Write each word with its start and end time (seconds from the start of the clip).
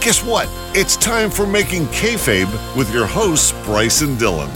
Guess 0.00 0.22
what? 0.22 0.48
It's 0.76 0.96
time 0.96 1.30
for 1.30 1.46
Making 1.46 1.86
Kayfabe 1.86 2.76
with 2.76 2.92
your 2.92 3.06
hosts, 3.06 3.52
Bryce 3.64 4.02
and 4.02 4.18
Dylan. 4.18 4.50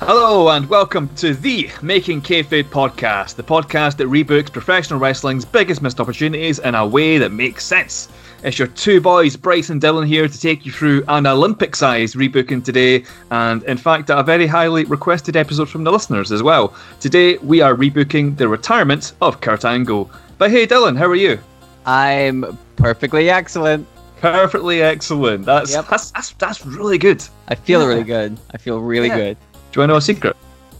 Hello 0.00 0.50
and 0.50 0.68
welcome 0.68 1.08
to 1.16 1.32
the 1.32 1.70
Making 1.80 2.20
Kayfabe 2.20 2.64
podcast, 2.64 3.36
the 3.36 3.42
podcast 3.42 3.96
that 3.96 4.08
rebooks 4.08 4.52
professional 4.52 5.00
wrestling's 5.00 5.46
biggest 5.46 5.80
missed 5.80 6.00
opportunities 6.00 6.58
in 6.58 6.74
a 6.74 6.86
way 6.86 7.16
that 7.16 7.32
makes 7.32 7.64
sense. 7.64 8.08
It's 8.42 8.58
your 8.58 8.68
two 8.68 9.00
boys, 9.00 9.34
Bryce 9.36 9.70
and 9.70 9.80
Dylan, 9.80 10.06
here 10.06 10.28
to 10.28 10.40
take 10.40 10.64
you 10.66 10.70
through 10.72 11.02
an 11.08 11.26
Olympic-sized 11.26 12.14
rebooking 12.14 12.62
today, 12.64 13.04
and 13.30 13.62
in 13.64 13.76
fact, 13.76 14.10
a 14.10 14.22
very 14.22 14.46
highly 14.46 14.84
requested 14.84 15.36
episode 15.36 15.68
from 15.68 15.84
the 15.84 15.90
listeners 15.90 16.30
as 16.30 16.42
well. 16.42 16.74
Today, 17.00 17.38
we 17.38 17.60
are 17.60 17.74
rebooking 17.74 18.36
the 18.36 18.46
retirement 18.46 19.14
of 19.20 19.40
Kurt 19.40 19.64
Angle. 19.64 20.10
But 20.38 20.50
hey, 20.50 20.66
Dylan, 20.66 20.96
how 20.96 21.06
are 21.06 21.14
you? 21.16 21.38
I'm 21.86 22.56
perfectly 22.76 23.30
excellent. 23.30 23.86
Perfectly 24.20 24.82
excellent. 24.82 25.44
That's 25.44 25.72
Yep. 25.72 25.88
that's, 25.88 26.10
that's 26.10 26.30
that's 26.32 26.64
really 26.66 26.98
good. 26.98 27.22
I 27.48 27.54
feel 27.54 27.80
Yeah. 27.80 27.86
really 27.86 28.04
good. 28.04 28.38
I 28.52 28.58
feel 28.58 28.80
really 28.80 29.08
Yeah. 29.08 29.16
good. 29.16 29.36
Do 29.72 29.76
you 29.76 29.80
want 29.80 29.88
to 29.90 29.92
know 29.94 29.96
a 29.96 30.00
secret? 30.02 30.36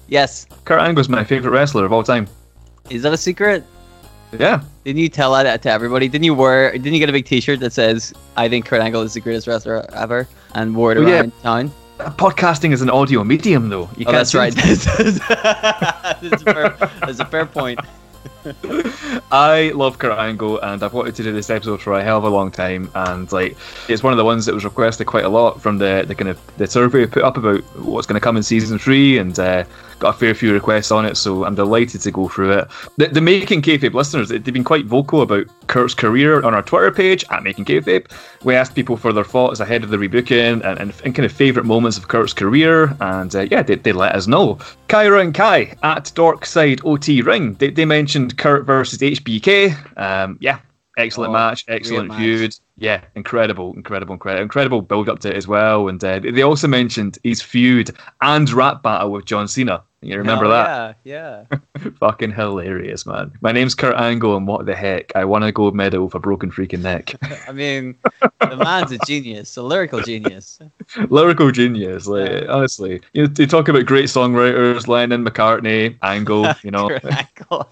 Yes. 0.08 0.46
Kurt 0.64 0.80
Angle's 0.80 1.08
my 1.08 1.24
favorite 1.24 1.50
wrestler 1.50 1.84
of 1.84 1.92
all 1.92 2.02
time. 2.02 2.28
Is 2.90 3.02
that 3.02 3.12
a 3.12 3.16
secret? 3.16 3.64
Yeah. 4.38 4.60
Didn't 4.84 5.00
you 5.00 5.08
tell 5.08 5.32
that 5.32 5.62
to 5.62 5.70
everybody? 5.70 6.08
Didn't 6.08 6.24
you 6.24 6.34
wear? 6.34 6.72
Didn't 6.72 6.92
you 6.92 6.98
get 6.98 7.08
a 7.08 7.12
big 7.12 7.24
T-shirt 7.26 7.60
that 7.60 7.72
says 7.72 8.12
"I 8.36 8.48
think 8.48 8.66
Kurt 8.66 8.80
Angle 8.80 9.02
is 9.02 9.14
the 9.14 9.20
greatest 9.20 9.46
wrestler 9.46 9.84
ever" 9.94 10.26
and 10.54 10.74
wore 10.74 10.92
it 10.92 10.98
Oh, 10.98 11.02
yeah. 11.02 11.20
around 11.20 11.32
town? 11.42 11.72
Podcasting 11.98 12.72
is 12.72 12.82
an 12.82 12.90
audio 12.90 13.24
medium, 13.24 13.68
though. 13.70 13.88
You 13.96 14.04
Oh, 14.06 14.12
can't 14.12 14.16
that's 14.16 14.34
right. 14.34 14.52
that's, 14.54 14.86
a 14.86 16.38
fair, 16.38 16.76
that's 17.00 17.20
a 17.20 17.24
fair 17.24 17.46
point. 17.46 17.80
I 19.32 19.72
love 19.74 19.98
Kurt 19.98 20.18
Angle, 20.18 20.60
and 20.60 20.82
I've 20.82 20.92
wanted 20.92 21.14
to 21.16 21.22
do 21.22 21.32
this 21.32 21.50
episode 21.50 21.80
for 21.80 21.94
a 21.94 22.02
hell 22.04 22.18
of 22.18 22.24
a 22.24 22.28
long 22.28 22.50
time. 22.50 22.90
And 22.94 23.30
like, 23.32 23.56
it's 23.88 24.02
one 24.02 24.12
of 24.12 24.16
the 24.18 24.24
ones 24.24 24.46
that 24.46 24.54
was 24.54 24.64
requested 24.64 25.06
quite 25.06 25.24
a 25.24 25.28
lot 25.28 25.60
from 25.60 25.78
the, 25.78 26.04
the 26.06 26.14
kind 26.14 26.28
of 26.28 26.38
the 26.56 26.66
survey 26.66 27.00
we 27.00 27.06
put 27.06 27.22
up 27.22 27.36
about 27.36 27.60
what's 27.78 28.06
going 28.06 28.14
to 28.14 28.20
come 28.24 28.36
in 28.36 28.42
season 28.42 28.78
three, 28.78 29.18
and 29.18 29.38
uh, 29.38 29.64
got 29.98 30.14
a 30.14 30.18
fair 30.18 30.34
few 30.34 30.52
requests 30.52 30.90
on 30.90 31.04
it. 31.06 31.16
So 31.16 31.44
I'm 31.44 31.54
delighted 31.54 32.00
to 32.02 32.10
go 32.10 32.28
through 32.28 32.52
it. 32.52 32.68
The, 32.96 33.08
the 33.08 33.20
Making 33.20 33.62
Kayfabe 33.62 33.94
listeners, 33.94 34.28
they've 34.28 34.44
been 34.44 34.64
quite 34.64 34.84
vocal 34.86 35.22
about 35.22 35.46
Kurt's 35.66 35.94
career 35.94 36.42
on 36.42 36.54
our 36.54 36.62
Twitter 36.62 36.90
page 36.90 37.24
at 37.30 37.42
Making 37.42 37.64
Kayfabe. 37.64 38.10
We 38.44 38.54
asked 38.54 38.74
people 38.74 38.96
for 38.96 39.12
their 39.12 39.24
thoughts 39.24 39.60
ahead 39.60 39.82
of 39.84 39.90
the 39.90 39.96
rebooking 39.96 40.62
and, 40.64 40.78
and, 40.78 40.92
and 41.04 41.14
kind 41.14 41.24
of 41.24 41.32
favourite 41.32 41.66
moments 41.66 41.98
of 41.98 42.08
Kurt's 42.08 42.32
career, 42.32 42.96
and 43.00 43.34
uh, 43.34 43.46
yeah, 43.50 43.62
they, 43.62 43.76
they 43.76 43.92
let 43.92 44.14
us 44.14 44.26
know. 44.26 44.58
Kyra 44.88 45.20
and 45.20 45.34
Kai 45.34 45.74
at 45.82 46.04
Dorkside 46.14 46.80
OT 46.84 47.22
Ring, 47.22 47.54
they, 47.54 47.70
they 47.70 47.84
mentioned 47.84 48.36
Kurt 48.38 48.64
versus 48.66 48.98
HBK. 49.00 49.98
Um, 49.98 50.38
yeah, 50.40 50.58
excellent 50.98 51.30
Oh, 51.30 51.32
match, 51.34 51.64
excellent 51.68 52.08
match. 52.08 52.60
Yeah, 52.78 53.00
incredible, 53.14 53.72
incredible, 53.74 54.12
incredible, 54.14 54.42
incredible 54.42 54.82
build 54.82 55.08
up 55.08 55.20
to 55.20 55.30
it 55.30 55.36
as 55.36 55.48
well. 55.48 55.88
And 55.88 56.02
uh, 56.04 56.18
they 56.20 56.42
also 56.42 56.68
mentioned 56.68 57.18
his 57.22 57.40
feud 57.40 57.90
and 58.20 58.50
rap 58.50 58.82
battle 58.82 59.10
with 59.12 59.24
John 59.24 59.48
Cena. 59.48 59.82
You 60.02 60.18
remember 60.18 60.44
Oh, 60.44 60.50
that? 60.50 60.98
Yeah, 61.04 61.44
yeah. 61.50 61.88
Fucking 62.00 62.32
hilarious, 62.32 63.06
man. 63.06 63.32
My 63.40 63.50
name's 63.50 63.74
Kurt 63.74 63.96
Angle, 63.96 64.36
and 64.36 64.46
what 64.46 64.66
the 64.66 64.74
heck? 64.76 65.10
I 65.16 65.24
want 65.24 65.44
a 65.44 65.50
gold 65.52 65.74
medal 65.74 66.04
with 66.04 66.14
a 66.14 66.18
broken 66.20 66.50
freaking 66.50 66.82
neck. 66.82 67.14
I 67.48 67.52
mean, 67.52 67.96
the 68.40 68.56
man's 68.56 68.92
a 68.92 68.98
genius, 68.98 69.56
a 69.56 69.62
lyrical 69.62 70.02
genius. 70.02 70.60
Lyrical 71.08 71.50
genius, 71.50 72.06
like 72.06 72.30
Yeah. 72.30 72.46
honestly. 72.50 73.00
You, 73.14 73.22
you 73.38 73.46
talk 73.46 73.68
about 73.68 73.86
great 73.86 74.04
songwriters, 74.06 74.86
Lennon, 74.86 75.24
McCartney, 75.24 75.96
Angle. 76.02 76.52
You 76.62 76.70
know, 76.72 76.90
Angle. 76.90 77.68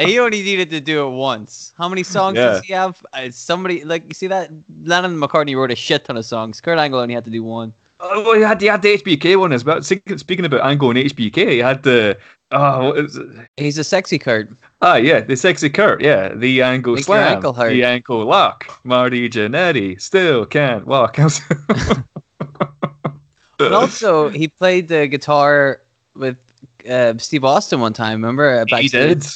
he 0.06 0.18
only 0.18 0.42
needed 0.42 0.70
to 0.70 0.80
do 0.80 1.06
it 1.06 1.10
once. 1.10 1.72
How 1.76 1.88
many 1.88 2.02
songs 2.02 2.36
Yeah. 2.36 2.46
does 2.52 2.62
he 2.64 2.72
have? 2.72 3.04
Uh, 3.12 3.30
somebody 3.30 3.84
like 3.84 4.04
you 4.06 4.14
see 4.14 4.26
that 4.28 4.50
Lennon 4.84 5.12
and 5.12 5.22
McCartney 5.22 5.56
wrote 5.56 5.70
a 5.70 5.76
shit 5.76 6.04
ton 6.04 6.16
of 6.16 6.24
songs. 6.24 6.60
Kurt 6.60 6.78
Angle 6.78 7.00
only 7.00 7.14
had 7.14 7.24
to 7.24 7.30
do 7.30 7.42
one. 7.44 7.72
oh, 8.00 8.22
well, 8.22 8.34
he 8.34 8.40
had, 8.42 8.60
he 8.60 8.66
had 8.66 8.82
the 8.82 8.96
HBK 8.96 9.38
one 9.38 9.52
as 9.52 9.64
well. 9.64 9.82
Speaking 9.82 10.44
about 10.44 10.64
Angle 10.64 10.90
and 10.90 10.98
HBK, 10.98 11.50
he 11.50 11.58
had 11.58 11.82
the 11.82 12.16
oh, 12.50 12.88
what 12.90 12.98
is 12.98 13.16
it? 13.16 13.26
He's 13.56 13.76
a 13.78 13.84
sexy 13.84 14.18
Kurt. 14.18 14.50
ah, 14.82 14.96
yeah, 14.96 15.20
the 15.20 15.36
sexy 15.36 15.68
Kurt, 15.68 16.00
yeah, 16.02 16.34
the 16.34 16.62
Angle 16.62 16.94
Make 16.94 17.04
slam, 17.04 17.36
ankle 17.36 17.52
hurt. 17.52 17.70
the 17.70 17.84
ankle 17.84 18.24
lock. 18.24 18.80
Marty 18.84 19.28
Jannetty 19.28 20.00
still 20.00 20.46
can't 20.46 20.86
walk. 20.86 21.18
But 23.58 23.74
also, 23.74 24.30
he 24.30 24.48
played 24.48 24.88
the 24.88 25.06
guitar 25.06 25.82
with 26.14 26.38
uh, 26.88 27.18
Steve 27.18 27.44
Austin 27.44 27.78
one 27.80 27.92
time. 27.92 28.22
Remember? 28.22 28.48
Uh, 28.60 28.64
he 28.66 28.70
backstage? 28.88 29.18
did. 29.22 29.26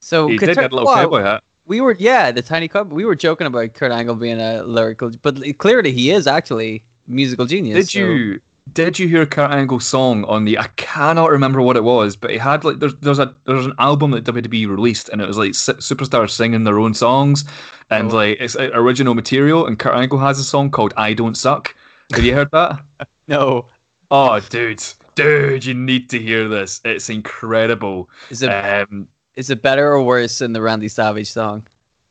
So 0.00 0.28
He 0.28 0.38
did 0.38 0.54
get 0.56 0.72
a 0.72 0.74
little 0.74 0.86
wow, 0.86 0.94
cowboy 0.96 1.20
hat. 1.22 1.44
we 1.66 1.80
were 1.80 1.92
yeah, 1.98 2.30
the 2.32 2.42
tiny 2.42 2.68
cup. 2.68 2.88
We 2.88 3.04
were 3.04 3.14
joking 3.14 3.46
about 3.46 3.74
Kurt 3.74 3.92
Angle 3.92 4.16
being 4.16 4.40
a 4.40 4.62
lyrical, 4.62 5.10
but 5.22 5.36
clearly 5.58 5.92
he 5.92 6.10
is 6.10 6.26
actually 6.26 6.82
musical 7.06 7.46
genius. 7.46 7.76
Did 7.76 7.90
so- 7.90 7.98
you 7.98 8.40
did 8.72 8.98
you 9.00 9.08
hear 9.08 9.26
Kurt 9.26 9.50
Angle's 9.50 9.84
song 9.86 10.24
on 10.26 10.44
the? 10.44 10.56
I 10.56 10.68
cannot 10.76 11.30
remember 11.30 11.60
what 11.60 11.76
it 11.76 11.82
was, 11.82 12.14
but 12.14 12.30
it 12.30 12.40
had 12.40 12.62
like 12.62 12.78
there's 12.78 12.94
there's 12.96 13.18
a 13.18 13.34
there's 13.46 13.66
an 13.66 13.72
album 13.78 14.12
that 14.12 14.24
WWE 14.24 14.68
released, 14.68 15.08
and 15.08 15.20
it 15.20 15.26
was 15.26 15.36
like 15.38 15.54
su- 15.56 15.74
superstars 15.74 16.30
singing 16.30 16.62
their 16.64 16.78
own 16.78 16.94
songs, 16.94 17.44
and 17.90 18.12
Oh. 18.12 18.16
like 18.16 18.36
it's 18.40 18.54
uh, 18.56 18.70
original 18.72 19.14
material. 19.14 19.66
And 19.66 19.78
Kurt 19.78 19.94
Angle 19.96 20.18
has 20.18 20.38
a 20.38 20.44
song 20.44 20.70
called 20.70 20.94
"I 20.96 21.14
Don't 21.14 21.36
Suck." 21.36 21.74
Have 22.12 22.22
you 22.24 22.34
heard 22.34 22.50
that? 22.52 22.84
No. 23.28 23.68
oh, 24.10 24.40
dude, 24.40 24.82
dude, 25.14 25.64
you 25.64 25.74
need 25.74 26.10
to 26.10 26.18
hear 26.20 26.48
this. 26.48 26.80
It's 26.84 27.08
incredible. 27.08 28.10
Is 28.30 28.42
it 28.42 28.50
Um, 28.50 29.08
is 29.40 29.48
it 29.48 29.62
better 29.62 29.90
or 29.90 30.02
worse 30.02 30.36
than 30.38 30.52
the 30.52 30.60
Randy 30.60 30.88
Savage 30.88 31.30
song? 31.30 31.66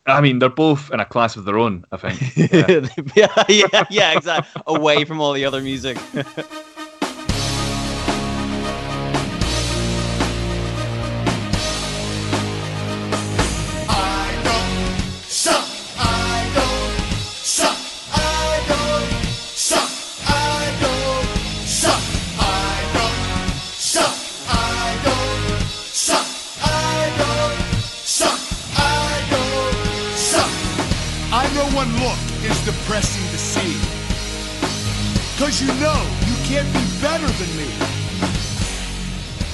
I 0.07 0.19
mean, 0.19 0.39
they're 0.39 0.49
both 0.49 0.91
in 0.91 0.99
a 0.99 1.05
class 1.05 1.35
of 1.35 1.45
their 1.45 1.59
own. 1.59 1.85
I 1.91 1.97
think. 1.97 2.19
Yeah. 3.15 3.45
yeah, 3.47 3.65
yeah, 3.71 3.83
yeah, 3.91 4.17
exactly. 4.17 4.63
Away 4.65 5.05
from 5.05 5.21
all 5.21 5.33
the 5.33 5.45
other 5.45 5.61
music. 5.61 5.97
depressing 32.69 33.23
to 33.31 33.37
see. 33.37 33.73
Cause 35.43 35.59
you 35.61 35.67
know 35.81 35.99
you 36.27 36.35
can't 36.45 36.67
be 36.71 36.83
better 37.01 37.25
than 37.25 37.57
me. 37.57 37.69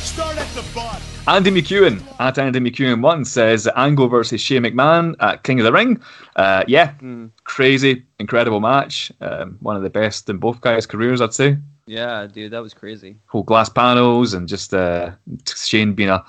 Start 0.03 0.37
at 0.37 0.47
the 0.53 0.63
bottom. 0.73 1.01
Andy 1.27 1.49
McEwen 1.51 2.01
at 2.19 2.37
Andy 2.37 2.59
McEwen 2.59 3.01
one 3.01 3.23
says 3.23 3.69
Angle 3.75 4.09
versus 4.09 4.41
Shane 4.41 4.63
McMahon 4.63 5.15
at 5.21 5.43
King 5.43 5.59
of 5.59 5.65
the 5.65 5.71
Ring. 5.71 6.01
Uh, 6.35 6.63
yeah, 6.67 6.91
Hmm. 6.95 7.27
crazy, 7.45 8.03
incredible 8.19 8.59
match. 8.59 9.11
Um, 9.21 9.57
one 9.61 9.75
of 9.77 9.83
the 9.83 9.89
best 9.89 10.29
in 10.29 10.37
both 10.37 10.59
guys' 10.61 10.85
careers, 10.85 11.21
I'd 11.21 11.33
say. 11.33 11.57
yeah, 11.87 12.27
dude, 12.27 12.51
that 12.51 12.61
was 12.63 12.73
crazy. 12.73 13.15
Whole 13.27 13.43
glass 13.43 13.69
panels 13.69 14.33
and 14.33 14.47
just 14.47 14.73
uh, 14.73 15.11
Shane 15.55 15.93
being 15.93 16.09
a 16.09 16.23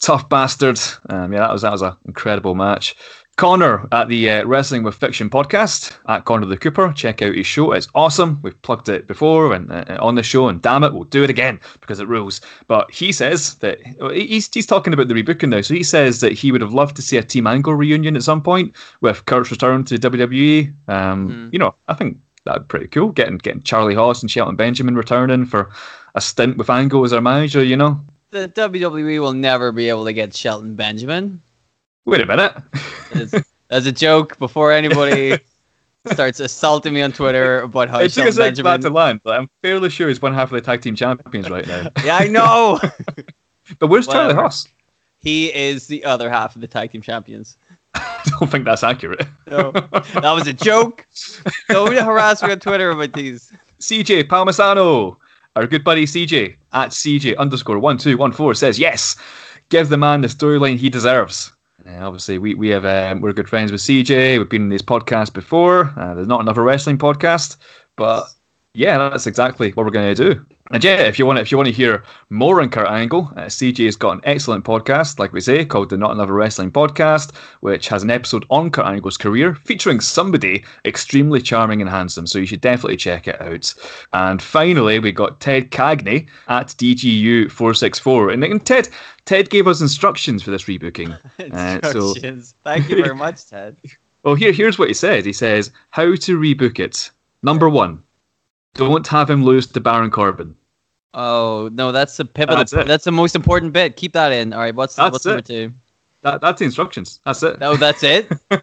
tough 0.00 0.28
bastard. 0.28 0.78
Um, 1.10 1.32
yeah, 1.32 1.40
that 1.40 1.52
was 1.52 1.62
that 1.62 1.72
was 1.72 1.82
an 1.82 1.96
incredible 2.06 2.54
match. 2.54 2.94
Connor 3.36 3.88
at 3.92 4.08
the 4.08 4.28
uh, 4.30 4.44
Wrestling 4.44 4.82
with 4.82 4.94
Fiction 4.94 5.30
podcast 5.30 5.96
at 6.06 6.26
Connor 6.26 6.46
the 6.46 6.56
Cooper. 6.56 6.92
Check 6.92 7.22
out 7.22 7.34
his 7.34 7.46
show; 7.46 7.72
it's 7.72 7.88
awesome. 7.94 8.38
We've 8.42 8.60
plugged 8.62 8.88
it 8.88 9.06
before 9.06 9.52
and 9.54 9.72
uh, 9.72 9.96
on 10.00 10.14
the 10.16 10.22
show, 10.22 10.48
and 10.48 10.60
damn 10.60 10.84
it, 10.84 10.92
we'll 10.92 11.04
do 11.04 11.24
it 11.24 11.30
again 11.30 11.58
because 11.80 11.98
it 11.98 12.08
rules. 12.08 12.40
But 12.66 12.92
he 12.92 13.10
says 13.10 13.56
that 13.56 13.80
he's 14.12 14.52
he's 14.52 14.66
talking 14.66 14.92
about 14.92 15.08
the 15.08 15.14
rebooking 15.14 15.48
now. 15.48 15.62
So 15.62 15.74
he 15.74 15.82
says 15.82 16.20
that 16.20 16.32
he 16.32 16.52
would 16.52 16.60
have 16.60 16.74
loved 16.74 16.94
to 16.96 17.02
see 17.02 17.16
a 17.16 17.22
Team 17.22 17.46
Angle 17.46 17.74
reunion 17.74 18.16
at 18.16 18.22
some 18.22 18.42
point 18.42 18.76
with 19.00 19.24
Kurt's 19.24 19.50
return 19.50 19.84
to 19.84 19.94
WWE. 19.98 20.72
Um, 20.88 21.28
Hmm. 21.28 21.48
You 21.52 21.58
know, 21.58 21.74
I 21.88 21.94
think 21.94 22.18
that'd 22.44 22.62
be 22.64 22.66
pretty 22.68 22.88
cool. 22.88 23.10
Getting 23.12 23.38
getting 23.38 23.62
Charlie 23.62 23.94
Haas 23.94 24.20
and 24.22 24.30
Shelton 24.30 24.56
Benjamin 24.56 24.94
returning 24.94 25.46
for 25.46 25.70
a 26.14 26.20
stint 26.20 26.58
with 26.58 26.68
Angle 26.68 27.04
as 27.04 27.10
their 27.12 27.22
manager. 27.22 27.64
You 27.64 27.76
know, 27.78 27.98
The 28.30 28.48
WWE 28.50 29.20
will 29.20 29.32
never 29.32 29.72
be 29.72 29.88
able 29.88 30.04
to 30.04 30.12
get 30.12 30.34
Shelton 30.34 30.76
Benjamin. 30.76 31.40
Wait 32.04 32.20
a 32.20 32.26
minute. 32.26 32.54
As, 33.14 33.34
as 33.70 33.86
a 33.86 33.92
joke, 33.92 34.38
before 34.38 34.72
anybody 34.72 35.38
starts 36.12 36.40
assaulting 36.40 36.94
me 36.94 37.02
on 37.02 37.12
Twitter 37.12 37.60
about 37.60 37.88
how 37.88 38.00
it 38.00 38.08
took 38.12 38.26
a 38.26 38.32
Shelton 38.32 38.32
second 38.32 38.56
for 38.56 38.62
that 38.62 38.62
to 38.62 38.62
Benjamin. 38.64 38.92
land, 38.94 39.20
but 39.24 39.38
I'm 39.38 39.50
fairly 39.62 39.88
sure 39.90 40.08
he's 40.08 40.20
one 40.22 40.34
half 40.34 40.50
of 40.52 40.56
the 40.56 40.60
tag 40.60 40.80
team 40.82 40.96
champions 40.96 41.48
right 41.50 41.66
now. 41.66 41.88
Yeah, 42.04 42.18
I 42.18 42.28
know. 42.28 42.80
But 43.78 43.86
where's 43.86 44.06
Charlie 44.06 44.26
Whatever. 44.34 44.42
Haas? 44.42 44.66
he 45.18 45.54
is 45.54 45.86
the 45.86 46.04
other 46.04 46.28
half 46.28 46.54
of 46.56 46.60
the 46.60 46.66
tag 46.66 46.90
team 46.90 47.00
champions. 47.00 47.56
I 47.94 48.22
don't 48.38 48.50
think 48.50 48.64
that's 48.64 48.82
accurate. 48.82 49.26
No, 49.46 49.70
that 49.70 50.32
was 50.34 50.46
a 50.48 50.52
joke. 50.52 51.06
Don't 51.68 51.94
harass 51.94 52.42
me 52.42 52.50
on 52.52 52.58
Twitter 52.58 52.90
about 52.90 53.12
these. 53.12 53.52
CJ 53.78 54.24
Palmisano, 54.24 55.16
our 55.56 55.66
good 55.66 55.84
buddy 55.84 56.04
CJ 56.06 56.56
at 56.72 56.90
CJ 56.90 57.36
underscore 57.38 57.78
one 57.78 57.96
two 57.98 58.18
one 58.18 58.32
four 58.32 58.54
says 58.54 58.78
yes. 58.78 59.16
Give 59.68 59.88
the 59.88 59.96
man 59.96 60.20
the 60.22 60.28
storyline 60.28 60.76
he 60.76 60.90
deserves. 60.90 61.52
Uh, 61.86 62.06
obviously, 62.06 62.38
we 62.38 62.54
we 62.54 62.68
have 62.68 62.84
um, 62.84 63.20
we're 63.20 63.32
good 63.32 63.48
friends 63.48 63.72
with 63.72 63.80
CJ. 63.80 64.38
We've 64.38 64.48
been 64.48 64.62
in 64.62 64.68
this 64.68 64.82
podcast 64.82 65.32
before. 65.32 65.92
Uh, 65.98 66.14
there's 66.14 66.26
not 66.28 66.40
another 66.40 66.62
wrestling 66.62 66.98
podcast, 66.98 67.56
but 67.96 68.26
yeah, 68.74 68.96
that's 68.96 69.26
exactly 69.26 69.70
what 69.72 69.84
we're 69.84 69.92
going 69.92 70.14
to 70.14 70.34
do. 70.34 70.46
And 70.72 70.82
yeah, 70.82 71.02
if 71.02 71.18
you 71.18 71.26
want, 71.26 71.38
if 71.38 71.52
you 71.52 71.58
want 71.58 71.66
to 71.66 71.72
hear 71.72 72.02
more 72.30 72.62
on 72.62 72.70
Kurt 72.70 72.88
Angle, 72.88 73.30
uh, 73.36 73.42
CJ 73.42 73.84
has 73.84 73.94
got 73.94 74.14
an 74.14 74.20
excellent 74.24 74.64
podcast, 74.64 75.18
like 75.18 75.34
we 75.34 75.40
say, 75.42 75.66
called 75.66 75.90
the 75.90 75.98
Not 75.98 76.12
Another 76.12 76.32
Wrestling 76.32 76.72
Podcast, 76.72 77.36
which 77.60 77.88
has 77.88 78.02
an 78.02 78.10
episode 78.10 78.46
on 78.48 78.70
Kurt 78.70 78.86
Angle's 78.86 79.18
career 79.18 79.54
featuring 79.54 80.00
somebody 80.00 80.64
extremely 80.86 81.42
charming 81.42 81.82
and 81.82 81.90
handsome. 81.90 82.26
So 82.26 82.38
you 82.38 82.46
should 82.46 82.62
definitely 82.62 82.96
check 82.96 83.28
it 83.28 83.38
out. 83.42 83.74
And 84.14 84.40
finally, 84.40 84.98
we 84.98 85.12
got 85.12 85.40
Ted 85.40 85.72
Cagney 85.72 86.26
at 86.48 86.68
DGU 86.68 87.50
four 87.50 87.74
six 87.74 87.98
four, 87.98 88.30
and, 88.30 88.64
Ted 88.64 88.88
Ted 89.26 89.50
gave 89.50 89.68
us 89.68 89.82
instructions 89.82 90.42
for 90.42 90.50
this 90.50 90.64
rebooking. 90.64 91.18
Uh, 91.52 91.80
so 91.92 91.98
Instructions. 91.98 92.54
Thank 92.64 92.88
you 92.88 93.02
very 93.02 93.14
much, 93.14 93.46
Ted. 93.46 93.76
well, 94.22 94.34
here 94.34 94.52
here's 94.52 94.78
what 94.78 94.88
he 94.88 94.94
said. 94.94 95.26
He 95.26 95.34
says 95.34 95.70
how 95.90 96.14
to 96.14 96.38
rebook 96.38 96.78
it. 96.78 97.10
Number 97.42 97.68
one, 97.68 98.02
don't 98.74 99.06
have 99.08 99.28
him 99.28 99.44
lose 99.44 99.66
to 99.66 99.80
Baron 99.80 100.10
Corbin. 100.10 100.56
Oh 101.14 101.68
no, 101.72 101.92
that's 101.92 102.16
the 102.16 102.24
pivotal. 102.24 102.56
That's 102.56 102.72
it. 102.72 102.86
That's, 102.86 103.04
the 103.04 103.12
most 103.12 103.34
important 103.34 103.72
bit. 103.72 103.96
Keep 103.96 104.14
that 104.14 104.32
in. 104.32 104.52
All 104.52 104.60
right, 104.60 104.74
what's 104.74 104.96
That's 104.96 105.12
what's 105.12 105.26
number 105.26 105.42
two? 105.42 105.72
That, 106.22 106.40
that's 106.40 106.60
the 106.60 106.64
instructions. 106.64 107.20
That's 107.26 107.42
it. 107.42 107.58
Oh, 107.60 107.76
that's 107.76 108.02
it. 108.02 108.30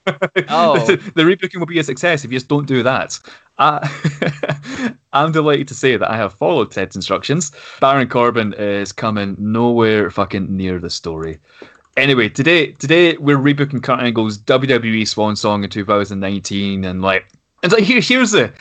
Oh. 0.51 0.83
the, 0.85 0.95
the 0.95 1.23
rebooking 1.23 1.59
will 1.59 1.65
be 1.65 1.77
a 1.77 1.83
success 1.83 2.23
if 2.23 2.31
you 2.31 2.37
just 2.37 2.47
don't 2.47 2.65
do 2.65 2.81
that. 2.81 3.19
Uh, 3.57 3.87
I'm 5.13 5.31
delighted 5.31 5.67
to 5.67 5.75
say 5.75 5.97
that 5.97 6.09
I 6.09 6.15
have 6.15 6.33
followed 6.33 6.71
Ted's 6.71 6.95
instructions. 6.95 7.51
Baron 7.81 8.07
Corbin 8.07 8.53
is 8.53 8.91
coming 8.91 9.35
nowhere 9.37 10.09
fucking 10.09 10.55
near 10.55 10.79
the 10.79 10.89
story. 10.89 11.39
Anyway, 11.97 12.29
today 12.29 12.71
today 12.73 13.17
we're 13.17 13.37
rebooking 13.37 13.83
Kurt 13.83 13.99
Angle's 13.99 14.37
WWE 14.39 15.05
Swan 15.07 15.35
Song 15.35 15.63
in 15.63 15.69
2019, 15.69 16.85
and 16.85 17.01
like, 17.01 17.27
and 17.61 17.71
like 17.71 17.83
here, 17.83 17.99
here's 17.99 18.31
the. 18.31 18.53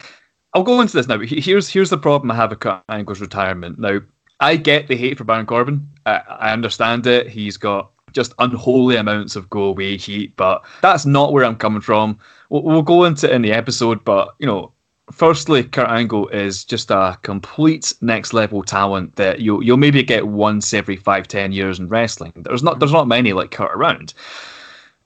I'll 0.55 0.62
go 0.62 0.81
into 0.81 0.97
this 0.97 1.09
now. 1.09 1.19
Here's 1.19 1.69
here's 1.69 1.91
the 1.91 1.99
problem 1.99 2.31
I 2.31 2.35
have 2.37 2.50
with 2.50 2.61
Kurt 2.61 2.83
Angle's 2.89 3.21
retirement. 3.21 3.79
Now, 3.79 4.00
I 4.41 4.56
get 4.56 4.89
the 4.89 4.97
hate 4.97 5.19
for 5.19 5.25
Baron 5.25 5.47
Corbin. 5.47 5.89
I, 6.06 6.23
I 6.29 6.53
understand 6.53 7.06
it. 7.06 7.29
He's 7.29 7.56
got 7.56 7.91
just 8.12 8.35
unholy 8.39 8.97
amounts 8.97 9.37
of 9.37 9.50
go 9.50 9.65
away 9.65 9.97
heat, 9.97 10.35
but 10.37 10.65
that's 10.81 11.05
not 11.05 11.33
where 11.33 11.45
I'm 11.45 11.56
coming 11.56 11.83
from. 11.83 12.19
We'll, 12.49 12.62
we'll 12.62 12.83
go 12.83 13.05
into 13.05 13.31
it 13.31 13.35
in 13.35 13.43
the 13.43 13.53
episode, 13.53 14.03
but 14.05 14.35
you 14.39 14.47
know, 14.47 14.73
firstly, 15.12 15.65
Kurt 15.65 15.89
Angle 15.89 16.29
is 16.29 16.65
just 16.65 16.91
a 16.91 17.19
complete 17.23 17.93
next 18.00 18.33
level 18.33 18.62
talent 18.62 19.17
that 19.17 19.41
you 19.41 19.62
you'll 19.62 19.77
maybe 19.77 20.03
get 20.03 20.29
once 20.29 20.73
every 20.73 20.97
five 20.97 21.29
ten 21.29 21.53
years 21.53 21.79
in 21.79 21.89
wrestling. 21.89 22.33
There's 22.37 22.62
not 22.62 22.79
there's 22.79 22.93
not 22.93 23.09
many 23.09 23.33
like 23.33 23.50
Kurt 23.50 23.73
around. 23.73 24.15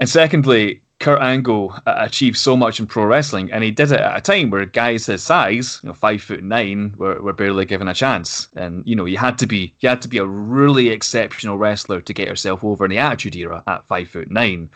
And 0.02 0.08
secondly, 0.08 0.82
Kurt 0.98 1.22
Angle 1.22 1.72
uh, 1.86 1.94
achieved 1.96 2.36
so 2.36 2.56
much 2.56 2.80
in 2.80 2.88
pro 2.88 3.04
wrestling, 3.04 3.52
and 3.52 3.62
he 3.62 3.70
did 3.70 3.92
it 3.92 4.00
at 4.00 4.16
a 4.16 4.20
time 4.20 4.50
where 4.50 4.66
guys 4.66 5.06
his 5.06 5.22
size, 5.22 5.78
you 5.80 5.90
know, 5.90 5.94
five 5.94 6.20
foot 6.20 6.42
nine, 6.42 6.92
were, 6.96 7.22
were 7.22 7.32
barely 7.32 7.64
given 7.64 7.86
a 7.86 7.94
chance. 7.94 8.48
And 8.56 8.84
you 8.84 8.96
know, 8.96 9.04
you 9.04 9.16
had 9.16 9.38
to 9.38 9.46
be 9.46 9.72
you 9.78 9.88
had 9.88 10.02
to 10.02 10.08
be 10.08 10.18
a 10.18 10.26
really 10.26 10.88
exceptional 10.88 11.56
wrestler 11.56 12.00
to 12.00 12.12
get 12.12 12.26
yourself 12.26 12.64
over 12.64 12.84
in 12.84 12.90
the 12.90 12.98
Attitude 12.98 13.36
Era 13.36 13.62
at 13.68 13.86
five 13.86 14.08
foot 14.08 14.28
nine. 14.28 14.72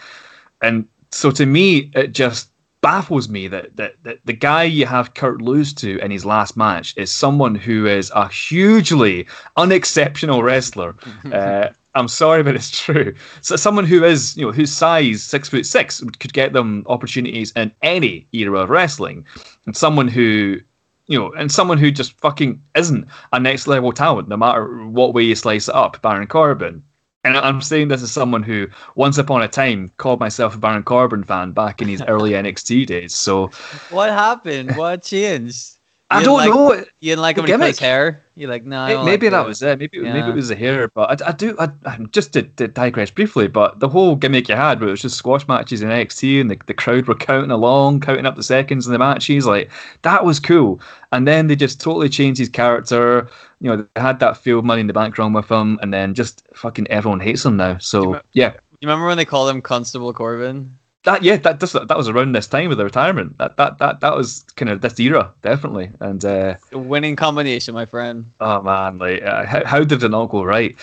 And 0.62 0.86
so 1.10 1.32
to 1.32 1.44
me, 1.44 1.90
it 1.96 2.12
just 2.12 2.48
baffles 2.80 3.28
me 3.28 3.48
that, 3.48 3.74
that, 3.74 3.96
that 4.04 4.20
the 4.26 4.32
guy 4.32 4.62
you 4.62 4.86
have 4.86 5.14
Kurt 5.14 5.42
lose 5.42 5.74
to 5.74 5.98
in 5.98 6.12
his 6.12 6.24
last 6.24 6.56
match 6.56 6.94
is 6.96 7.10
someone 7.10 7.56
who 7.56 7.84
is 7.84 8.12
a 8.14 8.28
hugely 8.28 9.26
unexceptional 9.56 10.44
wrestler. 10.44 10.94
uh, 11.32 11.70
I'm 11.96 12.08
sorry, 12.08 12.42
but 12.42 12.54
it's 12.54 12.70
true. 12.84 13.14
So 13.40 13.56
someone 13.56 13.86
who 13.86 14.04
is, 14.04 14.36
you 14.36 14.46
know, 14.46 14.52
whose 14.52 14.72
size 14.72 15.22
six 15.22 15.48
foot 15.48 15.66
six 15.66 16.02
could 16.20 16.32
get 16.32 16.52
them 16.52 16.84
opportunities 16.86 17.52
in 17.56 17.72
any 17.82 18.28
era 18.32 18.60
of 18.60 18.70
wrestling, 18.70 19.26
and 19.64 19.76
someone 19.76 20.06
who, 20.06 20.60
you 21.06 21.18
know, 21.18 21.32
and 21.32 21.50
someone 21.50 21.78
who 21.78 21.90
just 21.90 22.12
fucking 22.20 22.62
isn't 22.76 23.08
a 23.32 23.40
next 23.40 23.66
level 23.66 23.92
talent, 23.92 24.28
no 24.28 24.36
matter 24.36 24.86
what 24.86 25.14
way 25.14 25.24
you 25.24 25.34
slice 25.34 25.68
it 25.68 25.74
up. 25.74 26.00
Baron 26.02 26.26
Corbin. 26.28 26.82
And 27.24 27.36
I'm 27.36 27.60
saying 27.60 27.88
this 27.88 28.04
as 28.04 28.12
someone 28.12 28.44
who, 28.44 28.68
once 28.94 29.18
upon 29.18 29.42
a 29.42 29.48
time, 29.48 29.90
called 29.96 30.20
myself 30.20 30.54
a 30.54 30.58
Baron 30.58 30.84
Corbin 30.84 31.24
fan 31.24 31.50
back 31.50 31.82
in 31.82 31.88
his 31.88 32.00
early 32.02 32.30
NXT 32.42 32.86
days. 32.86 33.16
So 33.16 33.50
What 33.90 34.10
happened? 34.10 34.76
What 34.76 35.02
changed? 35.02 35.75
I 36.08 36.22
don't 36.22 36.36
like- 36.36 36.50
know. 36.50 36.72
You 37.00 37.12
didn't 37.12 37.22
like 37.22 37.34
The 37.36 37.42
him 37.42 37.46
because 37.46 37.60
his 37.66 37.78
gimmick. 37.78 37.90
hair. 37.90 38.22
You're 38.36 38.48
like, 38.50 38.64
no. 38.64 38.80
I 38.80 39.04
Maybe 39.04 39.26
like 39.26 39.32
that 39.32 39.44
it." 39.44 39.48
was 39.48 39.62
it. 39.62 39.78
Maybe 39.78 39.98
maybe 39.98 40.18
Yeah. 40.18 40.28
it 40.28 40.34
was 40.36 40.48
the 40.48 40.54
hair, 40.54 40.88
but 40.94 41.20
I, 41.22 41.28
I 41.30 41.32
do. 41.32 41.56
I, 41.58 41.68
I 41.84 41.96
just 42.12 42.32
to, 42.34 42.42
to 42.42 42.68
digress 42.68 43.10
briefly, 43.10 43.48
but 43.48 43.80
the 43.80 43.88
whole 43.88 44.14
gimmick 44.14 44.48
you 44.48 44.54
had, 44.54 44.78
where 44.78 44.88
it 44.88 44.92
was 44.92 45.02
just 45.02 45.16
squash 45.16 45.48
matches 45.48 45.82
in 45.82 45.88
NXT, 45.88 46.40
and 46.42 46.50
the, 46.50 46.58
the 46.66 46.74
crowd 46.74 47.06
were 47.08 47.14
counting 47.16 47.50
along, 47.50 48.00
counting 48.00 48.26
up 48.26 48.36
the 48.36 48.42
seconds 48.44 48.86
in 48.86 48.92
the 48.92 48.98
matches, 49.00 49.46
like 49.46 49.68
that 50.02 50.24
was 50.24 50.38
cool. 50.38 50.80
And 51.10 51.26
then 51.26 51.48
they 51.48 51.56
just 51.56 51.80
totally 51.80 52.08
changed 52.08 52.38
his 52.38 52.50
character. 52.50 53.28
You 53.60 53.70
know, 53.70 53.88
they 53.94 54.00
had 54.00 54.20
that 54.20 54.36
field 54.36 54.64
money 54.64 54.82
in 54.82 54.86
the 54.86 54.92
background 54.92 55.34
with 55.34 55.50
him, 55.50 55.78
and 55.82 55.92
then 55.92 56.14
just 56.14 56.42
fucking 56.54 56.86
everyone 56.88 57.18
hates 57.20 57.44
him 57.44 57.56
now. 57.56 57.78
So 57.78 58.12
me- 58.12 58.20
yeah, 58.34 58.52
You 58.80 58.88
remember 58.88 59.06
when 59.06 59.16
they 59.16 59.24
called 59.24 59.48
him 59.50 59.60
Constable 59.62 60.12
Corbin? 60.12 60.78
That 61.06 61.22
yeah, 61.22 61.36
that 61.36 61.60
just, 61.60 61.72
that 61.72 61.96
was 61.96 62.08
around 62.08 62.32
this 62.32 62.48
time 62.48 62.70
of 62.70 62.76
the 62.76 62.84
retirement. 62.84 63.38
That 63.38 63.56
that 63.56 63.78
that 63.78 64.00
that 64.00 64.14
was 64.14 64.42
kind 64.56 64.68
of 64.68 64.80
this 64.82 65.00
era, 65.00 65.32
definitely. 65.40 65.90
And 66.00 66.22
uh, 66.24 66.56
winning 66.72 67.16
combination, 67.16 67.74
my 67.74 67.86
friend. 67.86 68.30
oh 68.40 68.60
man, 68.60 68.98
like 68.98 69.22
uh, 69.22 69.46
how, 69.46 69.64
how 69.64 69.84
did 69.84 70.02
it 70.02 70.08
not 70.10 70.26
go 70.26 70.44
right? 70.44 70.76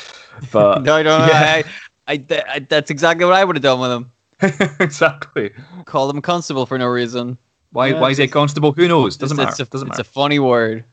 But 0.51 0.81
no, 0.83 0.95
I 0.95 1.03
don't. 1.03 1.27
yeah. 1.27 1.61
I, 2.07 2.13
I, 2.13 2.25
I, 2.49 2.59
that's 2.59 2.89
exactly 2.89 3.25
what 3.25 3.35
I 3.35 3.43
would 3.43 3.55
have 3.57 3.63
done 3.63 3.79
with 3.79 3.91
him. 3.91 4.11
exactly. 4.79 5.51
Call 5.85 6.09
him 6.09 6.21
Constable 6.21 6.65
for 6.65 6.77
no 6.77 6.87
reason. 6.87 7.37
Why 7.71 7.87
Yeah, 7.87 7.99
why 7.99 8.11
is 8.11 8.17
he 8.17 8.23
a 8.23 8.27
constable? 8.27 8.71
Who 8.71 8.87
knows? 8.87 9.17
Doesn't 9.17 9.35
it's, 9.35 9.45
matter. 9.45 9.63
It's 9.63 9.69
a, 9.69 9.71
Doesn't 9.71 9.87
it's 9.89 9.97
matter. 9.97 10.07
a 10.07 10.11
funny 10.11 10.39
word. 10.39 10.85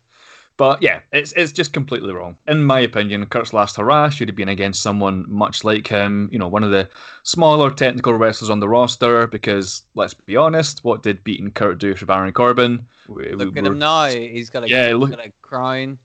But 0.60 0.82
yeah, 0.82 1.00
it's 1.10 1.32
it's 1.32 1.52
just 1.52 1.72
completely 1.72 2.12
wrong. 2.12 2.36
In 2.46 2.64
my 2.64 2.80
opinion, 2.80 3.24
Kurt's 3.24 3.54
last 3.54 3.76
hurrah 3.76 4.10
should 4.10 4.28
have 4.28 4.36
been 4.36 4.50
against 4.50 4.82
someone 4.82 5.24
much 5.26 5.64
like 5.64 5.86
him, 5.86 6.28
you 6.30 6.38
know, 6.38 6.48
one 6.48 6.62
of 6.62 6.70
the 6.70 6.86
smaller 7.22 7.70
technical 7.70 8.12
wrestlers 8.12 8.50
on 8.50 8.60
the 8.60 8.68
roster, 8.68 9.26
because 9.26 9.82
let's 9.94 10.12
be 10.12 10.36
honest, 10.36 10.84
what 10.84 11.02
did 11.02 11.24
beating 11.24 11.50
Kurt 11.50 11.78
do 11.78 11.94
for 11.94 12.04
Baron 12.04 12.34
Corbin? 12.34 12.86
We- 13.08 13.28
we 13.28 13.32
Look 13.36 13.56
at 13.56 13.64
were- 13.64 13.72
him 13.72 13.78
now. 13.78 14.08
He's 14.08 14.50
got 14.50 14.64
a, 14.64 14.68
Yeah, 14.68 14.92
look- 14.96 15.12
got 15.12 15.24
a 15.24 15.32
crown. 15.40 15.98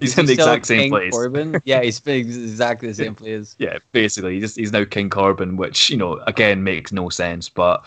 He's 0.00 0.18
in 0.18 0.26
the 0.26 0.32
exact 0.32 0.66
same 0.66 0.80
King 0.80 0.90
place. 0.90 1.12
Corbin? 1.12 1.60
Yeah, 1.64 1.82
he's 1.84 2.00
been 2.00 2.16
exactly 2.16 2.88
the 2.88 2.94
same 2.94 3.14
place. 3.14 3.54
Yeah, 3.60 3.78
basically, 3.92 4.40
he's, 4.40 4.56
he's 4.56 4.72
now 4.72 4.84
King 4.84 5.10
Corbin, 5.10 5.56
which, 5.56 5.90
you 5.90 5.96
know, 5.96 6.14
again 6.26 6.64
makes 6.64 6.90
no 6.90 7.08
sense. 7.08 7.48
But 7.48 7.84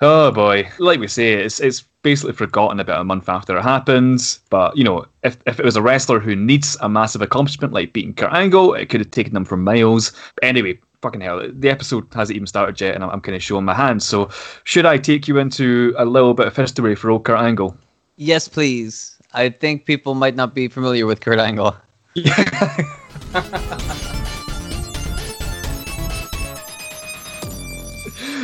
oh 0.00 0.30
boy, 0.30 0.68
like 0.78 1.00
we 1.00 1.08
say, 1.08 1.32
it's 1.32 1.58
it's 1.58 1.82
basically 2.02 2.32
forgotten 2.32 2.80
about 2.80 3.00
a 3.00 3.04
month 3.04 3.28
after 3.28 3.56
it 3.56 3.62
happens. 3.62 4.40
But 4.50 4.76
you 4.76 4.84
know, 4.84 5.06
if 5.22 5.36
if 5.46 5.58
it 5.58 5.64
was 5.64 5.76
a 5.76 5.82
wrestler 5.82 6.20
who 6.20 6.34
needs 6.36 6.76
a 6.80 6.88
massive 6.88 7.22
accomplishment 7.22 7.72
like 7.72 7.92
beating 7.92 8.14
Kurt 8.14 8.32
Angle, 8.32 8.74
it 8.74 8.88
could 8.88 9.00
have 9.00 9.10
taken 9.10 9.34
them 9.34 9.44
for 9.44 9.56
miles. 9.56 10.12
But 10.34 10.44
anyway, 10.44 10.78
fucking 11.02 11.20
hell, 11.20 11.42
the 11.52 11.70
episode 11.70 12.06
hasn't 12.12 12.36
even 12.36 12.46
started 12.46 12.80
yet, 12.80 12.94
and 12.94 13.04
I'm, 13.04 13.10
I'm 13.10 13.20
kind 13.20 13.36
of 13.36 13.42
showing 13.42 13.64
my 13.64 13.74
hands. 13.74 14.04
So 14.04 14.30
should 14.64 14.86
I 14.86 14.98
take 14.98 15.28
you 15.28 15.38
into 15.38 15.94
a 15.98 16.04
little 16.04 16.34
bit 16.34 16.46
of 16.46 16.56
history 16.56 16.94
for 16.94 17.10
old 17.10 17.24
Kurt 17.24 17.40
Angle? 17.40 17.76
Yes, 18.16 18.48
please. 18.48 19.16
I 19.32 19.48
think 19.48 19.86
people 19.86 20.14
might 20.14 20.34
not 20.34 20.54
be 20.54 20.68
familiar 20.68 21.06
with 21.06 21.20
Kurt 21.20 21.38
Angle. 21.38 21.76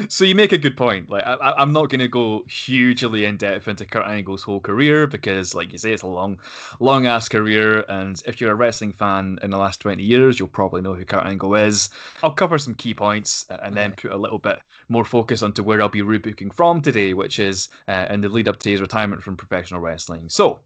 So 0.08 0.24
you 0.24 0.34
make 0.34 0.52
a 0.52 0.58
good 0.58 0.76
point. 0.76 1.10
Like 1.10 1.24
I, 1.24 1.36
I'm 1.52 1.72
not 1.72 1.90
going 1.90 2.00
to 2.00 2.08
go 2.08 2.44
hugely 2.44 3.24
in 3.24 3.36
depth 3.36 3.68
into 3.68 3.86
Kurt 3.86 4.06
Angle's 4.06 4.42
whole 4.42 4.60
career 4.60 5.06
because, 5.06 5.54
like 5.54 5.72
you 5.72 5.78
say, 5.78 5.92
it's 5.92 6.02
a 6.02 6.06
long, 6.06 6.40
long 6.80 7.06
ass 7.06 7.28
career. 7.28 7.84
And 7.88 8.22
if 8.26 8.40
you're 8.40 8.52
a 8.52 8.56
wrestling 8.56 8.92
fan 8.92 9.38
in 9.42 9.50
the 9.50 9.58
last 9.58 9.80
20 9.80 10.02
years, 10.02 10.38
you'll 10.38 10.48
probably 10.48 10.82
know 10.82 10.94
who 10.94 11.04
Kurt 11.04 11.24
Angle 11.24 11.54
is. 11.54 11.90
I'll 12.22 12.34
cover 12.34 12.58
some 12.58 12.74
key 12.74 12.94
points 12.94 13.46
and 13.48 13.76
then 13.76 13.94
put 13.94 14.12
a 14.12 14.16
little 14.16 14.38
bit 14.38 14.60
more 14.88 15.04
focus 15.04 15.42
onto 15.42 15.62
where 15.62 15.80
I'll 15.80 15.88
be 15.88 16.02
rebooking 16.02 16.52
from 16.52 16.82
today, 16.82 17.14
which 17.14 17.38
is 17.38 17.68
uh, 17.88 18.06
in 18.10 18.20
the 18.20 18.28
lead 18.28 18.48
up 18.48 18.58
to 18.60 18.70
his 18.70 18.80
retirement 18.80 19.22
from 19.22 19.36
professional 19.36 19.80
wrestling. 19.80 20.28
So, 20.28 20.64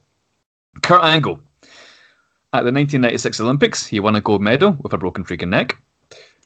Kurt 0.83 1.05
Angle. 1.05 1.41
At 2.53 2.67
the 2.67 2.73
1996 2.73 3.39
Olympics, 3.39 3.87
he 3.87 4.01
won 4.01 4.17
a 4.17 4.21
gold 4.21 4.43
medal 4.43 4.77
with 4.81 4.93
a 4.93 4.99
broken 4.99 5.25
freaking 5.25 5.51
neck. 5.51 5.79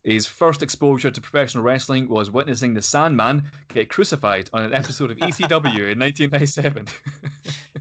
His 0.05 0.27
first 0.27 0.63
exposure 0.63 1.11
to 1.11 1.21
professional 1.21 1.65
wrestling 1.65 2.09
was 2.09 2.31
witnessing 2.31 2.75
the 2.75 2.83
Sandman 2.83 3.51
get 3.69 3.89
crucified 3.89 4.51
on 4.53 4.63
an 4.63 4.75
episode 4.75 5.11
of 5.11 5.17
ECW 5.17 5.91
in 5.91 5.99
1997. 5.99 6.87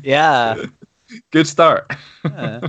Yeah. 0.02 0.64
Good 1.32 1.48
start. 1.48 1.92
yeah. 2.24 2.62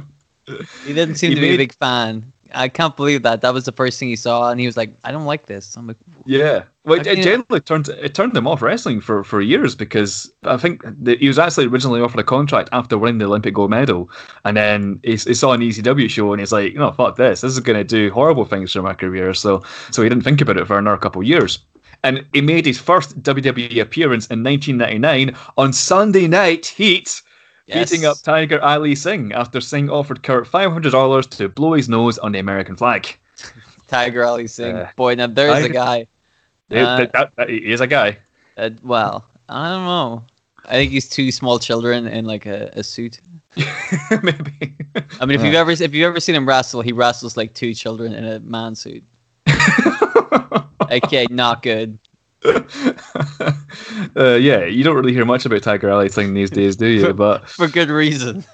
He 0.84 0.92
didn't 0.92 1.14
seem 1.14 1.30
He 1.30 1.34
to 1.36 1.40
be 1.40 1.54
a 1.54 1.56
big 1.56 1.74
fan. 1.74 2.33
I 2.54 2.68
can't 2.68 2.96
believe 2.96 3.22
that. 3.22 3.40
That 3.42 3.52
was 3.54 3.64
the 3.64 3.72
first 3.72 3.98
thing 3.98 4.08
he 4.08 4.16
saw, 4.16 4.50
and 4.50 4.60
he 4.60 4.66
was 4.66 4.76
like, 4.76 4.94
"I 5.04 5.12
don't 5.12 5.26
like 5.26 5.46
this." 5.46 5.76
I'm 5.76 5.86
like, 5.86 5.96
Yeah, 6.24 6.64
well, 6.84 7.00
it, 7.00 7.06
it 7.06 7.22
generally 7.22 7.60
turned 7.60 7.88
it 7.88 8.14
turned 8.14 8.36
him 8.36 8.46
off 8.46 8.62
wrestling 8.62 9.00
for, 9.00 9.24
for 9.24 9.40
years 9.40 9.74
because 9.74 10.30
I 10.44 10.56
think 10.56 10.82
that 10.84 11.18
he 11.20 11.28
was 11.28 11.38
actually 11.38 11.66
originally 11.66 12.00
offered 12.00 12.20
a 12.20 12.24
contract 12.24 12.68
after 12.72 12.96
winning 12.98 13.18
the 13.18 13.26
Olympic 13.26 13.54
gold 13.54 13.70
medal, 13.70 14.10
and 14.44 14.56
then 14.56 15.00
he, 15.02 15.12
he 15.12 15.34
saw 15.34 15.52
an 15.52 15.60
ECW 15.60 16.08
show 16.08 16.32
and 16.32 16.40
he's 16.40 16.52
like, 16.52 16.74
no, 16.74 16.92
fuck 16.92 17.16
this, 17.16 17.40
this 17.42 17.52
is 17.52 17.60
going 17.60 17.78
to 17.78 17.84
do 17.84 18.10
horrible 18.12 18.44
things 18.44 18.72
for 18.72 18.82
my 18.82 18.94
career. 18.94 19.34
So 19.34 19.62
so 19.90 20.02
he 20.02 20.08
didn't 20.08 20.24
think 20.24 20.40
about 20.40 20.56
it 20.56 20.66
for 20.66 20.78
another 20.78 20.98
couple 20.98 21.20
of 21.22 21.28
years. 21.28 21.58
and 22.02 22.24
he 22.32 22.40
made 22.40 22.66
his 22.66 22.78
first 22.78 23.22
WWE 23.22 23.80
appearance 23.80 24.26
in 24.28 24.42
1999 24.42 25.36
on 25.56 25.72
Sunday 25.72 26.26
Night 26.28 26.66
Heat, 26.66 27.22
Yes. 27.66 27.90
beating 27.90 28.04
up 28.04 28.18
Tiger 28.22 28.60
Ali 28.62 28.94
Singh 28.94 29.32
after 29.32 29.60
Singh 29.60 29.88
offered 29.88 30.22
Kurt 30.22 30.46
$500 30.46 31.30
to 31.30 31.48
blow 31.48 31.72
his 31.72 31.88
nose 31.88 32.18
on 32.18 32.32
the 32.32 32.38
American 32.38 32.76
flag. 32.76 33.16
Tiger 33.88 34.24
Ali 34.24 34.46
Singh. 34.46 34.76
Uh, 34.76 34.90
Boy, 34.96 35.14
now 35.14 35.26
there's 35.28 35.64
I- 35.64 35.66
a 35.66 35.68
guy. 35.70 36.06
Uh, 36.70 36.74
that- 36.74 37.12
that- 37.12 37.32
that- 37.36 37.48
he 37.48 37.56
is 37.72 37.80
a 37.80 37.86
guy. 37.86 38.18
Uh, 38.56 38.70
well, 38.82 39.24
I 39.48 39.68
don't 39.70 39.84
know. 39.84 40.24
I 40.66 40.72
think 40.72 40.92
he's 40.92 41.08
two 41.08 41.30
small 41.30 41.58
children 41.58 42.06
in 42.06 42.24
like 42.24 42.46
a, 42.46 42.70
a 42.74 42.82
suit. 42.82 43.20
Maybe. 43.56 44.74
I 45.20 45.26
mean, 45.26 45.38
if 45.38 45.44
you've 45.44 45.54
ever 45.54 45.70
if 45.70 45.80
you've 45.94 46.06
ever 46.06 46.20
seen 46.20 46.34
him 46.34 46.48
wrestle, 46.48 46.80
he 46.80 46.92
wrestles 46.92 47.36
like 47.36 47.54
two 47.54 47.74
children 47.74 48.12
in 48.14 48.24
a 48.24 48.40
man 48.40 48.74
suit. 48.74 49.04
okay, 50.90 51.26
not 51.30 51.62
good. 51.62 51.98
uh, 54.16 54.34
yeah, 54.34 54.64
you 54.64 54.84
don't 54.84 54.96
really 54.96 55.12
hear 55.12 55.24
much 55.24 55.46
about 55.46 55.62
Tiger 55.62 55.90
Ali 55.90 56.08
Singh 56.08 56.34
these 56.34 56.50
days, 56.50 56.76
do 56.76 56.86
you? 56.86 57.12
But 57.14 57.48
For 57.48 57.68
good 57.68 57.88
reason. 57.88 58.44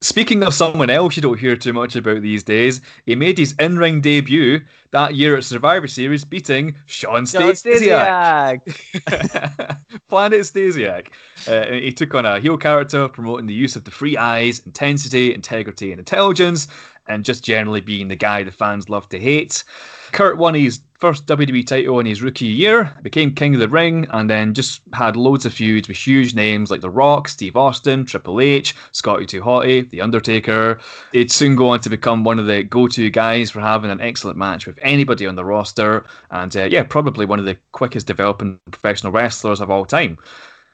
Speaking 0.00 0.42
of 0.44 0.54
someone 0.54 0.90
else 0.90 1.16
you 1.16 1.22
don't 1.22 1.38
hear 1.38 1.56
too 1.56 1.72
much 1.72 1.96
about 1.96 2.22
these 2.22 2.44
days, 2.44 2.80
he 3.06 3.16
made 3.16 3.36
his 3.36 3.52
in-ring 3.54 4.00
debut 4.00 4.60
that 4.90 5.14
year 5.14 5.36
at 5.36 5.44
Survivor 5.44 5.86
Series, 5.86 6.24
beating 6.24 6.76
Shawn 6.86 7.24
Stasiak. 7.24 8.64
Stasiak. 8.64 10.06
Planet 10.08 10.40
Stasiak. 10.40 11.12
Uh, 11.46 11.72
he 11.72 11.92
took 11.92 12.14
on 12.14 12.24
a 12.24 12.40
heel 12.40 12.56
character, 12.56 13.08
promoting 13.08 13.46
the 13.46 13.54
use 13.54 13.76
of 13.76 13.84
the 13.84 13.90
three 13.90 14.16
eyes, 14.16 14.60
intensity, 14.60 15.34
integrity, 15.34 15.92
and 15.92 15.98
intelligence, 15.98 16.68
and 17.06 17.24
just 17.24 17.44
generally 17.44 17.80
being 17.80 18.08
the 18.08 18.16
guy 18.16 18.42
the 18.42 18.50
fans 18.50 18.88
love 18.88 19.08
to 19.08 19.18
hate. 19.18 19.64
Kurt 20.12 20.38
won 20.38 20.54
his 20.54 20.80
first 20.98 21.26
WWE 21.26 21.64
title 21.66 22.00
in 22.00 22.06
his 22.06 22.22
rookie 22.22 22.46
year, 22.46 22.92
became 23.02 23.34
King 23.34 23.54
of 23.54 23.60
the 23.60 23.68
Ring, 23.68 24.06
and 24.10 24.28
then 24.28 24.52
just 24.52 24.82
had 24.92 25.16
loads 25.16 25.46
of 25.46 25.54
feuds 25.54 25.86
with 25.86 25.96
huge 25.96 26.34
names 26.34 26.70
like 26.70 26.80
The 26.80 26.90
Rock, 26.90 27.28
Steve 27.28 27.56
Austin, 27.56 28.04
Triple 28.04 28.40
H, 28.40 28.74
Scotty 28.92 29.24
Too 29.24 29.40
Hotty, 29.40 29.88
The 29.88 30.00
Undertaker. 30.00 30.80
He'd 31.12 31.30
soon 31.30 31.54
go 31.54 31.68
on 31.68 31.80
to 31.80 31.90
become 31.90 32.24
one 32.24 32.38
of 32.38 32.46
the 32.46 32.64
go-to 32.64 33.10
guys 33.10 33.50
for 33.50 33.60
having 33.60 33.90
an 33.90 34.00
excellent 34.00 34.38
match 34.38 34.66
with 34.66 34.77
anybody 34.82 35.26
on 35.26 35.36
the 35.36 35.44
roster, 35.44 36.06
and 36.30 36.56
uh, 36.56 36.64
yeah, 36.64 36.82
probably 36.82 37.26
one 37.26 37.38
of 37.38 37.44
the 37.44 37.58
quickest 37.72 38.06
developing 38.06 38.60
professional 38.70 39.12
wrestlers 39.12 39.60
of 39.60 39.70
all 39.70 39.84
time. 39.84 40.18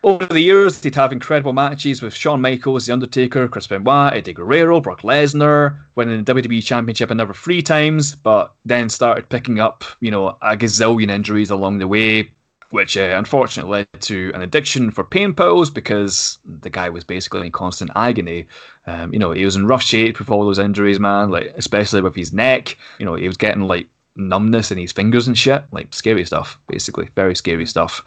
Over 0.04 0.26
the 0.26 0.40
years, 0.40 0.82
they'd 0.82 0.94
have 0.96 1.12
incredible 1.12 1.54
matches 1.54 2.02
with 2.02 2.14
Shawn 2.14 2.42
Michaels, 2.42 2.84
The 2.84 2.92
Undertaker, 2.92 3.48
Chris 3.48 3.66
Benoit, 3.66 4.12
Eddie 4.12 4.34
Guerrero, 4.34 4.78
Brock 4.78 5.00
Lesnar, 5.00 5.80
winning 5.94 6.22
the 6.22 6.34
WWE 6.34 6.62
Championship 6.62 7.10
another 7.10 7.32
three 7.32 7.62
times, 7.62 8.14
but 8.14 8.54
then 8.66 8.90
started 8.90 9.30
picking 9.30 9.60
up, 9.60 9.82
you 10.00 10.10
know, 10.10 10.36
a 10.42 10.58
gazillion 10.58 11.10
injuries 11.10 11.48
along 11.48 11.78
the 11.78 11.88
way, 11.88 12.30
which 12.68 12.98
uh, 12.98 13.14
unfortunately 13.16 13.70
led 13.70 14.02
to 14.02 14.30
an 14.34 14.42
addiction 14.42 14.90
for 14.90 15.04
pain 15.04 15.32
pills 15.32 15.70
because 15.70 16.38
the 16.44 16.68
guy 16.68 16.90
was 16.90 17.02
basically 17.02 17.46
in 17.46 17.52
constant 17.52 17.90
agony. 17.96 18.46
Um, 18.86 19.10
you 19.10 19.18
know, 19.18 19.32
he 19.32 19.46
was 19.46 19.56
in 19.56 19.66
rough 19.66 19.82
shape 19.82 20.18
with 20.18 20.28
all 20.28 20.44
those 20.44 20.58
injuries, 20.58 21.00
man, 21.00 21.30
like 21.30 21.46
especially 21.56 22.02
with 22.02 22.14
his 22.14 22.30
neck. 22.30 22.76
You 22.98 23.06
know, 23.06 23.14
he 23.14 23.26
was 23.26 23.38
getting 23.38 23.62
like 23.62 23.88
numbness 24.16 24.70
in 24.70 24.78
his 24.78 24.92
fingers 24.92 25.26
and 25.26 25.36
shit, 25.36 25.64
like 25.72 25.92
scary 25.92 26.24
stuff, 26.24 26.58
basically, 26.66 27.08
very 27.14 27.34
scary 27.34 27.66
stuff. 27.66 28.04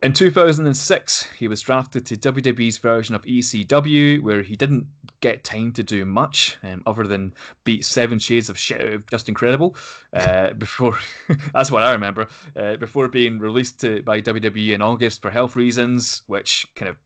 In 0.00 0.12
2006, 0.12 1.24
he 1.32 1.48
was 1.48 1.60
drafted 1.60 2.06
to 2.06 2.16
WWE's 2.16 2.78
version 2.78 3.16
of 3.16 3.22
ECW, 3.22 4.22
where 4.22 4.44
he 4.44 4.54
didn't 4.54 4.88
get 5.18 5.42
time 5.42 5.72
to 5.72 5.82
do 5.82 6.04
much 6.04 6.56
um, 6.62 6.84
other 6.86 7.04
than 7.04 7.34
beat 7.64 7.84
seven 7.84 8.20
shades 8.20 8.48
of 8.48 8.56
shit 8.56 9.08
Just 9.08 9.28
Incredible. 9.28 9.76
Uh, 10.12 10.52
before 10.54 10.96
that's 11.52 11.72
what 11.72 11.82
I 11.82 11.90
remember. 11.90 12.28
Uh, 12.54 12.76
before 12.76 13.08
being 13.08 13.40
released 13.40 13.80
to, 13.80 14.02
by 14.04 14.22
WWE 14.22 14.72
in 14.72 14.82
August 14.82 15.20
for 15.20 15.32
health 15.32 15.56
reasons, 15.56 16.22
which 16.28 16.72
kind 16.76 16.90
of 16.90 16.96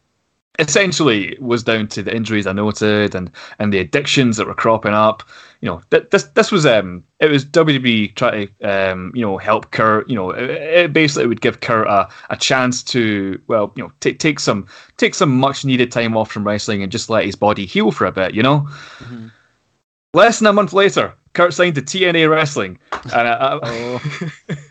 essentially 0.59 1.39
was 1.41 1.63
down 1.63 1.89
to 1.89 2.03
the 2.03 2.15
injuries 2.15 2.47
I 2.47 2.53
noted 2.53 3.15
and 3.15 3.31
and 3.59 3.73
the 3.73 3.79
addictions 3.79 4.37
that 4.37 4.47
were 4.47 4.55
cropping 4.55 4.93
up. 4.93 5.23
You 5.63 5.69
know, 5.69 5.83
th- 5.91 6.11
this 6.11 6.25
this 6.25 6.53
was 6.53 6.67
um 6.67 7.05
it 7.21 7.31
was 7.31 7.45
WWE 7.47 8.15
trying 8.17 8.49
to 8.49 8.69
um 8.69 9.13
you 9.15 9.23
know 9.23 9.39
help 9.39 9.71
Kurt. 9.71 10.11
You 10.11 10.17
know, 10.17 10.31
it, 10.31 10.51
it 10.51 10.93
basically 10.93 11.27
would 11.27 11.41
give 11.41 11.61
Kurt 11.61 11.87
a, 11.87 12.09
a 12.31 12.37
chance 12.37 12.83
to 12.85 13.41
well 13.47 13.73
you 13.77 13.85
know 13.85 13.93
take 14.01 14.19
take 14.19 14.41
some 14.41 14.67
take 14.99 15.15
some 15.15 15.35
much 15.39 15.65
needed 15.65 15.91
time 15.91 16.17
off 16.17 16.31
from 16.31 16.47
wrestling 16.47 16.83
and 16.83 16.93
just 16.93 17.09
let 17.09 17.25
his 17.25 17.37
body 17.37 17.65
heal 17.65 17.91
for 17.91 18.05
a 18.05 18.13
bit. 18.13 18.35
You 18.35 18.43
know. 18.43 18.69
Less 20.15 20.41
than 20.41 20.49
a 20.49 20.53
month 20.53 20.75
later, 20.75 21.15
Kurt 21.33 21.55
signed 21.55 21.75
to 21.77 21.81
TNA 21.81 22.29
Wrestling, 22.31 22.79
and 23.15 23.29
uh, 23.29 23.59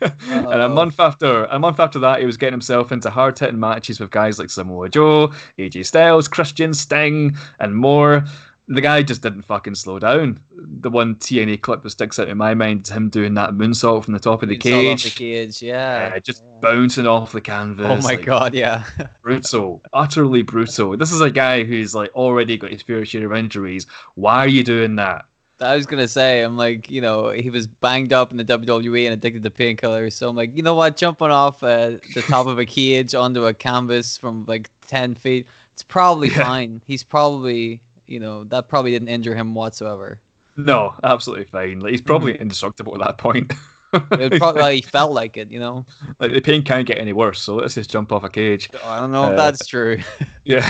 and 0.28 0.62
a 0.62 0.68
month 0.68 1.00
after 1.00 1.46
a 1.46 1.58
month 1.58 1.80
after 1.80 1.98
that, 1.98 2.20
he 2.20 2.26
was 2.26 2.36
getting 2.36 2.52
himself 2.52 2.92
into 2.92 3.10
hard 3.10 3.36
hitting 3.36 3.58
matches 3.58 3.98
with 3.98 4.10
guys 4.10 4.38
like 4.38 4.50
Samoa 4.50 4.88
Joe, 4.88 5.28
AJ 5.58 5.86
Styles, 5.86 6.28
Christian 6.28 6.74
Sting, 6.74 7.36
and 7.58 7.74
more. 7.74 8.24
The 8.68 8.80
guy 8.80 9.02
just 9.02 9.22
didn't 9.22 9.42
fucking 9.42 9.74
slow 9.74 9.98
down. 9.98 10.42
The 10.50 10.88
one 10.88 11.16
TNA 11.16 11.60
clip 11.62 11.82
that 11.82 11.90
sticks 11.90 12.18
out 12.18 12.28
in 12.28 12.38
my 12.38 12.54
mind 12.54 12.82
is 12.82 12.90
him 12.90 13.10
doing 13.10 13.34
that 13.34 13.50
moonsault 13.50 14.04
from 14.04 14.14
the 14.14 14.20
top 14.20 14.42
of 14.42 14.48
the 14.48 14.54
It's 14.54 14.66
all 14.66 14.72
off 14.72 14.84
cage, 14.84 15.02
the 15.04 15.10
cage, 15.10 15.62
yeah. 15.62 16.12
uh, 16.14 16.20
just 16.20 16.44
bouncing 16.60 17.06
off 17.06 17.32
the 17.32 17.40
canvas. 17.40 17.86
oh 17.86 17.96
my 18.08 18.14
like, 18.16 18.24
god, 18.24 18.54
yeah. 18.54 18.84
brutal, 19.20 19.82
utterly 19.92 20.42
brutal. 20.42 20.96
This 20.96 21.10
is 21.12 21.20
a 21.20 21.30
guy 21.30 21.64
who's 21.64 21.94
like 21.94 22.12
already 22.14 22.56
got 22.56 22.70
his 22.70 22.82
fair 22.82 23.04
share 23.04 23.26
of 23.26 23.36
injuries. 23.36 23.86
Why 24.14 24.38
are 24.38 24.48
you 24.48 24.62
doing 24.62 24.96
that? 24.96 25.26
I 25.60 25.76
was 25.76 25.86
gonna 25.86 26.08
say, 26.08 26.42
I'm 26.42 26.56
like, 26.56 26.90
you 26.90 27.00
know, 27.00 27.30
he 27.30 27.48
was 27.50 27.66
banged 27.68 28.12
up 28.12 28.30
in 28.32 28.36
the 28.36 28.44
WWE 28.44 29.04
and 29.04 29.12
addicted 29.14 29.42
to 29.44 29.50
painkillers. 29.50 30.12
So 30.12 30.28
I'm 30.28 30.34
like, 30.36 30.56
you 30.56 30.62
know 30.62 30.74
what, 30.74 30.96
jumping 30.96 31.28
off 31.30 31.62
uh, 31.62 31.98
the 32.14 32.24
top 32.28 32.46
of 32.46 32.58
a 32.58 32.66
cage 32.66 33.14
onto 33.14 33.44
a 33.46 33.54
canvas 33.54 34.16
from 34.16 34.44
like 34.46 34.70
ten 34.80 35.14
feet, 35.14 35.46
it's 35.72 35.82
probably 35.82 36.28
Yeah. 36.36 36.44
fine. 36.44 36.82
He's 36.84 37.04
probably, 37.04 37.80
you 38.06 38.20
know, 38.20 38.44
that 38.44 38.68
probably 38.68 38.90
didn't 38.92 39.08
injure 39.08 39.34
him 39.34 39.54
whatsoever. 39.54 40.20
No, 40.56 40.94
absolutely 41.04 41.46
fine. 41.46 41.80
Like, 41.80 41.92
he's 41.92 42.02
probably 42.02 42.38
indestructible 42.40 42.94
at 42.94 43.00
that 43.06 43.18
point. 43.18 43.52
It 43.94 44.38
probably 44.38 44.76
he 44.76 44.82
felt 44.96 45.12
like 45.12 45.36
it, 45.36 45.50
you 45.50 45.60
know. 45.60 45.84
like 46.18 46.32
the 46.32 46.40
pain 46.40 46.62
can't 46.62 46.86
get 46.86 46.96
any 46.98 47.12
worse, 47.12 47.40
so 47.42 47.56
let's 47.56 47.74
just 47.74 47.90
jump 47.90 48.10
off 48.10 48.24
a 48.24 48.30
cage. 48.30 48.70
I 48.82 48.98
don't 49.00 49.10
know 49.12 49.24
if 49.24 49.32
Uh, 49.32 49.36
that's 49.36 49.66
true. 49.66 49.98
Yeah, 50.44 50.64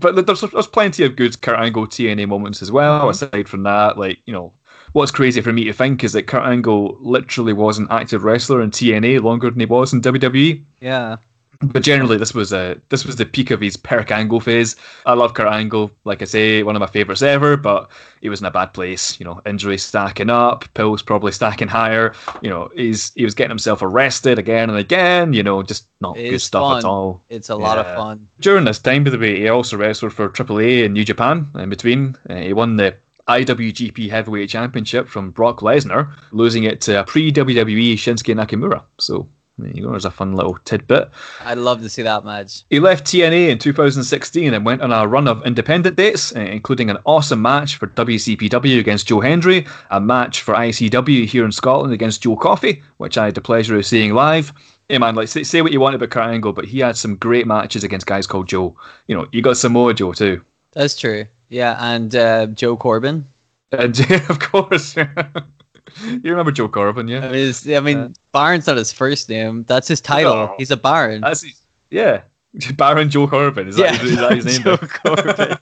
but 0.00 0.26
there's 0.26 0.42
there's 0.42 0.66
plenty 0.66 1.02
of 1.04 1.16
good 1.16 1.40
Kurt 1.40 1.58
Angle 1.58 1.86
TNA 1.86 2.28
moments 2.28 2.60
as 2.62 2.70
well. 2.70 3.08
Aside 3.08 3.48
from 3.48 3.62
that, 3.62 3.96
like 3.96 4.18
you 4.26 4.32
know, 4.34 4.52
what's 4.92 5.10
crazy 5.10 5.40
for 5.40 5.52
me 5.52 5.64
to 5.64 5.72
think 5.72 6.04
is 6.04 6.12
that 6.12 6.24
Kurt 6.26 6.44
Angle 6.44 6.98
literally 7.00 7.52
was 7.54 7.78
an 7.78 7.86
active 7.90 8.22
wrestler 8.24 8.60
in 8.60 8.70
TNA 8.70 9.22
longer 9.22 9.48
than 9.50 9.60
he 9.60 9.66
was 9.66 9.92
in 9.94 10.02
WWE. 10.02 10.62
yeah. 10.80 11.16
But 11.62 11.82
generally, 11.82 12.16
this 12.16 12.32
was 12.32 12.54
a 12.54 12.80
this 12.88 13.04
was 13.04 13.16
the 13.16 13.26
peak 13.26 13.50
of 13.50 13.60
his 13.60 13.76
Perk 13.76 14.10
Angle 14.10 14.40
phase. 14.40 14.76
I 15.04 15.12
love 15.12 15.34
Kurt 15.34 15.46
Angle, 15.52 15.90
like 16.04 16.22
I 16.22 16.24
say, 16.24 16.62
one 16.62 16.74
of 16.74 16.80
my 16.80 16.86
favorites 16.86 17.20
ever. 17.20 17.58
But 17.58 17.90
he 18.22 18.30
was 18.30 18.40
in 18.40 18.46
a 18.46 18.50
bad 18.50 18.72
place. 18.72 19.20
You 19.20 19.26
know, 19.26 19.42
injuries 19.44 19.82
stacking 19.82 20.30
up, 20.30 20.72
pills 20.72 21.02
probably 21.02 21.32
stacking 21.32 21.68
higher. 21.68 22.14
You 22.40 22.48
know, 22.48 22.70
he's 22.74 23.12
he 23.14 23.24
was 23.24 23.34
getting 23.34 23.50
himself 23.50 23.82
arrested 23.82 24.38
again 24.38 24.70
and 24.70 24.78
again. 24.78 25.34
You 25.34 25.42
know, 25.42 25.62
just 25.62 25.86
not 26.00 26.16
It 26.16 26.30
good 26.30 26.40
stuff 26.40 26.62
fun. 26.62 26.78
at 26.78 26.84
all. 26.84 27.22
It's 27.28 27.50
a 27.50 27.56
lot 27.56 27.76
of 27.76 27.84
fun. 27.94 28.26
During 28.40 28.64
this 28.64 28.78
time, 28.78 29.04
by 29.04 29.10
the 29.10 29.18
way, 29.18 29.38
he 29.40 29.48
also 29.48 29.76
wrestled 29.76 30.14
for 30.14 30.30
AAA 30.30 30.84
in 30.84 30.94
New 30.94 31.04
Japan. 31.04 31.50
In 31.56 31.68
between, 31.68 32.16
uh, 32.30 32.36
he 32.36 32.54
won 32.54 32.76
the 32.76 32.96
IWGP 33.28 34.08
Heavyweight 34.10 34.48
Championship 34.48 35.08
from 35.08 35.30
Brock 35.30 35.60
Lesnar, 35.60 36.12
losing 36.32 36.64
it 36.64 36.80
to 36.80 37.00
a 37.00 37.04
pre-WWE 37.04 37.94
Shinsuke 37.94 38.34
Nakamura. 38.34 38.82
So 38.98 39.28
there 39.58 39.70
you 39.72 39.82
go. 39.82 39.90
There's 39.90 40.04
a 40.06 40.10
fun 40.10 40.32
little 40.32 40.56
tidbit. 40.64 41.10
I'd 41.44 41.58
love 41.58 41.80
to 41.82 41.88
see 41.88 42.02
that 42.02 42.24
match. 42.24 42.64
He 42.70 42.80
left 42.80 43.04
TNA 43.04 43.50
in 43.50 43.58
2016 43.58 44.54
and 44.54 44.64
went 44.64 44.80
on 44.80 44.90
a 44.92 45.06
run 45.06 45.28
of 45.28 45.44
independent 45.44 45.96
dates, 45.96 46.34
uh, 46.34 46.40
including 46.40 46.88
an 46.88 46.96
awesome 47.04 47.42
match 47.42 47.76
for 47.76 47.88
WCPW 47.88 48.78
against 48.80 49.06
Joe 49.06 49.20
Hendry, 49.20 49.66
a 49.90 50.00
match 50.00 50.40
for 50.40 50.54
ICW 50.54 51.26
here 51.26 51.44
in 51.44 51.52
Scotland 51.52 51.92
against 51.92 52.22
Joe 52.22 52.36
Coffey, 52.36 52.82
which 52.96 53.18
I 53.18 53.26
had 53.26 53.34
the 53.34 53.40
pleasure 53.42 53.76
of 53.76 53.84
seeing 53.84 54.14
live. 54.14 54.52
Hey 54.88 54.98
man, 54.98 55.14
like 55.14 55.28
say, 55.28 55.42
say 55.44 55.62
what 55.62 55.72
you 55.72 55.80
want 55.80 55.94
about 55.94 56.10
Kurt 56.10 56.24
Angle, 56.24 56.52
but 56.52 56.64
he 56.64 56.78
had 56.80 56.96
some 56.96 57.16
great 57.16 57.46
matches 57.46 57.84
against 57.84 58.06
guys 58.06 58.26
called 58.26 58.48
Joe. 58.48 58.76
You 59.06 59.16
know, 59.16 59.28
you 59.30 59.42
got 59.42 59.56
Samoa 59.56 59.94
Joe 59.94 60.12
too, 60.12 60.42
That's 60.72 60.98
true. 60.98 61.26
Yeah, 61.48 61.76
and 61.78 62.14
uh, 62.16 62.46
Joe 62.46 62.76
Corbin. 62.76 63.24
and 63.72 64.00
of 64.30 64.38
course, 64.40 64.96
you 66.04 66.30
remember 66.30 66.52
Joe 66.52 66.68
Corbin, 66.68 67.08
yeah? 67.08 67.28
I 67.28 67.36
yeah? 67.64 67.80
mean, 67.80 67.96
I 67.98 68.02
mean 68.02 68.14
Baron's 68.32 68.66
not 68.66 68.76
his 68.76 68.92
first 68.92 69.28
name. 69.28 69.64
That's 69.64 69.88
his 69.88 70.00
title. 70.00 70.34
No. 70.34 70.54
He's 70.58 70.70
a 70.70 70.76
Baron. 70.76 71.20
That's 71.22 71.42
his, 71.42 71.60
yeah, 71.90 72.22
Baron 72.76 73.10
Joe 73.10 73.28
Corbin. 73.28 73.68
Is 73.68 73.76
that, 73.76 74.02
is 74.02 74.16
that 74.16 74.32
his 74.32 74.44
name? 74.46 74.62
Joe 74.62 74.76
Corbin. 74.76 75.58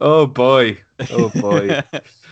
oh 0.00 0.26
boy, 0.26 0.82
oh 1.10 1.28
boy. 1.30 1.82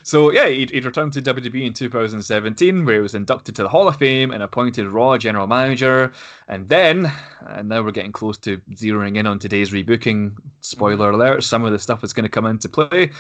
so 0.03 0.31
yeah, 0.31 0.49
he'd, 0.49 0.71
he'd 0.71 0.85
returned 0.85 1.13
to 1.15 1.23
WWE 1.23 1.67
in 1.67 1.73
2017, 1.73 2.85
where 2.85 2.95
he 2.95 3.01
was 3.01 3.15
inducted 3.15 3.57
to 3.57 3.63
the 3.63 3.69
Hall 3.69 3.89
of 3.89 3.97
Fame 3.97 4.31
and 4.31 4.43
appointed 4.43 4.87
Raw 4.87 5.19
general 5.19 5.47
manager. 5.47 6.13
And 6.49 6.69
then, 6.69 7.11
and 7.41 7.69
now 7.69 7.83
we're 7.83 7.91
getting 7.91 8.13
close 8.13 8.39
to 8.39 8.59
zeroing 8.71 9.17
in 9.17 9.27
on 9.27 9.39
today's 9.39 9.71
rebooking. 9.71 10.37
Spoiler 10.61 11.09
mm-hmm. 11.09 11.21
alert: 11.21 11.45
some 11.45 11.65
of 11.65 11.73
the 11.73 11.79
stuff 11.79 12.05
is 12.05 12.13
going 12.13 12.25
to 12.25 12.31
come 12.31 12.47
into 12.47 12.69
play. 12.69 13.11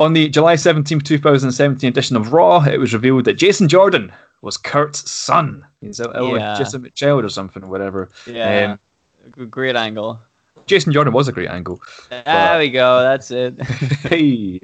On 0.00 0.14
the 0.14 0.28
July 0.30 0.56
17, 0.56 1.00
2017 1.00 1.86
edition 1.88 2.16
of 2.16 2.32
Raw, 2.32 2.64
it 2.64 2.78
was 2.78 2.92
revealed 2.94 3.26
that 3.26 3.34
Jason 3.34 3.68
Jordan 3.68 4.10
was 4.40 4.56
Kurt's 4.56 5.08
son. 5.10 5.64
He's 5.82 6.00
a, 6.00 6.08
a 6.10 6.32
Yeah. 6.36 6.52
legitimate 6.56 6.94
child 6.94 7.24
or 7.24 7.28
something, 7.28 7.68
whatever. 7.68 8.08
Yeah. 8.26 8.76
Um, 9.36 9.50
Great 9.50 9.76
angle. 9.76 10.18
Jason 10.66 10.92
Jordan 10.92 11.12
was 11.12 11.28
a 11.28 11.32
great 11.32 11.50
angle. 11.50 11.82
There 12.08 12.58
we 12.58 12.70
go. 12.70 13.02
That's 13.02 13.30
it. 13.30 13.60
hey. 13.62 14.60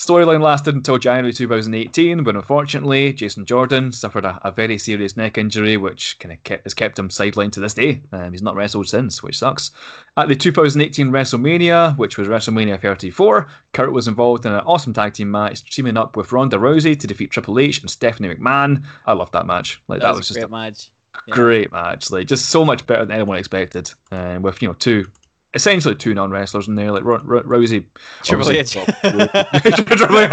Storyline 0.00 0.40
lasted 0.40 0.74
until 0.74 0.96
January 0.96 1.30
2018, 1.30 2.24
when 2.24 2.34
unfortunately 2.34 3.12
Jason 3.12 3.44
Jordan 3.44 3.92
suffered 3.92 4.24
a, 4.24 4.40
a 4.48 4.50
very 4.50 4.78
serious 4.78 5.14
neck 5.14 5.36
injury, 5.36 5.76
which 5.76 6.18
kind 6.20 6.32
of 6.32 6.42
kept, 6.44 6.64
has 6.64 6.72
kept 6.72 6.98
him 6.98 7.10
sidelined 7.10 7.52
to 7.52 7.60
this 7.60 7.74
day. 7.74 8.00
Um, 8.12 8.32
he's 8.32 8.40
not 8.40 8.56
wrestled 8.56 8.88
since, 8.88 9.22
which 9.22 9.36
sucks. 9.36 9.70
At 10.16 10.28
the 10.28 10.34
2018 10.34 11.10
WrestleMania, 11.10 11.98
which 11.98 12.16
was 12.16 12.28
WrestleMania 12.28 12.80
34, 12.80 13.46
Kurt 13.74 13.92
was 13.92 14.08
involved 14.08 14.46
in 14.46 14.54
an 14.54 14.60
awesome 14.60 14.94
tag 14.94 15.12
team 15.12 15.30
match, 15.30 15.68
teaming 15.70 15.98
up 15.98 16.16
with 16.16 16.32
Ronda 16.32 16.56
Rousey 16.56 16.98
to 16.98 17.06
defeat 17.06 17.30
Triple 17.30 17.58
H 17.58 17.82
and 17.82 17.90
Stephanie 17.90 18.34
McMahon. 18.34 18.82
I 19.04 19.12
loved 19.12 19.34
that 19.34 19.44
match. 19.44 19.82
Like 19.88 20.00
that, 20.00 20.06
That 20.06 20.10
was, 20.12 20.20
was 20.20 20.30
a 20.30 20.34
just 20.34 20.38
great 20.38 20.44
a 20.46 20.48
match. 20.48 20.92
Yeah. 21.26 21.34
great 21.34 21.72
match. 21.72 22.10
Like 22.10 22.26
just 22.26 22.48
so 22.48 22.64
much 22.64 22.86
better 22.86 23.04
than 23.04 23.14
anyone 23.14 23.36
expected. 23.36 23.92
And 24.10 24.42
with 24.42 24.62
you 24.62 24.68
know 24.68 24.74
two, 24.74 25.10
essentially 25.54 25.94
two 25.94 26.14
non 26.14 26.30
wrestlers 26.30 26.68
in 26.68 26.74
there, 26.74 26.92
like 26.92 27.04
Ro- 27.04 27.18
Ro- 27.22 27.42
Rousey, 27.42 27.88
Triple 28.22 28.50
H. 28.50 28.72
Triple 28.72 30.18
H. 30.20 30.30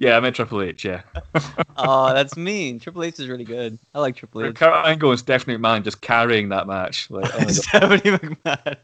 yeah, 0.00 0.16
I 0.16 0.20
meant 0.20 0.36
Triple 0.36 0.62
H. 0.62 0.84
Yeah, 0.84 1.02
oh, 1.76 2.12
that's 2.12 2.36
mean. 2.36 2.78
Triple 2.80 3.04
H 3.04 3.18
is 3.20 3.28
really 3.28 3.44
good. 3.44 3.78
I 3.94 4.00
like 4.00 4.16
Triple 4.16 4.44
H. 4.44 4.54
Kurt 4.56 4.86
Angle 4.86 5.10
and 5.10 5.18
Stephanie 5.18 5.56
McMahon 5.56 5.84
just 5.84 6.00
carrying 6.00 6.48
that 6.50 6.66
match. 6.66 7.10
Like, 7.10 7.30
oh. 7.34 7.46
Stephanie 7.48 8.00
McMahon. 8.18 8.76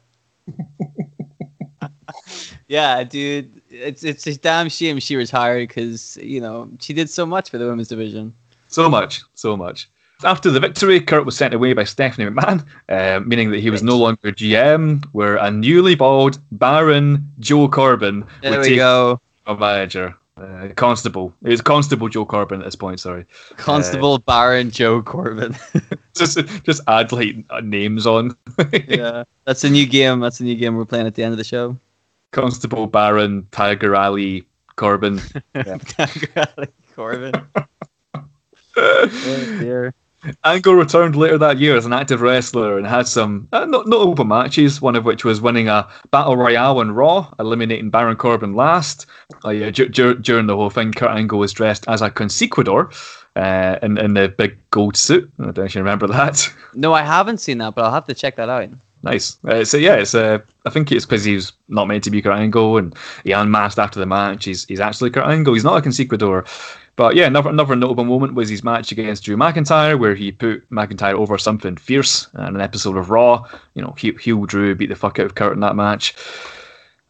yeah, 2.68 3.04
dude, 3.04 3.60
it's 3.70 4.04
it's 4.04 4.26
a 4.26 4.36
damn 4.36 4.68
shame 4.68 4.98
she 4.98 5.16
retired 5.16 5.68
because 5.68 6.16
you 6.18 6.40
know 6.40 6.70
she 6.80 6.92
did 6.92 7.08
so 7.10 7.24
much 7.26 7.50
for 7.50 7.58
the 7.58 7.66
women's 7.66 7.88
division. 7.88 8.34
so 8.68 8.88
much, 8.88 9.22
so 9.34 9.56
much. 9.56 9.88
After 10.24 10.50
the 10.50 10.60
victory, 10.60 11.00
Kurt 11.00 11.24
was 11.24 11.36
sent 11.36 11.54
away 11.54 11.72
by 11.72 11.84
Stephanie 11.84 12.28
McMahon, 12.30 12.64
uh, 12.88 13.20
meaning 13.20 13.50
that 13.50 13.60
he 13.60 13.70
was 13.70 13.82
no 13.82 13.96
longer 13.96 14.32
GM, 14.32 15.04
where 15.12 15.36
a 15.36 15.50
newly 15.50 15.94
bald 15.94 16.38
Baron 16.52 17.26
Joe 17.40 17.68
Corbin 17.68 18.24
There 18.42 18.50
would 18.52 18.60
we 18.60 18.68
take 18.70 18.76
go. 18.76 19.20
a 19.46 19.54
manager. 19.56 20.16
Uh, 20.36 20.68
Constable. 20.76 21.34
It 21.44 21.50
was 21.50 21.60
Constable 21.60 22.08
Joe 22.08 22.24
Corbin 22.24 22.60
at 22.60 22.64
this 22.64 22.74
point, 22.74 23.00
sorry. 23.00 23.26
Constable 23.56 24.18
Baron 24.18 24.70
Joe 24.70 25.02
Corbin. 25.02 25.54
Just 26.14 26.38
just 26.64 26.82
add 26.88 27.10
like 27.10 27.36
uh, 27.48 27.60
names 27.60 28.06
on. 28.06 28.36
yeah, 28.86 29.24
that's 29.46 29.64
a 29.64 29.70
new 29.70 29.86
game. 29.86 30.20
That's 30.20 30.40
a 30.40 30.44
new 30.44 30.54
game 30.54 30.76
we're 30.76 30.84
playing 30.84 31.06
at 31.06 31.14
the 31.14 31.22
end 31.22 31.32
of 31.32 31.38
the 31.38 31.44
show. 31.44 31.78
Constable 32.32 32.86
Baron 32.86 33.46
Tiger 33.50 33.96
Ali 33.96 34.46
Corbin. 34.76 35.20
Corbin. 36.94 37.32
Oh, 38.14 39.56
dear. 39.60 39.94
Angle 40.44 40.74
returned 40.74 41.16
later 41.16 41.38
that 41.38 41.58
year 41.58 41.76
as 41.76 41.84
an 41.86 41.92
active 41.92 42.20
wrestler 42.20 42.78
and 42.78 42.86
had 42.86 43.08
some 43.08 43.48
uh, 43.52 43.64
no- 43.64 43.82
notable 43.82 44.24
matches, 44.24 44.80
one 44.80 44.94
of 44.96 45.04
which 45.04 45.24
was 45.24 45.40
winning 45.40 45.68
a 45.68 45.88
battle 46.10 46.36
royale 46.36 46.78
on 46.78 46.92
Raw, 46.92 47.32
eliminating 47.38 47.90
Baron 47.90 48.16
Corbin 48.16 48.54
last. 48.54 49.06
Uh, 49.44 49.50
yeah, 49.50 49.70
dur- 49.70 49.88
dur- 49.88 50.14
during 50.14 50.46
the 50.46 50.56
whole 50.56 50.70
thing, 50.70 50.92
Kurt 50.92 51.10
Angle 51.10 51.38
was 51.38 51.52
dressed 51.52 51.84
as 51.88 52.02
a 52.02 52.10
conquistador 52.10 52.90
uh, 53.36 53.78
in, 53.82 53.98
in 53.98 54.14
the 54.14 54.28
big 54.28 54.58
gold 54.70 54.96
suit. 54.96 55.30
I 55.40 55.50
don't 55.50 55.74
you 55.74 55.80
remember 55.80 56.06
that. 56.08 56.48
No, 56.74 56.94
I 56.94 57.02
haven't 57.02 57.36
seen 57.36 57.58
that, 57.58 57.74
but 57.74 57.84
I'll 57.84 57.92
have 57.92 58.06
to 58.06 58.14
check 58.14 58.36
that 58.36 58.48
out. 58.48 58.70
Nice. 59.02 59.36
Uh, 59.46 59.62
so 59.62 59.76
yeah, 59.76 59.96
it's 59.96 60.14
uh, 60.14 60.38
I 60.64 60.70
think 60.70 60.90
it's 60.90 61.04
because 61.04 61.22
he's 61.22 61.52
not 61.68 61.86
meant 61.86 62.02
to 62.04 62.10
be 62.10 62.22
Kurt 62.22 62.38
Angle, 62.38 62.78
and 62.78 62.96
he 63.24 63.32
unmasked 63.32 63.78
after 63.78 64.00
the 64.00 64.06
match. 64.06 64.46
He's 64.46 64.64
he's 64.66 64.80
actually 64.80 65.10
Kurt 65.10 65.26
Angle. 65.26 65.52
He's 65.52 65.64
not 65.64 65.76
a 65.76 65.82
conquistador. 65.82 66.46
But 66.96 67.14
yeah, 67.16 67.26
another 67.26 67.48
another 67.48 67.74
notable 67.74 68.04
moment 68.04 68.34
was 68.34 68.50
his 68.50 68.62
match 68.62 68.92
against 68.92 69.24
Drew 69.24 69.36
McIntyre, 69.36 69.98
where 69.98 70.14
he 70.14 70.30
put 70.30 70.68
McIntyre 70.70 71.14
over 71.14 71.38
something 71.38 71.76
fierce 71.76 72.28
in 72.34 72.40
an 72.40 72.60
episode 72.60 72.98
of 72.98 73.08
Raw. 73.08 73.48
You 73.74 73.82
know, 73.82 73.92
heel 73.92 74.44
Drew 74.44 74.74
beat 74.74 74.90
the 74.90 74.96
fuck 74.96 75.18
out 75.18 75.26
of 75.26 75.34
Kurt 75.34 75.54
in 75.54 75.60
that 75.60 75.76
match. 75.76 76.14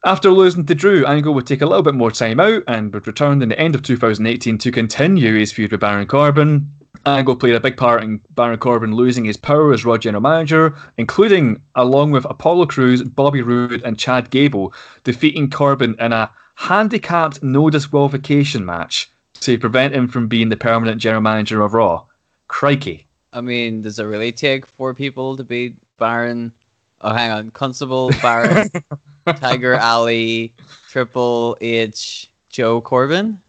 After 0.04 0.30
losing 0.30 0.66
to 0.66 0.74
Drew, 0.74 1.06
Angle 1.06 1.34
would 1.34 1.46
take 1.46 1.62
a 1.62 1.66
little 1.66 1.82
bit 1.82 1.94
more 1.94 2.10
time 2.10 2.40
out 2.40 2.64
and 2.66 2.92
would 2.92 3.06
return 3.06 3.40
in 3.40 3.48
the 3.48 3.58
end 3.58 3.74
of 3.74 3.82
2018 3.82 4.58
to 4.58 4.72
continue 4.72 5.34
his 5.34 5.52
feud 5.52 5.70
with 5.70 5.80
Baron 5.80 6.08
Corbin. 6.08 6.72
Angle 7.06 7.36
played 7.36 7.54
a 7.54 7.60
big 7.60 7.76
part 7.76 8.02
in 8.02 8.20
Baron 8.30 8.58
Corbin 8.58 8.94
losing 8.94 9.24
his 9.24 9.36
power 9.36 9.72
as 9.72 9.84
Raw 9.84 9.98
general 9.98 10.20
manager, 10.20 10.76
including 10.96 11.62
along 11.74 12.12
with 12.12 12.24
Apollo 12.24 12.66
Crews, 12.66 13.02
Bobby 13.02 13.42
Roode, 13.42 13.82
and 13.84 13.98
Chad 13.98 14.30
Gable, 14.30 14.74
defeating 15.04 15.50
Corbin 15.50 15.96
in 15.98 16.12
a 16.12 16.30
handicapped 16.54 17.42
no 17.42 17.70
disqualification 17.70 18.64
match 18.64 19.08
to 19.42 19.58
prevent 19.58 19.94
him 19.94 20.08
from 20.08 20.28
being 20.28 20.48
the 20.48 20.56
permanent 20.56 21.00
general 21.00 21.22
manager 21.22 21.62
of 21.62 21.74
Raw. 21.74 22.04
Crikey. 22.48 23.06
I 23.32 23.40
mean, 23.40 23.80
does 23.80 23.98
it 23.98 24.04
really 24.04 24.30
take 24.32 24.66
four 24.66 24.94
people 24.94 25.36
to 25.36 25.44
beat 25.44 25.78
Baron? 25.96 26.52
Oh, 27.00 27.12
hang 27.12 27.30
on. 27.30 27.50
Constable 27.50 28.10
Baron, 28.20 28.70
Tiger 29.36 29.78
Ali, 29.80 30.54
Triple 30.88 31.56
H, 31.60 32.30
Joe 32.50 32.80
Corbin. 32.80 33.40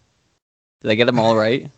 Did 0.82 0.92
I 0.92 0.96
get 0.96 1.06
them 1.06 1.20
all 1.20 1.36
right? 1.36 1.70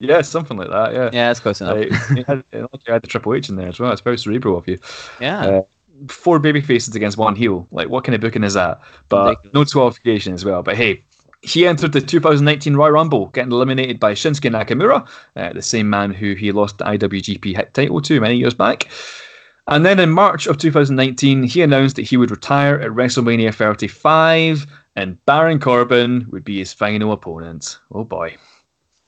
Yeah, 0.00 0.20
something 0.20 0.56
like 0.56 0.68
that, 0.68 0.92
yeah. 0.92 1.04
Yeah, 1.12 1.28
that's 1.28 1.40
close 1.40 1.60
enough. 1.60 1.76
Like, 1.76 1.90
you, 2.16 2.24
had, 2.26 2.44
you 2.52 2.68
had 2.92 3.02
the 3.02 3.06
Triple 3.08 3.34
H 3.34 3.48
in 3.48 3.56
there 3.56 3.68
as 3.68 3.78
well. 3.78 3.92
It's 3.92 4.00
very 4.00 4.18
cerebral 4.18 4.58
of 4.58 4.68
you. 4.68 4.78
yeah. 5.20 5.40
Uh, 5.46 5.62
four 6.08 6.40
baby 6.40 6.60
faces 6.60 6.94
against 6.96 7.16
one 7.16 7.36
heel. 7.36 7.66
Like, 7.70 7.88
what 7.88 8.02
kind 8.04 8.14
of 8.14 8.20
booking 8.20 8.42
is 8.42 8.54
that? 8.54 8.80
But 9.08 9.28
Ridiculous. 9.28 9.54
no 9.54 9.64
disqualification 9.64 10.34
as 10.34 10.44
well. 10.44 10.62
But 10.62 10.76
hey, 10.76 11.02
he 11.42 11.66
entered 11.66 11.92
the 11.92 12.00
2019 12.00 12.76
Royal 12.76 12.92
Rumble, 12.92 13.26
getting 13.26 13.52
eliminated 13.52 13.98
by 13.98 14.14
Shinsuke 14.14 14.50
Nakamura, 14.50 15.06
uh, 15.36 15.52
the 15.52 15.62
same 15.62 15.90
man 15.90 16.12
who 16.12 16.34
he 16.34 16.52
lost 16.52 16.78
the 16.78 16.84
IWGP 16.84 17.72
title 17.72 18.00
to 18.00 18.20
many 18.20 18.36
years 18.36 18.54
back. 18.54 18.88
And 19.66 19.84
then 19.84 19.98
in 19.98 20.10
March 20.10 20.46
of 20.46 20.58
2019, 20.58 21.44
he 21.44 21.62
announced 21.62 21.96
that 21.96 22.02
he 22.02 22.16
would 22.16 22.30
retire 22.30 22.80
at 22.80 22.90
WrestleMania 22.90 23.54
35, 23.54 24.66
and 24.96 25.24
Baron 25.26 25.58
Corbin 25.58 26.26
would 26.30 26.44
be 26.44 26.58
his 26.58 26.72
final 26.72 27.12
opponent. 27.12 27.78
Oh 27.92 28.04
boy. 28.04 28.36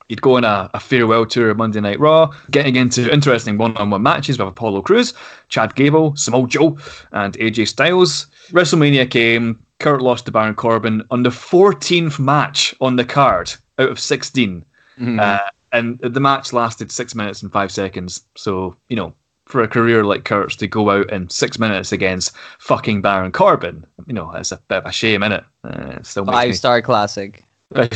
He'd 0.09 0.21
go 0.23 0.37
on 0.37 0.45
a, 0.45 0.71
a 0.75 0.81
farewell 0.81 1.25
tour 1.27 1.51
of 1.51 1.57
Monday 1.57 1.81
Night 1.81 1.99
Raw, 1.99 2.31
getting 2.51 2.77
into 2.77 3.11
interesting 3.13 3.57
one-on-one 3.57 4.03
matches 4.03 4.39
with 4.39 4.49
Apollo 4.49 4.83
Crews, 4.83 5.15
Chad 5.49 5.75
Gable, 5.75 6.15
Samoa 6.17 6.47
Joe, 6.47 6.77
and 7.13 7.35
AJ 7.39 7.69
Styles. 7.69 8.27
WrestleMania 8.51 9.11
came. 9.11 9.65
Kurt 9.81 10.03
lost 10.03 10.27
to 10.27 10.33
Baron 10.33 10.55
Corbin 10.55 11.03
on 11.11 11.23
the 11.25 11.31
14th 11.31 12.19
match 12.19 12.75
on 12.81 12.97
the 12.97 13.05
card 13.05 13.53
out 13.79 13.89
of 13.91 13.99
16, 13.99 14.65
Mhm. 15.01 15.21
uh, 15.21 15.41
and 15.73 15.99
the 16.01 16.21
match 16.21 16.53
lasted 16.53 16.93
six 16.93 17.15
minutes 17.15 17.43
and 17.43 17.51
five 17.53 17.73
seconds. 17.73 18.23
So 18.37 18.77
you 18.89 18.97
know, 18.97 19.13
for 19.47 19.63
a 19.63 19.69
career 19.69 20.05
like 20.05 20.25
Kurt's 20.25 20.55
to 20.57 20.67
go 20.69 20.91
out 20.91 21.11
in 21.11 21.29
six 21.29 21.59
minutes 21.59 21.91
against 21.93 22.35
fucking 22.61 23.03
Baron 23.03 23.33
Corbin, 23.33 23.85
you 24.07 24.15
know, 24.15 24.31
it's 24.33 24.53
a 24.53 24.59
bit 24.69 24.79
of 24.79 24.87
a 24.87 24.93
shame, 24.93 25.23
innit? 25.23 25.45
Uh, 25.65 25.97
it 25.99 26.07
still 26.07 26.25
me- 26.25 26.33
Five 26.33 26.57
star 26.57 26.81
classic. 26.81 27.45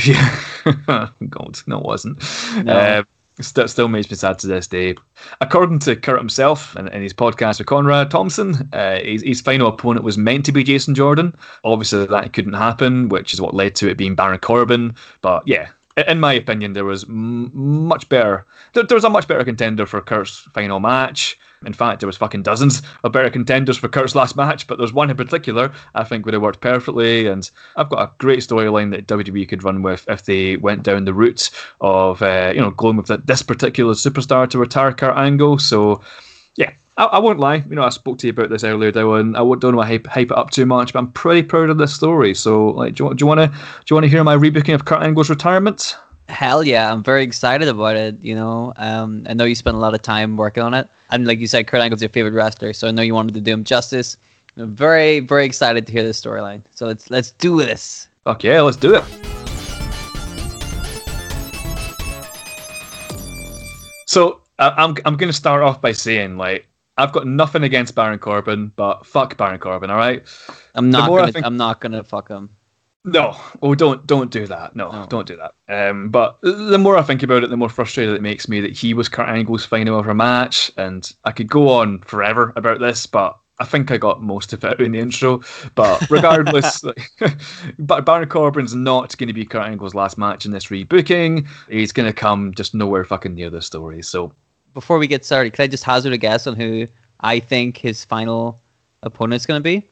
Yeah. 0.05 0.38
God, 1.29 1.59
no, 1.67 1.79
it 1.79 1.85
wasn't. 1.85 2.19
No. 2.64 2.73
Uh, 2.73 3.03
st- 3.41 3.71
still 3.71 3.88
makes 3.88 4.11
me 4.11 4.17
sad 4.17 4.38
to 4.41 4.47
this 4.47 4.67
day. 4.67 4.95
According 5.41 5.79
to 5.81 5.97
Kurt 5.97 6.19
himself 6.19 6.77
in, 6.77 6.88
in 6.88 7.03
his 7.03 7.12
podcast 7.12 7.59
with 7.59 7.67
Conrad 7.67 8.11
Thompson, 8.11 8.69
uh, 8.73 9.01
his, 9.01 9.23
his 9.23 9.41
final 9.41 9.69
opponent 9.69 10.05
was 10.05 10.19
meant 10.19 10.45
to 10.47 10.53
be 10.53 10.64
Jason 10.64 10.95
Jordan. 10.95 11.35
Obviously, 11.64 12.07
that 12.07 12.33
couldn't 12.33 12.55
happen, 12.55 13.09
which 13.09 13.33
is 13.33 13.41
what 13.41 13.55
led 13.55 13.75
to 13.77 13.88
it 13.88 13.97
being 13.97 14.14
Baron 14.14 14.38
Corbin. 14.38 14.95
But 15.21 15.47
yeah, 15.47 15.69
in 16.07 16.21
my 16.21 16.33
opinion, 16.33 16.73
there 16.73 16.85
was 16.85 17.05
m- 17.05 17.51
much 17.55 18.09
better. 18.09 18.47
There, 18.75 18.85
there 18.85 18.97
was 18.97 19.05
a 19.05 19.11
much 19.11 19.27
better 19.27 19.45
contender 19.45 19.87
for 19.87 20.01
Kurt's 20.01 20.39
final 20.53 20.81
match. 20.81 21.39
In 21.65 21.73
fact, 21.73 22.01
there 22.01 22.07
was 22.07 22.17
fucking 22.17 22.43
dozens 22.43 22.83
of 23.03 23.13
better 23.13 23.31
contenders 23.31 23.77
for 23.79 23.89
Kurt's 23.89 24.15
last 24.15 24.37
match, 24.37 24.67
but 24.67 24.79
there's 24.79 24.93
one 24.93 25.11
in 25.11 25.17
particular 25.17 25.73
I 25.95 26.05
think 26.05 26.25
would 26.25 26.35
have 26.35 26.43
worked 26.43 26.61
perfectly. 26.61 27.27
And 27.27 27.51
I've 27.77 27.89
got 27.89 28.09
a 28.09 28.13
great 28.19 28.41
storyline 28.41 28.91
that 28.93 29.07
WWE 29.09 29.49
could 29.49 29.65
run 29.65 29.83
with 29.83 30.09
if 30.09 30.25
they 30.25 30.57
went 30.57 30.85
down 30.85 31.05
the 31.05 31.15
route 31.15 31.51
of 31.81 32.23
uh, 32.23 32.53
you 32.55 32.61
know 32.61 32.71
going 32.71 32.97
with 32.97 33.07
th- 33.07 33.21
this 33.25 33.43
particular 33.43 33.95
superstar 33.95 34.49
to 34.51 34.59
retire 34.59 34.93
Kurt 34.93 35.17
Angle. 35.17 35.59
So 35.59 36.01
yeah. 36.57 36.73
I, 36.99 37.05
I 37.05 37.19
won't 37.21 37.39
lie, 37.39 37.65
you 37.69 37.77
know, 37.77 37.85
I 37.85 37.91
spoke 37.91 38.19
to 38.19 38.27
you 38.27 38.33
about 38.33 38.51
this 38.51 38.65
earlier, 38.65 38.91
Dylan. 38.91 39.37
I 39.37 39.41
won't- 39.41 39.61
don't 39.63 39.77
want 39.77 39.87
to 39.89 39.93
hype, 39.93 40.07
hype 40.09 40.33
it 40.33 40.37
up 40.37 40.51
too 40.51 40.67
much, 40.67 40.93
but 40.93 40.99
I'm 40.99 41.13
pretty 41.13 41.45
proud 41.45 41.71
of 41.71 41.79
this 41.79 41.95
story. 41.95 42.35
So, 42.35 42.67
like, 42.71 42.97
do 42.97 43.05
you, 43.05 43.15
do 43.15 43.23
you 43.23 43.27
want 43.27 43.39
to 43.41 43.47
do 43.47 43.55
you 43.89 43.95
want 43.95 44.05
to 44.05 44.11
hear 44.11 44.25
my 44.25 44.37
rebooking 44.37 44.75
of 44.75 44.85
Kurt 44.85 45.03
Angle's 45.03 45.31
retirement? 45.31 45.97
Hell 46.29 46.65
yeah, 46.65 46.93
I'm 46.93 47.03
very 47.05 47.23
excited 47.23 47.69
about 47.69 47.97
it. 47.97 48.23
You 48.23 48.35
know, 48.35 48.73
um, 48.77 49.25
I 49.29 49.35
know 49.35 49.45
you 49.45 49.55
spent 49.55 49.77
a 49.77 49.81
lot 49.81 49.95
of 49.95 50.03
time 50.03 50.37
working 50.37 50.63
on 50.63 50.75
it, 50.75 50.89
and 51.11 51.25
like 51.27 51.39
you 51.39 51.47
said, 51.47 51.69
Kurt 51.69 51.81
Angle's 51.81 52.03
your 52.03 52.11
favorite 52.11 52.35
wrestler, 52.35 52.73
so 52.73 52.89
I 52.89 52.91
know 52.91 53.01
you 53.03 53.15
wanted 53.15 53.33
to 53.35 53.41
do 53.41 53.53
him 53.53 53.63
justice. 53.65 54.17
I'm 54.57 54.75
very, 54.75 55.21
very 55.21 55.47
excited 55.47 55.87
to 55.87 55.93
hear 55.93 56.03
this 56.03 56.21
storyline. 56.21 56.63
So 56.73 56.87
let's 56.87 57.11
let's 57.11 57.31
do 57.31 57.57
this. 57.59 58.09
Fuck 58.25 58.43
yeah, 58.43 58.61
let's 58.61 58.77
do 58.77 58.97
it. 58.97 59.05
So 64.07 64.41
I'm 64.59 64.97
I'm 65.05 65.17
going 65.17 65.31
to 65.31 65.33
start 65.33 65.63
off 65.63 65.81
by 65.81 65.93
saying 65.93 66.37
like 66.39 66.67
I've 66.99 67.13
got 67.13 67.27
nothing 67.27 67.63
against 67.63 67.95
Baron 67.95 68.19
Corbin, 68.19 68.73
but 68.77 69.07
fuck 69.07 69.37
Baron 69.37 69.59
Corbin, 69.61 69.91
all 69.91 69.97
right. 69.97 70.23
I'm 70.75 70.91
not 70.91 71.09
gonna. 71.09 71.33
think- 71.33 71.47
I'm 71.47 71.57
not 71.57 71.81
gonna 71.81 72.05
fuck 72.05 72.29
him. 72.29 72.51
No, 73.05 73.37
oh, 73.63 73.75
don't 73.75 74.07
don't 74.07 74.31
do 74.31 74.47
that. 74.49 74.75
No, 74.77 74.91
No. 74.91 75.07
don't 75.07 75.27
do 75.27 75.37
that. 75.39 75.55
Um, 75.91 76.11
but 76.11 76.39
the 76.43 76.77
more 76.79 76.99
I 76.99 77.03
think 77.03 77.23
about 77.23 77.45
it, 77.45 77.49
the 77.51 77.57
more 77.57 77.69
frustrated 77.71 78.15
it 78.15 78.23
makes 78.23 78.49
me 78.49 78.61
that 78.61 78.77
he 78.77 78.93
was 78.93 79.09
Kurt 79.09 79.29
Angle's 79.29 79.65
final 79.65 79.99
ever 79.99 80.13
match, 80.13 80.71
and 80.77 81.11
I 81.25 81.31
could 81.31 81.49
go 81.49 81.69
on 81.71 82.01
forever 82.01 82.53
about 82.57 82.81
this, 82.81 83.07
but 83.07 83.39
I 83.61 83.65
think 83.65 83.91
I 83.91 83.97
got 83.99 84.23
most 84.23 84.53
of 84.53 84.63
it 84.65 84.81
in 84.81 84.93
the 84.93 84.99
intro. 84.99 85.41
But 85.75 86.11
regardless, 86.11 86.83
like, 86.85 87.11
Baron 87.79 88.29
Corbin's 88.29 88.75
not 88.75 89.17
going 89.17 89.29
to 89.29 89.33
be 89.33 89.45
Kurt 89.47 89.67
Angle's 89.67 89.95
last 89.95 90.19
match 90.19 90.45
in 90.45 90.51
this 90.53 90.67
rebooking. 90.67 91.47
He's 91.71 91.93
going 91.93 92.07
to 92.09 92.13
come 92.13 92.53
just 92.53 92.75
nowhere 92.75 93.05
fucking 93.05 93.35
near 93.35 93.49
the 93.51 93.63
story. 93.63 94.03
So 94.03 94.35
Before 94.79 94.99
we 94.99 95.09
get 95.09 95.25
started, 95.25 95.55
can 95.55 95.64
I 95.64 95.67
just 95.67 95.83
hazard 95.83 96.12
a 96.12 96.17
guess 96.17 96.47
on 96.47 96.55
who 96.55 96.87
I 97.19 97.41
think 97.41 97.79
his 97.79 98.05
final 98.05 98.61
opponent's 99.03 99.45
going 99.45 99.59
to 99.59 99.62
be? 99.64 99.83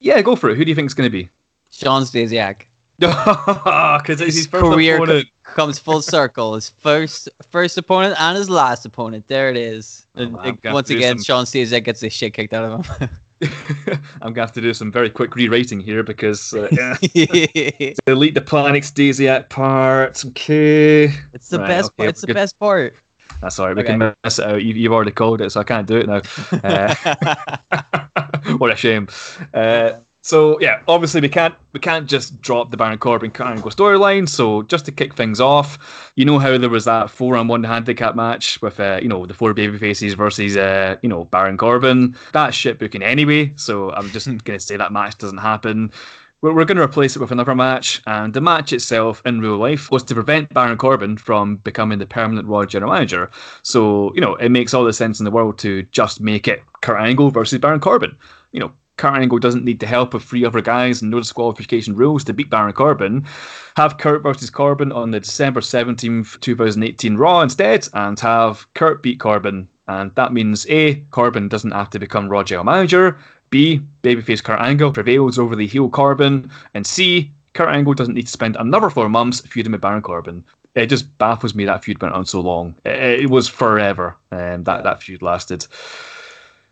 yeah, 0.00 0.20
go 0.22 0.34
for 0.34 0.50
it. 0.50 0.56
Who 0.56 0.64
do 0.64 0.70
you 0.70 0.74
think 0.74 0.86
it's 0.86 0.94
going 0.94 1.06
to 1.08 1.16
be? 1.16 1.28
Shawn 1.70 2.02
Stasiak. 2.02 2.62
Because 2.98 4.20
it's 4.20 4.34
his 4.34 4.48
first 4.48 4.64
career 4.64 4.96
opponent. 4.96 5.28
comes 5.44 5.78
full 5.78 6.02
circle. 6.02 6.56
His 6.56 6.68
first 6.68 7.28
first 7.42 7.78
opponent 7.78 8.20
and 8.20 8.36
his 8.36 8.50
last 8.50 8.84
opponent. 8.84 9.28
There 9.28 9.48
it 9.50 9.56
is. 9.56 10.04
Oh, 10.16 10.22
And 10.22 10.64
it- 10.64 10.72
once 10.72 10.90
again, 10.90 11.18
some- 11.18 11.24
Shawn 11.24 11.44
Stasiak 11.44 11.84
gets 11.84 12.00
the 12.00 12.10
shit 12.10 12.34
kicked 12.34 12.52
out 12.52 12.64
of 12.64 12.86
him. 12.86 13.08
I'm 14.20 14.32
gonna 14.32 14.40
have 14.40 14.52
to 14.54 14.60
do 14.60 14.74
some 14.74 14.90
very 14.90 15.10
quick 15.10 15.36
rewriting 15.36 15.78
here 15.78 16.02
because 16.02 16.52
uh, 16.54 16.66
yeah. 16.72 16.96
delete 18.04 18.34
the 18.34 18.40
Planet 18.44 18.82
Stasiak 18.82 19.48
part. 19.48 20.24
Okay, 20.24 21.04
it's 21.32 21.50
the 21.50 21.60
Right, 21.60 21.68
best. 21.68 21.86
okay, 21.90 21.96
part. 21.98 22.08
It's 22.08 22.20
the 22.22 22.26
good. 22.26 22.34
best 22.34 22.58
part. 22.58 22.96
That's 23.40 23.58
all 23.58 23.66
right. 23.66 23.76
We 23.76 23.82
Okay. 23.82 23.96
can 23.96 24.14
mess 24.24 24.38
it 24.38 24.44
out. 24.46 24.62
You, 24.62 24.74
you've 24.74 24.92
already 24.92 25.12
called 25.12 25.40
it, 25.40 25.50
so 25.50 25.60
I 25.60 25.64
can't 25.64 25.86
do 25.86 25.96
it 25.98 26.06
now. 26.06 26.22
Uh, 26.64 26.94
what 28.58 28.72
a 28.72 28.76
shame. 28.76 29.08
Uh, 29.54 29.92
so 30.20 30.60
yeah, 30.60 30.82
obviously 30.88 31.20
we 31.22 31.28
can't 31.28 31.54
we 31.72 31.80
can't 31.80 32.08
just 32.08 32.40
drop 32.42 32.70
the 32.70 32.76
Baron 32.76 32.98
Corbin 32.98 33.32
Angle 33.40 33.70
storyline. 33.70 34.28
So 34.28 34.62
just 34.64 34.84
to 34.86 34.92
kick 34.92 35.14
things 35.14 35.40
off, 35.40 36.12
you 36.16 36.24
know 36.24 36.38
how 36.38 36.58
there 36.58 36.68
was 36.68 36.84
that 36.84 37.10
four 37.10 37.36
on 37.36 37.48
one 37.48 37.64
handicap 37.64 38.14
match 38.14 38.60
with 38.60 38.78
uh, 38.80 38.98
you 39.00 39.08
know 39.08 39.24
the 39.24 39.32
four 39.32 39.54
baby 39.54 39.78
faces 39.78 40.14
versus 40.14 40.56
uh, 40.56 40.96
you 41.02 41.08
know 41.08 41.24
Baron 41.24 41.56
Corbin. 41.56 42.16
That's 42.32 42.56
shit 42.56 42.78
booking 42.78 43.02
anyway. 43.02 43.54
So 43.56 43.92
I'm 43.92 44.10
just 44.10 44.26
gonna 44.44 44.60
say 44.60 44.76
that 44.76 44.92
match 44.92 45.16
doesn't 45.18 45.38
happen. 45.38 45.92
We're, 46.40 46.54
we're 46.54 46.64
going 46.64 46.76
to 46.76 46.84
replace 46.84 47.16
it 47.16 47.20
with 47.20 47.32
another 47.32 47.54
match, 47.54 48.00
and 48.06 48.32
the 48.32 48.40
match 48.40 48.72
itself 48.72 49.20
in 49.24 49.40
real 49.40 49.56
life 49.56 49.90
was 49.90 50.04
to 50.04 50.14
prevent 50.14 50.54
Baron 50.54 50.78
Corbin 50.78 51.16
from 51.16 51.56
becoming 51.56 51.98
the 51.98 52.06
permanent 52.06 52.46
Raw 52.46 52.64
General 52.64 52.92
Manager. 52.92 53.30
So, 53.62 54.14
you 54.14 54.20
know, 54.20 54.36
it 54.36 54.50
makes 54.50 54.72
all 54.72 54.84
the 54.84 54.92
sense 54.92 55.18
in 55.18 55.24
the 55.24 55.30
world 55.30 55.58
to 55.58 55.82
just 55.84 56.20
make 56.20 56.46
it 56.46 56.62
Kurt 56.82 57.00
Angle 57.00 57.32
versus 57.32 57.58
Baron 57.58 57.80
Corbin. 57.80 58.16
You 58.52 58.60
know, 58.60 58.72
Kurt 58.98 59.14
Angle 59.14 59.38
doesn't 59.38 59.64
need 59.64 59.80
the 59.80 59.86
help 59.86 60.14
of 60.14 60.24
three 60.24 60.44
other 60.44 60.60
guys 60.60 61.00
and 61.00 61.10
no 61.10 61.18
disqualification 61.18 61.94
rules 61.94 62.24
to 62.24 62.34
beat 62.34 62.50
Baron 62.50 62.72
Corbin. 62.72 63.26
Have 63.76 63.98
Kurt 63.98 64.22
versus 64.22 64.50
Corbin 64.50 64.92
on 64.92 65.10
the 65.12 65.20
December 65.20 65.60
17th, 65.60 66.38
2018 66.40 67.16
Raw 67.16 67.40
instead, 67.40 67.88
and 67.94 68.18
have 68.20 68.72
Kurt 68.74 69.02
beat 69.02 69.18
Corbin. 69.18 69.68
And 69.86 70.14
that 70.16 70.34
means 70.34 70.66
A, 70.68 70.96
Corbin 71.10 71.48
doesn't 71.48 71.70
have 71.70 71.90
to 71.90 71.98
become 71.98 72.28
Raw 72.28 72.42
General 72.42 72.64
Manager. 72.64 73.18
B, 73.50 73.80
babyface 74.02 74.42
Kurt 74.42 74.60
Angle 74.60 74.92
prevails 74.92 75.38
over 75.38 75.56
the 75.56 75.66
heel 75.66 75.88
Corbin. 75.88 76.50
And 76.74 76.86
C, 76.86 77.32
Kurt 77.54 77.68
Angle 77.68 77.94
doesn't 77.94 78.14
need 78.14 78.26
to 78.26 78.32
spend 78.32 78.56
another 78.56 78.90
four 78.90 79.08
months 79.08 79.40
feuding 79.40 79.72
with 79.72 79.80
Baron 79.80 80.02
Corbin. 80.02 80.44
It 80.74 80.86
just 80.86 81.16
baffles 81.18 81.54
me 81.54 81.64
that 81.64 81.82
feud 81.82 82.00
went 82.00 82.14
on 82.14 82.26
so 82.26 82.40
long. 82.40 82.76
It, 82.84 83.22
it 83.22 83.30
was 83.30 83.48
forever 83.48 84.16
um, 84.30 84.64
that, 84.64 84.84
that 84.84 85.02
feud 85.02 85.22
lasted. 85.22 85.66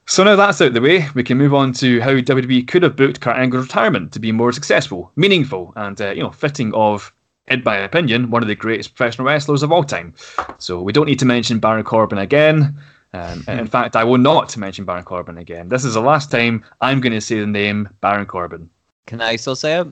So 0.08 0.22
now 0.22 0.36
that's 0.36 0.60
out 0.60 0.68
of 0.68 0.74
the 0.74 0.80
way, 0.80 1.08
we 1.14 1.24
can 1.24 1.36
move 1.36 1.52
on 1.52 1.72
to 1.74 2.00
how 2.00 2.12
WWE 2.12 2.68
could 2.68 2.84
have 2.84 2.94
booked 2.94 3.20
Kurt 3.20 3.36
Angle's 3.36 3.64
retirement 3.64 4.12
to 4.12 4.20
be 4.20 4.30
more 4.30 4.52
successful, 4.52 5.10
meaningful, 5.16 5.72
and 5.74 6.00
uh, 6.00 6.10
you 6.12 6.22
know 6.22 6.30
fitting 6.30 6.72
of, 6.74 7.12
in 7.48 7.64
my 7.64 7.76
opinion, 7.76 8.30
one 8.30 8.42
of 8.42 8.46
the 8.46 8.54
greatest 8.54 8.94
professional 8.94 9.26
wrestlers 9.26 9.64
of 9.64 9.72
all 9.72 9.82
time. 9.82 10.14
So 10.58 10.80
we 10.80 10.92
don't 10.92 11.06
need 11.06 11.18
to 11.18 11.24
mention 11.24 11.58
Baron 11.58 11.82
Corbin 11.82 12.18
again. 12.18 12.80
Um, 13.16 13.44
in 13.48 13.66
fact, 13.66 13.96
I 13.96 14.04
will 14.04 14.18
not 14.18 14.56
mention 14.56 14.84
Baron 14.84 15.04
Corbin 15.04 15.38
again. 15.38 15.68
This 15.68 15.84
is 15.84 15.94
the 15.94 16.00
last 16.00 16.30
time 16.30 16.64
I'm 16.80 17.00
going 17.00 17.12
to 17.12 17.20
say 17.20 17.40
the 17.40 17.46
name 17.46 17.88
Baron 18.00 18.26
Corbin. 18.26 18.68
Can 19.06 19.20
I 19.20 19.36
still 19.36 19.56
say 19.56 19.80
it? 19.80 19.86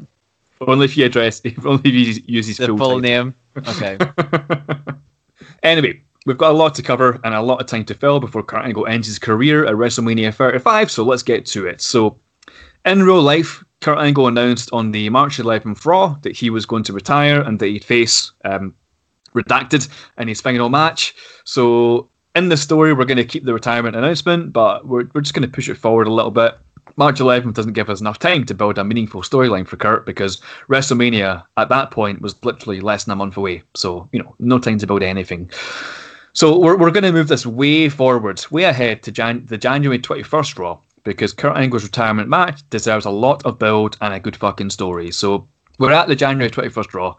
Only 0.61 0.85
if 0.85 0.97
you 0.97 1.07
address, 1.07 1.41
if 1.45 1.65
only 1.65 1.83
if 1.85 1.95
you 1.95 2.23
use 2.27 2.47
his 2.47 2.59
The 2.59 2.67
full, 2.69 2.79
full 2.79 3.01
name. 3.01 3.35
Okay. 3.69 3.97
Anyway, 5.63 6.01
we've 6.27 6.39
got 6.39 6.51
a 6.51 6.57
lot 6.57 6.75
to 6.75 6.83
cover 6.83 7.19
and 7.25 7.35
a 7.35 7.41
lot 7.41 7.61
of 7.61 7.67
time 7.67 7.85
to 7.87 7.95
fill 7.95 8.21
before 8.21 8.43
Kurt 8.43 8.65
Angle 8.65 8.87
ends 8.87 9.07
his 9.07 9.19
career 9.19 9.65
at 9.65 9.75
WrestleMania 9.75 10.33
35, 10.35 10.91
so 10.91 11.05
let's 11.05 11.23
get 11.23 11.47
to 11.47 11.67
it. 11.67 11.81
So, 11.81 12.19
in 12.85 13.03
real 13.03 13.23
life, 13.23 13.65
Kurt 13.81 13.99
Angle 13.99 14.27
announced 14.27 14.71
on 14.73 14.91
the 14.91 15.09
March 15.09 15.39
11th 15.39 15.87
Raw 15.87 16.17
that 16.23 16.37
he 16.37 16.51
was 16.51 16.67
going 16.67 16.83
to 16.85 16.93
retire 16.93 17.41
and 17.41 17.59
that 17.61 17.69
he'd 17.69 17.85
face 17.85 18.33
um, 18.45 18.75
Redacted 19.35 19.89
in 20.19 20.29
his 20.29 20.41
final 20.41 20.69
match. 20.69 21.15
So, 21.45 22.09
in 22.35 22.49
the 22.49 22.57
story, 22.57 22.93
we're 22.93 23.05
going 23.05 23.17
to 23.17 23.25
keep 23.25 23.45
the 23.45 23.55
retirement 23.55 23.97
announcement, 23.97 24.53
but 24.53 24.87
we're, 24.87 25.09
we're 25.15 25.21
just 25.21 25.35
going 25.35 25.49
to 25.49 25.55
push 25.55 25.69
it 25.69 25.77
forward 25.77 26.07
a 26.07 26.13
little 26.13 26.31
bit. 26.31 26.57
March 26.97 27.19
11th 27.19 27.55
doesn't 27.55 27.73
give 27.73 27.91
us 27.91 28.01
enough 28.01 28.19
time 28.19 28.45
to 28.45 28.55
build 28.55 28.79
a 28.79 28.85
meaningful 28.85 29.23
storyline 29.23 29.67
for 29.67 29.77
Kurt 29.77 30.07
because 30.07 30.41
WrestleMania 30.69 31.45
at 31.57 31.69
that 31.69 31.91
point 31.91 32.21
was 32.21 32.43
literally 32.45 32.81
less 32.81 33.05
than 33.05 33.13
a 33.13 33.17
month 33.17 33.37
away. 33.37 33.63
So, 33.75 34.09
you 34.13 34.23
know, 34.23 34.35
no 34.39 34.59
time 34.59 34.79
to 34.79 34.87
build 34.87 35.03
anything. 35.03 35.51
So 36.35 36.59
we're, 36.59 36.77
we're 36.77 36.91
going 36.91 37.05
to 37.05 37.13
move 37.13 37.29
this 37.29 37.47
way 37.47 37.89
forward, 37.89 38.45
way 38.51 38.65
ahead 38.65 39.03
to 39.05 39.13
Jan- 39.13 39.47
the 39.47 39.59
January 39.59 39.99
21st 39.99 40.59
Raw 40.59 40.79
because 41.05 41.33
Kurt 41.33 41.57
Angle's 41.57 41.85
retirement 41.85 42.29
match 42.29 42.63
deserves 42.71 43.07
a 43.07 43.11
lot 43.11 43.45
of 43.45 43.59
build 43.59 43.97
and 44.01 44.13
a 44.13 44.21
good 44.21 44.37
fucking 44.37 44.71
story. 44.71 45.11
So 45.11 45.49
we're 45.79 45.93
at 45.93 46.09
the 46.09 46.17
January 46.17 46.51
21st 46.51 46.95
Raw. 46.95 47.15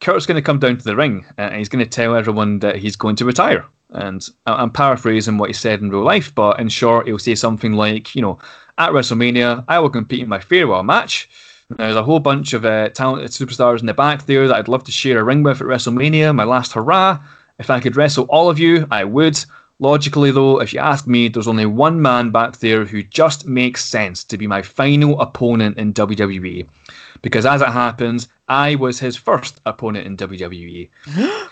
Kurt's 0.00 0.26
going 0.26 0.36
to 0.36 0.42
come 0.42 0.58
down 0.58 0.76
to 0.78 0.84
the 0.84 0.96
ring 0.96 1.26
and 1.38 1.54
he's 1.54 1.68
going 1.68 1.84
to 1.84 1.90
tell 1.90 2.14
everyone 2.14 2.58
that 2.60 2.76
he's 2.76 2.96
going 2.96 3.16
to 3.16 3.24
retire. 3.24 3.66
And 3.96 4.28
I'm 4.46 4.70
paraphrasing 4.70 5.38
what 5.38 5.48
he 5.48 5.54
said 5.54 5.80
in 5.80 5.90
real 5.90 6.04
life, 6.04 6.34
but 6.34 6.60
in 6.60 6.68
short, 6.68 7.06
he'll 7.06 7.18
say 7.18 7.34
something 7.34 7.72
like, 7.72 8.14
you 8.14 8.20
know, 8.20 8.38
at 8.76 8.90
WrestleMania, 8.90 9.64
I 9.68 9.78
will 9.78 9.88
compete 9.88 10.20
in 10.20 10.28
my 10.28 10.38
farewell 10.38 10.82
match. 10.82 11.30
There's 11.70 11.96
a 11.96 12.02
whole 12.02 12.20
bunch 12.20 12.52
of 12.52 12.66
uh, 12.66 12.90
talented 12.90 13.30
superstars 13.30 13.80
in 13.80 13.86
the 13.86 13.94
back 13.94 14.26
there 14.26 14.46
that 14.46 14.56
I'd 14.56 14.68
love 14.68 14.84
to 14.84 14.92
share 14.92 15.18
a 15.18 15.24
ring 15.24 15.42
with 15.42 15.62
at 15.62 15.66
WrestleMania, 15.66 16.34
my 16.34 16.44
last 16.44 16.74
hurrah. 16.74 17.18
If 17.58 17.70
I 17.70 17.80
could 17.80 17.96
wrestle 17.96 18.26
all 18.26 18.50
of 18.50 18.58
you, 18.58 18.86
I 18.90 19.04
would. 19.04 19.42
Logically, 19.78 20.30
though, 20.30 20.60
if 20.60 20.74
you 20.74 20.80
ask 20.80 21.06
me, 21.06 21.28
there's 21.28 21.48
only 21.48 21.66
one 21.66 22.00
man 22.00 22.30
back 22.30 22.58
there 22.58 22.84
who 22.84 23.02
just 23.02 23.46
makes 23.46 23.84
sense 23.84 24.24
to 24.24 24.36
be 24.36 24.46
my 24.46 24.60
final 24.62 25.20
opponent 25.20 25.78
in 25.78 25.94
WWE. 25.94 26.68
Because 27.22 27.46
as 27.46 27.62
it 27.62 27.68
happens, 27.68 28.28
I 28.48 28.74
was 28.74 29.00
his 29.00 29.16
first 29.16 29.60
opponent 29.64 30.06
in 30.06 30.16
WWE. 30.16 30.88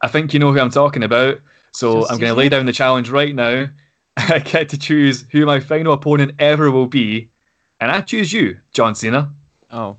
I 0.00 0.08
think 0.08 0.32
you 0.32 0.40
know 0.40 0.52
who 0.52 0.60
I'm 0.60 0.70
talking 0.70 1.02
about. 1.02 1.40
So 1.78 2.00
Just 2.00 2.10
I'm 2.10 2.18
going 2.18 2.30
to 2.30 2.36
lay 2.36 2.48
down 2.48 2.66
the 2.66 2.72
challenge 2.72 3.08
right 3.08 3.32
now. 3.32 3.68
I 4.16 4.40
get 4.40 4.68
to 4.70 4.78
choose 4.78 5.24
who 5.30 5.46
my 5.46 5.60
final 5.60 5.92
opponent 5.92 6.34
ever 6.40 6.72
will 6.72 6.88
be. 6.88 7.30
And 7.78 7.92
I 7.92 8.00
choose 8.00 8.32
you, 8.32 8.58
John 8.72 8.96
Cena. 8.96 9.32
Oh. 9.70 9.96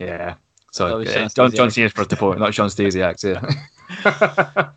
Yeah. 0.00 0.34
So 0.72 1.02
uh, 1.02 1.28
John. 1.28 1.52
John 1.52 1.70
Cena's 1.70 1.92
first 1.92 2.12
opponent, 2.12 2.40
not 2.40 2.52
Shawn 2.52 2.68
Stasiak. 2.68 3.22
Yeah. 3.22 4.70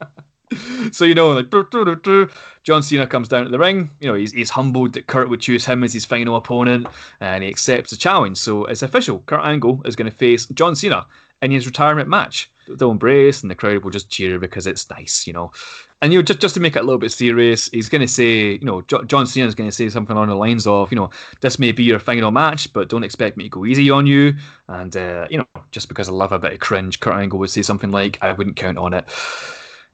so 0.91 1.05
you 1.05 1.15
know, 1.15 1.31
like 1.31 1.49
dur, 1.49 1.63
dur, 1.63 1.85
dur, 1.85 1.95
dur. 1.95 2.29
John 2.61 2.83
Cena 2.83 3.07
comes 3.07 3.29
down 3.29 3.45
to 3.45 3.49
the 3.49 3.57
ring. 3.57 3.89
You 3.99 4.09
know, 4.09 4.13
he's, 4.13 4.31
he's 4.31 4.51
humbled 4.51 4.93
that 4.93 5.07
Kurt 5.07 5.29
would 5.29 5.41
choose 5.41 5.65
him 5.65 5.83
as 5.83 5.91
his 5.91 6.05
final 6.05 6.35
opponent, 6.35 6.85
and 7.19 7.43
he 7.43 7.49
accepts 7.49 7.89
the 7.89 7.97
challenge. 7.97 8.37
So 8.37 8.65
it's 8.65 8.83
official. 8.83 9.21
Kurt 9.21 9.43
Angle 9.43 9.81
is 9.85 9.95
going 9.95 10.11
to 10.11 10.15
face 10.15 10.45
John 10.45 10.75
Cena 10.75 11.07
in 11.41 11.51
his 11.51 11.65
retirement 11.65 12.09
match. 12.09 12.51
They'll 12.67 12.91
embrace, 12.91 13.41
and 13.41 13.49
the 13.49 13.55
crowd 13.55 13.83
will 13.83 13.91
just 13.91 14.09
cheer 14.09 14.39
because 14.39 14.67
it's 14.67 14.89
nice, 14.89 15.25
you 15.25 15.31
know. 15.31 15.53
And 16.01 16.11
you 16.11 16.19
know, 16.19 16.23
just 16.23 16.41
just 16.41 16.53
to 16.55 16.59
make 16.59 16.75
it 16.75 16.79
a 16.79 16.83
little 16.83 16.99
bit 16.99 17.13
serious, 17.13 17.69
he's 17.69 17.87
going 17.87 18.01
to 18.01 18.07
say, 18.09 18.53
you 18.53 18.65
know, 18.65 18.81
jo- 18.81 19.05
John 19.05 19.25
Cena 19.25 19.47
is 19.47 19.55
going 19.55 19.69
to 19.69 19.75
say 19.75 19.87
something 19.87 20.17
on 20.17 20.27
the 20.27 20.35
lines 20.35 20.67
of, 20.67 20.91
you 20.91 20.97
know, 20.97 21.09
this 21.39 21.59
may 21.59 21.71
be 21.71 21.83
your 21.83 21.99
final 21.99 22.31
match, 22.31 22.71
but 22.73 22.89
don't 22.89 23.05
expect 23.05 23.37
me 23.37 23.45
to 23.45 23.49
go 23.49 23.65
easy 23.65 23.89
on 23.89 24.05
you. 24.05 24.33
And 24.67 24.97
uh, 24.97 25.27
you 25.31 25.37
know, 25.37 25.47
just 25.71 25.87
because 25.87 26.09
I 26.09 26.11
love 26.11 26.33
a 26.33 26.39
bit 26.39 26.53
of 26.53 26.59
cringe, 26.59 26.99
Kurt 26.99 27.15
Angle 27.15 27.39
would 27.39 27.49
say 27.49 27.61
something 27.61 27.91
like, 27.91 28.21
"I 28.21 28.33
wouldn't 28.33 28.57
count 28.57 28.77
on 28.77 28.93
it." 28.93 29.09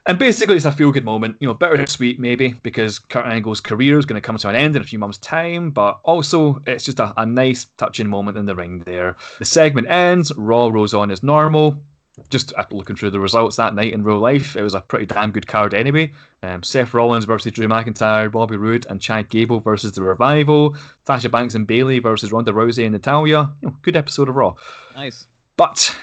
And 0.06 0.20
basically, 0.20 0.58
it's 0.58 0.66
a 0.66 0.72
feel 0.72 0.92
good 0.92 1.06
moment, 1.06 1.38
you 1.40 1.48
know, 1.48 1.54
bittersweet 1.54 2.20
maybe, 2.20 2.54
because 2.62 3.00
Kurt 3.00 3.26
Angle's 3.26 3.62
career 3.62 3.98
is 3.98 4.06
going 4.06 4.22
to 4.22 4.26
come 4.26 4.38
to 4.38 4.50
an 4.50 4.56
end 4.56 4.76
in 4.76 4.82
a 4.82 4.86
few 4.86 5.00
months' 5.00 5.18
time, 5.18 5.72
but 5.72 6.02
also 6.04 6.62
it's 6.68 6.84
just 6.84 7.00
a, 7.00 7.14
a 7.20 7.26
nice, 7.26 7.66
touching 7.78 8.10
moment 8.10 8.38
in 8.38 8.46
the 8.46 8.56
ring 8.56 8.80
there. 8.80 9.16
The 9.40 9.46
segment 9.46 9.88
ends, 9.88 10.34
Raw 10.36 10.68
rolls 10.68 10.94
on 10.94 11.10
as 11.10 11.24
normal. 11.24 11.82
Just 12.30 12.54
after 12.54 12.76
looking 12.76 12.96
through 12.96 13.10
the 13.10 13.20
results 13.20 13.56
that 13.56 13.74
night 13.74 13.92
in 13.94 14.04
real 14.04 14.20
life, 14.20 14.56
it 14.56 14.62
was 14.62 14.76
a 14.76 14.82
pretty 14.82 15.08
damn 15.08 15.32
good 15.32 15.48
card 15.48 15.74
anyway. 15.74 16.14
Um, 16.44 16.62
Seth 16.62 16.94
Rollins 16.94 17.26
versus 17.26 17.54
Drew 17.54 17.68
McIntyre, 17.68 18.32
Bobby 18.32 18.56
Roode 18.56 18.86
and 18.88 19.02
Chad 19.02 19.30
Gable 19.30 19.62
versus 19.62 19.94
The 19.94 20.04
Revival, 20.04 20.78
Sasha 21.08 21.30
Banks 21.30 21.56
and 21.56 21.66
Bayley 21.66 21.98
versus 21.98 22.32
Ronda 22.32 22.52
Rousey 22.52 22.84
and 22.84 22.92
Natalya. 22.92 23.56
You 23.62 23.70
know, 23.70 23.78
good 23.82 23.96
episode 23.96 24.30
of 24.30 24.36
Raw. 24.36 24.56
Nice. 24.94 25.26
But 25.56 25.98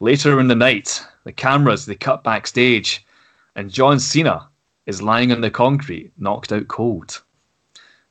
later 0.00 0.38
in 0.40 0.48
the 0.48 0.54
night, 0.54 1.02
the 1.24 1.32
cameras 1.32 1.86
they 1.86 1.94
cut 1.94 2.22
backstage, 2.22 3.05
and 3.56 3.72
John 3.72 3.98
Cena 3.98 4.48
is 4.86 5.02
lying 5.02 5.32
on 5.32 5.40
the 5.40 5.50
concrete, 5.50 6.12
knocked 6.16 6.52
out 6.52 6.68
cold. 6.68 7.22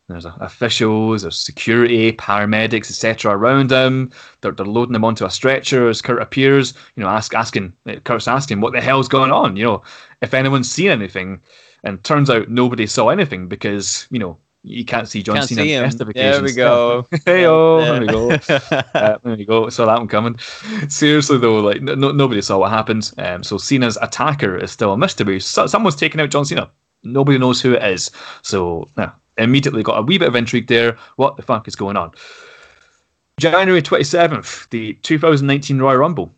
There's 0.08 0.26
officials, 0.26 1.24
there's 1.24 1.40
security, 1.40 2.12
paramedics, 2.12 2.92
etc. 2.92 3.36
around 3.36 3.72
him. 3.72 4.12
They're, 4.42 4.52
they're 4.52 4.66
loading 4.66 4.94
him 4.94 5.04
onto 5.04 5.26
a 5.26 5.32
stretcher 5.32 5.90
as 5.90 6.02
Kurt 6.02 6.22
appears. 6.22 6.76
You 6.96 7.04
know, 7.04 7.10
ask 7.10 7.34
asking 7.34 7.74
eh, 7.88 8.00
Kurt's 8.04 8.28
asking 8.28 8.62
what 8.62 8.74
the 8.74 8.82
hell's 8.82 9.08
going 9.08 9.32
on. 9.32 9.58
You 9.58 9.64
know, 9.64 9.84
if 10.22 10.36
anyone's 10.36 10.70
seen 10.70 10.92
anything, 10.92 11.42
and 11.84 12.04
turns 12.04 12.30
out 12.30 12.50
nobody 12.50 12.86
saw 12.86 13.10
anything 13.10 13.48
because 13.48 14.08
you 14.12 14.20
know 14.20 14.38
you 14.66 14.84
can't 14.84 15.08
see 15.08 15.22
John 15.22 15.36
Can't 15.36 15.48
Cena 15.48 15.62
see 15.62 15.74
him. 15.74 15.90
the 15.92 16.06
There 16.16 16.42
we 16.42 16.52
go. 16.52 17.08
hey 17.26 17.46
oh, 17.46 17.82
there 17.82 18.02
we 18.02 18.08
go. 18.08 18.32
Uh, 18.32 19.18
there 19.24 19.36
you 19.36 19.46
go. 19.46 19.70
Saw 19.70 19.86
that 19.86 20.00
one 20.00 20.08
coming. 20.08 20.40
Seriously 20.90 21.38
though, 21.38 21.60
like 21.60 21.84
no, 21.84 21.94
no, 21.94 22.12
nobody 22.12 22.42
saw 22.42 22.58
what 22.58 22.72
happened. 22.72 23.12
Um, 23.20 23.44
so 23.44 23.60
Cena's 23.60 23.98
attacker 24.02 24.58
is 24.58 24.72
still 24.72 24.92
a 24.92 24.98
mystery. 24.98 25.40
So, 25.40 25.68
someone's 25.68 25.96
taken 25.96 26.20
out 26.20 26.32
John 26.32 26.46
Cena. 26.46 26.72
Nobody 27.04 27.38
knows 27.38 27.62
who 27.62 27.74
it 27.74 27.84
is. 27.84 28.10
So 28.42 28.88
yeah, 28.98 29.12
immediately 29.38 29.84
got 29.84 30.00
a 30.00 30.02
wee 30.02 30.18
bit 30.18 30.28
of 30.28 30.36
intrigue 30.36 30.68
there. 30.68 30.98
What 31.18 31.38
the 31.38 31.44
fuck 31.44 31.68
is 31.68 31.76
going 31.76 31.96
on? 31.96 32.12
January 33.40 33.84
twenty 33.84 34.04
seventh, 34.04 34.68
the 34.72 34.94
2019 35.04 35.78
Royal 35.78 35.98
Rumble. 35.98 36.32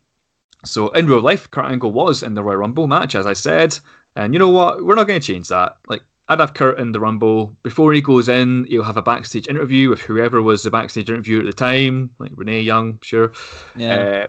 So 0.66 0.90
in 0.90 1.06
real 1.06 1.22
life, 1.22 1.50
Kurt 1.50 1.64
Angle 1.64 1.92
was 1.92 2.22
in 2.22 2.34
the 2.34 2.42
Royal 2.42 2.58
Rumble 2.58 2.88
match, 2.88 3.14
as 3.14 3.26
I 3.26 3.32
said. 3.32 3.78
And 4.16 4.34
you 4.34 4.38
know 4.38 4.50
what? 4.50 4.84
We're 4.84 4.96
not 4.96 5.06
going 5.06 5.20
to 5.20 5.26
change 5.26 5.48
that. 5.48 5.78
Like 5.86 6.02
I'd 6.28 6.40
have 6.40 6.54
Kurt 6.54 6.78
in 6.78 6.92
the 6.92 7.00
Rumble 7.00 7.56
before 7.62 7.92
he 7.92 8.02
goes 8.02 8.28
in. 8.28 8.66
He'll 8.66 8.82
have 8.82 8.98
a 8.98 9.02
backstage 9.02 9.48
interview 9.48 9.88
with 9.88 10.00
whoever 10.00 10.42
was 10.42 10.62
the 10.62 10.70
backstage 10.70 11.08
interview 11.08 11.40
at 11.40 11.46
the 11.46 11.52
time, 11.52 12.14
like 12.18 12.32
Renee 12.34 12.60
Young, 12.60 13.00
sure. 13.00 13.32
Yeah. 13.76 13.94
Uh, 13.94 14.28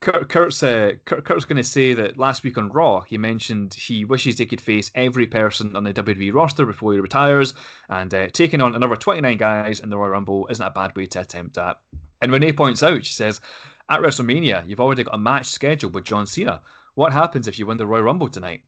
Kurt, 0.00 0.28
Kurt's, 0.28 0.62
uh, 0.62 0.92
Kurt, 1.04 1.24
Kurt's 1.24 1.44
going 1.44 1.56
to 1.56 1.64
say 1.64 1.94
that 1.94 2.18
last 2.18 2.44
week 2.44 2.58
on 2.58 2.70
Raw, 2.70 3.00
he 3.00 3.16
mentioned 3.16 3.74
he 3.74 4.04
wishes 4.04 4.38
he 4.38 4.46
could 4.46 4.60
face 4.60 4.90
every 4.94 5.26
person 5.26 5.74
on 5.74 5.84
the 5.84 5.94
WWE 5.94 6.34
roster 6.34 6.66
before 6.66 6.92
he 6.92 7.00
retires, 7.00 7.54
and 7.88 8.12
uh, 8.12 8.28
taking 8.28 8.60
on 8.60 8.74
another 8.74 8.96
29 8.96 9.36
guys 9.36 9.80
in 9.80 9.88
the 9.88 9.96
Royal 9.96 10.10
Rumble 10.10 10.46
isn't 10.48 10.64
a 10.64 10.70
bad 10.70 10.94
way 10.96 11.06
to 11.06 11.20
attempt 11.20 11.54
that. 11.54 11.82
And 12.20 12.30
Renee 12.30 12.52
points 12.52 12.82
out, 12.82 13.04
she 13.04 13.12
says, 13.12 13.40
at 13.88 14.00
WrestleMania, 14.00 14.68
you've 14.68 14.80
already 14.80 15.04
got 15.04 15.14
a 15.14 15.18
match 15.18 15.46
scheduled 15.46 15.94
with 15.94 16.04
John 16.04 16.26
Cena. 16.26 16.62
What 16.94 17.12
happens 17.12 17.48
if 17.48 17.58
you 17.58 17.66
win 17.66 17.78
the 17.78 17.86
Royal 17.86 18.02
Rumble 18.02 18.28
tonight? 18.28 18.64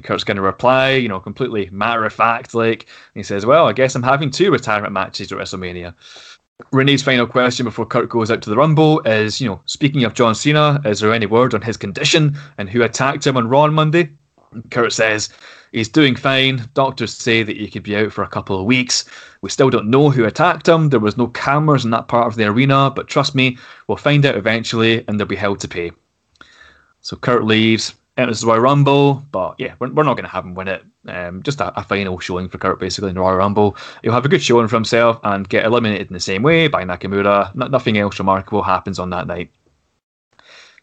And 0.00 0.06
Kurt's 0.06 0.24
going 0.24 0.38
to 0.38 0.42
reply, 0.42 0.92
you 0.92 1.10
know, 1.10 1.20
completely 1.20 1.68
matter 1.70 2.06
of 2.06 2.12
fact, 2.14 2.54
like, 2.54 2.86
he 3.12 3.22
says, 3.22 3.44
Well, 3.44 3.68
I 3.68 3.74
guess 3.74 3.94
I'm 3.94 4.02
having 4.02 4.30
two 4.30 4.50
retirement 4.50 4.94
matches 4.94 5.30
at 5.30 5.36
WrestleMania. 5.36 5.94
Renee's 6.72 7.02
final 7.02 7.26
question 7.26 7.64
before 7.64 7.84
Kurt 7.84 8.08
goes 8.08 8.30
out 8.30 8.40
to 8.40 8.48
the 8.48 8.56
Rumble 8.56 9.00
is, 9.00 9.42
you 9.42 9.46
know, 9.46 9.60
speaking 9.66 10.04
of 10.04 10.14
John 10.14 10.34
Cena, 10.34 10.80
is 10.86 11.00
there 11.00 11.12
any 11.12 11.26
word 11.26 11.52
on 11.52 11.60
his 11.60 11.76
condition 11.76 12.34
and 12.56 12.70
who 12.70 12.82
attacked 12.82 13.26
him 13.26 13.36
on 13.36 13.50
Raw 13.50 13.64
on 13.64 13.74
Monday? 13.74 14.10
And 14.52 14.70
Kurt 14.70 14.94
says 14.94 15.28
he's 15.70 15.90
doing 15.90 16.16
fine. 16.16 16.66
Doctors 16.72 17.12
say 17.12 17.42
that 17.42 17.58
he 17.58 17.68
could 17.68 17.82
be 17.82 17.96
out 17.96 18.10
for 18.10 18.24
a 18.24 18.28
couple 18.28 18.58
of 18.58 18.64
weeks. 18.64 19.04
We 19.42 19.50
still 19.50 19.68
don't 19.68 19.90
know 19.90 20.08
who 20.08 20.24
attacked 20.24 20.66
him. 20.66 20.88
There 20.88 20.98
was 20.98 21.18
no 21.18 21.26
cameras 21.26 21.84
in 21.84 21.90
that 21.90 22.08
part 22.08 22.26
of 22.26 22.36
the 22.36 22.46
arena, 22.46 22.90
but 22.90 23.08
trust 23.08 23.34
me, 23.34 23.58
we'll 23.86 23.98
find 23.98 24.24
out 24.24 24.36
eventually 24.36 25.04
and 25.06 25.20
they'll 25.20 25.26
be 25.26 25.36
held 25.36 25.60
to 25.60 25.68
pay. 25.68 25.92
So 27.02 27.16
Kurt 27.16 27.44
leaves, 27.44 27.94
enters 28.16 28.40
the 28.40 28.46
Royal 28.46 28.60
Rumble, 28.60 29.24
but 29.32 29.54
yeah, 29.58 29.74
we're, 29.78 29.90
we're 29.90 30.04
not 30.04 30.14
going 30.14 30.24
to 30.24 30.30
have 30.30 30.44
him 30.44 30.54
win 30.54 30.68
it. 30.68 30.84
Um, 31.08 31.42
just 31.42 31.60
a, 31.60 31.78
a 31.78 31.84
final 31.84 32.18
showing 32.18 32.48
for 32.48 32.58
Kurt, 32.58 32.78
basically, 32.78 33.10
in 33.10 33.14
the 33.14 33.20
Royal 33.20 33.36
Rumble. 33.36 33.76
He'll 34.02 34.12
have 34.12 34.24
a 34.24 34.28
good 34.28 34.42
showing 34.42 34.68
for 34.68 34.76
himself 34.76 35.18
and 35.22 35.48
get 35.48 35.64
eliminated 35.64 36.08
in 36.08 36.14
the 36.14 36.20
same 36.20 36.42
way 36.42 36.68
by 36.68 36.84
Nakamura. 36.84 37.54
No, 37.54 37.66
nothing 37.66 37.98
else 37.98 38.18
remarkable 38.18 38.62
happens 38.62 38.98
on 38.98 39.10
that 39.10 39.26
night. 39.26 39.50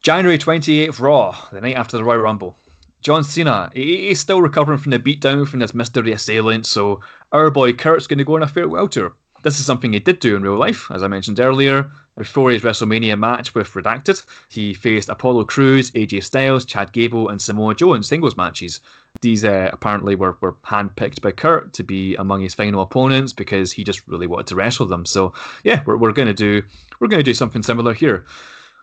January 0.02 0.38
28th, 0.38 1.00
Raw, 1.00 1.48
the 1.52 1.62
night 1.62 1.76
after 1.76 1.98
the 1.98 2.04
Royal 2.04 2.20
Rumble. 2.20 2.58
John 3.02 3.24
Cena, 3.24 3.70
he, 3.74 4.08
he's 4.08 4.20
still 4.20 4.42
recovering 4.42 4.80
from 4.80 4.92
the 4.92 5.00
beatdown 5.00 5.48
from 5.48 5.60
this 5.60 5.74
mystery 5.74 6.12
assailant, 6.12 6.66
so 6.66 7.02
our 7.32 7.52
boy 7.52 7.74
Kurt's 7.74 8.08
going 8.08 8.18
to 8.18 8.26
go 8.26 8.36
on 8.36 8.44
a 8.44 8.48
farewell 8.48 8.88
tour. 8.88 9.16
This 9.48 9.62
is 9.62 9.66
something 9.66 9.94
he 9.94 10.02
did 10.02 10.20
do 10.20 10.36
in 10.36 10.44
real 10.44 10.58
life, 10.58 10.92
as 10.92 11.02
I 11.04 11.08
mentioned 11.08 11.40
earlier. 11.40 11.90
Before 12.18 12.52
his 12.52 12.64
WrestleMania 12.64 13.18
match 13.18 13.56
with 13.56 13.70
Redacted, 13.70 14.26
he 14.50 14.74
faced 14.74 15.08
Apollo 15.08 15.46
Crews, 15.46 15.90
AJ 15.92 16.26
Styles, 16.26 16.66
Chad 16.66 16.92
Gable, 16.92 17.30
and 17.30 17.42
Samoa 17.42 17.74
Joe 17.74 17.94
in 17.94 18.04
singles 18.04 18.36
matches. 18.36 18.82
These 19.22 19.46
uh, 19.46 19.70
apparently 19.72 20.16
were, 20.16 20.38
were 20.42 20.56
handpicked 20.66 21.22
by 21.22 21.32
Kurt 21.32 21.72
to 21.76 21.84
be 21.84 22.14
among 22.16 22.42
his 22.42 22.54
final 22.54 22.82
opponents 22.82 23.32
because 23.32 23.72
he 23.72 23.86
just 23.86 24.06
really 24.06 24.28
wanted 24.28 24.48
to 24.48 24.56
wrestle 24.56 24.86
them. 24.86 25.06
So 25.06 25.34
yeah, 25.64 25.82
we're, 25.86 25.96
we're 25.96 26.12
to 26.12 26.34
do 26.34 26.62
we're 27.00 27.08
to 27.08 27.24
do 27.24 27.34
something 27.34 27.64
similar 27.64 27.94
here. 27.94 28.26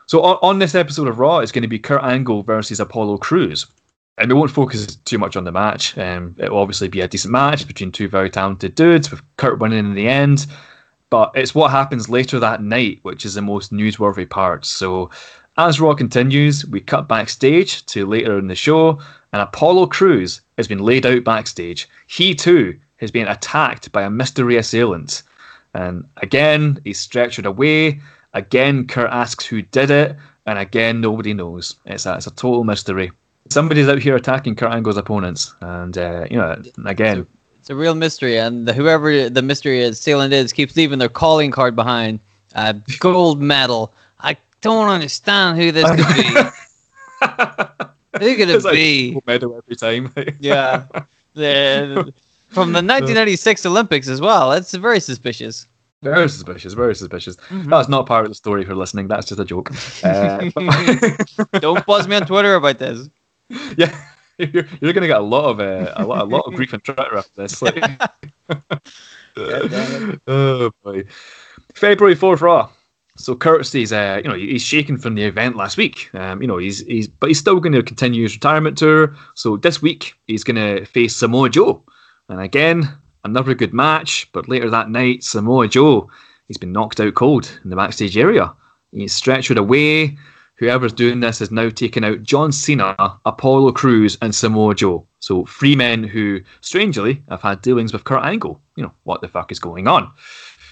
So 0.06 0.22
on, 0.22 0.38
on 0.40 0.60
this 0.60 0.74
episode 0.74 1.08
of 1.08 1.18
Raw, 1.18 1.40
it's 1.40 1.52
going 1.52 1.60
to 1.60 1.68
be 1.68 1.78
Kurt 1.78 2.02
Angle 2.02 2.42
versus 2.42 2.80
Apollo 2.80 3.18
Crews. 3.18 3.66
And 4.16 4.32
we 4.32 4.38
won't 4.38 4.50
focus 4.50 4.96
too 4.96 5.18
much 5.18 5.36
on 5.36 5.44
the 5.44 5.52
match. 5.52 5.98
Um, 5.98 6.36
it 6.38 6.50
will 6.50 6.58
obviously 6.58 6.88
be 6.88 7.00
a 7.00 7.08
decent 7.08 7.32
match 7.32 7.66
between 7.66 7.90
two 7.90 8.08
very 8.08 8.30
talented 8.30 8.74
dudes, 8.74 9.10
with 9.10 9.22
Kurt 9.36 9.58
winning 9.58 9.80
in 9.80 9.94
the 9.94 10.08
end. 10.08 10.46
But 11.10 11.32
it's 11.34 11.54
what 11.54 11.70
happens 11.70 12.08
later 12.08 12.38
that 12.38 12.62
night, 12.62 13.00
which 13.02 13.24
is 13.24 13.34
the 13.34 13.42
most 13.42 13.72
newsworthy 13.72 14.28
part. 14.28 14.64
So 14.64 15.10
as 15.56 15.80
Raw 15.80 15.94
continues, 15.94 16.66
we 16.66 16.80
cut 16.80 17.08
backstage 17.08 17.86
to 17.86 18.06
later 18.06 18.38
in 18.38 18.48
the 18.48 18.56
show, 18.56 19.00
and 19.32 19.42
Apollo 19.42 19.86
Crews 19.86 20.40
has 20.58 20.66
been 20.68 20.80
laid 20.80 21.06
out 21.06 21.24
backstage. 21.24 21.88
He 22.06 22.34
too 22.34 22.78
has 22.96 23.10
been 23.10 23.28
attacked 23.28 23.92
by 23.92 24.02
a 24.02 24.10
mystery 24.10 24.56
assailant. 24.56 25.22
And 25.74 26.04
again, 26.18 26.80
he's 26.84 27.04
stretchered 27.04 27.46
away. 27.46 28.00
Again, 28.32 28.86
Kurt 28.86 29.10
asks 29.10 29.44
who 29.44 29.62
did 29.62 29.90
it, 29.90 30.16
and 30.46 30.58
again, 30.58 31.00
nobody 31.00 31.34
knows. 31.34 31.76
It's 31.84 32.06
a, 32.06 32.14
it's 32.16 32.26
a 32.26 32.34
total 32.34 32.64
mystery. 32.64 33.12
Somebody's 33.50 33.88
out 33.88 33.98
here 34.00 34.16
attacking 34.16 34.56
Kurt 34.56 34.72
Angle's 34.72 34.96
opponents, 34.96 35.54
and 35.60 35.96
uh, 35.98 36.26
you 36.30 36.36
know, 36.36 36.60
again, 36.86 37.26
It's 37.58 37.70
a 37.70 37.74
real 37.74 37.94
mystery, 37.94 38.38
and 38.38 38.66
the, 38.66 38.72
whoever 38.72 39.28
the 39.28 39.42
mystery 39.42 39.80
is, 39.80 39.98
assailant 39.98 40.32
is 40.32 40.52
keeps 40.52 40.76
leaving 40.76 40.98
their 40.98 41.08
calling 41.10 41.50
card 41.50 41.76
behind. 41.76 42.20
A 42.54 42.74
gold 43.00 43.42
medal. 43.42 43.92
I 44.20 44.36
don't 44.60 44.88
understand 44.88 45.58
who 45.58 45.72
this 45.72 45.84
could 45.90 46.14
be. 46.14 46.22
who 48.24 48.36
could 48.36 48.48
it 48.48 48.54
It's 48.54 48.64
like 48.64 48.74
be? 48.74 49.20
medal 49.26 49.56
every 49.56 49.74
time. 49.76 50.12
Yeah. 50.40 50.84
The, 51.34 52.12
from 52.50 52.72
the 52.72 52.78
1996 52.78 53.66
Olympics 53.66 54.06
as 54.08 54.20
well. 54.20 54.50
That's 54.50 54.72
very 54.74 55.00
suspicious. 55.00 55.66
Very 56.02 56.28
suspicious, 56.28 56.74
very 56.74 56.94
suspicious. 56.94 57.34
Mhm. 57.48 57.68
That's 57.70 57.88
not 57.88 58.06
part 58.06 58.24
of 58.24 58.30
the 58.30 58.34
story 58.36 58.64
for 58.64 58.74
listening. 58.76 59.08
That's 59.08 59.26
just 59.26 59.40
a 59.40 59.44
joke. 59.44 59.72
Uh, 60.04 60.50
Don't 61.60 61.84
buzz 61.86 62.06
me 62.06 62.14
on 62.16 62.26
Twitter 62.26 62.54
about 62.54 62.78
this. 62.78 63.08
yeah, 63.76 63.94
you're, 64.38 64.66
you're 64.80 64.92
going 64.92 65.02
to 65.02 65.06
get 65.06 65.20
a 65.20 65.24
lot 65.24 65.44
of 65.44 65.60
uh, 65.60 65.92
a 65.96 66.04
lot 66.04 66.22
a 66.22 66.24
lot 66.24 66.46
of 66.46 66.54
grief 66.54 66.72
and 66.72 66.82
Twitter 66.82 67.16
after 67.16 67.42
this. 67.42 67.62
Like, 69.36 70.20
oh 70.28 70.70
boy, 70.84 71.04
February 71.74 72.14
fourth 72.14 72.40
Raw. 72.40 72.70
So 73.16 73.34
Curtis 73.34 73.92
uh, 73.92 74.20
you 74.22 74.28
know, 74.28 74.36
he's 74.36 74.62
shaken 74.62 74.96
from 74.96 75.14
the 75.14 75.24
event 75.24 75.56
last 75.56 75.76
week. 75.76 76.10
Um, 76.14 76.42
you 76.42 76.46
know, 76.46 76.58
he's 76.58 76.80
he's 76.80 77.08
but 77.08 77.28
he's 77.28 77.38
still 77.38 77.58
going 77.58 77.72
to 77.72 77.82
continue 77.82 78.22
his 78.22 78.34
retirement 78.34 78.78
tour. 78.78 79.16
So 79.34 79.56
this 79.56 79.80
week 79.80 80.14
he's 80.26 80.44
going 80.44 80.56
to 80.56 80.84
face 80.84 81.16
Samoa 81.16 81.48
Joe, 81.48 81.82
and 82.28 82.40
again 82.40 82.88
another 83.24 83.54
good 83.54 83.72
match. 83.72 84.28
But 84.32 84.48
later 84.48 84.70
that 84.70 84.90
night, 84.90 85.24
Samoa 85.24 85.68
Joe 85.68 86.10
he's 86.46 86.58
been 86.58 86.72
knocked 86.72 87.00
out 87.00 87.14
cold 87.14 87.58
in 87.64 87.70
the 87.70 87.76
backstage 87.76 88.16
area. 88.16 88.54
He's 88.92 89.18
stretchered 89.18 89.56
away. 89.56 90.16
Whoever's 90.56 90.92
doing 90.92 91.20
this 91.20 91.40
is 91.40 91.50
now 91.50 91.68
taking 91.68 92.04
out 92.04 92.22
John 92.22 92.52
Cena, 92.52 93.18
Apollo 93.26 93.72
Crews, 93.72 94.16
and 94.22 94.34
Samoa 94.34 94.74
Joe. 94.74 95.06
So 95.18 95.44
three 95.46 95.74
men 95.74 96.04
who, 96.04 96.42
strangely, 96.60 97.22
have 97.28 97.42
had 97.42 97.60
dealings 97.60 97.92
with 97.92 98.04
Kurt 98.04 98.24
Angle. 98.24 98.60
You 98.76 98.84
know, 98.84 98.94
what 99.02 99.20
the 99.20 99.28
fuck 99.28 99.50
is 99.50 99.58
going 99.58 99.88
on? 99.88 100.12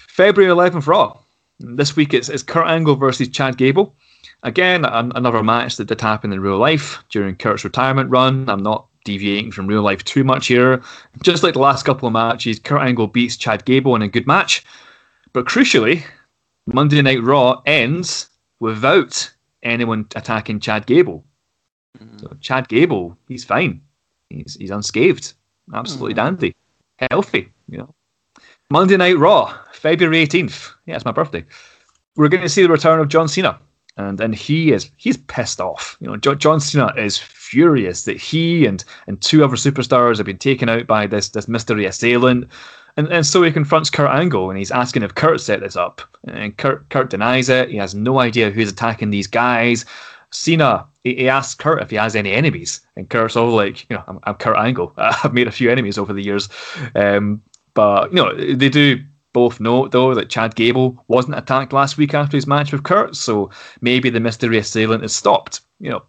February 0.07 0.53
11th 0.53 0.87
Raw. 0.87 1.17
This 1.59 1.95
week 1.95 2.13
it's, 2.13 2.29
it's 2.29 2.43
Kurt 2.43 2.67
Angle 2.67 2.95
versus 2.95 3.27
Chad 3.27 3.57
Gable. 3.57 3.95
Again, 4.43 4.85
an, 4.85 5.11
another 5.15 5.43
match 5.43 5.77
that 5.77 5.87
did 5.87 5.99
happen 5.99 6.31
in 6.31 6.39
real 6.39 6.57
life 6.57 7.03
during 7.09 7.35
Kurt's 7.35 7.63
retirement 7.63 8.09
run. 8.09 8.49
I'm 8.49 8.63
not 8.63 8.87
deviating 9.05 9.51
from 9.51 9.67
real 9.67 9.81
life 9.81 10.03
too 10.03 10.23
much 10.23 10.47
here. 10.47 10.81
Just 11.23 11.43
like 11.43 11.53
the 11.53 11.59
last 11.59 11.83
couple 11.83 12.07
of 12.07 12.13
matches, 12.13 12.59
Kurt 12.59 12.81
Angle 12.81 13.07
beats 13.07 13.35
Chad 13.35 13.65
Gable 13.65 13.95
in 13.95 14.01
a 14.01 14.07
good 14.07 14.27
match. 14.27 14.63
But 15.33 15.45
crucially, 15.45 16.03
Monday 16.67 17.01
Night 17.01 17.21
Raw 17.21 17.61
ends 17.65 18.29
without 18.59 19.32
anyone 19.63 20.07
attacking 20.15 20.59
Chad 20.59 20.85
Gable. 20.85 21.25
Mm-hmm. 21.97 22.19
So 22.19 22.37
Chad 22.39 22.67
Gable, 22.67 23.17
he's 23.27 23.43
fine. 23.43 23.81
He's 24.29 24.55
he's 24.59 24.71
unscathed. 24.71 25.33
Absolutely 25.73 26.13
mm-hmm. 26.13 26.35
dandy. 26.35 26.55
Healthy, 27.09 27.51
you 27.69 27.77
know. 27.77 27.93
Monday 28.69 28.97
Night 28.97 29.17
Raw, 29.17 29.55
February 29.73 30.25
18th. 30.25 30.71
Yeah, 30.85 30.95
it's 30.95 31.05
my 31.05 31.11
birthday. 31.11 31.45
We're 32.15 32.29
going 32.29 32.43
to 32.43 32.49
see 32.49 32.63
the 32.63 32.69
return 32.69 32.99
of 32.99 33.07
John 33.07 33.27
Cena. 33.27 33.59
And 33.95 34.19
and 34.19 34.33
he 34.33 34.71
is 34.71 34.89
he's 34.97 35.17
pissed 35.17 35.61
off. 35.61 35.97
You 35.99 36.07
know, 36.07 36.17
John, 36.17 36.39
John 36.39 36.59
Cena 36.59 36.91
is 36.97 37.19
furious 37.19 38.05
that 38.05 38.17
he 38.17 38.65
and 38.65 38.83
and 39.05 39.21
two 39.21 39.43
other 39.43 39.55
superstars 39.55 40.17
have 40.17 40.25
been 40.25 40.39
taken 40.39 40.67
out 40.67 40.87
by 40.87 41.05
this 41.05 41.29
this 41.29 41.47
mystery 41.47 41.85
assailant. 41.85 42.49
And, 42.97 43.07
and 43.11 43.25
so 43.25 43.41
he 43.43 43.51
confronts 43.51 43.89
Kurt 43.89 44.09
Angle 44.09 44.49
and 44.49 44.57
he's 44.57 44.71
asking 44.71 45.03
if 45.03 45.15
Kurt 45.15 45.41
set 45.41 45.61
this 45.61 45.75
up. 45.75 46.01
And 46.27 46.55
Kurt, 46.57 46.89
Kurt 46.89 47.09
denies 47.09 47.49
it. 47.49 47.69
He 47.69 47.77
has 47.77 47.95
no 47.95 48.19
idea 48.19 48.51
who's 48.51 48.71
attacking 48.71 49.09
these 49.09 49.27
guys. 49.27 49.85
Cena, 50.31 50.85
he, 51.03 51.15
he 51.15 51.29
asks 51.29 51.55
Kurt 51.55 51.81
if 51.81 51.89
he 51.89 51.95
has 51.95 52.15
any 52.15 52.31
enemies. 52.31 52.81
And 52.95 53.09
Kurt's 53.09 53.35
all 53.35 53.49
like, 53.49 53.89
you 53.89 53.95
know, 53.95 54.03
I'm, 54.07 54.19
I'm 54.23 54.35
Kurt 54.35 54.57
Angle. 54.57 54.93
I've 54.97 55.33
made 55.33 55.47
a 55.47 55.51
few 55.51 55.71
enemies 55.71 55.97
over 55.97 56.13
the 56.13 56.23
years. 56.23 56.49
Um, 56.95 57.41
But 57.73 58.11
you 58.13 58.17
know, 58.17 58.33
they 58.35 58.69
do 58.69 59.03
both 59.33 59.59
note 59.59 59.91
though 59.91 60.13
that 60.13 60.29
Chad 60.29 60.55
Gable 60.55 61.03
wasn't 61.07 61.37
attacked 61.37 61.73
last 61.73 61.97
week 61.97 62.13
after 62.13 62.37
his 62.37 62.45
match 62.47 62.71
with 62.71 62.83
Kurt, 62.83 63.15
so 63.15 63.49
maybe 63.81 64.09
the 64.11 64.19
mystery 64.19 64.57
assailant 64.59 65.03
is 65.03 65.15
stopped. 65.15 65.61
You 65.79 65.89
know, 65.89 66.03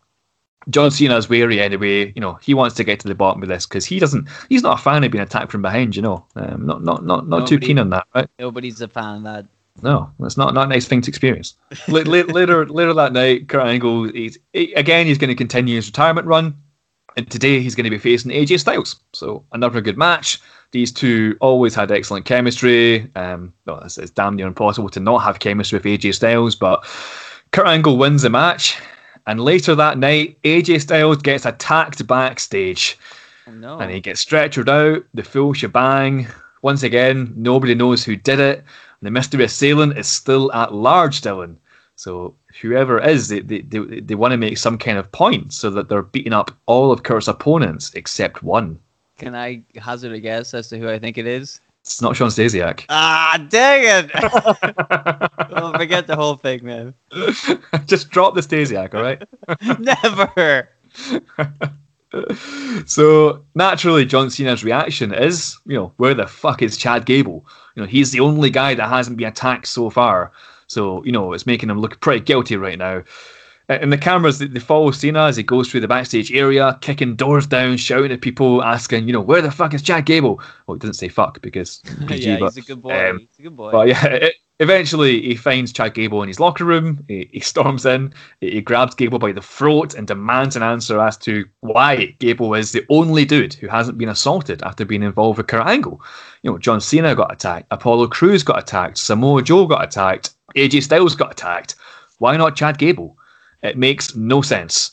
John 0.71 0.91
Cena's 0.91 1.29
wary 1.29 1.61
anyway. 1.61 2.13
You 2.15 2.21
know, 2.21 2.35
he 2.35 2.55
wants 2.55 2.75
to 2.77 2.85
get 2.85 3.01
to 3.01 3.09
the 3.09 3.15
bottom 3.15 3.43
of 3.43 3.49
this 3.49 3.67
because 3.67 3.85
he 3.85 3.99
doesn't. 3.99 4.29
He's 4.49 4.63
not 4.63 4.79
a 4.79 4.83
fan 4.83 5.05
of 5.05 5.11
being 5.11 5.23
attacked 5.23 5.53
from 5.53 5.63
behind. 5.63 5.97
You 5.97 6.03
know, 6.03 6.27
um, 6.37 6.65
not 6.67 6.83
not 6.83 7.05
not 7.05 7.29
not 7.29 7.47
too 7.47 7.59
keen 7.59 7.79
on 7.79 7.91
that, 7.91 8.07
right? 8.15 8.29
Nobody's 8.39 8.81
a 8.81 8.89
fan 8.89 9.17
of 9.19 9.23
that. 9.25 9.47
No, 9.83 10.11
that's 10.21 10.37
not 10.37 10.55
not 10.55 10.67
a 10.67 10.69
nice 10.69 10.87
thing 10.87 11.01
to 11.03 11.11
experience. 11.11 11.55
La- 11.89 12.03
la- 12.03 12.33
later 12.33 12.67
later 12.67 12.95
that 12.95 13.13
night, 13.13 13.49
Kurt 13.49 13.67
Angle, 13.67 14.05
he's, 14.13 14.39
he, 14.53 14.73
again, 14.75 15.07
he's 15.07 15.19
going 15.19 15.29
to 15.29 15.35
continue 15.35 15.75
his 15.75 15.89
retirement 15.89 16.27
run, 16.27 16.57
and 17.17 17.29
today 17.31 17.61
he's 17.61 17.75
going 17.75 17.85
to 17.85 17.91
be 17.91 17.99
facing 17.99 18.31
AJ 18.31 18.61
Styles. 18.61 18.97
So 19.13 19.45
another 19.53 19.81
good 19.81 19.99
match. 19.99 20.41
These 20.71 20.93
two 20.93 21.37
always 21.41 21.75
had 21.75 21.93
excellent 21.93 22.25
chemistry. 22.25 23.11
Um, 23.17 23.53
well, 23.67 23.81
it's, 23.81 23.99
it's 23.99 24.11
damn 24.11 24.37
near 24.37 24.47
impossible 24.47 24.89
to 24.91 25.01
not 25.01 25.19
have 25.19 25.39
chemistry 25.41 25.77
with 25.79 25.87
AJ 25.87 26.15
Styles, 26.15 26.55
but 26.55 26.85
Kurt 27.53 27.67
Angle 27.67 27.97
wins 27.97 28.23
the 28.23 28.31
match. 28.31 28.81
And 29.27 29.41
later 29.41 29.75
that 29.75 29.99
night, 29.99 30.39
AJ 30.43 30.83
Styles 30.83 31.19
gets 31.23 31.47
attacked 31.47 32.07
backstage 32.07 32.99
Oh, 33.47 33.53
no. 33.53 33.79
and 33.79 33.91
he 33.91 34.01
gets 34.01 34.25
stretchered 34.25 34.69
out, 34.69 35.05
the 35.15 35.23
full 35.23 35.53
shebang. 35.53 36.27
Once 36.63 36.83
again, 36.83 37.33
nobody 37.37 37.75
knows 37.75 38.05
who 38.05 38.17
did 38.17 38.41
it. 38.41 38.59
And 38.59 39.07
The 39.07 39.11
mystery 39.11 39.45
assailant 39.45 39.99
is 39.99 40.07
still 40.07 40.53
at 40.53 40.73
large, 40.75 41.21
Dylan. 41.21 41.57
So 41.97 42.35
whoever 42.61 42.99
it 42.99 43.09
is, 43.11 43.29
they, 43.29 43.41
they, 43.41 43.61
they, 43.61 44.01
they 44.01 44.15
want 44.15 44.33
to 44.33 44.37
make 44.39 44.59
some 44.59 44.79
kind 44.79 44.99
of 44.99 45.11
point 45.13 45.53
so 45.53 45.71
that 45.71 45.89
they're 45.89 46.03
beating 46.03 46.33
up 46.33 46.51
all 46.67 46.91
of 46.91 47.03
Kurt's 47.03 47.29
opponents 47.29 47.93
except 47.95 48.43
one. 48.43 48.79
Can 49.17 49.35
I 49.35 49.63
hazard 49.77 50.13
a 50.13 50.19
guess 50.21 50.55
as 50.55 50.69
to 50.71 50.79
who 50.79 50.89
I 50.89 50.99
think 50.99 51.19
it 51.19 51.27
is? 51.27 51.61
It's 51.85 52.01
not 52.01 52.17
Shawn 52.17 52.31
Stasiak. 52.31 52.87
Ah, 52.89 53.39
dang 53.51 54.07
it! 54.07 55.51
well, 55.51 55.75
forget 55.77 56.07
the 56.07 56.17
whole 56.17 56.37
thing, 56.37 56.65
man. 56.65 56.95
Just 57.87 58.09
drop 58.09 58.35
the 58.35 58.41
Stasiak, 58.41 58.95
all 58.95 59.03
right? 59.03 59.23
Never. 59.79 60.71
so 62.87 63.45
naturally, 63.55 64.07
John 64.07 64.31
Cena's 64.31 64.65
reaction 64.65 65.13
is, 65.13 65.59
you 65.67 65.77
know, 65.77 65.93
where 65.99 66.15
the 66.15 66.27
fuck 66.27 66.63
is 66.63 66.79
Chad 66.79 67.05
Gable? 67.05 67.45
You 67.75 67.83
know, 67.83 67.89
he's 67.89 68.13
the 68.13 68.21
only 68.21 68.49
guy 68.49 68.75
that 68.75 68.89
hasn't 68.89 69.19
been 69.19 69.29
attacked 69.29 69.67
so 69.67 69.91
far. 69.91 70.33
So 70.67 71.05
you 71.05 71.13
know, 71.13 71.35
it's 71.35 71.47
making 71.47 71.69
him 71.69 71.81
look 71.81 72.01
pretty 72.01 72.25
guilty 72.25 72.57
right 72.57 72.79
now. 72.79 73.03
And 73.69 73.91
the 73.91 73.99
cameras 73.99 74.39
they 74.41 74.61
follow 74.61 74.91
Cena 74.91 75.25
as 75.25 75.37
he 75.37 75.43
goes 75.43 75.71
through 75.71 75.81
the 75.81 75.89
backstage 75.89 76.31
area, 76.33 76.79
kicking 76.83 77.17
doors 77.17 77.47
down, 77.47 77.79
shouting 77.79 78.13
at 78.13 78.21
people, 78.21 78.63
asking, 78.63 79.07
you 79.07 79.13
know, 79.15 79.23
where 79.23 79.41
the 79.41 79.51
fuck 79.51 79.73
is 79.73 79.81
Chad 79.81 80.05
Gable? 80.05 80.41
Well, 80.67 80.75
he 80.75 80.81
doesn't 80.81 80.95
say 80.95 81.09
fuck 81.09 81.41
because 81.41 81.79
PG, 82.07 82.29
yeah, 82.29 82.39
but 82.39 82.53
he's 82.55 82.65
a 82.65 82.67
good 82.67 82.83
boy. 82.83 83.11
um, 83.11 83.21
he's 83.21 83.39
a 83.39 83.43
good 83.43 83.57
boy. 83.57 83.73
but 83.73 83.89
yeah, 83.89 84.05
it, 84.05 84.35
eventually 84.61 85.23
he 85.23 85.35
finds 85.35 85.73
Chad 85.73 85.95
Gable 85.95 86.23
in 86.23 86.29
his 86.29 86.39
locker 86.39 86.67
room. 86.67 87.03
He, 87.09 87.31
he 87.33 87.41
storms 87.41 87.87
in, 87.87 88.13
he, 88.43 88.51
he 88.51 88.61
grabs 88.61 88.95
Gable 88.95 89.19
by 89.19 89.33
the 89.33 89.41
throat 89.41 89.95
and 89.95 90.07
demands 90.07 90.57
an 90.57 90.63
answer 90.63 91.01
as 91.01 91.17
to 91.19 91.47
why 91.61 92.15
Gable 92.19 92.53
is 92.53 92.73
the 92.73 92.85
only 92.91 93.25
dude 93.25 93.55
who 93.55 93.69
hasn't 93.69 93.97
been 93.97 94.11
assaulted 94.11 94.63
after 94.63 94.85
being 94.85 95.03
involved 95.03 95.39
with 95.39 95.47
Kurt 95.47 95.67
Angle. 95.67 96.03
You 96.43 96.51
know, 96.51 96.59
John 96.59 96.83
Cena 96.83 97.15
got 97.15 97.33
attacked, 97.33 97.69
Apollo 97.71 98.09
Crews 98.09 98.43
got 98.43 98.59
attacked, 98.59 98.99
Samoa 98.99 99.41
Joe 99.41 99.67
got 99.67 99.83
attacked, 99.83 100.35
AJ 100.55 100.83
Styles 100.83 101.17
got 101.17 101.33
attacked. 101.33 101.77
Why 102.19 102.37
not 102.37 102.57
Chad 102.57 102.77
Gable? 102.77 103.17
It 103.65 103.79
makes 103.79 104.15
no 104.15 104.43
sense. 104.43 104.93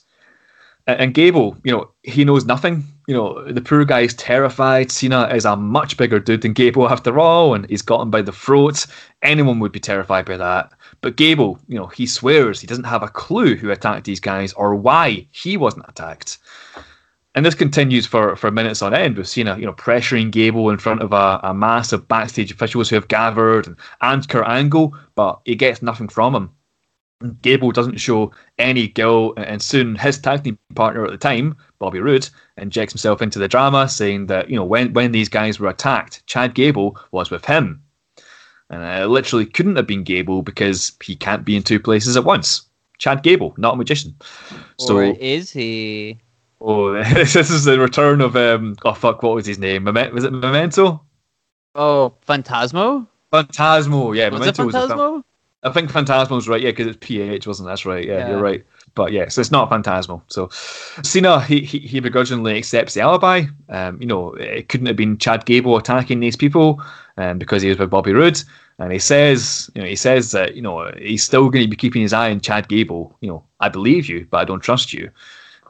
And 0.88 1.14
Gable, 1.14 1.58
you 1.64 1.72
know, 1.72 1.92
he 2.02 2.26
knows 2.26 2.46
nothing. 2.46 2.84
You 3.08 3.14
know, 3.14 3.52
the 3.52 3.62
poor 3.62 3.86
guy 3.86 4.02
is 4.02 4.14
terrified. 4.16 4.92
Cena 4.92 5.28
is 5.28 5.46
a 5.46 5.56
much 5.56 5.96
bigger 5.98 6.20
dude 6.20 6.42
than 6.42 6.54
Gable 6.54 6.90
after 6.90 7.20
all, 7.20 7.54
and 7.54 7.70
he's 7.70 7.84
got 7.84 8.02
him 8.02 8.10
by 8.10 8.22
the 8.24 8.32
throat. 8.32 8.88
Anyone 9.22 9.60
would 9.60 9.72
be 9.72 9.80
terrified 9.80 10.26
by 10.26 10.38
that. 10.38 10.72
But 11.02 11.18
Gable, 11.18 11.60
you 11.68 11.78
know, 11.78 11.88
he 11.88 12.08
swears 12.08 12.60
he 12.60 12.68
doesn't 12.68 12.86
have 12.86 13.04
a 13.04 13.10
clue 13.10 13.56
who 13.56 13.70
attacked 13.70 14.06
these 14.06 14.20
guys 14.20 14.54
or 14.54 14.76
why 14.76 15.28
he 15.32 15.58
wasn't 15.58 15.86
attacked. 15.88 16.40
And 17.36 17.46
this 17.46 17.56
continues 17.56 18.06
for, 18.06 18.36
for 18.36 18.52
minutes 18.52 18.82
on 18.82 18.94
end 18.94 19.18
with 19.18 19.28
Cena, 19.28 19.58
you 19.58 19.66
know, 19.66 19.74
pressuring 19.74 20.32
Gable 20.32 20.70
in 20.70 20.80
front 20.80 21.02
of 21.02 21.14
a, 21.14 21.40
a 21.44 21.54
mass 21.54 21.94
of 21.94 22.08
backstage 22.08 22.52
officials 22.52 22.90
who 22.90 22.96
have 22.96 23.08
gathered 23.08 23.68
and, 23.68 23.76
and 24.02 24.28
Kurt 24.28 24.48
Angle, 24.48 24.96
but 25.16 25.42
he 25.46 25.56
gets 25.56 25.82
nothing 25.82 26.08
from 26.08 26.36
him. 26.36 26.50
Gable 27.42 27.72
doesn't 27.72 28.00
show 28.00 28.32
any 28.58 28.88
guilt, 28.88 29.36
and 29.38 29.62
soon 29.62 29.96
his 29.96 30.20
tag 30.20 30.44
team 30.44 30.58
partner 30.76 31.06
at 31.06 31.12
the 31.12 31.18
time, 31.18 31.56
Bobby 31.80 32.00
Roode, 32.00 32.30
injects 32.58 32.94
himself 32.94 33.22
into 33.22 33.40
the 33.40 33.48
drama, 33.48 33.88
saying 33.88 34.28
that 34.28 34.50
you 34.50 34.56
know 34.56 34.66
when 34.66 34.94
when 34.94 35.12
these 35.12 35.30
guys 35.30 35.60
were 35.60 35.70
attacked, 35.70 36.26
Chad 36.28 36.54
Gable 36.54 36.98
was 37.12 37.32
with 37.32 37.46
him, 37.46 37.82
and 38.70 38.84
it 38.84 39.08
literally 39.08 39.46
couldn't 39.46 39.76
have 39.76 39.88
been 39.88 40.04
Gable 40.04 40.42
because 40.42 40.92
he 41.04 41.16
can't 41.16 41.46
be 41.46 41.56
in 41.56 41.64
two 41.64 41.80
places 41.80 42.18
at 42.18 42.24
once. 42.24 42.64
Chad 42.98 43.24
Gable, 43.24 43.54
not 43.58 43.74
a 43.74 43.78
magician. 43.78 44.16
So 44.78 44.98
or 44.98 45.04
is 45.04 45.52
he? 45.52 46.20
oh, 46.62 46.94
this 47.14 47.36
is 47.36 47.64
the 47.64 47.80
return 47.80 48.22
of 48.22 48.36
um 48.36 48.76
oh 48.86 48.94
fuck, 48.94 49.24
what 49.24 49.36
was 49.36 49.46
his 49.46 49.60
name? 49.60 49.84
Meme- 49.84 50.14
was 50.14 50.24
it 50.24 50.32
Memento? 50.32 51.04
Oh, 51.74 52.14
Phantasmo? 52.28 53.08
Phantasmo, 53.32 54.16
yeah, 54.16 54.30
Was 54.30 54.46
it 54.46 54.58
Memento 54.58 54.66
was. 54.66 54.76
Phantasmo? 54.76 55.24
I 55.63 55.69
think 55.69 55.91
Phantasmo's 55.91 56.47
right, 56.47 56.62
yeah, 56.62 56.71
because 56.71 56.88
it's 56.88 56.97
PH, 57.06 57.45
wasn't? 57.45 57.67
That's 57.67 57.86
right, 57.86 58.06
yeah, 58.06 58.19
Yeah. 58.19 58.30
you're 58.30 58.41
right. 58.41 58.63
But 58.95 59.12
yeah, 59.12 59.30
so 59.30 59.41
it's 59.41 59.52
not 59.52 59.69
Phantasmo. 59.69 60.21
So 60.28 60.50
Cena, 61.04 61.39
he, 61.41 61.62
he, 61.62 61.80
he 61.80 62.00
begrudgingly 62.00 62.58
accepts 62.58 62.93
the 62.93 63.02
alibi. 63.02 63.43
Um, 63.69 64.02
you 64.02 64.08
know, 64.08 64.34
it 64.34 64.69
couldn't 64.69 64.88
have 64.88 64.95
been 64.95 65.17
Chad 65.17 65.45
Gable 65.45 65.78
attacking 65.78 66.19
these 66.19 66.36
people 66.36 66.82
um, 67.17 67.38
because 67.38 67.62
he 67.62 67.69
was 67.69 67.78
with 67.78 67.89
Bobby 67.89 68.12
Roode. 68.12 68.41
And 68.80 68.91
he 68.91 69.00
says, 69.00 69.69
you 69.76 69.82
know, 69.82 69.88
he 69.88 69.95
says 69.95 70.32
that, 70.32 70.56
you 70.56 70.62
know, 70.62 70.91
he's 70.97 71.24
still 71.24 71.50
going 71.50 71.63
to 71.63 71.69
be 71.69 71.76
keeping 71.76 72.02
his 72.02 72.13
eye 72.13 72.32
on 72.32 72.41
Chad 72.41 72.67
Gable. 72.67 73.15
You 73.21 73.30
know, 73.30 73.43
I 73.60 73.69
believe 73.69 74.10
you, 74.10 74.28
but 74.30 74.38
I 74.39 74.45
don't 74.45 74.62
trust 74.62 74.91
you. 74.91 75.10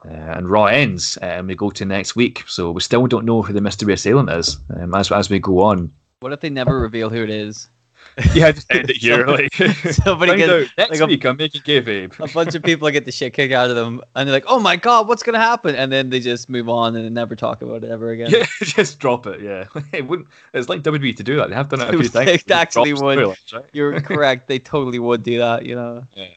Uh, 0.04 0.08
and 0.08 0.48
Raw 0.48 0.64
ends, 0.64 1.16
and 1.18 1.46
we 1.46 1.54
go 1.54 1.70
to 1.70 1.84
next 1.84 2.16
week. 2.16 2.42
So 2.48 2.72
we 2.72 2.80
still 2.80 3.06
don't 3.06 3.24
know 3.26 3.42
who 3.42 3.52
the 3.52 3.60
mystery 3.60 3.92
assailant 3.92 4.30
is 4.30 4.58
um, 4.74 4.94
as, 4.94 5.12
as 5.12 5.30
we 5.30 5.38
go 5.38 5.60
on. 5.62 5.92
What 6.20 6.32
if 6.32 6.40
they 6.40 6.50
never 6.50 6.80
reveal 6.80 7.10
who 7.10 7.22
it 7.22 7.30
is? 7.30 7.68
Yeah, 8.34 8.52
just 8.52 8.70
end 8.72 8.90
it 8.90 8.96
here. 8.96 9.26
like, 9.26 9.54
Somebody 9.92 10.36
gets 10.36 10.50
out 10.52 10.66
next 10.78 10.90
like 10.90 11.00
a- 11.00 11.06
week. 11.06 11.24
I'm 11.24 11.36
making 11.36 11.62
kayfabe. 11.62 12.18
a 12.20 12.32
bunch 12.32 12.54
of 12.54 12.62
people 12.62 12.90
get 12.90 13.04
the 13.04 13.12
shit 13.12 13.32
kicked 13.32 13.52
out 13.54 13.70
of 13.70 13.76
them, 13.76 14.02
and 14.14 14.28
they're 14.28 14.34
like, 14.36 14.44
"Oh 14.46 14.58
my 14.58 14.76
god, 14.76 15.08
what's 15.08 15.22
gonna 15.22 15.38
happen?" 15.40 15.74
And 15.74 15.90
then 15.90 16.10
they 16.10 16.20
just 16.20 16.48
move 16.50 16.68
on 16.68 16.94
and 16.94 17.14
never 17.14 17.34
talk 17.36 17.62
about 17.62 17.84
it 17.84 17.90
ever 17.90 18.10
again. 18.10 18.30
Yeah, 18.30 18.46
just 18.62 18.98
drop 18.98 19.26
it. 19.26 19.40
Yeah, 19.40 19.66
it 19.92 20.06
wouldn't. 20.06 20.28
It's 20.52 20.68
like 20.68 20.82
WWE 20.82 21.16
to 21.16 21.22
do 21.22 21.36
that. 21.36 21.48
They 21.48 21.54
have 21.54 21.68
done 21.68 21.80
it 21.80 21.88
a 21.88 21.98
few 21.98 22.08
times. 22.08 22.30
Just 22.32 22.50
actually 22.50 22.92
would. 22.92 23.18
Right? 23.52 23.64
You're 23.72 24.00
correct. 24.00 24.46
They 24.48 24.58
totally 24.58 24.98
would 24.98 25.22
do 25.22 25.38
that. 25.38 25.64
You 25.64 25.74
know. 25.74 26.06
Yeah. 26.14 26.28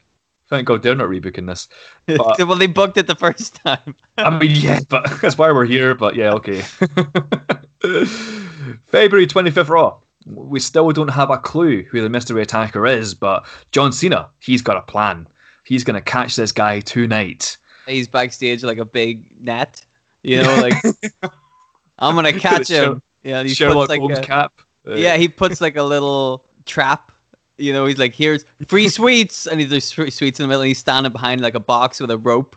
Thank 0.48 0.68
God 0.68 0.80
they're 0.82 0.94
not 0.94 1.08
rebooking 1.08 1.46
this. 1.48 1.68
But- 2.06 2.38
well, 2.46 2.56
they 2.56 2.68
booked 2.68 2.96
it 2.96 3.08
the 3.08 3.16
first 3.16 3.56
time. 3.56 3.96
I 4.16 4.30
mean, 4.38 4.52
yeah, 4.52 4.78
but 4.88 5.20
that's 5.20 5.36
why 5.36 5.50
we're 5.50 5.64
here. 5.66 5.94
But 5.96 6.14
yeah, 6.14 6.32
okay. 6.34 6.62
February 8.84 9.26
25th 9.26 9.68
Raw. 9.68 9.98
We 10.26 10.60
still 10.60 10.90
don't 10.90 11.08
have 11.08 11.30
a 11.30 11.38
clue 11.38 11.84
who 11.84 12.00
the 12.02 12.08
mystery 12.08 12.42
attacker 12.42 12.86
is, 12.86 13.14
but 13.14 13.46
John 13.70 13.92
Cena, 13.92 14.28
he's 14.40 14.60
got 14.60 14.76
a 14.76 14.82
plan. 14.82 15.26
He's 15.64 15.84
going 15.84 15.94
to 15.94 16.00
catch 16.00 16.36
this 16.36 16.52
guy 16.52 16.80
tonight. 16.80 17.56
He's 17.86 18.08
backstage 18.08 18.64
like 18.64 18.78
a 18.78 18.84
big 18.84 19.40
net. 19.40 19.84
You 20.22 20.42
know, 20.42 20.56
like 20.60 20.74
I'm 21.98 22.14
gonna 22.14 22.32
catch 22.32 22.68
him. 22.68 23.02
Yeah, 23.22 23.42
he 23.42 23.54
Sherlock 23.54 23.88
puts 23.88 23.90
like 23.90 24.00
Holmes 24.00 24.18
a, 24.18 24.22
cap. 24.22 24.60
Yeah, 24.84 25.16
he 25.16 25.28
puts 25.28 25.60
like 25.60 25.76
a 25.76 25.82
little 25.82 26.44
trap. 26.64 27.12
You 27.58 27.72
know, 27.72 27.86
he's 27.86 27.98
like, 27.98 28.14
"Here's 28.14 28.44
free 28.66 28.88
sweets," 28.88 29.46
and 29.46 29.60
he's 29.60 29.70
there's 29.70 29.90
free 29.90 30.10
sweets 30.10 30.38
in 30.38 30.44
the 30.44 30.48
middle, 30.48 30.62
and 30.62 30.68
he's 30.68 30.78
standing 30.78 31.12
behind 31.12 31.40
like 31.40 31.54
a 31.54 31.60
box 31.60 32.00
with 32.00 32.10
a 32.10 32.18
rope. 32.18 32.56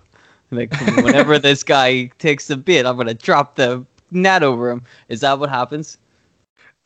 Like, 0.52 0.74
whenever 0.98 1.38
this 1.40 1.64
guy 1.64 2.08
takes 2.18 2.50
a 2.50 2.58
bit, 2.58 2.86
I'm 2.86 2.98
gonna 2.98 3.14
drop 3.14 3.56
the 3.56 3.86
net 4.12 4.44
over 4.44 4.72
him. 4.72 4.84
Is 5.08 5.22
that 5.22 5.40
what 5.40 5.50
happens? 5.50 5.98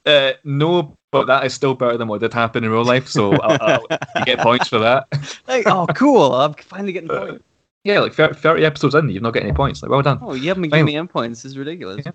Uh, 0.05 0.33
no, 0.43 0.97
but 1.11 1.27
that 1.27 1.45
is 1.45 1.53
still 1.53 1.75
better 1.75 1.97
than 1.97 2.07
what 2.07 2.21
did 2.21 2.33
happen 2.33 2.63
in 2.63 2.71
real 2.71 2.83
life. 2.83 3.07
So 3.07 3.33
I'll, 3.33 3.57
I'll, 3.61 3.99
you 4.17 4.25
get 4.25 4.39
points 4.39 4.67
for 4.67 4.79
that. 4.79 5.07
Like, 5.47 5.67
oh, 5.67 5.87
cool! 5.95 6.33
I'm 6.33 6.53
finally 6.53 6.93
getting 6.93 7.09
points. 7.09 7.43
Yeah, 7.83 7.99
like 7.99 8.13
30 8.13 8.35
30 8.35 8.65
episodes 8.65 8.95
in, 8.95 9.09
you've 9.09 9.23
not 9.23 9.33
got 9.33 9.43
any 9.43 9.51
points. 9.51 9.81
Like, 9.81 9.91
well 9.91 10.01
done. 10.01 10.19
Oh, 10.21 10.33
you 10.33 10.47
haven't 10.47 10.63
given 10.63 10.85
me 10.85 10.95
end 10.95 11.09
points. 11.09 11.43
This 11.43 11.51
is 11.51 11.57
ridiculous. 11.57 12.05
Yeah. 12.05 12.13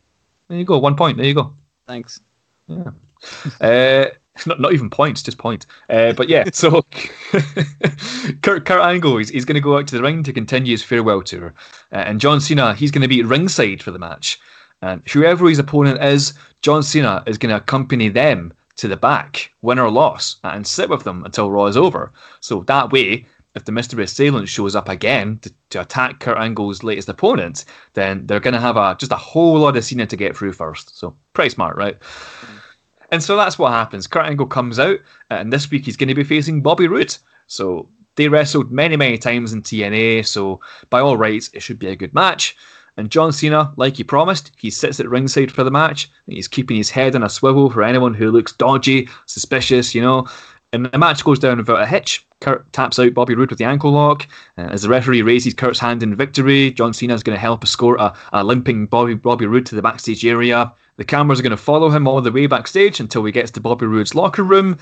There 0.48 0.58
you 0.58 0.64
go. 0.64 0.78
One 0.78 0.96
point. 0.96 1.18
There 1.18 1.26
you 1.26 1.34
go. 1.34 1.54
Thanks. 1.86 2.20
Yeah. 2.66 2.90
Uh, 3.60 4.06
not, 4.46 4.60
not 4.60 4.72
even 4.72 4.90
points, 4.90 5.22
just 5.22 5.38
point. 5.38 5.66
Uh, 5.88 6.12
but 6.12 6.28
yeah, 6.28 6.44
so 6.52 6.82
Kurt, 8.42 8.64
Kurt 8.64 8.80
Angle, 8.80 9.18
he's, 9.18 9.28
he's 9.28 9.44
going 9.44 9.54
to 9.54 9.60
go 9.60 9.76
out 9.76 9.86
to 9.88 9.96
the 9.96 10.02
ring 10.02 10.22
to 10.22 10.32
continue 10.32 10.72
his 10.72 10.82
farewell 10.82 11.22
tour. 11.22 11.54
Uh, 11.92 11.96
and 11.96 12.20
John 12.20 12.40
Cena, 12.40 12.74
he's 12.74 12.90
going 12.90 13.02
to 13.02 13.08
be 13.08 13.22
ringside 13.22 13.82
for 13.82 13.90
the 13.90 13.98
match. 13.98 14.40
And 14.82 15.06
whoever 15.08 15.48
his 15.48 15.58
opponent 15.58 16.02
is, 16.02 16.34
John 16.60 16.82
Cena 16.82 17.22
is 17.26 17.38
going 17.38 17.50
to 17.50 17.56
accompany 17.56 18.08
them 18.08 18.52
to 18.76 18.88
the 18.88 18.96
back, 18.96 19.52
win 19.62 19.78
or 19.78 19.90
loss, 19.90 20.36
and 20.44 20.66
sit 20.66 20.88
with 20.88 21.04
them 21.04 21.24
until 21.24 21.50
Raw 21.50 21.66
is 21.66 21.76
over. 21.76 22.12
So 22.40 22.62
that 22.64 22.92
way, 22.92 23.26
if 23.56 23.64
the 23.64 23.72
mystery 23.72 24.04
assailant 24.04 24.48
shows 24.48 24.76
up 24.76 24.88
again 24.88 25.38
to, 25.38 25.52
to 25.70 25.80
attack 25.80 26.20
Kurt 26.20 26.38
Angle's 26.38 26.84
latest 26.84 27.08
opponent, 27.08 27.64
then 27.94 28.26
they're 28.26 28.38
going 28.38 28.54
to 28.54 28.60
have 28.60 28.76
a 28.76 28.96
just 28.98 29.10
a 29.10 29.16
whole 29.16 29.58
lot 29.58 29.76
of 29.76 29.84
Cena 29.84 30.06
to 30.06 30.16
get 30.16 30.36
through 30.36 30.52
first. 30.52 30.96
So 30.96 31.16
pretty 31.32 31.50
smart, 31.50 31.76
right? 31.76 31.98
Mm. 31.98 32.58
And 33.10 33.22
so 33.22 33.36
that's 33.36 33.58
what 33.58 33.72
happens. 33.72 34.06
Kurt 34.06 34.26
Angle 34.26 34.46
comes 34.46 34.78
out, 34.78 34.98
and 35.30 35.52
this 35.52 35.70
week 35.70 35.84
he's 35.84 35.96
going 35.96 36.08
to 36.08 36.14
be 36.14 36.24
facing 36.24 36.62
Bobby 36.62 36.86
Roode. 36.86 37.16
So 37.46 37.88
they 38.16 38.28
wrestled 38.28 38.70
many, 38.70 38.96
many 38.96 39.16
times 39.16 39.52
in 39.52 39.62
TNA, 39.62 40.26
so 40.26 40.60
by 40.90 41.00
all 41.00 41.16
rights, 41.16 41.50
it 41.52 41.60
should 41.60 41.78
be 41.78 41.88
a 41.88 41.96
good 41.96 42.12
match. 42.12 42.56
And 42.98 43.12
John 43.12 43.32
Cena, 43.32 43.72
like 43.76 43.96
he 43.96 44.02
promised, 44.02 44.50
he 44.56 44.70
sits 44.70 44.98
at 44.98 45.08
ringside 45.08 45.52
for 45.52 45.62
the 45.62 45.70
match. 45.70 46.10
He's 46.26 46.48
keeping 46.48 46.76
his 46.76 46.90
head 46.90 47.14
on 47.14 47.22
a 47.22 47.28
swivel 47.28 47.70
for 47.70 47.84
anyone 47.84 48.12
who 48.12 48.32
looks 48.32 48.52
dodgy, 48.52 49.08
suspicious, 49.26 49.94
you 49.94 50.02
know. 50.02 50.26
And 50.72 50.86
the 50.86 50.98
match 50.98 51.22
goes 51.24 51.38
down 51.38 51.58
without 51.58 51.80
a 51.80 51.86
hitch. 51.86 52.26
Kurt 52.40 52.70
taps 52.72 52.98
out 52.98 53.14
Bobby 53.14 53.36
Roode 53.36 53.50
with 53.50 53.58
the 53.60 53.64
ankle 53.64 53.92
lock. 53.92 54.26
Uh, 54.58 54.62
as 54.62 54.82
the 54.82 54.88
referee 54.88 55.22
raises 55.22 55.54
Kurt's 55.54 55.78
hand 55.78 56.02
in 56.02 56.14
victory, 56.14 56.72
John 56.72 56.92
Cena 56.92 57.14
is 57.14 57.22
going 57.22 57.36
to 57.36 57.40
help 57.40 57.62
escort 57.62 58.00
a, 58.00 58.14
a 58.32 58.42
limping 58.42 58.86
Bobby, 58.86 59.14
Bobby 59.14 59.46
Roode 59.46 59.66
to 59.66 59.76
the 59.76 59.82
backstage 59.82 60.26
area. 60.26 60.72
The 60.96 61.04
cameras 61.04 61.38
are 61.38 61.44
going 61.44 61.50
to 61.52 61.56
follow 61.56 61.90
him 61.90 62.08
all 62.08 62.20
the 62.20 62.32
way 62.32 62.48
backstage 62.48 62.98
until 62.98 63.24
he 63.24 63.30
gets 63.30 63.52
to 63.52 63.60
Bobby 63.60 63.86
Roode's 63.86 64.16
locker 64.16 64.42
room. 64.42 64.76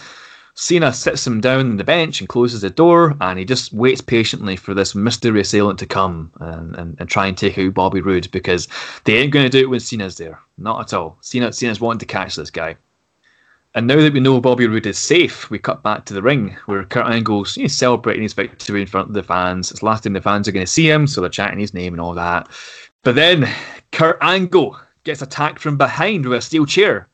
Cena 0.59 0.90
sits 0.90 1.26
him 1.26 1.42
down 1.42 1.61
on 1.61 1.76
the 1.76 1.84
bench 1.84 2.18
and 2.18 2.30
closes 2.30 2.62
the 2.62 2.70
door, 2.70 3.14
and 3.20 3.38
he 3.38 3.44
just 3.44 3.74
waits 3.74 4.00
patiently 4.00 4.57
for 4.57 4.72
this 4.72 4.94
mystery 4.94 5.42
assailant 5.42 5.78
to 5.78 5.86
come 5.86 6.32
and, 6.40 6.74
and, 6.76 6.96
and 6.98 7.09
try 7.11 7.26
and 7.26 7.36
take 7.36 7.59
out 7.59 7.74
Bobby 7.74 8.00
Roode 8.00 8.30
because 8.30 8.66
they 9.04 9.18
ain't 9.18 9.34
going 9.34 9.44
to 9.44 9.50
do 9.50 9.64
it 9.64 9.68
when 9.68 9.80
Cena's 9.80 10.16
there. 10.16 10.40
Not 10.57 10.80
at 10.80 10.94
all. 10.94 11.18
Cena, 11.20 11.52
Cena's 11.52 11.78
wanting 11.78 11.98
to 11.98 12.07
catch 12.07 12.36
this 12.36 12.50
guy. 12.50 12.74
And 13.74 13.86
now 13.86 13.96
that 13.96 14.14
we 14.14 14.20
know 14.20 14.40
Bobby 14.40 14.66
Roode 14.66 14.86
is 14.86 14.96
safe, 14.96 15.50
we 15.50 15.59
cut 15.59 15.82
back 15.82 16.07
to 16.07 16.14
the 16.14 16.22
ring 16.22 16.57
where 16.64 16.84
Kurt 16.84 17.07
Angle's 17.07 17.59
you 17.59 17.64
know, 17.64 17.68
celebrating 17.68 18.22
his 18.22 18.32
victory 18.32 18.80
in 18.80 18.86
front 18.86 19.09
of 19.09 19.14
the 19.14 19.22
fans. 19.22 19.70
It's 19.70 19.80
the 19.80 19.86
last 19.86 20.04
time 20.04 20.14
the 20.14 20.22
fans 20.22 20.48
are 20.48 20.52
going 20.52 20.64
to 20.64 20.72
see 20.72 20.88
him, 20.88 21.07
so 21.07 21.20
they're 21.20 21.28
chanting 21.28 21.59
his 21.59 21.74
name 21.74 21.92
and 21.92 22.00
all 22.00 22.14
that. 22.14 22.48
But 23.02 23.14
then 23.14 23.46
Kurt 23.92 24.16
Angle 24.22 24.80
gets 25.04 25.20
attacked 25.20 25.61
from 25.61 25.76
behind 25.76 26.24
with 26.24 26.38
a 26.38 26.40
steel 26.40 26.64
chair. 26.64 27.09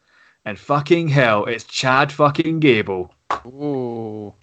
And 0.45 0.57
fucking 0.57 1.09
hell, 1.09 1.45
it's 1.47 1.64
Chad 1.64 2.12
fucking 2.12 2.61
Gable. 2.61 3.12
Ooh. 3.47 4.35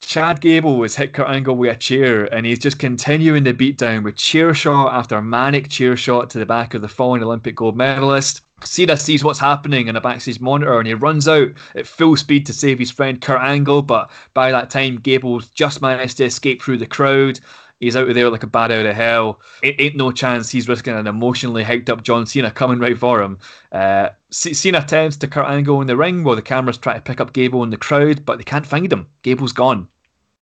Chad 0.00 0.40
Gable 0.40 0.78
was 0.78 0.96
hit 0.96 1.12
Kurt 1.12 1.28
Angle 1.28 1.56
with 1.56 1.76
a 1.76 1.78
chair, 1.78 2.24
and 2.34 2.46
he's 2.46 2.58
just 2.58 2.78
continuing 2.78 3.44
the 3.44 3.52
beatdown 3.52 4.02
with 4.02 4.16
chair 4.16 4.54
shot 4.54 4.94
after 4.94 5.20
manic 5.20 5.68
chair 5.68 5.94
shot 5.94 6.30
to 6.30 6.38
the 6.38 6.46
back 6.46 6.72
of 6.72 6.80
the 6.80 6.88
fallen 6.88 7.22
Olympic 7.22 7.54
gold 7.54 7.76
medalist. 7.76 8.40
Cena 8.64 8.96
sees 8.96 9.22
what's 9.22 9.38
happening 9.38 9.88
in 9.88 9.96
a 9.96 10.00
backstage 10.00 10.40
monitor, 10.40 10.78
and 10.78 10.88
he 10.88 10.94
runs 10.94 11.28
out 11.28 11.50
at 11.74 11.86
full 11.86 12.16
speed 12.16 12.46
to 12.46 12.52
save 12.52 12.78
his 12.78 12.90
friend 12.90 13.20
Kurt 13.20 13.40
Angle. 13.40 13.82
But 13.82 14.10
by 14.34 14.50
that 14.50 14.70
time, 14.70 14.96
Gable's 14.96 15.50
just 15.50 15.82
managed 15.82 16.16
to 16.16 16.24
escape 16.24 16.62
through 16.62 16.78
the 16.78 16.86
crowd. 16.86 17.38
He's 17.78 17.96
out 17.96 18.08
of 18.08 18.14
there 18.14 18.30
like 18.30 18.42
a 18.42 18.46
bat 18.46 18.70
out 18.70 18.84
of 18.86 18.94
hell. 18.94 19.40
It 19.62 19.80
ain't 19.80 19.96
no 19.96 20.12
chance 20.12 20.50
he's 20.50 20.68
risking 20.68 20.94
an 20.94 21.06
emotionally 21.06 21.64
hyped 21.64 21.88
up 21.88 22.02
John 22.02 22.26
Cena 22.26 22.50
coming 22.50 22.78
right 22.78 22.98
for 22.98 23.22
him. 23.22 23.38
Uh, 23.72 24.10
Cena 24.30 24.84
tends 24.84 25.16
to 25.18 25.28
Kurt 25.28 25.46
Angle 25.48 25.80
in 25.80 25.86
the 25.86 25.96
ring 25.96 26.22
while 26.24 26.36
the 26.36 26.42
cameras 26.42 26.78
try 26.78 26.94
to 26.94 27.00
pick 27.00 27.20
up 27.20 27.32
Gable 27.32 27.62
in 27.64 27.70
the 27.70 27.76
crowd, 27.76 28.24
but 28.24 28.38
they 28.38 28.44
can't 28.44 28.66
find 28.66 28.92
him. 28.92 29.08
Gable's 29.22 29.52
gone. 29.52 29.88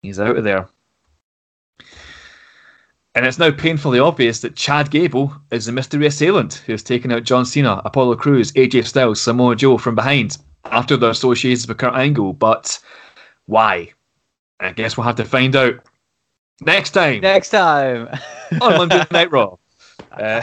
He's 0.02 0.18
out 0.18 0.36
of 0.36 0.44
there. 0.44 0.68
And 3.14 3.24
it's 3.24 3.38
now 3.38 3.50
painfully 3.50 3.98
obvious 3.98 4.40
that 4.40 4.56
Chad 4.56 4.90
Gable 4.90 5.34
is 5.50 5.66
the 5.66 5.72
mystery 5.72 6.06
assailant 6.06 6.62
who 6.66 6.72
has 6.72 6.82
taken 6.82 7.10
out 7.12 7.24
John 7.24 7.46
Cena, 7.46 7.80
Apollo 7.84 8.16
Crews, 8.16 8.52
AJ 8.52 8.86
Styles, 8.86 9.20
Samoa 9.20 9.56
Joe 9.56 9.78
from 9.78 9.94
behind 9.94 10.36
after 10.66 10.96
their 10.96 11.10
associations 11.10 11.66
with 11.66 11.78
Kurt 11.78 11.94
Angle. 11.94 12.34
But 12.34 12.78
why? 13.46 13.92
I 14.60 14.72
guess 14.72 14.96
we'll 14.96 15.04
have 15.06 15.16
to 15.16 15.24
find 15.24 15.56
out 15.56 15.76
next 16.60 16.90
time 16.90 17.20
Next 17.20 17.50
time. 17.50 18.08
on 18.60 18.76
Monday 18.76 19.04
Night 19.10 19.30
Raw. 19.30 19.56
Uh, 20.12 20.42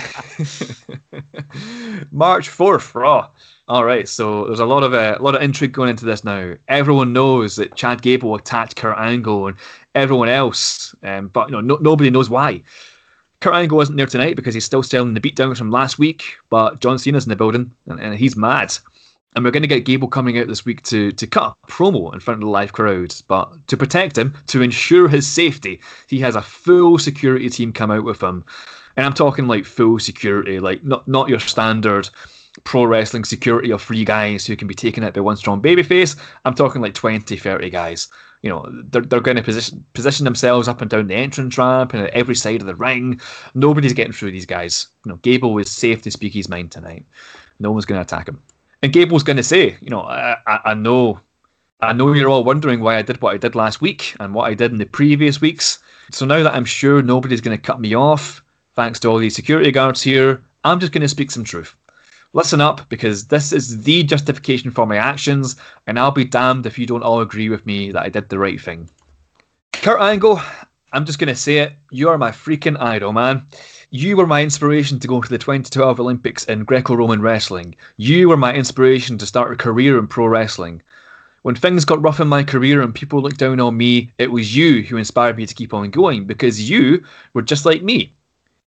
March 2.11 2.49
fourth, 2.49 2.93
Raw. 2.93 3.29
All 3.67 3.85
right, 3.85 4.07
so 4.07 4.45
there's 4.45 4.59
a 4.59 4.65
lot 4.65 4.83
of 4.83 4.93
uh, 4.93 5.17
a 5.19 5.23
lot 5.23 5.35
of 5.35 5.41
intrigue 5.41 5.71
going 5.71 5.89
into 5.89 6.05
this 6.05 6.23
now. 6.23 6.55
Everyone 6.67 7.13
knows 7.13 7.55
that 7.55 7.75
Chad 7.75 8.01
Gable 8.01 8.35
attacked 8.35 8.75
Kurt 8.75 8.97
Angle 8.97 9.47
and 9.47 9.57
everyone 9.95 10.29
else, 10.29 10.93
um, 11.03 11.27
but 11.29 11.47
you 11.47 11.53
know 11.53 11.61
no, 11.61 11.77
nobody 11.77 12.09
knows 12.09 12.29
why. 12.29 12.61
Kurt 13.39 13.55
Angle 13.55 13.77
wasn't 13.77 13.97
there 13.97 14.07
tonight 14.07 14.35
because 14.35 14.53
he's 14.53 14.63
still 14.63 14.83
selling 14.83 15.13
the 15.13 15.21
beatdowns 15.21 15.57
from 15.57 15.69
last 15.69 15.99
week, 15.99 16.37
but 16.49 16.79
John 16.79 16.97
Cena's 16.97 17.25
in 17.25 17.29
the 17.29 17.35
building 17.35 17.71
and, 17.87 17.99
and 17.99 18.15
he's 18.15 18.37
mad. 18.37 18.73
And 19.35 19.43
we're 19.43 19.51
going 19.51 19.63
to 19.63 19.67
get 19.67 19.83
Gable 19.83 20.07
coming 20.07 20.37
out 20.37 20.47
this 20.47 20.63
week 20.63 20.83
to, 20.83 21.11
to 21.11 21.27
cut 21.27 21.57
a 21.63 21.67
promo 21.67 22.13
in 22.13 22.19
front 22.19 22.37
of 22.37 22.45
the 22.45 22.51
live 22.51 22.71
crowd. 22.71 23.13
But 23.27 23.67
to 23.67 23.75
protect 23.75 24.17
him, 24.17 24.37
to 24.47 24.61
ensure 24.61 25.09
his 25.09 25.27
safety, 25.27 25.81
he 26.07 26.19
has 26.19 26.35
a 26.35 26.41
full 26.41 26.97
security 26.99 27.49
team 27.49 27.73
come 27.73 27.91
out 27.91 28.03
with 28.03 28.21
him. 28.21 28.45
And 28.95 29.05
I'm 29.05 29.13
talking 29.13 29.47
like 29.47 29.65
full 29.65 29.99
security, 29.99 30.59
like 30.59 30.83
not, 30.83 31.07
not 31.07 31.29
your 31.29 31.39
standard 31.39 32.09
pro 32.63 32.85
wrestling 32.85 33.23
security 33.25 33.71
of 33.71 33.81
three 33.81 34.05
guys 34.05 34.45
who 34.45 34.55
can 34.55 34.67
be 34.67 34.75
taken 34.75 35.03
out 35.03 35.13
by 35.13 35.21
one 35.21 35.35
strong 35.35 35.61
babyface. 35.61 36.19
I'm 36.45 36.53
talking 36.53 36.81
like 36.81 36.93
20, 36.93 37.35
30 37.35 37.69
guys. 37.69 38.07
You 38.43 38.49
know, 38.49 38.65
they're, 38.69 39.01
they're 39.01 39.21
going 39.21 39.37
to 39.37 39.43
position, 39.43 39.85
position 39.93 40.25
themselves 40.25 40.67
up 40.67 40.81
and 40.81 40.89
down 40.89 41.07
the 41.07 41.15
entrance 41.15 41.57
ramp 41.57 41.93
and 41.93 42.03
at 42.03 42.13
every 42.13 42.35
side 42.35 42.61
of 42.61 42.67
the 42.67 42.75
ring. 42.75 43.19
Nobody's 43.55 43.93
getting 43.93 44.13
through 44.13 44.31
these 44.31 44.45
guys. 44.45 44.87
You 45.05 45.11
know, 45.11 45.15
Gable 45.17 45.57
is 45.57 45.71
safe 45.71 46.01
to 46.03 46.11
speak 46.11 46.33
his 46.33 46.49
mind 46.49 46.71
tonight. 46.71 47.05
No 47.59 47.71
one's 47.71 47.85
going 47.85 47.97
to 47.97 48.03
attack 48.03 48.27
him. 48.27 48.41
And 48.83 48.91
Gable's 48.91 49.23
going 49.23 49.37
to 49.37 49.43
say, 49.43 49.77
you 49.79 49.89
know, 49.89 50.01
I, 50.01 50.35
I, 50.45 50.59
I 50.65 50.73
know, 50.73 51.21
I 51.79 51.93
know 51.93 52.11
you're 52.11 52.29
all 52.29 52.43
wondering 52.43 52.81
why 52.81 52.97
I 52.97 53.01
did 53.01 53.21
what 53.21 53.33
I 53.33 53.37
did 53.37 53.55
last 53.55 53.79
week 53.79 54.13
and 54.19 54.33
what 54.33 54.49
I 54.49 54.53
did 54.53 54.73
in 54.73 54.77
the 54.77 54.85
previous 54.85 55.39
weeks. 55.39 55.81
So 56.11 56.25
now 56.25 56.43
that 56.43 56.53
I'm 56.53 56.65
sure 56.65 57.01
nobody's 57.01 57.39
going 57.39 57.57
to 57.57 57.61
cut 57.61 57.79
me 57.79 57.95
off, 57.95 58.43
thanks 58.75 58.99
to 58.99 59.07
all 59.09 59.17
these 59.17 59.35
security 59.35 59.71
guards 59.71 60.01
here, 60.01 60.43
I'm 60.63 60.79
just 60.79 60.91
going 60.91 61.01
to 61.01 61.09
speak 61.09 61.31
some 61.31 61.43
truth. 61.43 61.75
Listen 62.33 62.61
up, 62.61 62.89
because 62.89 63.27
this 63.27 63.53
is 63.53 63.83
the 63.83 64.03
justification 64.03 64.71
for 64.71 64.87
my 64.87 64.97
actions, 64.97 65.55
and 65.85 65.99
I'll 65.99 66.11
be 66.11 66.25
damned 66.25 66.65
if 66.65 66.79
you 66.79 66.87
don't 66.87 67.03
all 67.03 67.21
agree 67.21 67.49
with 67.49 67.65
me 67.65 67.91
that 67.91 68.03
I 68.03 68.09
did 68.09 68.29
the 68.29 68.39
right 68.39 68.59
thing. 68.59 68.89
Kurt 69.73 70.01
Angle, 70.01 70.41
I'm 70.93 71.05
just 71.05 71.19
going 71.19 71.27
to 71.27 71.35
say 71.35 71.59
it. 71.59 71.73
You 71.91 72.09
are 72.09 72.17
my 72.17 72.31
freaking 72.31 72.79
idol, 72.79 73.13
man. 73.13 73.45
You 73.91 74.17
were 74.17 74.25
my 74.25 74.41
inspiration 74.41 74.97
to 74.99 75.07
go 75.07 75.21
to 75.21 75.29
the 75.29 75.37
2012 75.37 75.99
Olympics 75.99 76.45
in 76.45 76.63
Greco 76.63 76.95
Roman 76.95 77.21
wrestling. 77.21 77.75
You 77.97 78.29
were 78.29 78.37
my 78.37 78.53
inspiration 78.53 79.19
to 79.19 79.27
start 79.27 79.51
a 79.51 79.55
career 79.55 79.99
in 79.99 80.07
pro 80.07 80.25
wrestling. 80.25 80.81
When 81.43 81.53
things 81.53 81.85
got 81.85 82.01
rough 82.01 82.19
in 82.19 82.27
my 82.27 82.43
career 82.43 82.81
and 82.81 82.95
people 82.95 83.21
looked 83.21 83.37
down 83.37 83.59
on 83.59 83.77
me, 83.77 84.11
it 84.17 84.31
was 84.31 84.55
you 84.55 84.81
who 84.81 84.97
inspired 84.97 85.37
me 85.37 85.45
to 85.45 85.53
keep 85.53 85.73
on 85.73 85.91
going 85.91 86.25
because 86.25 86.67
you 86.69 87.03
were 87.33 87.43
just 87.43 87.65
like 87.65 87.83
me. 87.83 88.13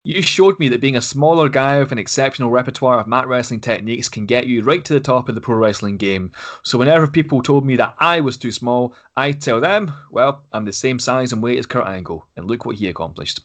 You 0.08 0.22
showed 0.22 0.58
me 0.58 0.70
that 0.70 0.80
being 0.80 0.96
a 0.96 1.02
smaller 1.02 1.50
guy 1.50 1.80
with 1.80 1.92
an 1.92 1.98
exceptional 1.98 2.50
repertoire 2.50 2.98
of 2.98 3.08
mat 3.08 3.28
wrestling 3.28 3.60
techniques 3.60 4.08
can 4.08 4.26
get 4.26 4.48
you 4.48 4.64
right 4.64 4.86
to 4.86 4.94
the 4.94 5.02
top 5.02 5.28
of 5.28 5.36
the 5.36 5.42
pro 5.42 5.58
wrestling 5.58 5.98
game. 5.98 6.32
So 6.64 6.78
whenever 6.78 7.08
people 7.08 7.42
told 7.42 7.66
me 7.66 7.76
that 7.76 7.94
I 7.98 8.22
was 8.22 8.38
too 8.38 8.54
small, 8.54 8.96
I'd 9.18 9.42
tell 9.42 9.60
them, 9.60 9.92
well, 10.10 10.46
I'm 10.54 10.64
the 10.64 10.72
same 10.72 10.98
size 10.98 11.34
and 11.34 11.44
weight 11.44 11.60
as 11.60 11.66
Kurt 11.66 11.88
Angle, 11.88 12.26
and 12.38 12.50
look 12.50 12.66
what 12.66 12.78
he 12.78 12.88
accomplished. 12.88 13.42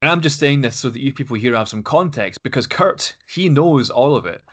And 0.00 0.08
I'm 0.08 0.20
just 0.20 0.38
saying 0.38 0.60
this 0.60 0.78
so 0.78 0.90
that 0.90 1.00
you 1.00 1.12
people 1.12 1.34
here 1.34 1.56
have 1.56 1.68
some 1.68 1.82
context 1.82 2.40
because 2.44 2.68
Kurt, 2.68 3.16
he 3.26 3.48
knows 3.48 3.90
all 3.90 4.14
of 4.14 4.26
it. 4.26 4.44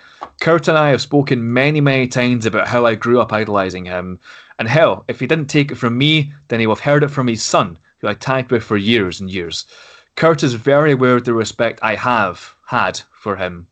Kurt 0.42 0.68
and 0.68 0.76
I 0.76 0.90
have 0.90 1.04
spoken 1.04 1.54
many, 1.54 1.82
many 1.82 2.08
times 2.08 2.48
about 2.48 2.68
how 2.68 2.88
I 2.88 2.96
grew 2.96 3.22
up 3.22 3.32
idolizing 3.32 3.86
him. 3.86 4.20
And 4.58 4.68
hell, 4.68 5.06
if 5.08 5.20
he 5.20 5.28
didn't 5.28 5.52
take 5.52 5.72
it 5.72 5.76
from 5.76 6.00
me, 6.00 6.34
then 6.48 6.60
he 6.60 6.66
would 6.66 6.80
have 6.80 6.84
heard 6.84 7.04
it 7.04 7.10
from 7.10 7.28
his 7.28 7.44
son, 7.44 7.78
who 8.00 8.08
I 8.08 8.16
tagged 8.16 8.50
with 8.50 8.64
for 8.64 8.76
years 8.76 9.22
and 9.22 9.32
years. 9.32 9.68
Kurt 10.16 10.44
is 10.44 10.54
very 10.54 10.92
aware 10.92 11.16
of 11.16 11.24
the 11.24 11.34
respect 11.34 11.80
I 11.82 11.96
have 11.96 12.56
had 12.66 13.02
for 13.14 13.36
him. 13.36 13.68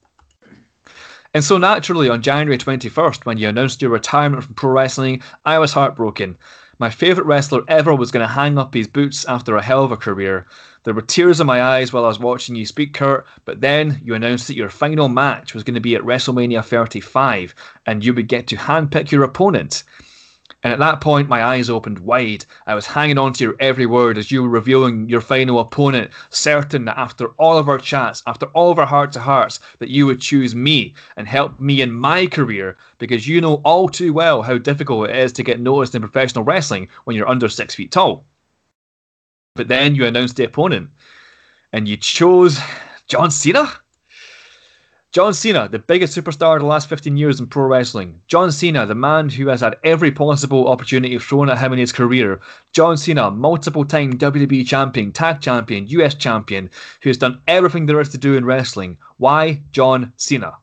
And 1.34 1.44
so 1.44 1.58
naturally, 1.58 2.10
on 2.10 2.22
January 2.22 2.58
21st, 2.58 3.26
when 3.26 3.38
you 3.38 3.48
announced 3.48 3.82
your 3.82 3.92
retirement 3.92 4.44
from 4.44 4.56
pro 4.56 4.72
wrestling, 4.72 5.22
I 5.46 5.60
was 5.60 5.72
heartbroken. 5.72 6.38
My 6.78 6.90
favourite 6.90 7.28
wrestler 7.28 7.62
ever 7.68 7.96
was 7.96 8.12
going 8.12 8.28
to 8.28 8.34
hang 8.34 8.58
up 8.58 8.74
his 8.74 8.88
boots 8.88 9.24
after 9.26 9.56
a 9.56 9.62
hell 9.62 9.84
of 9.84 9.92
a 9.92 9.98
career. 9.98 10.48
There 10.84 10.96
were 10.96 11.04
tears 11.04 11.40
in 11.40 11.46
my 11.46 11.62
eyes 11.62 11.94
while 11.94 12.06
I 12.06 12.08
was 12.08 12.20
watching 12.20 12.56
you 12.56 12.66
speak, 12.66 12.96
Kurt, 12.96 13.28
but 13.46 13.62
then 13.62 14.02
you 14.04 14.16
announced 14.16 14.48
that 14.48 14.56
your 14.56 14.70
final 14.70 15.08
match 15.08 15.54
was 15.54 15.64
going 15.64 15.76
to 15.76 15.80
be 15.80 15.96
at 15.96 16.02
WrestleMania 16.02 16.66
35 16.66 17.54
and 17.86 18.04
you 18.04 18.14
would 18.16 18.28
get 18.28 18.48
to 18.48 18.56
handpick 18.56 19.12
your 19.12 19.24
opponent. 19.24 19.84
And 20.64 20.72
at 20.72 20.80
that 20.80 21.02
point, 21.02 21.28
my 21.28 21.44
eyes 21.44 21.70
opened 21.70 22.00
wide. 22.00 22.46
I 22.68 22.76
was 22.76 22.86
hanging 22.86 23.18
on 23.18 23.34
to 23.34 23.44
your 23.44 23.56
every 23.60 23.88
word 23.88 24.18
as 24.18 24.32
you 24.32 24.44
were 24.44 24.50
revealing 24.50 25.10
your 25.10 25.22
final 25.22 25.60
opponent, 25.60 26.12
certain 26.30 26.86
that 26.86 27.00
after 27.00 27.30
all 27.40 27.58
of 27.58 27.68
our 27.68 27.80
chats, 27.80 28.22
after 28.28 28.46
all 28.48 28.72
of 28.72 28.78
our 28.78 28.86
heart 28.86 29.12
to 29.14 29.20
hearts, 29.20 29.60
that 29.80 29.90
you 29.90 30.06
would 30.06 30.22
choose 30.22 30.54
me 30.54 30.94
and 31.16 31.28
help 31.28 31.60
me 31.60 31.82
in 31.82 31.92
my 31.92 32.28
career 32.28 32.78
because 33.00 33.28
you 33.28 33.42
know 33.42 33.56
all 33.66 33.90
too 33.90 34.14
well 34.14 34.44
how 34.44 34.58
difficult 34.60 35.10
it 35.10 35.16
is 35.16 35.34
to 35.34 35.44
get 35.44 35.60
noticed 35.60 35.96
in 35.96 36.02
professional 36.02 36.44
wrestling 36.44 36.88
when 37.06 37.16
you're 37.16 37.28
under 37.28 37.50
six 37.50 37.74
feet 37.74 37.92
tall. 37.92 38.24
But 39.56 39.68
then 39.68 39.96
you 39.96 40.06
announced 40.06 40.36
the 40.36 40.46
opponent 40.46 40.92
and 41.74 41.88
you 41.88 41.98
chose 41.98 42.60
John 43.08 43.32
Cena? 43.32 43.72
John 45.12 45.34
Cena, 45.34 45.68
the 45.68 45.78
biggest 45.78 46.18
superstar 46.18 46.56
of 46.56 46.62
the 46.62 46.68
last 46.68 46.88
15 46.88 47.18
years 47.18 47.38
in 47.38 47.48
pro 47.48 47.66
wrestling. 47.66 48.22
John 48.30 48.50
Cena, 48.50 48.86
the 48.86 48.96
man 48.96 49.28
who 49.28 49.48
has 49.48 49.60
had 49.60 49.76
every 49.84 50.10
possible 50.10 50.70
opportunity 50.70 51.20
thrown 51.20 51.50
at 51.50 51.58
him 51.58 51.74
in 51.74 51.80
his 51.80 51.92
career. 51.92 52.40
John 52.72 52.96
Cena, 52.96 53.30
multiple 53.30 53.84
time 53.84 54.18
WWE 54.18 54.66
champion, 54.66 55.12
tag 55.12 55.42
champion, 55.42 55.86
US 55.88 56.16
champion, 56.16 56.70
who 57.02 57.10
has 57.10 57.18
done 57.18 57.42
everything 57.50 57.88
there 57.88 58.00
is 58.00 58.08
to 58.10 58.18
do 58.18 58.38
in 58.38 58.46
wrestling. 58.46 58.98
Why 59.18 59.62
John 59.72 60.14
Cena? 60.16 60.58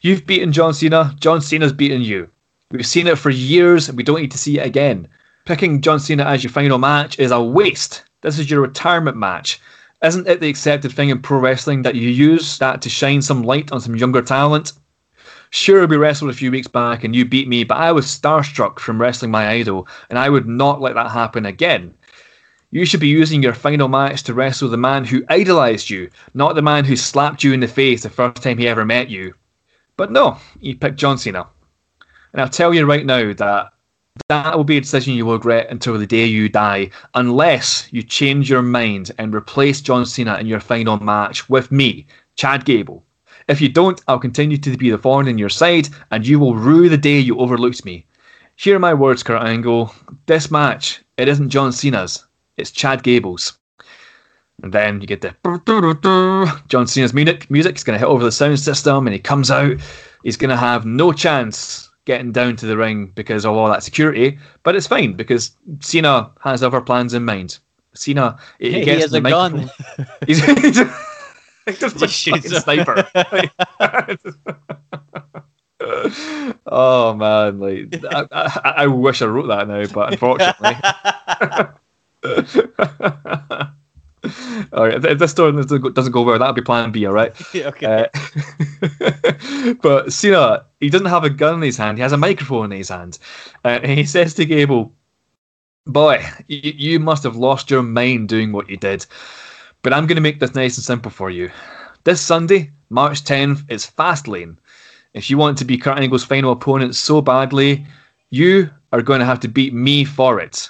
You've 0.00 0.24
beaten 0.24 0.52
John 0.52 0.72
Cena. 0.72 1.12
John 1.18 1.40
Cena's 1.42 1.72
beaten 1.72 2.02
you. 2.02 2.30
We've 2.70 2.86
seen 2.86 3.08
it 3.08 3.18
for 3.18 3.30
years, 3.30 3.88
and 3.88 3.96
we 3.96 4.04
don't 4.04 4.20
need 4.20 4.30
to 4.30 4.38
see 4.38 4.60
it 4.60 4.66
again. 4.66 5.08
Picking 5.44 5.80
John 5.80 5.98
Cena 5.98 6.22
as 6.22 6.44
your 6.44 6.52
final 6.52 6.78
match 6.78 7.18
is 7.18 7.32
a 7.32 7.42
waste. 7.42 8.04
This 8.20 8.38
is 8.38 8.48
your 8.48 8.60
retirement 8.60 9.16
match. 9.16 9.60
Isn't 10.02 10.28
it 10.28 10.40
the 10.40 10.48
accepted 10.48 10.92
thing 10.92 11.08
in 11.08 11.22
pro 11.22 11.38
wrestling 11.38 11.82
that 11.82 11.94
you 11.94 12.08
use 12.08 12.58
that 12.58 12.82
to 12.82 12.90
shine 12.90 13.22
some 13.22 13.42
light 13.42 13.72
on 13.72 13.80
some 13.80 13.96
younger 13.96 14.22
talent? 14.22 14.72
Sure, 15.50 15.86
we 15.86 15.96
wrestled 15.96 16.30
a 16.30 16.34
few 16.34 16.50
weeks 16.50 16.66
back 16.66 17.02
and 17.02 17.16
you 17.16 17.24
beat 17.24 17.48
me, 17.48 17.64
but 17.64 17.78
I 17.78 17.92
was 17.92 18.06
starstruck 18.06 18.78
from 18.78 19.00
wrestling 19.00 19.30
my 19.30 19.48
idol, 19.48 19.88
and 20.10 20.18
I 20.18 20.28
would 20.28 20.46
not 20.46 20.80
let 20.80 20.94
that 20.94 21.10
happen 21.10 21.46
again. 21.46 21.94
You 22.70 22.84
should 22.84 23.00
be 23.00 23.08
using 23.08 23.42
your 23.42 23.54
final 23.54 23.88
match 23.88 24.22
to 24.24 24.34
wrestle 24.34 24.68
the 24.68 24.76
man 24.76 25.04
who 25.04 25.24
idolized 25.30 25.88
you, 25.88 26.10
not 26.34 26.56
the 26.56 26.62
man 26.62 26.84
who 26.84 26.96
slapped 26.96 27.42
you 27.42 27.52
in 27.52 27.60
the 27.60 27.68
face 27.68 28.02
the 28.02 28.10
first 28.10 28.42
time 28.42 28.58
he 28.58 28.68
ever 28.68 28.84
met 28.84 29.08
you. 29.08 29.34
But 29.96 30.12
no, 30.12 30.36
you 30.60 30.76
picked 30.76 30.98
John 30.98 31.16
Cena. 31.16 31.46
And 32.32 32.42
I'll 32.42 32.50
tell 32.50 32.74
you 32.74 32.84
right 32.84 33.06
now 33.06 33.32
that 33.32 33.72
that 34.28 34.56
will 34.56 34.64
be 34.64 34.76
a 34.76 34.80
decision 34.80 35.14
you 35.14 35.26
will 35.26 35.34
regret 35.34 35.68
until 35.70 35.98
the 35.98 36.06
day 36.06 36.24
you 36.24 36.48
die, 36.48 36.90
unless 37.14 37.88
you 37.92 38.02
change 38.02 38.50
your 38.50 38.62
mind 38.62 39.12
and 39.18 39.34
replace 39.34 39.80
John 39.80 40.06
Cena 40.06 40.38
in 40.38 40.46
your 40.46 40.60
final 40.60 40.98
match 40.98 41.48
with 41.48 41.70
me, 41.70 42.06
Chad 42.36 42.64
Gable. 42.64 43.04
If 43.48 43.60
you 43.60 43.68
don't, 43.68 44.02
I'll 44.08 44.18
continue 44.18 44.58
to 44.58 44.76
be 44.76 44.90
the 44.90 44.98
thorn 44.98 45.28
in 45.28 45.38
your 45.38 45.48
side, 45.48 45.88
and 46.10 46.26
you 46.26 46.40
will 46.40 46.56
rue 46.56 46.88
the 46.88 46.98
day 46.98 47.18
you 47.18 47.38
overlooked 47.38 47.84
me. 47.84 48.06
Hear 48.56 48.78
my 48.78 48.94
words, 48.94 49.22
Kurt 49.22 49.42
Angle. 49.42 49.94
This 50.26 50.50
match, 50.50 51.02
it 51.16 51.28
isn't 51.28 51.50
John 51.50 51.72
Cena's, 51.72 52.24
it's 52.56 52.70
Chad 52.70 53.02
Gable's. 53.02 53.58
And 54.62 54.72
then 54.72 55.00
you 55.00 55.06
get 55.06 55.20
the 55.20 56.62
John 56.68 56.86
Cena's 56.86 57.12
music. 57.12 57.50
Music's 57.50 57.84
going 57.84 57.94
to 57.94 58.04
hit 58.04 58.10
over 58.10 58.24
the 58.24 58.32
sound 58.32 58.58
system, 58.58 59.06
and 59.06 59.12
he 59.12 59.20
comes 59.20 59.50
out. 59.50 59.76
He's 60.22 60.38
going 60.38 60.50
to 60.50 60.56
have 60.56 60.86
no 60.86 61.12
chance 61.12 61.85
getting 62.06 62.32
down 62.32 62.56
to 62.56 62.66
the 62.66 62.76
ring 62.76 63.08
because 63.14 63.44
of 63.44 63.54
all 63.54 63.68
that 63.68 63.82
security. 63.82 64.38
But 64.62 64.74
it's 64.74 64.86
fine 64.86 65.12
because 65.12 65.56
Cena 65.80 66.30
has 66.40 66.62
other 66.62 66.80
plans 66.80 67.12
in 67.14 67.24
mind. 67.24 67.58
Cena, 67.94 68.38
he, 68.58 68.72
He 68.72 68.84
gets 68.84 69.02
has 69.02 69.10
the 69.12 69.18
a 69.18 69.20
gun. 69.22 69.52
microphone. 69.56 70.06
He's, 70.26 70.44
he's 70.44 70.76
just, 70.76 70.92
he's 71.66 71.78
just 71.78 72.02
a 72.02 72.08
shoots 72.08 72.50
him. 72.50 72.60
sniper. 72.60 73.06
oh 76.66 77.14
man, 77.14 77.58
like 77.60 77.94
I, 78.10 78.26
I, 78.32 78.72
I 78.82 78.86
wish 78.86 79.22
I 79.22 79.26
wrote 79.26 79.48
that 79.48 79.68
now, 79.68 79.84
but 79.86 80.12
unfortunately. 80.12 80.76
all 84.72 84.86
right, 84.86 85.04
if 85.04 85.18
this 85.18 85.30
story 85.30 85.52
doesn't 85.52 86.12
go- 86.12 86.22
well, 86.22 86.38
that'll 86.38 86.54
be 86.54 86.62
Plan 86.62 86.90
B. 86.92 87.06
All 87.06 87.12
right. 87.12 87.32
okay. 87.54 88.08
Uh, 88.14 89.74
but 89.82 90.12
Cena, 90.12 90.64
he 90.80 90.90
doesn't 90.90 91.06
have 91.06 91.24
a 91.24 91.30
gun 91.30 91.54
in 91.54 91.62
his 91.62 91.76
hand. 91.76 91.98
He 91.98 92.02
has 92.02 92.12
a 92.12 92.16
microphone 92.16 92.72
in 92.72 92.78
his 92.78 92.88
hand, 92.88 93.18
uh, 93.64 93.80
and 93.82 93.98
he 93.98 94.04
says 94.04 94.34
to 94.34 94.44
Gable, 94.44 94.92
"Boy, 95.86 96.24
you, 96.48 96.72
you 96.76 97.00
must 97.00 97.22
have 97.22 97.36
lost 97.36 97.70
your 97.70 97.82
mind 97.82 98.28
doing 98.28 98.52
what 98.52 98.68
you 98.68 98.76
did. 98.76 99.06
But 99.82 99.92
I'm 99.92 100.06
going 100.06 100.16
to 100.16 100.22
make 100.22 100.40
this 100.40 100.54
nice 100.54 100.76
and 100.76 100.84
simple 100.84 101.12
for 101.12 101.30
you. 101.30 101.50
This 102.02 102.20
Sunday, 102.20 102.72
March 102.90 103.22
10th, 103.22 103.70
is 103.70 103.86
Fastlane. 103.86 104.56
If 105.14 105.30
you 105.30 105.38
want 105.38 105.58
to 105.58 105.64
be 105.64 105.78
Kurt 105.78 105.98
Angle's 105.98 106.24
final 106.24 106.52
opponent 106.52 106.96
so 106.96 107.20
badly, 107.20 107.86
you 108.30 108.68
are 108.92 109.00
going 109.02 109.20
to 109.20 109.26
have 109.26 109.40
to 109.40 109.48
beat 109.48 109.72
me 109.72 110.04
for 110.04 110.40
it. 110.40 110.68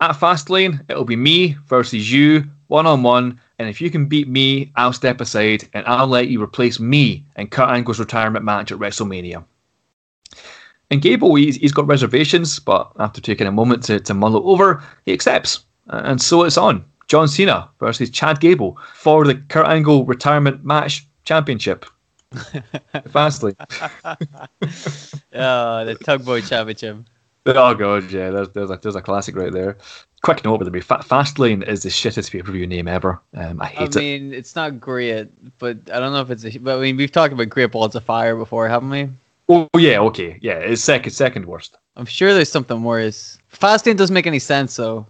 At 0.00 0.16
Fastlane, 0.16 0.84
it'll 0.88 1.04
be 1.04 1.16
me 1.16 1.56
versus 1.66 2.10
you, 2.12 2.44
one 2.66 2.86
on 2.86 3.02
one. 3.02 3.40
And 3.58 3.68
if 3.68 3.80
you 3.80 3.90
can 3.90 4.06
beat 4.06 4.28
me, 4.28 4.72
I'll 4.76 4.92
step 4.92 5.20
aside 5.20 5.68
and 5.72 5.86
I'll 5.86 6.06
let 6.06 6.28
you 6.28 6.42
replace 6.42 6.80
me 6.80 7.24
in 7.36 7.48
Kurt 7.48 7.68
Angle's 7.68 8.00
retirement 8.00 8.44
match 8.44 8.72
at 8.72 8.78
WrestleMania. 8.78 9.44
And 10.90 11.00
Gable, 11.00 11.34
he's, 11.36 11.56
he's 11.56 11.72
got 11.72 11.86
reservations, 11.86 12.58
but 12.58 12.90
after 12.98 13.20
taking 13.20 13.46
a 13.46 13.52
moment 13.52 13.82
to, 13.84 14.00
to 14.00 14.14
mull 14.14 14.36
it 14.36 14.42
over, 14.44 14.82
he 15.04 15.12
accepts. 15.12 15.64
And 15.88 16.20
so 16.20 16.42
it's 16.42 16.58
on. 16.58 16.84
John 17.06 17.28
Cena 17.28 17.68
versus 17.80 18.10
Chad 18.10 18.40
Gable 18.40 18.78
for 18.94 19.24
the 19.24 19.36
Kurt 19.36 19.66
Angle 19.66 20.04
retirement 20.04 20.64
match 20.64 21.06
championship. 21.24 21.86
Fastlane. 22.32 23.56
oh, 25.34 25.84
the 25.84 25.94
tugboat 26.02 26.44
championship. 26.44 26.98
Oh 27.46 27.74
god, 27.74 28.10
yeah, 28.10 28.30
there's 28.30 28.48
there's 28.50 28.70
a 28.70 28.78
there's 28.82 28.96
a 28.96 29.02
classic 29.02 29.36
right 29.36 29.52
there. 29.52 29.76
Quick 30.22 30.42
note, 30.44 30.58
by 30.58 30.64
the 30.64 30.70
way, 30.70 30.80
Fa- 30.80 31.04
Fastlane 31.06 31.66
is 31.68 31.82
the 31.82 31.90
shittest 31.90 32.30
pay 32.30 32.40
per 32.40 32.50
view 32.50 32.66
name 32.66 32.88
ever. 32.88 33.20
Um, 33.34 33.60
I 33.60 33.66
hate 33.66 33.88
it. 33.90 33.96
I 33.96 34.00
mean, 34.00 34.32
it's 34.32 34.56
not 34.56 34.80
great, 34.80 35.28
but 35.58 35.76
I 35.92 35.98
don't 36.00 36.12
know 36.12 36.22
if 36.22 36.30
it's 36.30 36.44
a. 36.44 36.58
But 36.58 36.78
I 36.78 36.80
mean, 36.80 36.96
we've 36.96 37.12
talked 37.12 37.34
about 37.34 37.50
Great 37.50 37.70
Balls 37.72 37.94
of 37.94 38.04
Fire 38.04 38.34
before, 38.34 38.66
haven't 38.68 38.88
we? 38.88 39.08
Oh 39.50 39.68
yeah, 39.76 39.98
okay, 40.00 40.38
yeah, 40.40 40.54
it's 40.54 40.82
second 40.82 41.12
second 41.12 41.44
worst. 41.44 41.76
I'm 41.96 42.06
sure 42.06 42.32
there's 42.32 42.50
something 42.50 42.82
worse. 42.82 43.38
Fastlane 43.52 43.98
doesn't 43.98 44.14
make 44.14 44.26
any 44.26 44.38
sense, 44.38 44.74
though. 44.76 45.06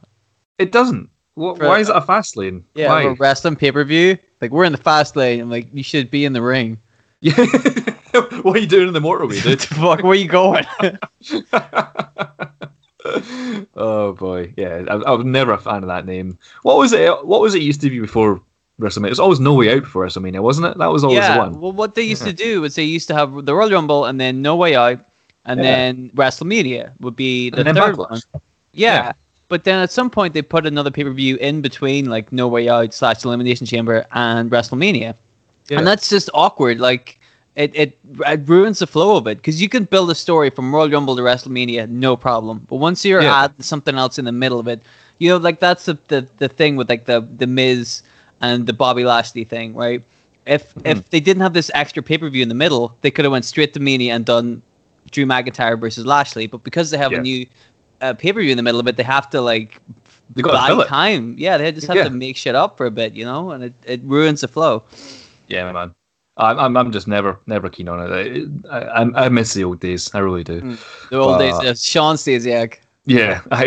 It 0.58 0.72
doesn't. 0.72 1.08
Wh- 1.36 1.54
For- 1.56 1.68
why 1.68 1.78
is 1.78 1.88
it 1.88 1.94
a 1.96 2.00
Fastlane? 2.00 2.64
Yeah, 2.74 2.88
Why? 2.88 3.06
wrestling 3.18 3.54
pay 3.54 3.70
per 3.70 3.84
view. 3.84 4.18
Like 4.40 4.50
we're 4.50 4.64
in 4.64 4.72
the 4.72 4.78
fast 4.78 5.14
lane. 5.14 5.40
I'm 5.40 5.50
like, 5.50 5.68
you 5.72 5.84
should 5.84 6.10
be 6.10 6.24
in 6.24 6.32
the 6.32 6.42
ring. 6.42 6.78
Yeah. 7.20 7.34
what 8.42 8.56
are 8.56 8.60
you 8.60 8.66
doing 8.66 8.88
in 8.88 8.94
the 8.94 9.00
motorway, 9.00 9.42
dude? 9.42 9.62
Fuck, 9.62 10.02
where 10.02 10.14
you 10.14 10.28
going? 10.28 10.64
oh 13.74 14.12
boy, 14.12 14.52
yeah, 14.56 14.84
I, 14.88 14.94
I 14.94 15.10
was 15.12 15.24
never 15.24 15.52
a 15.52 15.58
fan 15.58 15.82
of 15.82 15.88
that 15.88 16.06
name. 16.06 16.38
What 16.62 16.78
was 16.78 16.92
it? 16.92 17.26
What 17.26 17.40
was 17.40 17.54
it 17.54 17.62
used 17.62 17.80
to 17.82 17.90
be 17.90 18.00
before 18.00 18.40
WrestleMania? 18.80 19.06
It 19.06 19.10
was 19.10 19.20
always 19.20 19.40
No 19.40 19.54
Way 19.54 19.74
Out 19.74 19.82
before 19.82 20.06
WrestleMania, 20.06 20.42
wasn't 20.42 20.68
it? 20.68 20.78
That 20.78 20.92
was 20.92 21.04
always 21.04 21.18
yeah. 21.18 21.34
the 21.34 21.40
one. 21.40 21.60
Well, 21.60 21.72
what 21.72 21.94
they 21.94 22.02
used 22.02 22.22
to 22.22 22.32
do 22.32 22.60
was 22.60 22.74
they 22.74 22.84
used 22.84 23.08
to 23.08 23.14
have 23.14 23.44
the 23.44 23.54
Royal 23.54 23.70
Rumble 23.70 24.04
and 24.06 24.20
then 24.20 24.42
No 24.42 24.56
Way 24.56 24.74
Out, 24.74 25.04
and 25.44 25.60
Yeah. 25.60 25.64
then 25.64 26.10
WrestleMania 26.10 26.92
would 27.00 27.16
be 27.16 27.50
the 27.50 27.64
third 27.64 27.76
Backlash. 27.76 28.10
one. 28.10 28.20
Yeah. 28.32 28.40
Yeah. 28.72 29.12
But 29.48 29.64
then 29.64 29.78
at 29.80 29.92
some 29.92 30.08
point 30.08 30.34
they 30.34 30.42
put 30.42 30.66
another 30.66 30.90
pay 30.90 31.04
per 31.04 31.12
view 31.12 31.36
in 31.36 31.60
between, 31.60 32.06
like 32.06 32.32
No 32.32 32.48
Way 32.48 32.68
Out 32.68 32.94
slash 32.94 33.24
Elimination 33.24 33.66
Chamber 33.66 34.06
and 34.12 34.50
WrestleMania, 34.50 35.14
Yeah. 35.68 35.78
and 35.78 35.86
that's 35.86 36.08
just 36.08 36.30
awkward. 36.32 36.80
Like 36.80 37.20
it 37.56 37.74
it, 37.74 37.98
it 38.26 38.48
ruins 38.48 38.78
the 38.80 38.86
flow 38.86 39.16
of 39.16 39.26
it 39.26 39.36
because 39.38 39.60
you 39.62 39.68
can 39.68 39.84
build 39.84 40.10
a 40.10 40.14
story 40.14 40.50
from 40.50 40.74
Royal 40.74 40.90
Rumble 40.90 41.16
to 41.16 41.22
WrestleMania, 41.22 41.88
no 41.88 42.16
problem. 42.16 42.66
But 42.68 42.76
once 42.76 43.04
you're 43.04 43.20
Yeah. 43.20 43.32
adding 43.32 43.62
something 43.62 43.96
else 43.96 44.18
in 44.18 44.24
the 44.24 44.32
middle 44.32 44.58
of 44.60 44.68
it, 44.68 44.82
you 45.18 45.28
know, 45.28 45.36
like 45.36 45.60
that's 45.60 45.84
the 45.86 45.98
the, 46.08 46.28
the 46.38 46.48
thing 46.48 46.76
with 46.76 46.88
like 46.88 47.04
the 47.06 47.20
the 47.20 47.46
Miz 47.46 48.02
and 48.40 48.66
the 48.66 48.72
Bobby 48.72 49.04
Lashley 49.04 49.44
thing, 49.44 49.74
right? 49.74 50.02
If 50.46 50.74
Mm-hmm. 50.76 50.84
if 50.84 51.10
they 51.10 51.20
didn't 51.20 51.42
have 51.42 51.52
this 51.54 51.70
extra 51.74 52.02
pay 52.02 52.18
per 52.18 52.28
view 52.28 52.42
in 52.42 52.48
the 52.48 52.54
middle, 52.54 52.96
they 53.02 53.10
could 53.10 53.24
have 53.24 53.32
went 53.32 53.44
straight 53.44 53.72
to 53.74 53.80
Mania 53.80 54.14
and 54.14 54.24
done 54.24 54.62
Drew 55.10 55.26
McIntyre 55.26 55.78
versus 55.78 56.04
Lashley. 56.06 56.46
But 56.46 56.64
because 56.64 56.90
they 56.90 56.98
have 56.98 57.12
Yeah. 57.12 57.18
a 57.18 57.20
new 57.20 57.46
uh, 58.00 58.14
pay 58.14 58.32
per 58.32 58.40
view 58.40 58.50
in 58.50 58.56
the 58.56 58.62
middle 58.62 58.80
of 58.80 58.88
it, 58.88 58.96
they 58.96 59.02
have 59.04 59.30
to 59.30 59.40
like 59.40 59.80
They 60.34 60.42
buy 60.42 60.76
time. 60.86 61.36
Yeah, 61.38 61.56
they 61.58 61.72
just 61.72 61.86
have 61.86 61.96
Yeah. 61.96 62.04
to 62.04 62.10
make 62.10 62.36
shit 62.36 62.54
up 62.54 62.76
for 62.76 62.86
a 62.86 62.90
bit, 62.90 63.14
you 63.14 63.24
know, 63.24 63.52
and 63.52 63.64
it, 63.64 63.74
it 63.86 64.00
ruins 64.04 64.40
the 64.40 64.48
flow. 64.48 64.82
Yeah, 65.48 65.72
man. 65.72 65.94
I'm, 66.36 66.58
I'm, 66.58 66.76
I'm 66.76 66.92
just 66.92 67.06
never, 67.06 67.38
never 67.46 67.68
keen 67.68 67.88
on 67.88 68.00
it. 68.12 68.48
I, 68.70 68.78
I, 69.02 69.26
I 69.26 69.28
miss 69.28 69.54
the 69.54 69.64
old 69.64 69.80
days. 69.80 70.12
I 70.14 70.18
really 70.18 70.44
do. 70.44 70.60
Mm. 70.60 71.08
The 71.10 71.16
old 71.18 71.36
Uh, 71.36 71.38
days 71.38 71.70
of 71.70 71.78
Shawn 71.78 72.16
Stasiak. 72.16 72.78
Yeah, 73.06 73.42
I, 73.50 73.64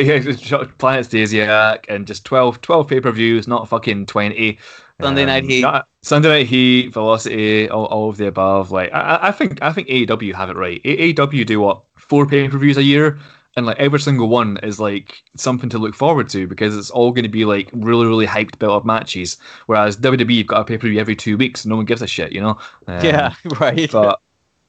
Planet 0.79 1.05
Stasiak 1.07 1.85
and 1.89 2.07
just 2.07 2.25
12, 2.25 2.61
12 2.61 2.87
pay 2.87 2.99
per 2.99 3.11
views, 3.11 3.47
not 3.47 3.69
fucking 3.69 4.07
20. 4.07 4.57
Sunday 4.99 5.25
Night 5.25 5.43
Heat. 5.43 5.61
not- 5.61 5.87
Sunday 6.01 6.29
Night 6.29 6.47
Heat, 6.47 6.91
Velocity, 6.91 7.69
all, 7.69 7.85
all 7.85 8.09
of 8.09 8.17
the 8.17 8.27
above. 8.27 8.71
Like, 8.71 8.91
I, 8.93 9.27
I- 9.27 9.31
think 9.31 9.61
I 9.61 9.71
think 9.71 9.87
AEW 9.89 10.33
have 10.33 10.49
it 10.49 10.55
right. 10.57 10.81
AEW 10.83 11.45
do 11.45 11.59
what 11.59 11.83
four 11.97 12.25
pay 12.25 12.49
per 12.49 12.57
views 12.57 12.77
a 12.77 12.83
year, 12.83 13.19
and 13.57 13.65
like 13.65 13.77
every 13.79 13.99
single 13.99 14.29
one 14.29 14.57
is 14.61 14.79
like 14.79 15.23
something 15.35 15.69
to 15.71 15.79
look 15.79 15.95
forward 15.95 16.29
to 16.29 16.47
because 16.47 16.77
it's 16.77 16.91
all 16.91 17.11
going 17.11 17.23
to 17.23 17.29
be 17.29 17.43
like 17.43 17.69
really 17.73 18.05
really 18.05 18.27
hyped 18.27 18.59
built 18.59 18.71
up 18.71 18.85
matches. 18.85 19.37
Whereas 19.65 19.97
WWE, 19.97 20.35
you've 20.35 20.47
got 20.47 20.61
a 20.61 20.63
pay 20.63 20.77
per 20.77 20.87
view 20.87 20.99
every 20.99 21.15
two 21.15 21.37
weeks, 21.37 21.65
and 21.65 21.71
no 21.71 21.75
one 21.75 21.85
gives 21.85 22.03
a 22.03 22.07
shit, 22.07 22.31
you 22.31 22.39
know. 22.39 22.59
Um, 22.85 23.03
yeah, 23.03 23.33
right. 23.59 23.91
but 23.91 24.21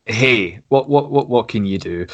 hey, 0.07 0.61
what 0.69 0.89
what 0.89 1.11
what 1.11 1.29
what 1.29 1.49
can 1.49 1.67
you 1.67 1.79
do? 1.79 2.07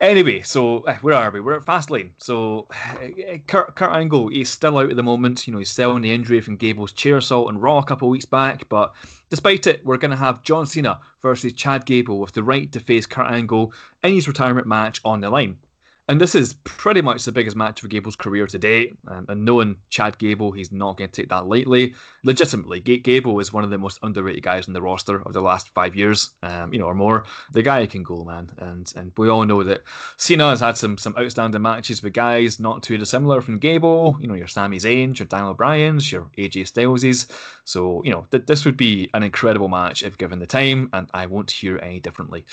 Anyway, 0.00 0.42
so 0.42 0.82
eh, 0.82 0.98
where 0.98 1.14
are 1.14 1.30
we? 1.30 1.40
We're 1.40 1.56
at 1.56 1.62
Fastlane. 1.62 2.12
So 2.20 2.66
eh, 2.72 3.38
Kurt, 3.46 3.76
Kurt 3.76 3.96
Angle, 3.96 4.28
he's 4.28 4.50
still 4.50 4.76
out 4.76 4.90
at 4.90 4.96
the 4.96 5.02
moment. 5.02 5.46
You 5.46 5.52
know, 5.52 5.60
he's 5.60 5.70
selling 5.70 6.02
the 6.02 6.12
injury 6.12 6.42
from 6.42 6.56
Gable's 6.56 6.92
chair 6.92 7.16
assault 7.16 7.48
and 7.48 7.62
Raw 7.62 7.78
a 7.78 7.86
couple 7.86 8.08
of 8.08 8.12
weeks 8.12 8.26
back. 8.26 8.68
But 8.68 8.94
despite 9.30 9.66
it, 9.66 9.82
we're 9.84 9.98
going 9.98 10.10
to 10.10 10.16
have 10.16 10.42
John 10.42 10.66
Cena 10.66 11.00
versus 11.20 11.54
Chad 11.54 11.86
Gable 11.86 12.18
with 12.18 12.32
the 12.32 12.42
right 12.42 12.70
to 12.72 12.80
face 12.80 13.06
Kurt 13.06 13.30
Angle 13.30 13.72
in 14.02 14.12
his 14.12 14.28
retirement 14.28 14.66
match 14.66 15.00
on 15.04 15.20
the 15.20 15.30
line. 15.30 15.62
And 16.08 16.20
this 16.20 16.34
is 16.34 16.54
pretty 16.64 17.00
much 17.00 17.24
the 17.24 17.32
biggest 17.32 17.56
match 17.56 17.82
of 17.82 17.88
Gable's 17.88 18.16
career 18.16 18.48
to 18.48 18.58
date. 18.58 18.98
Um, 19.06 19.24
and 19.28 19.44
knowing 19.44 19.80
Chad 19.88 20.18
Gable, 20.18 20.50
he's 20.50 20.72
not 20.72 20.96
going 20.96 21.08
to 21.08 21.22
take 21.22 21.28
that 21.28 21.46
lightly. 21.46 21.94
Legitimately, 22.24 22.80
Gable 22.80 23.38
is 23.38 23.52
one 23.52 23.62
of 23.62 23.70
the 23.70 23.78
most 23.78 24.00
underrated 24.02 24.42
guys 24.42 24.66
in 24.66 24.74
the 24.74 24.82
roster 24.82 25.22
of 25.22 25.32
the 25.32 25.40
last 25.40 25.68
five 25.70 25.94
years, 25.94 26.34
um, 26.42 26.72
you 26.72 26.80
know, 26.80 26.86
or 26.86 26.94
more. 26.94 27.24
The 27.52 27.62
guy 27.62 27.86
can 27.86 28.02
go, 28.02 28.24
man. 28.24 28.50
And 28.58 28.92
and 28.96 29.12
we 29.16 29.28
all 29.28 29.46
know 29.46 29.62
that 29.62 29.84
Cena 30.16 30.50
has 30.50 30.60
had 30.60 30.76
some 30.76 30.98
some 30.98 31.16
outstanding 31.16 31.62
matches 31.62 32.02
with 32.02 32.14
guys 32.14 32.58
not 32.58 32.82
too 32.82 32.98
dissimilar 32.98 33.40
from 33.40 33.60
Gable. 33.60 34.16
You 34.20 34.26
know, 34.26 34.34
your 34.34 34.48
Sami 34.48 34.78
Zayn, 34.78 35.16
your 35.16 35.28
Daniel 35.28 35.54
Bryan's, 35.54 36.10
your 36.10 36.24
AJ 36.36 36.62
Styleses. 36.62 37.30
So 37.64 38.02
you 38.02 38.10
know, 38.10 38.26
th- 38.32 38.46
this 38.46 38.64
would 38.64 38.76
be 38.76 39.08
an 39.14 39.22
incredible 39.22 39.68
match 39.68 40.02
if 40.02 40.18
given 40.18 40.40
the 40.40 40.48
time, 40.48 40.90
and 40.92 41.08
I 41.14 41.26
won't 41.26 41.50
hear 41.52 41.78
any 41.78 42.00
differently. 42.00 42.44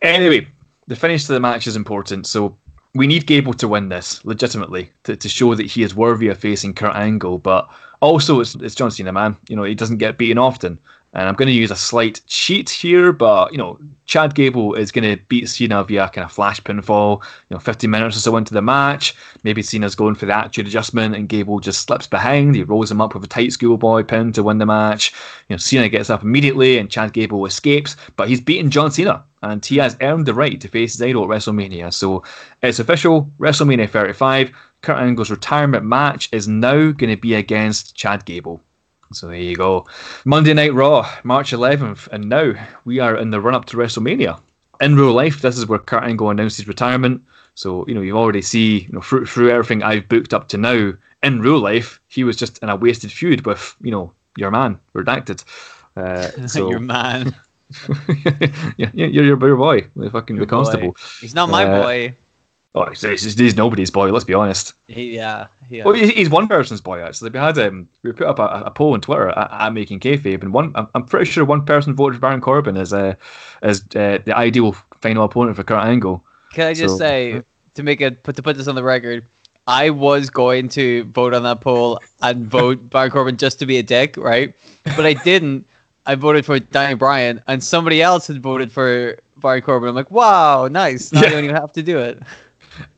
Anyway, 0.00 0.48
the 0.86 0.96
finish 0.96 1.24
to 1.24 1.32
the 1.32 1.40
match 1.40 1.66
is 1.66 1.76
important. 1.76 2.26
So 2.26 2.56
we 2.94 3.06
need 3.06 3.26
Gable 3.26 3.54
to 3.54 3.68
win 3.68 3.88
this 3.88 4.24
legitimately 4.24 4.90
to, 5.04 5.16
to 5.16 5.28
show 5.28 5.54
that 5.54 5.66
he 5.66 5.82
is 5.82 5.94
worthy 5.94 6.28
of 6.28 6.38
facing 6.38 6.74
Kurt 6.74 6.94
Angle. 6.94 7.38
But 7.38 7.68
also, 8.00 8.40
it's, 8.40 8.54
it's 8.56 8.74
John 8.74 8.90
Cena, 8.90 9.12
man. 9.12 9.36
You 9.48 9.56
know, 9.56 9.64
he 9.64 9.74
doesn't 9.74 9.98
get 9.98 10.18
beaten 10.18 10.38
often. 10.38 10.78
And 11.14 11.28
I'm 11.28 11.34
going 11.34 11.46
to 11.46 11.52
use 11.52 11.70
a 11.70 11.76
slight 11.76 12.20
cheat 12.26 12.68
here, 12.68 13.12
but 13.12 13.52
you 13.52 13.58
know, 13.58 13.78
Chad 14.06 14.34
Gable 14.34 14.74
is 14.74 14.90
going 14.90 15.08
to 15.08 15.22
beat 15.26 15.48
Cena 15.48 15.84
via 15.84 16.10
kind 16.10 16.24
of 16.24 16.32
flash 16.32 16.60
pinfall. 16.60 17.22
You 17.48 17.54
know, 17.54 17.60
15 17.60 17.88
minutes 17.88 18.16
or 18.16 18.20
so 18.20 18.36
into 18.36 18.52
the 18.52 18.60
match, 18.60 19.14
maybe 19.44 19.62
Cena's 19.62 19.94
going 19.94 20.16
for 20.16 20.26
the 20.26 20.36
attitude 20.36 20.66
adjustment, 20.66 21.14
and 21.14 21.28
Gable 21.28 21.60
just 21.60 21.82
slips 21.82 22.08
behind. 22.08 22.56
He 22.56 22.64
rolls 22.64 22.90
him 22.90 23.00
up 23.00 23.14
with 23.14 23.22
a 23.24 23.28
tight 23.28 23.52
schoolboy 23.52 24.02
pin 24.02 24.32
to 24.32 24.42
win 24.42 24.58
the 24.58 24.66
match. 24.66 25.12
You 25.48 25.54
know, 25.54 25.58
Cena 25.58 25.88
gets 25.88 26.10
up 26.10 26.22
immediately, 26.22 26.78
and 26.78 26.90
Chad 26.90 27.12
Gable 27.12 27.46
escapes, 27.46 27.96
but 28.16 28.28
he's 28.28 28.40
beaten 28.40 28.70
John 28.70 28.90
Cena, 28.90 29.24
and 29.42 29.64
he 29.64 29.76
has 29.76 29.96
earned 30.00 30.26
the 30.26 30.34
right 30.34 30.60
to 30.60 30.68
face 30.68 30.94
his 30.94 31.02
idol 31.02 31.22
at 31.22 31.30
WrestleMania. 31.30 31.94
So 31.94 32.24
it's 32.62 32.80
official. 32.80 33.30
WrestleMania 33.38 33.88
35. 33.88 34.50
Kurt 34.82 34.98
Angle's 34.98 35.30
retirement 35.30 35.84
match 35.84 36.28
is 36.32 36.48
now 36.48 36.90
going 36.90 37.14
to 37.14 37.16
be 37.16 37.34
against 37.34 37.94
Chad 37.94 38.24
Gable. 38.24 38.60
So 39.14 39.28
there 39.28 39.36
you 39.36 39.56
go. 39.56 39.86
Monday 40.24 40.52
Night 40.54 40.74
Raw, 40.74 41.08
March 41.24 41.52
11th, 41.52 42.08
and 42.08 42.28
now 42.28 42.52
we 42.84 42.98
are 42.98 43.16
in 43.16 43.30
the 43.30 43.40
run 43.40 43.54
up 43.54 43.64
to 43.66 43.76
WrestleMania. 43.76 44.40
In 44.80 44.96
real 44.96 45.12
life, 45.12 45.40
this 45.40 45.56
is 45.56 45.66
where 45.66 45.78
Kurt 45.78 46.02
Angle 46.02 46.30
announced 46.30 46.56
his 46.56 46.68
retirement. 46.68 47.22
So 47.54 47.86
you 47.86 47.94
know 47.94 48.00
you 48.02 48.18
already 48.18 48.42
see 48.42 48.80
you 48.80 48.92
know 48.92 49.00
through, 49.00 49.26
through 49.26 49.50
everything 49.50 49.82
I've 49.82 50.08
booked 50.08 50.34
up 50.34 50.48
to 50.48 50.58
now. 50.58 50.92
In 51.22 51.40
real 51.40 51.60
life, 51.60 52.00
he 52.08 52.24
was 52.24 52.36
just 52.36 52.58
in 52.58 52.68
a 52.68 52.76
wasted 52.76 53.12
feud 53.12 53.46
with 53.46 53.76
you 53.80 53.90
know 53.92 54.12
your 54.36 54.50
man, 54.50 54.80
redacted. 54.94 55.44
Uh, 55.96 56.46
so 56.48 56.68
Your 56.70 56.80
man. 56.80 57.34
yeah, 58.26 58.50
yeah, 58.76 58.90
you're 58.94 59.24
your 59.24 59.46
your 59.46 59.56
boy, 59.56 59.88
the 59.96 60.10
fucking 60.10 60.36
the 60.36 60.44
Boy. 60.44 60.50
constable. 60.50 60.96
He's 61.20 61.34
not 61.34 61.48
my 61.48 61.64
Uh, 61.64 61.82
boy. 61.82 62.14
Oh, 62.76 62.86
he's, 62.90 63.02
he's, 63.02 63.38
he's 63.38 63.56
nobody's 63.56 63.90
boy. 63.90 64.10
Let's 64.10 64.24
be 64.24 64.34
honest. 64.34 64.72
He, 64.88 65.14
yeah. 65.14 65.46
yeah. 65.70 65.84
Well, 65.84 65.94
he's 65.94 66.28
one 66.28 66.48
person's 66.48 66.80
boy 66.80 67.00
actually. 67.00 67.30
We 67.30 67.38
had 67.38 67.56
um, 67.58 67.88
we 68.02 68.12
put 68.12 68.26
up 68.26 68.40
a, 68.40 68.64
a 68.66 68.70
poll 68.72 68.94
on 68.94 69.00
Twitter 69.00 69.28
at, 69.28 69.52
at 69.52 69.72
making 69.72 70.00
kayfabe, 70.00 70.42
and 70.42 70.52
one 70.52 70.72
I'm, 70.74 70.88
I'm 70.94 71.04
pretty 71.06 71.26
sure 71.30 71.44
one 71.44 71.64
person 71.64 71.94
voted 71.94 72.16
for 72.16 72.20
Baron 72.20 72.40
Corbin 72.40 72.76
as 72.76 72.92
uh, 72.92 73.14
as 73.62 73.82
uh, 73.94 74.18
the 74.24 74.32
ideal 74.36 74.72
final 75.00 75.24
opponent 75.24 75.56
for 75.56 75.62
Kurt 75.62 75.84
Angle. 75.84 76.24
Can 76.52 76.66
I 76.66 76.74
just 76.74 76.94
So- 76.94 76.98
say 76.98 77.42
to 77.74 77.82
make 77.84 78.00
it 78.00 78.22
put 78.24 78.34
to 78.36 78.42
put 78.42 78.56
this 78.56 78.66
on 78.66 78.74
the 78.74 78.82
record, 78.82 79.26
I 79.68 79.90
was 79.90 80.28
going 80.28 80.68
to 80.70 81.04
vote 81.04 81.32
on 81.32 81.44
that 81.44 81.60
poll 81.60 82.00
and 82.22 82.44
vote 82.44 82.90
Baron 82.90 83.12
Corbin 83.12 83.36
just 83.36 83.60
to 83.60 83.66
be 83.66 83.78
a 83.78 83.82
dick, 83.84 84.16
right? 84.16 84.52
But 84.84 85.06
I 85.06 85.12
didn't. 85.14 85.68
I 86.06 86.16
voted 86.16 86.44
for 86.44 86.58
Daniel 86.58 86.98
Bryan, 86.98 87.40
and 87.46 87.62
somebody 87.62 88.02
else 88.02 88.26
had 88.26 88.42
voted 88.42 88.70
for 88.72 89.16
Baron 89.36 89.62
Corbin. 89.62 89.88
I'm 89.88 89.94
like, 89.94 90.10
wow, 90.10 90.66
nice. 90.68 91.12
Now 91.12 91.20
Yeah. 91.20 91.26
you 91.28 91.32
don't 91.36 91.44
even 91.44 91.56
have 91.56 91.72
to 91.72 91.82
do 91.84 91.98
it. 91.98 92.20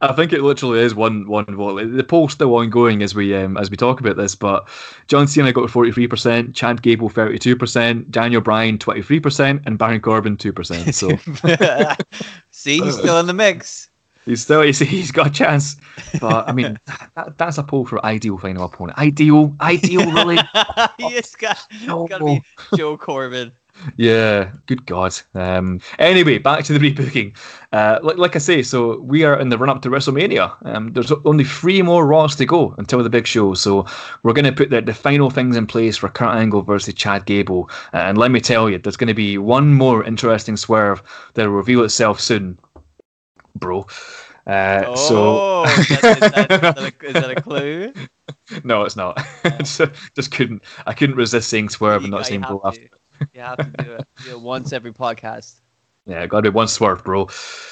I 0.00 0.12
think 0.12 0.32
it 0.32 0.42
literally 0.42 0.80
is 0.80 0.94
one 0.94 1.26
one 1.28 1.44
vote. 1.46 1.96
The 1.96 2.04
poll's 2.04 2.32
still 2.32 2.54
ongoing 2.54 3.02
as 3.02 3.14
we 3.14 3.34
um, 3.34 3.56
as 3.56 3.70
we 3.70 3.76
talk 3.76 4.00
about 4.00 4.16
this, 4.16 4.34
but 4.34 4.68
John 5.08 5.26
Cena 5.28 5.52
got 5.52 5.70
forty 5.70 5.92
three 5.92 6.06
percent, 6.08 6.54
Chad 6.54 6.82
Gable 6.82 7.08
thirty 7.08 7.38
two 7.38 7.56
percent, 7.56 8.10
Daniel 8.10 8.40
Bryan 8.40 8.78
twenty 8.78 9.02
three 9.02 9.20
percent, 9.20 9.62
and 9.66 9.78
Baron 9.78 10.00
Corbin 10.00 10.36
two 10.36 10.52
percent. 10.52 10.94
So 10.94 11.08
See, 12.50 12.80
he's 12.80 12.98
still 12.98 13.18
in 13.20 13.26
the 13.26 13.34
mix. 13.34 13.90
he's 14.24 14.42
still 14.42 14.62
he's, 14.62 14.78
he's 14.78 15.10
got 15.12 15.28
a 15.28 15.30
chance. 15.30 15.76
But 16.20 16.48
I 16.48 16.52
mean, 16.52 16.78
that, 17.14 17.36
that's 17.38 17.58
a 17.58 17.62
poll 17.62 17.84
for 17.84 18.04
ideal 18.04 18.38
final 18.38 18.64
opponent. 18.64 18.98
Ideal, 18.98 19.54
ideal, 19.60 20.10
really. 20.12 20.38
He's 20.98 21.34
got, 21.36 21.58
No. 21.84 22.06
got 22.06 22.18
to 22.18 22.24
be 22.24 22.42
Joe 22.76 22.96
Corbin. 22.96 23.52
Yeah, 23.96 24.52
good 24.66 24.86
God. 24.86 25.14
Um, 25.34 25.80
anyway, 25.98 26.38
back 26.38 26.64
to 26.64 26.76
the 26.76 26.78
rebooking. 26.92 27.36
Uh, 27.72 27.98
like, 28.02 28.18
like 28.18 28.36
I 28.36 28.38
say, 28.38 28.62
so 28.62 29.00
we 29.00 29.24
are 29.24 29.38
in 29.38 29.48
the 29.48 29.58
run 29.58 29.68
up 29.68 29.82
to 29.82 29.90
WrestleMania. 29.90 30.56
Um, 30.66 30.92
there's 30.92 31.12
only 31.24 31.44
three 31.44 31.82
more 31.82 32.06
Raws 32.06 32.36
to 32.36 32.46
go 32.46 32.74
until 32.78 33.02
the 33.02 33.10
big 33.10 33.26
show. 33.26 33.54
So 33.54 33.86
we're 34.22 34.32
going 34.32 34.44
to 34.44 34.52
put 34.52 34.70
the, 34.70 34.80
the 34.80 34.94
final 34.94 35.30
things 35.30 35.56
in 35.56 35.66
place 35.66 35.96
for 35.96 36.08
Kurt 36.08 36.34
Angle 36.34 36.62
versus 36.62 36.94
Chad 36.94 37.26
Gable. 37.26 37.70
And 37.92 38.18
let 38.18 38.30
me 38.30 38.40
tell 38.40 38.70
you, 38.70 38.78
there's 38.78 38.96
going 38.96 39.08
to 39.08 39.14
be 39.14 39.38
one 39.38 39.74
more 39.74 40.04
interesting 40.04 40.56
swerve 40.56 41.02
that 41.34 41.46
will 41.46 41.54
reveal 41.54 41.84
itself 41.84 42.20
soon, 42.20 42.58
bro. 43.54 43.86
Uh, 44.46 44.84
Oh, 44.86 44.94
so 45.66 45.80
is, 45.80 45.88
that, 45.88 46.04
is, 46.04 46.20
that, 46.20 46.52
is, 46.52 46.60
that 46.60 46.78
a, 46.78 47.06
is 47.06 47.12
that 47.14 47.30
a 47.36 47.42
clue? 47.42 47.92
no, 48.64 48.84
it's 48.84 48.94
not. 48.94 49.20
just, 49.58 49.80
just 50.14 50.30
couldn't. 50.30 50.62
I 50.86 50.92
couldn't 50.92 51.16
resist 51.16 51.48
saying 51.48 51.70
swerve 51.70 52.02
and 52.02 52.12
not 52.12 52.18
you 52.18 52.24
saying 52.24 52.42
bro 52.42 52.60
after. 52.64 52.88
You 53.32 53.40
have 53.40 53.58
to 53.58 53.84
do 53.84 53.92
it, 53.92 54.08
do 54.24 54.30
it 54.30 54.40
once 54.40 54.72
every 54.72 54.92
podcast. 54.92 55.60
Yeah, 56.06 56.26
got 56.26 56.42
to 56.42 56.50
be 56.50 56.54
one 56.54 56.68
swerve, 56.68 57.04
bro. 57.04 57.28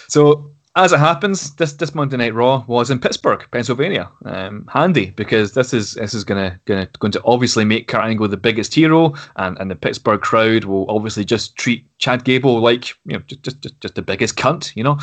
So 0.08 0.50
as 0.76 0.92
it 0.92 0.98
happens, 0.98 1.54
this 1.54 1.74
this 1.74 1.94
Monday 1.94 2.16
Night 2.16 2.34
Raw 2.34 2.64
was 2.66 2.90
in 2.90 2.98
Pittsburgh, 2.98 3.46
Pennsylvania. 3.52 4.10
Um, 4.24 4.68
handy 4.72 5.10
because 5.10 5.54
this 5.54 5.72
is 5.72 5.94
this 5.94 6.14
is 6.14 6.24
gonna 6.24 6.58
gonna 6.64 6.88
going 6.98 7.12
to 7.12 7.22
obviously 7.24 7.64
make 7.64 7.86
Kurt 7.86 8.02
Angle 8.02 8.26
the 8.28 8.36
biggest 8.36 8.74
hero, 8.74 9.14
and, 9.36 9.56
and 9.58 9.70
the 9.70 9.76
Pittsburgh 9.76 10.20
crowd 10.20 10.64
will 10.64 10.90
obviously 10.90 11.24
just 11.24 11.56
treat 11.56 11.86
Chad 11.98 12.24
Gable 12.24 12.60
like 12.60 12.88
you 13.06 13.14
know 13.14 13.20
just 13.20 13.62
just, 13.62 13.80
just 13.80 13.94
the 13.94 14.02
biggest 14.02 14.36
cunt, 14.36 14.74
you 14.74 14.82
know. 14.82 14.98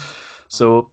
So 0.49 0.91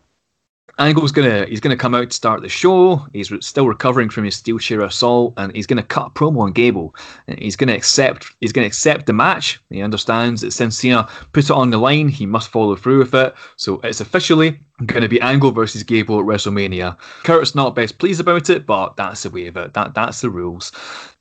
Angle's 0.79 1.13
gonna 1.13 1.47
he's 1.47 1.61
gonna 1.61 1.77
come 1.77 1.95
out 1.95 2.11
to 2.11 2.17
start 2.17 2.43
the 2.43 2.49
show. 2.49 3.07
He's 3.13 3.33
still 3.41 3.67
recovering 3.67 4.11
from 4.11 4.25
his 4.25 4.37
steel 4.37 4.59
chair 4.59 4.81
assault, 4.83 5.35
and 5.37 5.55
he's 5.55 5.67
gonna 5.67 5.83
cut 5.83 6.07
a 6.07 6.11
promo 6.11 6.43
on 6.43 6.53
Gable. 6.53 6.95
He's 7.39 7.57
gonna 7.57 7.75
accept 7.75 8.33
he's 8.41 8.53
gonna 8.53 8.67
accept 8.67 9.07
the 9.07 9.13
match. 9.13 9.61
He 9.71 9.83
understands 9.83 10.43
that 10.43 10.53
since 10.53 10.79
Cena 10.79 11.09
put 11.33 11.45
it 11.45 11.51
on 11.51 11.71
the 11.71 11.79
line, 11.79 12.09
he 12.09 12.27
must 12.27 12.51
follow 12.51 12.77
through 12.77 12.99
with 12.99 13.15
it. 13.15 13.35
So 13.57 13.81
it's 13.83 14.01
officially 14.01 14.61
gonna 14.87 15.09
be 15.09 15.21
Angle 15.21 15.53
versus 15.53 15.83
Gable 15.83 16.21
at 16.21 16.27
WrestleMania. 16.27 16.97
Kurt's 17.25 17.55
not 17.55 17.75
best 17.75 17.99
pleased 17.99 18.21
about 18.21 18.49
it, 18.49 18.67
but 18.67 18.97
that's 18.97 19.25
the 19.25 19.31
way 19.31 19.47
of 19.47 19.57
it. 19.57 19.75
That 19.75 19.95
that's 19.95 20.21
the 20.21 20.31
rules. 20.31 20.73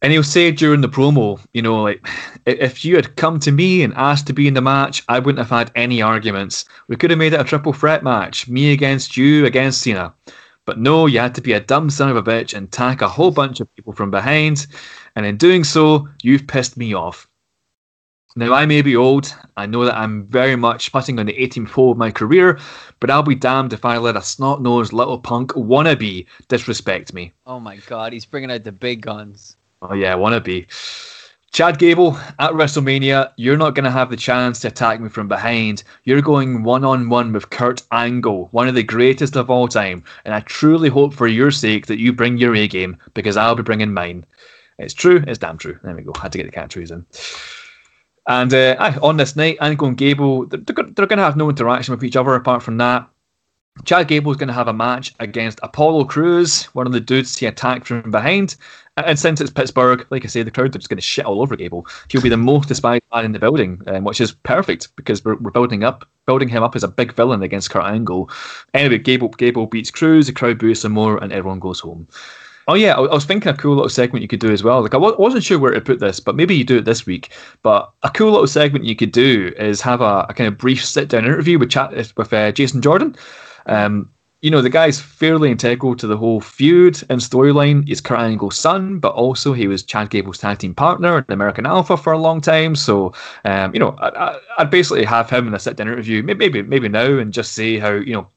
And 0.02 0.12
he'll 0.14 0.24
say 0.24 0.52
during 0.52 0.82
the 0.82 0.90
promo, 0.90 1.44
you 1.54 1.62
know, 1.62 1.82
like 1.82 2.08
if 2.46 2.86
you 2.86 2.96
had 2.96 3.16
come 3.16 3.40
to 3.40 3.52
me 3.52 3.82
and 3.82 3.94
asked 3.96 4.28
to 4.28 4.34
be 4.34 4.48
in 4.48 4.54
the 4.54 4.62
match, 4.62 5.04
I 5.10 5.20
wouldn't 5.20 5.40
have 5.40 5.50
had 5.50 5.72
any 5.76 6.02
arguments. 6.02 6.66
We 6.88 6.96
could 6.96 7.10
have 7.10 7.20
made 7.20 7.34
it 7.34 7.42
a 7.42 7.44
triple 7.44 7.74
threat 7.74 8.04
match, 8.04 8.48
me 8.48 8.72
against 8.72 9.18
you 9.18 9.46
against 9.46 9.82
Cena. 9.82 10.14
But 10.66 10.80
no, 10.80 11.06
you 11.06 11.20
had 11.20 11.34
to 11.36 11.42
be 11.42 11.54
a 11.54 11.62
dumb 11.62 11.90
son 11.90 12.10
of 12.10 12.18
a 12.18 12.24
bitch 12.24 12.54
and 12.54 12.68
attack 12.68 13.02
a 13.02 13.08
whole 13.08 13.32
bunch 13.32 13.62
of 13.62 13.74
people 13.76 13.94
from 13.94 14.12
behind. 14.12 14.68
And 15.16 15.26
in 15.26 15.38
doing 15.38 15.64
so, 15.64 16.08
you've 16.22 16.46
pissed 16.46 16.78
me 16.78 16.94
off. 16.94 17.28
Now, 18.38 18.54
I 18.54 18.68
may 18.68 18.84
be 18.84 18.96
old. 18.96 19.34
I 19.58 19.66
know 19.66 19.84
that 19.84 19.98
I'm 19.98 20.28
very 20.28 20.56
much 20.56 20.92
putting 20.92 21.18
on 21.18 21.26
the 21.26 21.34
18th 21.34 21.70
hole 21.70 21.92
of 21.92 21.98
my 21.98 22.12
career, 22.12 22.60
but 23.00 23.10
I'll 23.10 23.24
be 23.24 23.34
damned 23.34 23.74
if 23.74 23.84
I 23.84 23.98
let 23.98 24.16
a 24.16 24.22
snot 24.22 24.62
nosed 24.62 24.94
little 24.94 25.18
punk 25.18 25.54
wannabe 25.54 26.28
disrespect 26.48 27.16
me. 27.16 27.34
Oh 27.48 27.60
my 27.60 27.78
god, 27.78 28.14
he's 28.14 28.26
bringing 28.26 28.52
out 28.52 28.64
the 28.64 28.72
big 28.72 29.02
guns. 29.02 29.58
Oh 29.82 29.96
yeah, 29.96 30.14
wannabe. 30.14 30.68
Chad 31.52 31.80
Gable 31.80 32.16
at 32.38 32.52
WrestleMania, 32.52 33.34
you're 33.38 33.58
not 33.58 33.74
going 33.74 33.86
to 33.86 33.90
have 33.90 34.12
the 34.12 34.16
chance 34.16 34.60
to 34.60 34.68
attack 34.68 35.00
me 35.00 35.10
from 35.10 35.28
behind. 35.28 35.84
You're 36.04 36.22
going 36.22 36.62
one 36.62 36.86
on 36.86 37.10
one 37.10 37.34
with 37.34 37.50
Kurt 37.50 37.82
Angle, 37.92 38.50
one 38.52 38.68
of 38.68 38.76
the 38.76 38.84
greatest 38.84 39.36
of 39.36 39.50
all 39.50 39.68
time. 39.68 40.04
And 40.26 40.36
I 40.36 40.42
truly 40.42 40.90
hope 40.90 41.16
for 41.16 41.26
your 41.26 41.50
sake 41.50 41.88
that 41.88 41.98
you 41.98 42.14
bring 42.14 42.38
your 42.38 42.54
A 42.54 42.68
game 42.68 43.00
because 43.16 43.36
I'll 43.36 43.56
be 43.56 43.64
bringing 43.64 43.96
mine. 43.96 44.28
It's 44.78 44.94
true, 44.94 45.24
it's 45.26 45.40
damn 45.40 45.58
true. 45.58 45.80
There 45.82 45.96
we 45.96 46.04
go. 46.04 46.14
Had 46.22 46.34
to 46.34 46.38
get 46.38 46.46
the 46.46 46.56
catchphrase 46.56 46.92
in. 46.92 47.04
And 48.28 48.54
uh, 48.54 49.00
on 49.02 49.18
this 49.18 49.36
night, 49.36 49.58
Angle 49.62 49.88
and 49.88 49.98
Gable, 49.98 50.46
they're, 50.46 50.60
they're 50.60 51.08
going 51.08 51.18
to 51.18 51.24
have 51.24 51.38
no 51.38 51.50
interaction 51.50 51.94
with 51.94 52.04
each 52.04 52.18
other 52.18 52.36
apart 52.36 52.62
from 52.62 52.78
that. 52.78 53.08
Chad 53.86 54.08
Gable 54.08 54.32
is 54.32 54.38
going 54.38 54.48
to 54.48 54.54
have 54.54 54.68
a 54.68 54.74
match 54.74 55.14
against 55.20 55.60
Apollo 55.64 56.06
Crews, 56.06 56.64
one 56.74 56.88
of 56.88 56.94
the 56.94 57.00
dudes 57.00 57.38
he 57.38 57.46
attacked 57.46 57.88
from 57.88 58.12
behind. 58.12 58.56
And 58.98 59.20
since 59.20 59.40
it's 59.40 59.52
Pittsburgh, 59.52 60.06
like 60.10 60.26
I 60.26 60.28
say, 60.28 60.42
the 60.42 60.50
crowd 60.50 60.76
are 60.76 60.80
just 60.80 60.90
going 60.90 60.98
to 60.98 61.04
shit 61.04 61.26
all 61.26 61.42
over 61.42 61.56
Gable. 61.56 61.86
He'll 62.10 62.22
be 62.22 62.30
the 62.30 62.38
most 62.38 62.68
despised 62.68 63.04
man 63.14 63.26
in 63.26 63.32
the 63.32 63.40
building, 63.40 63.82
um, 63.86 64.04
which 64.04 64.20
is 64.20 64.32
perfect 64.32 64.96
because 64.96 65.24
we're, 65.24 65.36
we're 65.36 65.52
building 65.52 65.84
up, 65.84 66.08
building 66.26 66.50
him 66.50 66.64
up 66.64 66.76
as 66.76 66.84
a 66.84 66.88
big 66.88 67.14
villain 67.14 67.44
against 67.44 67.70
Kurt 67.70 67.86
Angle. 67.86 68.32
Anyway, 68.74 68.98
Gable 68.98 69.30
Gable 69.30 69.68
beats 69.68 69.92
Crews, 69.92 70.26
the 70.26 70.34
crowd 70.34 70.58
boos 70.58 70.82
some 70.82 70.94
more, 70.94 71.24
and 71.24 71.32
everyone 71.32 71.60
goes 71.60 71.80
home. 71.80 72.08
Oh 72.70 72.74
yeah, 72.74 72.96
I 72.96 73.00
was 73.00 73.24
thinking 73.24 73.50
a 73.50 73.56
cool 73.56 73.76
little 73.76 73.90
segment 73.90 74.22
you 74.22 74.28
could 74.28 74.42
do 74.42 74.52
as 74.52 74.62
well. 74.62 74.82
Like 74.82 74.94
I 74.94 74.98
wasn't 74.98 75.44
sure 75.44 75.58
where 75.58 75.72
to 75.72 75.80
put 75.80 76.00
this, 76.00 76.20
but 76.20 76.36
maybe 76.36 76.54
you 76.54 76.66
do 76.66 76.78
it 76.78 76.86
this 76.86 77.06
week. 77.06 77.32
But 77.64 77.92
a 78.04 78.10
cool 78.10 78.32
little 78.32 78.48
segment 78.48 78.84
you 78.84 78.96
could 78.96 79.14
do 79.14 79.54
is 79.58 79.80
have 79.82 80.02
a, 80.02 80.26
a 80.28 80.34
kind 80.34 80.50
of 80.50 80.58
brief 80.58 80.84
sit 80.84 81.08
down 81.08 81.24
interview 81.24 81.58
with 81.58 81.70
chat 81.70 81.94
with 82.18 82.34
uh, 82.34 82.52
Jason 82.52 82.82
Jordan. 82.82 83.16
Um, 83.68 84.12
you 84.42 84.52
know, 84.52 84.62
the 84.62 84.70
guy's 84.70 85.00
fairly 85.00 85.50
integral 85.50 85.96
to 85.96 86.08
the 86.08 86.18
whole 86.18 86.42
feud 86.42 87.02
and 87.10 87.22
storyline. 87.22 87.88
He's 87.88 88.02
Kurt 88.02 88.20
Angle's 88.20 88.58
son, 88.58 89.00
but 89.00 89.14
also 89.14 89.54
he 89.54 89.68
was 89.68 89.82
Chad 89.82 90.10
Gable's 90.10 90.38
tag 90.38 90.60
team 90.60 90.76
partner 90.76 91.20
in 91.20 91.26
American 91.30 91.66
Alpha 91.66 91.98
for 91.98 92.14
a 92.14 92.20
long 92.20 92.40
time. 92.40 92.76
So, 92.76 93.14
um, 93.46 93.74
you 93.74 93.80
know, 93.80 93.96
I, 94.00 94.40
would 94.60 94.70
basically 94.70 95.06
have 95.06 95.30
him 95.30 95.48
in 95.48 95.54
a 95.56 95.60
sit 95.60 95.78
down 95.78 95.88
interview, 95.88 96.22
maybe 96.22 96.62
maybe 96.62 96.90
now, 96.90 97.18
and 97.18 97.34
just 97.34 97.54
say 97.54 97.80
how 97.80 97.94
you 97.94 98.14
know 98.14 98.28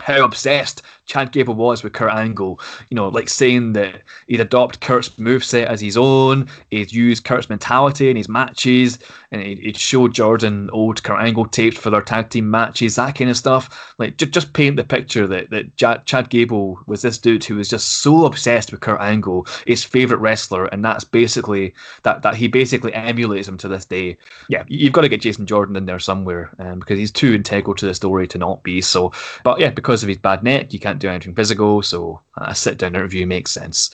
how 0.00 0.24
obsessed 0.24 0.82
Chad 1.06 1.32
Gable 1.32 1.54
was 1.54 1.82
with 1.82 1.92
Kurt 1.92 2.12
Angle. 2.12 2.60
You 2.90 2.94
know, 2.94 3.08
like 3.08 3.28
saying 3.28 3.74
that 3.74 4.02
he'd 4.26 4.40
adopt 4.40 4.80
Kurt's 4.80 5.10
moveset 5.10 5.66
as 5.66 5.80
his 5.80 5.96
own, 5.96 6.48
he'd 6.70 6.92
use 6.92 7.20
Kurt's 7.20 7.48
mentality 7.48 8.08
in 8.10 8.16
his 8.16 8.28
matches, 8.28 8.98
and 9.30 9.42
he'd, 9.42 9.58
he'd 9.58 9.76
show 9.76 10.08
Jordan 10.08 10.70
old 10.70 11.02
Kurt 11.02 11.20
Angle 11.20 11.46
tapes 11.46 11.76
for 11.76 11.90
their 11.90 12.02
tag 12.02 12.30
team 12.30 12.50
matches, 12.50 12.96
that 12.96 13.16
kind 13.16 13.30
of 13.30 13.36
stuff. 13.36 13.94
Like, 13.98 14.16
j- 14.16 14.26
just 14.26 14.52
paint 14.54 14.76
the 14.76 14.84
picture 14.84 15.26
that, 15.26 15.50
that 15.50 15.76
J- 15.76 16.00
Chad 16.04 16.30
Gable 16.30 16.80
was 16.86 17.02
this 17.02 17.18
dude 17.18 17.44
who 17.44 17.56
was 17.56 17.68
just 17.68 17.98
so 17.98 18.24
obsessed 18.24 18.72
with 18.72 18.80
Kurt 18.80 19.00
Angle, 19.00 19.46
his 19.66 19.84
favourite 19.84 20.20
wrestler, 20.20 20.66
and 20.66 20.84
that's 20.84 21.04
basically, 21.04 21.74
that, 22.02 22.22
that 22.22 22.34
he 22.34 22.48
basically 22.48 22.94
emulates 22.94 23.46
him 23.46 23.58
to 23.58 23.68
this 23.68 23.84
day. 23.84 24.16
Yeah, 24.48 24.64
you've 24.68 24.92
got 24.92 25.02
to 25.02 25.08
get 25.08 25.20
Jason 25.20 25.46
Jordan 25.46 25.76
in 25.76 25.86
there 25.86 25.98
somewhere, 25.98 26.54
um, 26.58 26.78
because 26.78 26.98
he's 26.98 27.12
too 27.12 27.34
integral 27.34 27.74
to 27.76 27.86
the 27.86 27.94
story 27.94 28.26
to 28.28 28.38
not 28.38 28.62
be. 28.62 28.80
So, 28.80 29.12
but 29.42 29.60
yeah, 29.60 29.70
because 29.70 30.02
of 30.02 30.08
his 30.08 30.18
bad 30.18 30.42
neck, 30.42 30.72
you 30.72 30.80
can't 30.80 30.93
do 30.98 31.08
anything 31.08 31.34
physical, 31.34 31.82
so 31.82 32.20
a 32.36 32.54
sit 32.54 32.78
down 32.78 32.94
interview 32.94 33.26
makes 33.26 33.50
sense. 33.50 33.90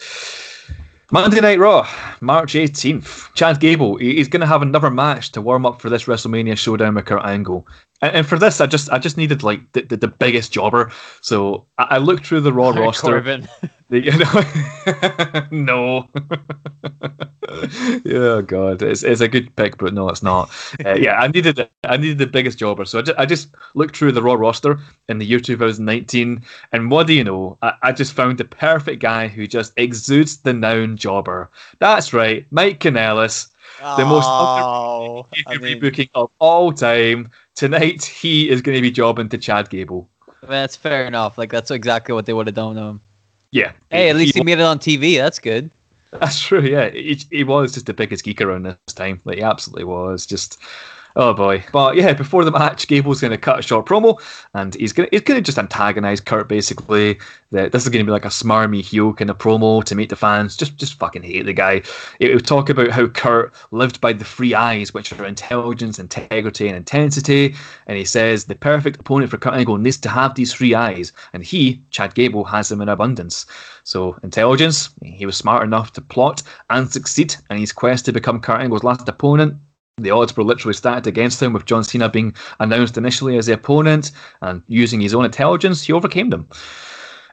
Monday 1.12 1.40
Night 1.40 1.59
Raw, 1.59 1.88
March 2.20 2.55
18th. 2.55 3.34
Chad 3.34 3.59
Gable, 3.59 3.96
he's 3.96 4.28
going 4.28 4.42
to 4.42 4.46
have 4.46 4.62
another 4.62 4.90
match 4.90 5.32
to 5.32 5.42
warm 5.42 5.66
up 5.66 5.80
for 5.80 5.90
this 5.90 6.05
WrestleMania 6.05 6.57
showdown 6.57 6.94
with 6.94 7.07
Kurt 7.07 7.24
Angle. 7.24 7.66
And, 8.03 8.16
and 8.16 8.26
for 8.26 8.38
this, 8.38 8.61
I 8.61 8.66
just 8.66 8.90
I 8.90 8.98
just 8.98 9.16
needed 9.16 9.42
like 9.42 9.61
the, 9.72 9.82
the, 9.82 9.96
the 9.96 10.09
biggest 10.09 10.53
jobber. 10.53 10.92
So 11.20 11.66
I, 11.78 11.86
I, 11.90 11.98
looked 11.98 12.26
through 12.26 12.40
the 12.40 12.53
Raw 12.53 12.70
roster. 12.70 13.20
The, 13.20 14.01
you 14.01 14.12
know, 14.16 15.46
no. 15.51 16.09
oh 18.07 18.42
god, 18.42 18.82
it's, 18.82 19.03
it's 19.03 19.20
a 19.20 19.28
good 19.28 19.55
pick, 19.57 19.78
but 19.78 19.92
no, 19.92 20.09
it's 20.09 20.22
not. 20.22 20.51
Uh, 20.84 20.94
yeah, 20.98 21.20
I 21.20 21.28
needed 21.28 21.68
I 21.84 21.96
needed 21.96 22.18
the 22.18 22.26
biggest 22.26 22.59
jobber, 22.59 22.84
so 22.84 23.01
I 23.01 23.03
just, 23.03 23.18
I 23.18 23.26
just 23.26 23.48
looked 23.74 23.96
through 23.96 24.12
the 24.12 24.22
Raw 24.22 24.34
roster 24.34 24.78
in 25.09 25.18
the 25.18 25.26
year 25.26 25.40
2019, 25.40 26.42
and 26.72 26.90
what 26.90 27.07
do 27.07 27.14
you 27.14 27.24
know? 27.24 27.59
I, 27.62 27.74
I 27.82 27.92
just 27.92 28.12
found 28.12 28.38
the 28.38 28.44
perfect 28.44 29.03
guy 29.03 29.28
who 29.28 29.46
just 29.46 29.72
exudes 29.76 30.38
the 30.38 30.53
noun 30.53 30.96
jobber. 30.96 31.51
That's 31.80 32.12
right, 32.12 32.46
Mike 32.51 32.80
Kanellis 32.80 33.48
the 33.78 34.05
most 34.05 34.26
oh, 34.28 35.26
I 35.46 35.57
mean, 35.59 35.80
rebooking 35.80 36.11
of 36.14 36.30
all 36.38 36.72
time. 36.72 37.30
Tonight, 37.61 38.06
he 38.06 38.48
is 38.48 38.62
going 38.62 38.74
to 38.74 38.80
be 38.80 38.90
jobbing 38.90 39.28
to 39.28 39.36
Chad 39.36 39.68
Gable. 39.68 40.08
That's 40.42 40.76
fair 40.76 41.04
enough. 41.04 41.36
Like 41.36 41.50
that's 41.50 41.70
exactly 41.70 42.14
what 42.14 42.24
they 42.24 42.32
would 42.32 42.46
have 42.46 42.54
done 42.54 42.76
to 42.76 42.80
him. 42.80 43.02
Yeah. 43.50 43.72
Hey, 43.90 44.08
at 44.08 44.16
least 44.16 44.32
he, 44.32 44.40
he 44.40 44.44
made 44.44 44.58
it 44.58 44.62
on 44.62 44.78
TV. 44.78 45.18
That's 45.18 45.38
good. 45.38 45.70
That's 46.11 46.40
true. 46.40 46.62
Yeah, 46.62 46.88
he, 46.88 47.20
he 47.30 47.44
was 47.44 47.72
just 47.72 47.84
the 47.84 47.92
biggest 47.92 48.24
geek 48.24 48.40
around 48.40 48.62
this 48.62 48.78
time. 48.94 49.20
Like 49.26 49.36
he 49.36 49.42
absolutely 49.42 49.84
was. 49.84 50.24
Just 50.24 50.58
Oh 51.16 51.34
boy! 51.34 51.64
But 51.72 51.96
yeah, 51.96 52.12
before 52.12 52.44
the 52.44 52.52
match, 52.52 52.86
Gable's 52.86 53.20
going 53.20 53.32
to 53.32 53.38
cut 53.38 53.58
a 53.58 53.62
short 53.62 53.86
promo, 53.86 54.20
and 54.54 54.74
he's 54.74 54.92
going 54.92 55.08
to 55.08 55.16
he's 55.16 55.24
going 55.24 55.38
to 55.38 55.44
just 55.44 55.58
antagonize 55.58 56.20
Kurt 56.20 56.48
basically. 56.48 57.18
That 57.52 57.72
this 57.72 57.82
is 57.82 57.88
going 57.88 58.04
to 58.04 58.08
be 58.08 58.12
like 58.12 58.24
a 58.24 58.28
smarmy 58.28 58.80
heel 58.80 59.12
kind 59.12 59.28
of 59.28 59.38
promo 59.38 59.82
to 59.82 59.94
meet 59.96 60.08
the 60.08 60.14
fans. 60.14 60.56
Just 60.56 60.76
just 60.76 60.94
fucking 60.94 61.24
hate 61.24 61.46
the 61.46 61.52
guy. 61.52 61.82
It 62.20 62.32
would 62.32 62.46
talk 62.46 62.68
about 62.68 62.90
how 62.90 63.08
Kurt 63.08 63.52
lived 63.72 64.00
by 64.00 64.12
the 64.12 64.24
three 64.24 64.54
eyes, 64.54 64.94
which 64.94 65.12
are 65.12 65.24
intelligence, 65.24 65.98
integrity, 65.98 66.68
and 66.68 66.76
intensity. 66.76 67.56
And 67.88 67.98
he 67.98 68.04
says 68.04 68.44
the 68.44 68.54
perfect 68.54 69.00
opponent 69.00 69.32
for 69.32 69.38
Kurt 69.38 69.54
Angle 69.54 69.78
needs 69.78 69.98
to 69.98 70.08
have 70.08 70.36
these 70.36 70.54
three 70.54 70.74
eyes, 70.76 71.12
and 71.32 71.42
he, 71.42 71.82
Chad 71.90 72.14
Gable, 72.14 72.44
has 72.44 72.68
them 72.68 72.80
in 72.80 72.88
abundance. 72.88 73.46
So 73.82 74.16
intelligence, 74.22 74.90
he 75.02 75.26
was 75.26 75.36
smart 75.36 75.64
enough 75.64 75.92
to 75.94 76.00
plot 76.00 76.44
and 76.68 76.88
succeed 76.88 77.34
in 77.50 77.58
his 77.58 77.72
quest 77.72 78.04
to 78.04 78.12
become 78.12 78.40
Kurt 78.40 78.61
Angle's 78.61 78.84
last 78.84 79.08
opponent 79.08 79.61
the 80.03 80.11
odds 80.11 80.36
were 80.36 80.44
literally 80.44 80.74
stacked 80.74 81.07
against 81.07 81.42
him, 81.42 81.53
with 81.53 81.66
John 81.66 81.84
Cena 81.84 82.09
being 82.09 82.34
announced 82.59 82.96
initially 82.96 83.36
as 83.36 83.46
the 83.46 83.55
opponent, 83.55 84.12
and 84.42 84.62
using 84.66 85.01
his 85.01 85.14
own 85.14 85.24
intelligence, 85.24 85.82
he 85.82 85.92
overcame 85.92 86.30
them. 86.30 86.48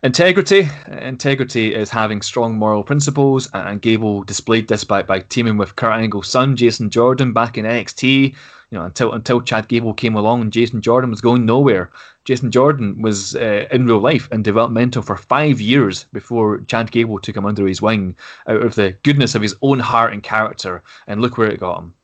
Integrity. 0.03 0.69
Integrity 0.87 1.73
is 1.73 1.89
having 1.89 2.21
strong 2.21 2.57
moral 2.57 2.83
principles, 2.83 3.49
and 3.53 3.81
Gable 3.81 4.23
displayed 4.23 4.67
this 4.67 4.83
by, 4.83 5.01
by 5.01 5.21
teaming 5.21 5.57
with 5.57 5.75
Kurt 5.75 5.93
Angle's 5.93 6.29
son, 6.29 6.55
Jason 6.55 6.91
Jordan, 6.91 7.33
back 7.33 7.57
in 7.57 7.65
NXT. 7.65 8.35
You 8.69 8.77
know, 8.77 8.85
until 8.85 9.13
until 9.13 9.41
Chad 9.41 9.69
Gable 9.69 9.93
came 9.93 10.13
along 10.13 10.41
and 10.41 10.53
Jason 10.53 10.81
Jordan 10.81 11.09
was 11.09 11.21
going 11.21 11.45
nowhere. 11.45 11.89
Jason 12.25 12.51
Jordan 12.51 13.01
was 13.01 13.35
uh, 13.37 13.65
in 13.71 13.87
real 13.87 13.99
life 13.99 14.27
and 14.31 14.43
developmental 14.43 15.01
for 15.01 15.15
five 15.15 15.61
years 15.61 16.03
before 16.11 16.59
Chad 16.67 16.91
Gable 16.91 17.17
took 17.17 17.37
him 17.37 17.45
under 17.45 17.65
his 17.65 17.81
wing 17.81 18.15
out 18.45 18.61
of 18.61 18.75
the 18.75 18.91
goodness 19.03 19.35
of 19.35 19.41
his 19.41 19.55
own 19.61 19.79
heart 19.79 20.11
and 20.11 20.21
character. 20.21 20.83
And 21.07 21.21
look 21.21 21.37
where 21.37 21.49
it 21.49 21.61
got 21.61 21.79
him 21.79 21.95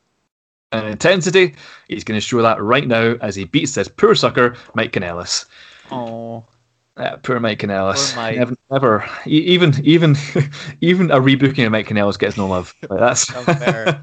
and 0.74 0.88
intensity. 0.88 1.54
He's 1.88 2.04
going 2.04 2.16
to 2.16 2.26
show 2.26 2.42
that 2.42 2.62
right 2.62 2.86
now 2.86 3.16
as 3.20 3.34
he 3.34 3.44
beats 3.44 3.74
this 3.74 3.88
poor 3.88 4.14
sucker, 4.14 4.56
Mike 4.74 4.92
Kanellis. 4.92 5.46
Oh. 5.90 6.44
Yeah, 6.96 7.16
poor 7.16 7.40
Mike 7.40 7.58
Mike. 8.16 8.36
Never, 8.36 8.56
never, 8.70 9.10
even, 9.26 9.74
even, 9.84 10.16
even 10.80 11.10
a 11.10 11.20
rebooking 11.20 11.66
of 11.66 11.72
Mike 11.72 11.88
Kanellis 11.88 12.18
gets 12.18 12.36
no 12.36 12.46
love. 12.46 12.72
Like, 12.88 13.00
that's 13.00 13.32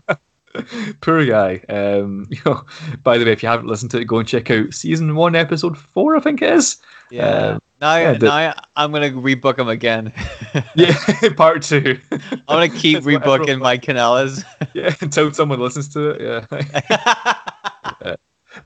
poor 1.01 1.25
guy. 1.25 1.63
Um, 1.69 2.27
you 2.31 2.39
know, 2.45 2.65
by 3.03 3.17
the 3.17 3.25
way, 3.25 3.31
if 3.31 3.43
you 3.43 3.49
haven't 3.49 3.67
listened 3.67 3.91
to 3.91 3.99
it, 3.99 4.05
go 4.05 4.19
and 4.19 4.27
check 4.27 4.49
out 4.51 4.73
season 4.73 5.15
one, 5.15 5.35
episode 5.35 5.77
four. 5.77 6.15
I 6.15 6.19
think 6.19 6.41
it 6.41 6.53
is. 6.53 6.81
Yeah. 7.09 7.27
Um, 7.27 7.61
now, 7.81 7.95
yeah, 7.97 8.13
now 8.13 8.53
I'm 8.75 8.91
gonna 8.91 9.09
rebook 9.09 9.57
him 9.57 9.67
again. 9.67 10.13
yeah, 10.75 10.95
part 11.35 11.63
two. 11.63 11.99
I'm 12.11 12.41
gonna 12.47 12.69
keep 12.69 12.99
rebooking 12.99 13.59
my 13.59 13.77
Kanellis. 13.77 14.43
yeah, 14.73 14.93
until 15.01 15.33
someone 15.33 15.59
listens 15.59 15.89
to 15.89 16.09
it. 16.09 16.21
Yeah. 16.21 18.15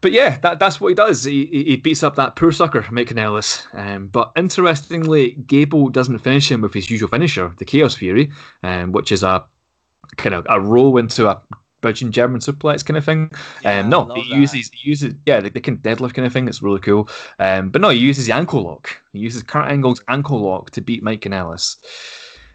But 0.01 0.11
yeah, 0.11 0.39
that, 0.39 0.59
that's 0.59 0.81
what 0.81 0.89
he 0.89 0.95
does. 0.95 1.23
He, 1.23 1.45
he 1.45 1.77
beats 1.77 2.01
up 2.01 2.15
that 2.15 2.35
poor 2.35 2.51
sucker, 2.51 2.85
Mike 2.91 3.09
Kanellis. 3.09 3.67
Um, 3.73 4.07
but 4.07 4.31
interestingly, 4.35 5.33
Gable 5.45 5.89
doesn't 5.89 6.19
finish 6.19 6.51
him 6.51 6.61
with 6.61 6.73
his 6.73 6.89
usual 6.89 7.07
finisher, 7.07 7.53
the 7.57 7.65
Chaos 7.65 7.95
Theory, 7.95 8.31
um, 8.63 8.91
which 8.93 9.11
is 9.11 9.21
a 9.21 9.47
kind 10.17 10.35
of 10.35 10.45
a 10.49 10.59
roll 10.59 10.97
into 10.97 11.29
a 11.29 11.41
bridging 11.81 12.11
German 12.11 12.41
suplex 12.41 12.85
kind 12.85 12.97
of 12.97 13.05
thing. 13.05 13.31
Yeah, 13.61 13.79
um, 13.79 13.89
no, 13.89 14.13
he 14.15 14.29
that. 14.29 14.35
uses 14.35 14.69
he 14.69 14.89
uses 14.89 15.13
yeah, 15.25 15.39
the, 15.39 15.49
the 15.49 15.61
kind 15.61 15.77
of 15.77 15.83
deadlift 15.83 16.13
kind 16.13 16.25
of 16.25 16.33
thing. 16.33 16.47
It's 16.47 16.61
really 16.61 16.79
cool. 16.79 17.09
Um, 17.39 17.69
but 17.69 17.81
no, 17.81 17.89
he 17.89 17.99
uses 17.99 18.25
the 18.25 18.33
ankle 18.33 18.63
lock. 18.63 19.01
He 19.13 19.19
uses 19.19 19.43
Kurt 19.43 19.69
Angle's 19.69 20.03
ankle 20.07 20.41
lock 20.41 20.71
to 20.71 20.81
beat 20.81 21.03
Mike 21.03 21.21
Kanellis. 21.21 21.77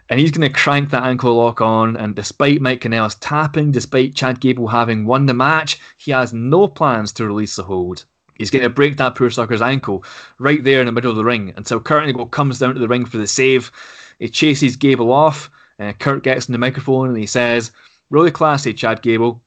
And 0.09 0.19
he's 0.19 0.33
going 0.33 0.51
to 0.51 0.59
crank 0.59 0.91
that 0.91 1.05
ankle 1.05 1.37
lock 1.37 1.61
on. 1.61 1.97
And 1.97 2.17
despite 2.17 2.61
Mike 2.61 2.81
Kanellis 2.81 3.17
tapping, 3.21 3.71
despite 3.71 4.17
Chad 4.17 4.41
Gable 4.41 4.67
having 4.67 5.07
won 5.07 5.27
the 5.27 5.35
match, 5.35 5.79
he 5.99 6.11
has 6.11 6.35
no 6.35 6.67
plans 6.67 7.13
to 7.13 7.27
release 7.27 7.55
the 7.55 7.63
hold. 7.63 8.05
He's 8.37 8.51
going 8.51 8.65
to 8.65 8.71
break 8.71 8.97
that 8.97 9.15
poor 9.15 9.31
sucker's 9.31 9.63
ankle 9.63 10.03
right 10.39 10.65
there 10.65 10.81
in 10.81 10.87
the 10.87 10.93
middle 10.93 11.11
of 11.11 11.17
the 11.17 11.25
ring 11.25 11.53
until 11.57 11.79
Kurt 11.79 12.05
Angle 12.05 12.27
comes 12.27 12.59
down 12.59 12.75
to 12.75 12.81
the 12.81 12.89
ring 12.89 13.05
for 13.05 13.19
the 13.19 13.27
save. 13.27 13.71
He 14.19 14.29
chases 14.29 14.77
Gable 14.77 15.13
off. 15.13 15.51
Uh, 15.79 15.93
Kurt 15.93 16.25
gets 16.25 16.49
in 16.49 16.53
the 16.53 16.59
microphone 16.59 17.09
and 17.09 17.19
he 17.19 17.27
says, 17.27 17.71
Really 18.11 18.33
classy, 18.33 18.75
Chad 18.75 19.03
Gable. 19.03 19.43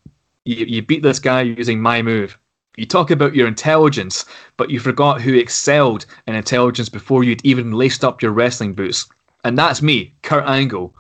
You, 0.45 0.65
you 0.65 0.81
beat 0.81 1.03
this 1.03 1.19
guy 1.19 1.41
using 1.41 1.81
my 1.81 2.01
move. 2.01 2.37
You 2.77 2.85
talk 2.85 3.11
about 3.11 3.35
your 3.35 3.47
intelligence, 3.47 4.25
but 4.57 4.69
you 4.69 4.79
forgot 4.79 5.21
who 5.21 5.35
excelled 5.35 6.05
in 6.27 6.33
intelligence 6.35 6.89
before 6.89 7.23
you'd 7.23 7.45
even 7.45 7.73
laced 7.73 8.03
up 8.03 8.21
your 8.21 8.31
wrestling 8.31 8.73
boots. 8.73 9.07
And 9.43 9.57
that's 9.57 9.81
me, 9.81 10.13
Kurt 10.23 10.47
Angle. 10.47 10.95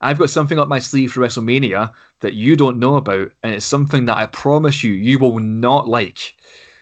I've 0.00 0.18
got 0.18 0.30
something 0.30 0.58
up 0.58 0.68
my 0.68 0.78
sleeve 0.78 1.12
for 1.12 1.20
WrestleMania 1.20 1.92
that 2.20 2.34
you 2.34 2.56
don't 2.56 2.78
know 2.78 2.96
about, 2.96 3.32
and 3.42 3.54
it's 3.54 3.64
something 3.64 4.06
that 4.06 4.16
I 4.16 4.26
promise 4.26 4.82
you 4.82 4.92
you 4.92 5.18
will 5.18 5.38
not 5.38 5.88
like. 5.88 6.34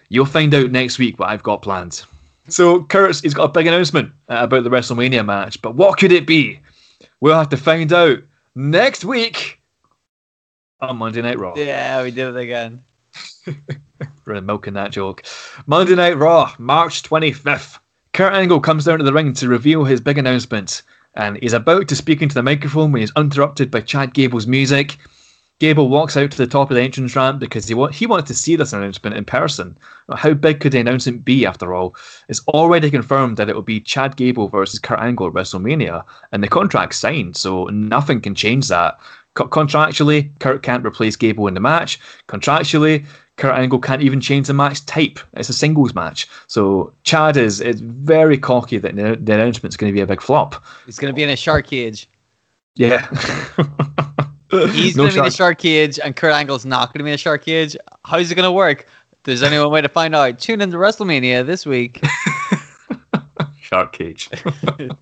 You'll 0.09 0.25
find 0.25 0.53
out 0.53 0.71
next 0.71 0.97
week 0.97 1.19
what 1.19 1.29
I've 1.29 1.43
got 1.43 1.61
planned. 1.61 2.03
So 2.47 2.83
Kurt's 2.83 3.21
he's 3.21 3.33
got 3.33 3.45
a 3.45 3.53
big 3.53 3.67
announcement 3.67 4.11
uh, 4.29 4.39
about 4.41 4.63
the 4.63 4.69
WrestleMania 4.69 5.25
match, 5.25 5.61
but 5.61 5.75
what 5.75 5.99
could 5.99 6.11
it 6.11 6.27
be? 6.27 6.59
We'll 7.19 7.37
have 7.37 7.49
to 7.49 7.57
find 7.57 7.91
out 7.91 8.19
next 8.55 9.03
week 9.03 9.59
on 10.81 10.97
Monday 10.97 11.21
Night 11.21 11.39
Raw. 11.39 11.53
Yeah, 11.55 12.03
we 12.03 12.11
did 12.11 12.35
it 12.35 12.37
again. 12.37 12.83
Really 14.25 14.41
milking 14.41 14.73
that 14.73 14.91
joke. 14.91 15.23
Monday 15.67 15.93
Night 15.95 16.17
Raw, 16.17 16.53
March 16.57 17.03
25th. 17.03 17.77
Kurt 18.13 18.33
Angle 18.33 18.59
comes 18.59 18.85
down 18.85 18.97
to 18.97 19.03
the 19.03 19.13
ring 19.13 19.33
to 19.33 19.47
reveal 19.47 19.83
his 19.83 20.01
big 20.01 20.17
announcement, 20.17 20.81
and 21.13 21.37
he's 21.37 21.53
about 21.53 21.87
to 21.87 21.95
speak 21.95 22.23
into 22.23 22.33
the 22.33 22.41
microphone 22.41 22.91
when 22.91 23.01
he's 23.01 23.11
interrupted 23.15 23.69
by 23.69 23.81
Chad 23.81 24.15
Gable's 24.15 24.47
music. 24.47 24.97
Gable 25.59 25.87
walks 25.89 26.17
out 26.17 26.31
to 26.31 26.37
the 26.37 26.47
top 26.47 26.71
of 26.71 26.75
the 26.75 26.81
entrance 26.81 27.15
ramp 27.15 27.39
because 27.39 27.67
he, 27.67 27.73
wa- 27.75 27.87
he 27.87 28.07
wanted 28.07 28.25
to 28.25 28.33
see 28.33 28.55
this 28.55 28.73
announcement 28.73 29.15
in 29.15 29.23
person. 29.23 29.77
How 30.13 30.33
big 30.33 30.59
could 30.59 30.73
the 30.73 30.79
announcement 30.79 31.23
be, 31.23 31.45
after 31.45 31.73
all? 31.73 31.95
It's 32.27 32.45
already 32.47 32.89
confirmed 32.91 33.37
that 33.37 33.47
it 33.47 33.55
will 33.55 33.61
be 33.61 33.79
Chad 33.79 34.17
Gable 34.17 34.49
versus 34.49 34.79
Kurt 34.79 34.99
Angle 34.99 35.27
at 35.27 35.33
WrestleMania, 35.33 36.03
and 36.31 36.43
the 36.43 36.49
contract's 36.49 36.99
signed, 36.99 37.37
so 37.37 37.65
nothing 37.65 38.19
can 38.21 38.33
change 38.35 38.67
that. 38.69 38.99
Co- 39.35 39.47
contractually, 39.47 40.31
Kurt 40.39 40.63
can't 40.63 40.85
replace 40.85 41.15
Gable 41.15 41.47
in 41.47 41.53
the 41.53 41.59
match. 41.59 41.99
Contractually, 42.27 43.05
Kurt 43.37 43.53
Angle 43.53 43.79
can't 43.79 44.01
even 44.01 44.21
change 44.21 44.47
the 44.47 44.53
match 44.53 44.85
type. 44.85 45.19
It's 45.33 45.49
a 45.49 45.53
singles 45.53 45.93
match. 45.93 46.27
So 46.47 46.93
Chad 47.03 47.35
is 47.37 47.59
is 47.61 47.81
very 47.81 48.37
cocky 48.37 48.77
that 48.77 48.95
the, 48.95 49.17
the 49.21 49.33
announcement's 49.33 49.75
going 49.77 49.91
to 49.91 49.93
be 49.95 50.01
a 50.01 50.07
big 50.07 50.21
flop. 50.21 50.63
He's 50.85 50.97
gonna 50.97 51.11
be 51.13 51.23
in 51.23 51.29
a 51.29 51.35
shark 51.35 51.67
cage. 51.67 52.09
Yeah. 52.75 53.05
He's 54.71 54.95
No 54.95 55.03
gonna 55.03 55.13
be 55.13 55.19
in 55.19 55.25
a 55.25 55.31
shark- 55.31 55.57
cage, 55.57 55.99
and 55.99 56.15
Kurt 56.15 56.33
Angle's 56.33 56.65
not 56.65 56.93
gonna 56.93 57.03
be 57.03 57.09
in 57.09 57.15
a 57.15 57.17
shark 57.17 57.43
cage. 57.43 57.75
How's 58.05 58.31
it 58.31 58.35
gonna 58.35 58.51
work? 58.53 58.85
There's 59.23 59.43
only 59.43 59.59
one 59.59 59.69
way 59.71 59.81
to 59.81 59.89
find 59.89 60.15
out. 60.15 60.39
Tune 60.39 60.61
into 60.61 60.77
WrestleMania 60.77 61.45
this 61.45 61.65
week. 61.65 62.01
shark 63.65 63.93
cage. 63.93 64.29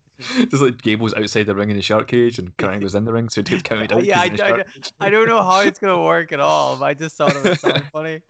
Just 0.18 0.62
like 0.62 0.78
Gable's 0.82 1.14
outside 1.14 1.44
the 1.44 1.54
ring 1.54 1.70
in 1.70 1.76
the 1.76 1.82
shark 1.82 2.08
cage 2.08 2.38
and 2.38 2.56
Kurt 2.56 2.94
in 2.94 3.04
the 3.04 3.12
ring, 3.12 3.28
so 3.28 3.40
he 3.42 3.44
gets 3.44 3.62
counted 3.68 3.92
out. 3.92 4.04
yeah, 4.04 4.20
I, 4.20 4.28
he's 4.28 4.40
in 4.40 4.46
the 4.46 4.92
I. 5.00 5.06
I 5.06 5.10
don't 5.10 5.28
know 5.28 5.42
how 5.42 5.60
it's 5.60 5.78
gonna 5.78 6.02
work 6.02 6.32
at 6.32 6.40
all. 6.40 6.78
But 6.78 6.84
I 6.84 6.94
just 6.94 7.16
thought 7.16 7.34
it 7.36 7.48
was 7.48 7.60
so 7.60 7.72
funny. 7.92 8.22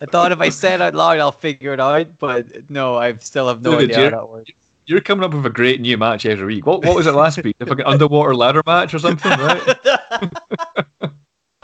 I 0.00 0.06
thought 0.06 0.32
if 0.32 0.40
I 0.40 0.48
say 0.48 0.74
it 0.74 0.80
out 0.80 0.94
loud, 0.94 1.18
I'll 1.18 1.32
figure 1.32 1.72
it 1.72 1.80
out. 1.80 2.18
But 2.18 2.70
no, 2.70 2.96
I 2.96 3.14
still 3.16 3.48
have 3.48 3.62
no 3.62 3.78
Dude, 3.78 3.90
idea 3.90 4.10
how 4.10 4.10
that 4.10 4.28
works. 4.28 4.50
You're 4.86 5.00
coming 5.00 5.24
up 5.24 5.32
with 5.32 5.46
a 5.46 5.50
great 5.50 5.80
new 5.80 5.96
match 5.96 6.26
every 6.26 6.56
week. 6.56 6.66
What 6.66 6.84
what 6.84 6.96
was 6.96 7.06
it 7.06 7.12
last 7.12 7.42
week? 7.42 7.56
The 7.58 7.66
fucking 7.66 7.84
underwater 7.84 8.34
ladder 8.34 8.62
match 8.66 8.94
or 8.94 8.98
something, 8.98 9.30
right? 9.30 9.78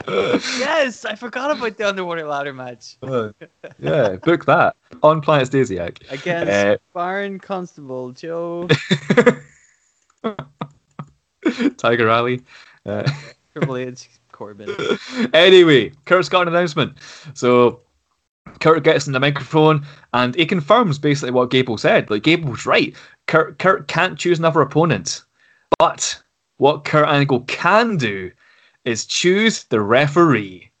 yes, 0.57 1.05
I 1.05 1.15
forgot 1.15 1.51
about 1.55 1.77
the 1.77 1.87
underwater 1.87 2.25
ladder 2.27 2.53
match 2.53 2.97
Uh, 3.03 3.31
yeah, 3.79 4.15
book 4.17 4.45
that 4.45 4.75
on 5.03 5.21
Planet 5.21 5.49
Stasiak. 5.49 6.01
against 6.09 6.51
Uh, 6.51 6.77
Baron 6.93 7.39
Constable 7.39 8.11
Joe 8.11 8.67
Tiger 11.77 12.09
Ali. 12.09 12.41
Uh, 12.85 13.09
Triple 13.53 13.77
H 13.77 14.09
Corbin. 14.31 14.69
anyway, 15.33 15.91
Kurt's 16.05 16.29
got 16.29 16.47
an 16.47 16.55
announcement. 16.55 16.97
So 17.33 17.81
Kurt 18.59 18.83
gets 18.83 19.07
in 19.07 19.13
the 19.13 19.19
microphone 19.19 19.85
and 20.13 20.35
he 20.35 20.45
confirms 20.45 20.99
basically 20.99 21.31
what 21.31 21.51
Gable 21.51 21.77
said. 21.77 22.09
Like 22.09 22.23
Gable 22.23 22.51
was 22.51 22.65
right. 22.65 22.95
Kurt 23.27 23.59
Kurt 23.59 23.87
can't 23.87 24.17
choose 24.17 24.39
another 24.39 24.61
opponent. 24.61 25.23
But 25.77 26.21
what 26.57 26.83
Kurt 26.83 27.07
Angle 27.07 27.41
can 27.41 27.97
do 27.97 28.31
is 28.89 29.05
choose 29.05 29.63
the 29.65 29.79
referee. 29.79 30.71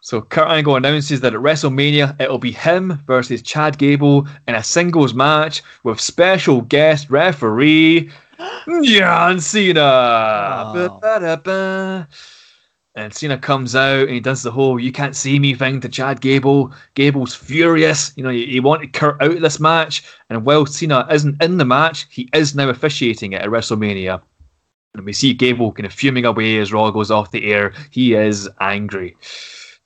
So 0.00 0.22
Kurt 0.22 0.48
Angle 0.48 0.76
announces 0.76 1.20
that 1.20 1.34
at 1.34 1.40
WrestleMania 1.40 2.20
it'll 2.20 2.38
be 2.38 2.52
him 2.52 3.02
versus 3.06 3.42
Chad 3.42 3.78
Gable 3.78 4.26
in 4.48 4.54
a 4.54 4.62
singles 4.62 5.14
match 5.14 5.62
with 5.84 6.00
special 6.00 6.60
guest 6.60 7.10
referee 7.10 8.10
John 8.82 9.40
Cena. 9.40 9.80
Oh. 9.80 11.00
And 12.94 13.14
Cena 13.14 13.38
comes 13.38 13.74
out 13.74 14.00
and 14.00 14.10
he 14.10 14.20
does 14.20 14.42
the 14.42 14.50
whole 14.50 14.78
"you 14.78 14.92
can't 14.92 15.16
see 15.16 15.38
me" 15.38 15.54
thing 15.54 15.80
to 15.80 15.88
Chad 15.88 16.20
Gable. 16.20 16.74
Gable's 16.94 17.34
furious. 17.34 18.12
You 18.16 18.24
know, 18.24 18.30
he, 18.30 18.46
he 18.46 18.60
wanted 18.60 18.92
Kurt 18.92 19.22
out 19.22 19.30
of 19.30 19.40
this 19.40 19.58
match, 19.58 20.04
and 20.28 20.44
while 20.44 20.66
Cena 20.66 21.06
isn't 21.10 21.42
in 21.42 21.56
the 21.56 21.64
match, 21.64 22.06
he 22.10 22.28
is 22.34 22.54
now 22.54 22.68
officiating 22.68 23.32
it 23.32 23.40
at 23.40 23.48
WrestleMania. 23.48 24.20
And 24.94 25.06
we 25.06 25.14
see 25.14 25.32
Gable 25.32 25.72
kind 25.72 25.86
of 25.86 25.92
fuming 25.92 26.26
away 26.26 26.58
as 26.58 26.72
Raw 26.72 26.90
goes 26.90 27.10
off 27.10 27.30
the 27.30 27.50
air. 27.50 27.72
He 27.90 28.14
is 28.14 28.48
angry. 28.60 29.16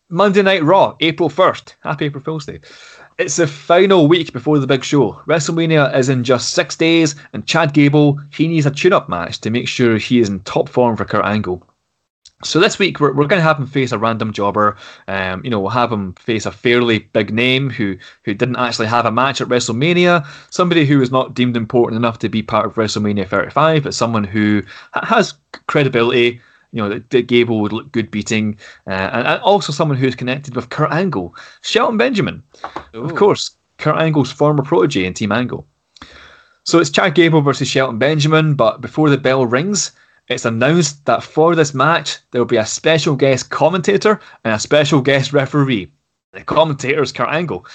Monday 0.08 0.42
Night 0.42 0.64
Raw, 0.64 0.96
April 1.00 1.30
1st. 1.30 1.74
Happy 1.82 2.06
April 2.06 2.22
Fool's 2.22 2.46
Day. 2.46 2.60
It's 3.18 3.36
the 3.36 3.46
final 3.46 4.08
week 4.08 4.32
before 4.32 4.58
the 4.58 4.66
big 4.66 4.82
show. 4.82 5.12
WrestleMania 5.26 5.94
is 5.96 6.08
in 6.08 6.24
just 6.24 6.54
six 6.54 6.76
days, 6.76 7.14
and 7.32 7.46
Chad 7.46 7.72
Gable, 7.72 8.20
he 8.30 8.48
needs 8.48 8.66
a 8.66 8.70
tune 8.70 8.92
up 8.92 9.08
match 9.08 9.40
to 9.40 9.50
make 9.50 9.68
sure 9.68 9.96
he 9.96 10.18
is 10.18 10.28
in 10.28 10.40
top 10.40 10.68
form 10.68 10.96
for 10.96 11.04
Kurt 11.04 11.24
Angle. 11.24 11.66
So 12.44 12.60
this 12.60 12.78
week 12.78 13.00
we're, 13.00 13.12
we're 13.14 13.26
going 13.26 13.40
to 13.40 13.46
have 13.46 13.58
him 13.58 13.66
face 13.66 13.92
a 13.92 13.98
random 13.98 14.32
jobber. 14.32 14.76
Um, 15.08 15.42
you 15.42 15.50
know, 15.50 15.58
we'll 15.58 15.70
have 15.70 15.90
him 15.90 16.12
face 16.14 16.44
a 16.44 16.52
fairly 16.52 16.98
big 16.98 17.32
name 17.32 17.70
who 17.70 17.96
who 18.24 18.34
didn't 18.34 18.56
actually 18.56 18.88
have 18.88 19.06
a 19.06 19.12
match 19.12 19.40
at 19.40 19.48
WrestleMania. 19.48 20.26
Somebody 20.50 20.84
who 20.84 21.00
is 21.00 21.10
not 21.10 21.34
deemed 21.34 21.56
important 21.56 21.96
enough 21.96 22.18
to 22.20 22.28
be 22.28 22.42
part 22.42 22.66
of 22.66 22.74
WrestleMania 22.74 23.26
35, 23.26 23.84
but 23.84 23.94
someone 23.94 24.24
who 24.24 24.62
has 24.92 25.34
credibility. 25.66 26.40
You 26.72 26.82
know 26.82 26.88
that, 26.90 27.08
that 27.10 27.26
Gable 27.26 27.60
would 27.60 27.72
look 27.72 27.90
good 27.92 28.10
beating, 28.10 28.58
uh, 28.86 28.90
and, 28.90 29.26
and 29.26 29.40
also 29.40 29.72
someone 29.72 29.96
who's 29.96 30.16
connected 30.16 30.54
with 30.54 30.68
Kurt 30.68 30.92
Angle, 30.92 31.34
Shelton 31.62 31.96
Benjamin, 31.96 32.42
of 32.92 33.14
course, 33.14 33.56
Kurt 33.78 33.96
Angle's 33.96 34.32
former 34.32 34.62
protege 34.62 35.06
in 35.06 35.14
Team 35.14 35.32
Angle. 35.32 35.66
So 36.64 36.78
it's 36.78 36.90
Chad 36.90 37.14
Gable 37.14 37.40
versus 37.40 37.68
Shelton 37.68 37.98
Benjamin, 37.98 38.56
but 38.56 38.80
before 38.82 39.08
the 39.08 39.16
bell 39.16 39.46
rings, 39.46 39.92
it's 40.28 40.44
announced 40.44 41.04
that 41.06 41.22
for 41.22 41.54
this 41.54 41.74
match, 41.74 42.18
there 42.30 42.40
will 42.40 42.46
be 42.46 42.56
a 42.56 42.66
special 42.66 43.14
guest 43.14 43.50
commentator 43.50 44.20
and 44.44 44.54
a 44.54 44.58
special 44.58 45.00
guest 45.00 45.32
referee. 45.32 45.92
The 46.32 46.42
commentator 46.42 47.02
is 47.02 47.12
Kurt 47.12 47.28
Angle, 47.28 47.66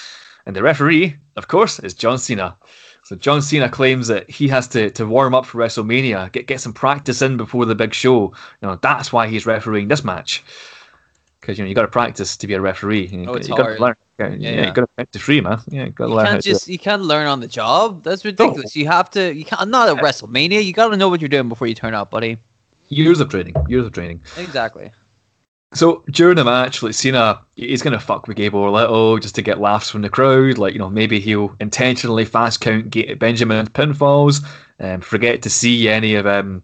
and 0.46 0.56
the 0.56 0.62
referee, 0.62 1.16
of 1.38 1.48
course, 1.48 1.80
is 1.80 1.94
John 1.94 2.18
Cena. 2.18 2.58
So 3.04 3.16
John 3.16 3.42
Cena 3.42 3.70
claims 3.70 4.08
that 4.08 4.30
he 4.30 4.48
has 4.50 4.68
to, 4.70 4.90
to 4.92 5.06
warm 5.06 5.34
up 5.34 5.46
for 5.46 5.58
WrestleMania, 5.58 6.32
get 6.32 6.48
get 6.48 6.62
some 6.62 6.74
practice 6.74 7.22
in 7.22 7.38
before 7.38 7.66
the 7.66 7.76
big 7.76 7.94
show. 7.94 8.34
You 8.62 8.68
know, 8.68 8.76
that's 8.82 9.12
why 9.12 9.28
he's 9.28 9.46
refereeing 9.46 9.88
this 9.88 10.04
match. 10.04 10.44
Because 11.42 11.58
you 11.58 11.64
know 11.66 11.70
you 11.70 11.76
got 11.76 11.82
to 11.82 11.88
practice 11.88 12.38
to 12.38 12.48
be 12.48 12.54
a 12.54 12.62
referee. 12.62 13.08
You, 13.08 13.26
Oh, 13.28 13.34
it's 13.34 13.50
you 13.50 13.56
got 13.56 13.64
hard. 13.66 13.78
to 13.78 13.84
learn. 13.84 13.96
Yeah, 14.20 14.28
Yeah, 14.30 14.36
yeah, 14.36 14.50
yeah. 14.62 14.68
you 14.68 14.74
got 14.74 14.82
to 14.82 14.88
practice 14.88 15.22
free, 15.22 15.42
man. 15.42 15.60
Yeah, 15.70 15.86
you 15.86 15.90
got 15.92 16.06
to 16.06 16.10
You 16.12 16.16
learn 16.16 16.26
can't 16.28 16.42
to 16.44 16.48
do 16.48 16.52
it. 16.52 16.54
just 16.54 16.68
you 16.68 16.78
can't 16.80 17.02
learn 17.02 17.26
on 17.28 17.40
the 17.40 17.48
job. 17.48 18.04
That's 18.04 18.24
ridiculous. 18.24 18.76
You 18.76 18.88
have 18.88 19.10
to. 19.12 19.34
You 19.34 19.44
can't. 19.44 19.70
Not 19.70 19.90
at 19.90 19.98
WrestleMania. 20.04 20.64
You 20.64 20.72
got 20.74 20.90
to 20.90 20.98
know 20.98 21.10
what 21.10 21.20
you're 21.20 21.30
doing 21.30 21.50
before 21.50 21.68
you 21.68 21.74
turn 21.76 21.94
up, 21.96 22.12
buddy. 22.12 22.38
years 22.90 23.20
of 23.20 23.30
training. 23.30 23.56
Years 23.68 23.86
of 23.86 23.92
training. 23.94 24.22
Exactly. 24.38 24.92
So 25.74 26.04
during 26.12 26.36
the 26.36 26.44
match, 26.44 26.84
like 26.84 26.94
Cena, 26.94 27.42
he's 27.56 27.82
gonna 27.82 28.00
fuck 28.00 28.28
with 28.28 28.36
Gable 28.36 28.68
a 28.68 28.76
little 28.76 29.18
just 29.20 29.36
to 29.36 29.42
get 29.42 29.62
laughs 29.62 29.90
from 29.90 30.02
the 30.02 30.10
crowd. 30.10 30.58
Like 30.58 30.74
you 30.74 30.80
know, 30.80 30.90
maybe 30.90 31.20
he'll 31.22 31.56
intentionally 31.62 32.26
fast 32.26 32.60
count 32.60 32.92
Benjamin's 33.18 33.70
pinfalls, 33.70 34.46
and 34.80 35.04
forget 35.04 35.42
to 35.44 35.50
see 35.50 35.88
any 35.88 36.16
of 36.16 36.28
um, 36.28 36.62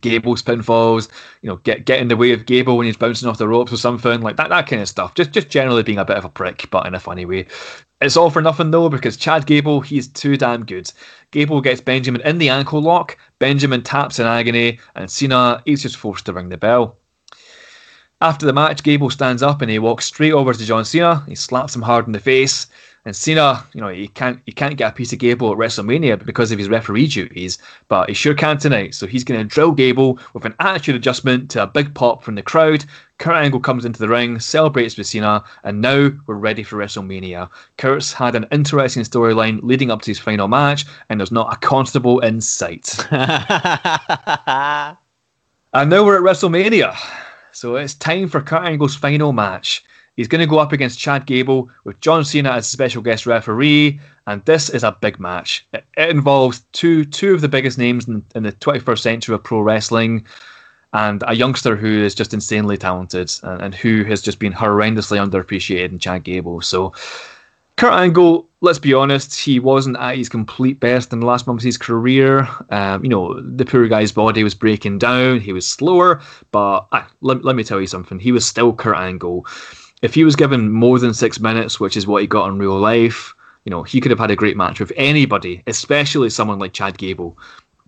Gable's 0.00 0.42
pinfalls. 0.42 1.08
You 1.42 1.50
know, 1.50 1.56
get 1.56 1.84
get 1.84 2.00
in 2.00 2.08
the 2.08 2.16
way 2.16 2.32
of 2.32 2.46
Gable 2.46 2.76
when 2.76 2.86
he's 2.86 2.96
bouncing 2.96 3.28
off 3.28 3.38
the 3.38 3.48
ropes 3.48 3.72
or 3.72 3.76
something 3.76 4.20
like 4.20 4.36
that. 4.36 4.48
That 4.48 4.66
kind 4.66 4.82
of 4.82 4.88
stuff. 4.88 5.14
Just 5.14 5.32
just 5.32 5.48
generally 5.48 5.82
being 5.82 5.98
a 5.98 6.04
bit 6.04 6.16
of 6.16 6.24
a 6.24 6.28
prick, 6.28 6.68
but 6.70 6.86
in 6.86 6.94
a 6.94 7.00
funny 7.00 7.24
way. 7.24 7.46
It's 8.00 8.16
all 8.16 8.30
for 8.30 8.42
nothing 8.42 8.72
though, 8.72 8.88
because 8.88 9.16
Chad 9.16 9.46
Gable, 9.46 9.80
he's 9.80 10.08
too 10.08 10.36
damn 10.36 10.64
good. 10.64 10.92
Gable 11.30 11.60
gets 11.60 11.80
Benjamin 11.80 12.20
in 12.22 12.38
the 12.38 12.48
ankle 12.48 12.82
lock. 12.82 13.16
Benjamin 13.38 13.82
taps 13.82 14.18
in 14.18 14.26
agony, 14.26 14.80
and 14.96 15.10
Cena 15.10 15.62
is 15.66 15.82
just 15.82 15.96
forced 15.96 16.26
to 16.26 16.32
ring 16.32 16.48
the 16.48 16.56
bell. 16.56 16.98
After 18.20 18.46
the 18.46 18.52
match, 18.52 18.84
Gable 18.84 19.10
stands 19.10 19.42
up 19.42 19.62
and 19.62 19.70
he 19.70 19.80
walks 19.80 20.04
straight 20.04 20.32
over 20.32 20.54
to 20.54 20.64
John 20.64 20.84
Cena. 20.84 21.24
He 21.26 21.34
slaps 21.34 21.74
him 21.74 21.82
hard 21.82 22.06
in 22.06 22.12
the 22.12 22.20
face. 22.20 22.68
And 23.04 23.16
Cena, 23.16 23.64
you 23.74 23.80
know, 23.80 23.88
he 23.88 24.06
can't 24.06 24.40
he 24.46 24.52
can't 24.52 24.76
get 24.76 24.92
a 24.92 24.94
piece 24.94 25.12
of 25.12 25.18
Gable 25.18 25.50
at 25.50 25.58
WrestleMania 25.58 26.24
because 26.24 26.52
of 26.52 26.58
his 26.58 26.68
referee 26.68 27.08
duties, 27.08 27.58
but 27.88 28.08
he 28.08 28.14
sure 28.14 28.34
can 28.34 28.58
tonight. 28.58 28.94
So 28.94 29.08
he's 29.08 29.24
going 29.24 29.40
to 29.40 29.46
drill 29.46 29.72
Gable 29.72 30.20
with 30.34 30.44
an 30.44 30.54
attitude 30.60 30.94
adjustment 30.94 31.50
to 31.50 31.64
a 31.64 31.66
big 31.66 31.94
pop 31.94 32.22
from 32.22 32.36
the 32.36 32.42
crowd. 32.42 32.84
Kurt 33.18 33.34
Angle 33.34 33.60
comes 33.60 33.84
into 33.84 33.98
the 33.98 34.08
ring, 34.08 34.38
celebrates 34.38 34.96
with 34.96 35.08
Cena, 35.08 35.42
and 35.64 35.80
now 35.80 36.10
we're 36.26 36.36
ready 36.36 36.62
for 36.62 36.76
WrestleMania. 36.76 37.50
Kurt's 37.76 38.12
had 38.12 38.36
an 38.36 38.46
interesting 38.52 39.02
storyline 39.02 39.60
leading 39.62 39.90
up 39.90 40.02
to 40.02 40.10
his 40.10 40.18
final 40.18 40.48
match, 40.48 40.84
and 41.08 41.18
there's 41.18 41.32
not 41.32 41.52
a 41.52 41.56
constable 41.56 42.20
in 42.20 42.40
sight. 42.40 42.96
And 45.74 45.88
now 45.88 46.04
we're 46.04 46.18
at 46.18 46.22
WrestleMania. 46.22 46.94
So 47.52 47.76
it's 47.76 47.94
time 47.94 48.28
for 48.28 48.42
Kurt 48.42 48.66
Angle's 48.66 48.94
final 48.94 49.32
match. 49.32 49.82
He's 50.16 50.28
going 50.28 50.40
to 50.40 50.46
go 50.46 50.58
up 50.58 50.72
against 50.72 50.98
Chad 50.98 51.24
Gable 51.24 51.70
with 51.84 51.98
John 52.00 52.24
Cena 52.24 52.50
as 52.50 52.68
special 52.68 53.00
guest 53.00 53.24
referee, 53.24 53.98
and 54.26 54.44
this 54.44 54.68
is 54.68 54.84
a 54.84 54.96
big 55.00 55.18
match. 55.18 55.66
It, 55.72 55.84
it 55.96 56.10
involves 56.10 56.64
two 56.72 57.04
two 57.04 57.34
of 57.34 57.40
the 57.40 57.48
biggest 57.48 57.78
names 57.78 58.06
in, 58.06 58.24
in 58.34 58.42
the 58.42 58.52
21st 58.52 58.98
century 58.98 59.34
of 59.34 59.42
pro 59.42 59.60
wrestling, 59.60 60.26
and 60.92 61.24
a 61.26 61.34
youngster 61.34 61.76
who 61.76 62.02
is 62.02 62.14
just 62.14 62.34
insanely 62.34 62.76
talented 62.76 63.32
and, 63.42 63.62
and 63.62 63.74
who 63.74 64.04
has 64.04 64.20
just 64.20 64.38
been 64.38 64.52
horrendously 64.52 65.18
underappreciated 65.18 65.90
in 65.90 65.98
Chad 65.98 66.24
Gable. 66.24 66.60
So 66.60 66.92
Kurt 67.76 67.94
Angle, 67.94 68.48
let's 68.60 68.78
be 68.78 68.92
honest, 68.92 69.38
he 69.40 69.58
wasn't 69.58 69.96
at 69.96 70.16
his 70.16 70.28
complete 70.28 70.78
best 70.78 71.12
in 71.12 71.20
the 71.20 71.26
last 71.26 71.46
months 71.46 71.64
of 71.64 71.66
his 71.66 71.78
career. 71.78 72.46
Um, 72.70 73.02
you 73.02 73.08
know, 73.08 73.40
the 73.40 73.64
poor 73.64 73.88
guy's 73.88 74.12
body 74.12 74.44
was 74.44 74.54
breaking 74.54 74.98
down. 74.98 75.40
He 75.40 75.52
was 75.52 75.66
slower, 75.66 76.20
but 76.50 76.86
ah, 76.92 77.10
let, 77.22 77.44
let 77.44 77.56
me 77.56 77.64
tell 77.64 77.80
you 77.80 77.86
something. 77.86 78.18
He 78.18 78.30
was 78.30 78.46
still 78.46 78.74
Kurt 78.74 78.96
Angle. 78.96 79.46
If 80.02 80.14
he 80.14 80.24
was 80.24 80.36
given 80.36 80.70
more 80.72 80.98
than 80.98 81.14
six 81.14 81.40
minutes, 81.40 81.80
which 81.80 81.96
is 81.96 82.06
what 82.06 82.22
he 82.22 82.26
got 82.26 82.48
in 82.48 82.58
real 82.58 82.78
life, 82.78 83.34
you 83.64 83.70
know, 83.70 83.82
he 83.82 84.00
could 84.00 84.10
have 84.10 84.18
had 84.18 84.30
a 84.30 84.36
great 84.36 84.56
match 84.56 84.80
with 84.80 84.92
anybody, 84.96 85.62
especially 85.66 86.30
someone 86.30 86.58
like 86.58 86.72
Chad 86.72 86.98
Gable. 86.98 87.38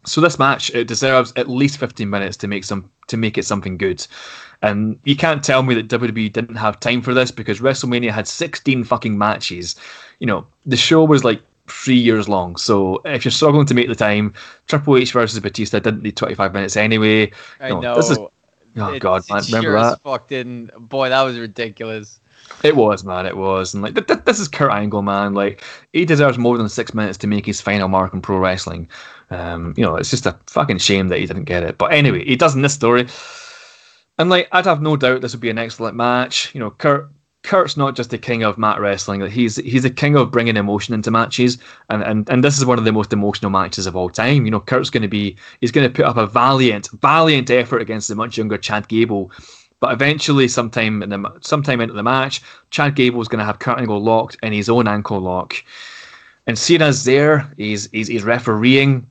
So 0.07 0.21
this 0.21 0.39
match 0.39 0.71
it 0.75 0.87
deserves 0.87 1.33
at 1.37 1.49
least 1.49 1.79
15 1.79 2.09
minutes 2.09 2.37
to 2.39 2.49
make 2.49 2.65
some 2.65 2.91
to 3.09 3.17
make 3.17 3.37
it 3.39 3.45
something 3.45 3.77
good. 3.77 4.07
And 4.63 4.99
you 5.05 5.17
can't 5.17 5.43
tell 5.45 5.63
me 5.63 5.75
that 5.75 5.89
WWE 5.89 6.33
didn't 6.33 6.57
have 6.57 6.81
time 6.81 7.03
for 7.03 7.13
this 7.13 7.31
because 7.31 7.61
WrestleMania 7.61 8.11
had 8.11 8.27
16 8.27 8.85
fucking 8.85 9.19
matches. 9.19 9.77
You 10.21 10.27
know, 10.27 10.47
the 10.65 10.77
show 10.77 11.05
was 11.05 11.25
like 11.25 11.43
three 11.69 11.97
years 11.97 12.29
long. 12.29 12.57
So 12.57 13.01
if 13.05 13.25
you're 13.25 13.33
struggling 13.33 13.67
to 13.67 13.75
make 13.75 13.89
the 13.89 13.95
time, 13.95 14.33
Triple 14.67 14.97
H 14.97 15.13
versus 15.13 15.39
Batista 15.41 15.81
didn't 15.81 16.03
need 16.03 16.17
25 16.17 16.53
minutes 16.53 16.77
anyway. 16.77 17.31
I 17.61 17.69
No, 17.69 17.81
know. 17.81 17.95
This 17.95 18.11
is, 18.11 18.19
oh 18.77 18.93
It- 18.93 19.01
god, 19.01 19.23
man, 19.31 19.43
remember 19.47 19.71
sure 19.71 19.81
that? 19.81 20.01
Fuck 20.03 20.29
didn't. 20.29 20.71
Boy, 20.89 21.09
that 21.09 21.23
was 21.23 21.39
ridiculous. 21.39 22.21
It 22.63 22.77
was, 22.77 23.05
man. 23.05 23.25
It 23.27 23.37
was, 23.37 23.73
and 23.75 23.83
like 23.83 23.95
th- 23.95 24.07
th- 24.07 24.21
this 24.25 24.39
is 24.39 24.49
Kurt 24.49 24.71
Angle, 24.71 25.03
man. 25.03 25.33
Like 25.35 25.63
he 25.93 26.05
deserves 26.05 26.37
more 26.39 26.59
than 26.59 26.69
six 26.69 26.93
minutes 26.95 27.17
to 27.19 27.27
make 27.27 27.47
his 27.47 27.61
final 27.61 27.89
mark 27.89 28.13
in 28.13 28.21
pro 28.21 28.39
wrestling. 28.39 28.89
Um, 29.31 29.73
you 29.77 29.83
know, 29.85 29.97
it's 29.97 30.11
just 30.11 30.27
a 30.27 30.39
fucking 30.47 30.79
shame 30.79 31.09
that 31.09 31.19
he 31.19 31.27
didn't 31.27 31.45
get 31.45 31.63
it. 31.63 31.79
But 31.79 31.93
anyway, 31.93 32.25
he 32.25 32.37
does 32.37 32.55
in 32.55 32.61
this 32.63 32.75
story, 32.75 33.07
and 34.19 34.29
like 34.29 34.49
I'd 34.53 34.67
have 34.67 34.83
no 34.83 34.97
doubt 34.97 35.23
this 35.23 35.33
would 35.33 35.41
be 35.41 35.51
an 35.51 35.59
excellent 35.59 35.97
match. 35.97 36.55
You 36.55 36.61
know, 36.61 36.71
Kurt. 36.71 37.11
Kurt's 37.45 37.77
not 37.77 37.95
just 37.95 38.11
the 38.11 38.19
king 38.19 38.43
of 38.43 38.59
mat 38.59 38.81
wrestling; 38.81 39.21
he's 39.31 39.57
he's 39.57 39.83
the 39.83 39.91
king 39.91 40.17
of 40.17 40.31
bringing 40.31 40.57
emotion 40.57 40.95
into 40.95 41.11
matches, 41.11 41.59
and, 41.91 42.03
and 42.03 42.29
and 42.29 42.43
this 42.43 42.59
is 42.59 42.65
one 42.65 42.79
of 42.79 42.85
the 42.85 42.93
most 42.93 43.13
emotional 43.13 43.51
matches 43.51 43.87
of 43.87 43.95
all 43.95 44.09
time. 44.11 44.45
You 44.45 44.51
know, 44.51 44.61
Kurt's 44.61 44.91
going 44.91 45.03
to 45.03 45.09
be 45.09 45.37
he's 45.61 45.71
going 45.71 45.87
to 45.87 45.95
put 45.95 46.07
up 46.07 46.17
a 46.17 46.27
valiant 46.27 46.89
valiant 47.01 47.51
effort 47.51 47.81
against 47.83 48.09
the 48.09 48.15
much 48.15 48.39
younger 48.39 48.59
Chad 48.59 48.89
Gable, 48.89 49.31
but 49.85 49.93
eventually, 49.93 50.49
sometime 50.49 51.03
in 51.03 51.11
the 51.11 51.39
sometime 51.43 51.83
into 51.83 51.93
the 51.93 52.03
match, 52.03 52.41
Chad 52.71 52.95
Gable's 52.95 53.29
going 53.29 53.41
to 53.41 53.45
have 53.45 53.59
Kurt 53.59 53.79
Angle 53.79 54.03
locked 54.03 54.39
in 54.43 54.55
his 54.55 54.71
own 54.71 54.89
ankle 54.89 55.21
lock, 55.21 55.63
and 56.47 56.59
Cena's 56.59 57.05
there. 57.05 57.53
He's 57.59 57.91
he's, 57.93 58.09
he's 58.09 58.25
refereeing. 58.25 59.07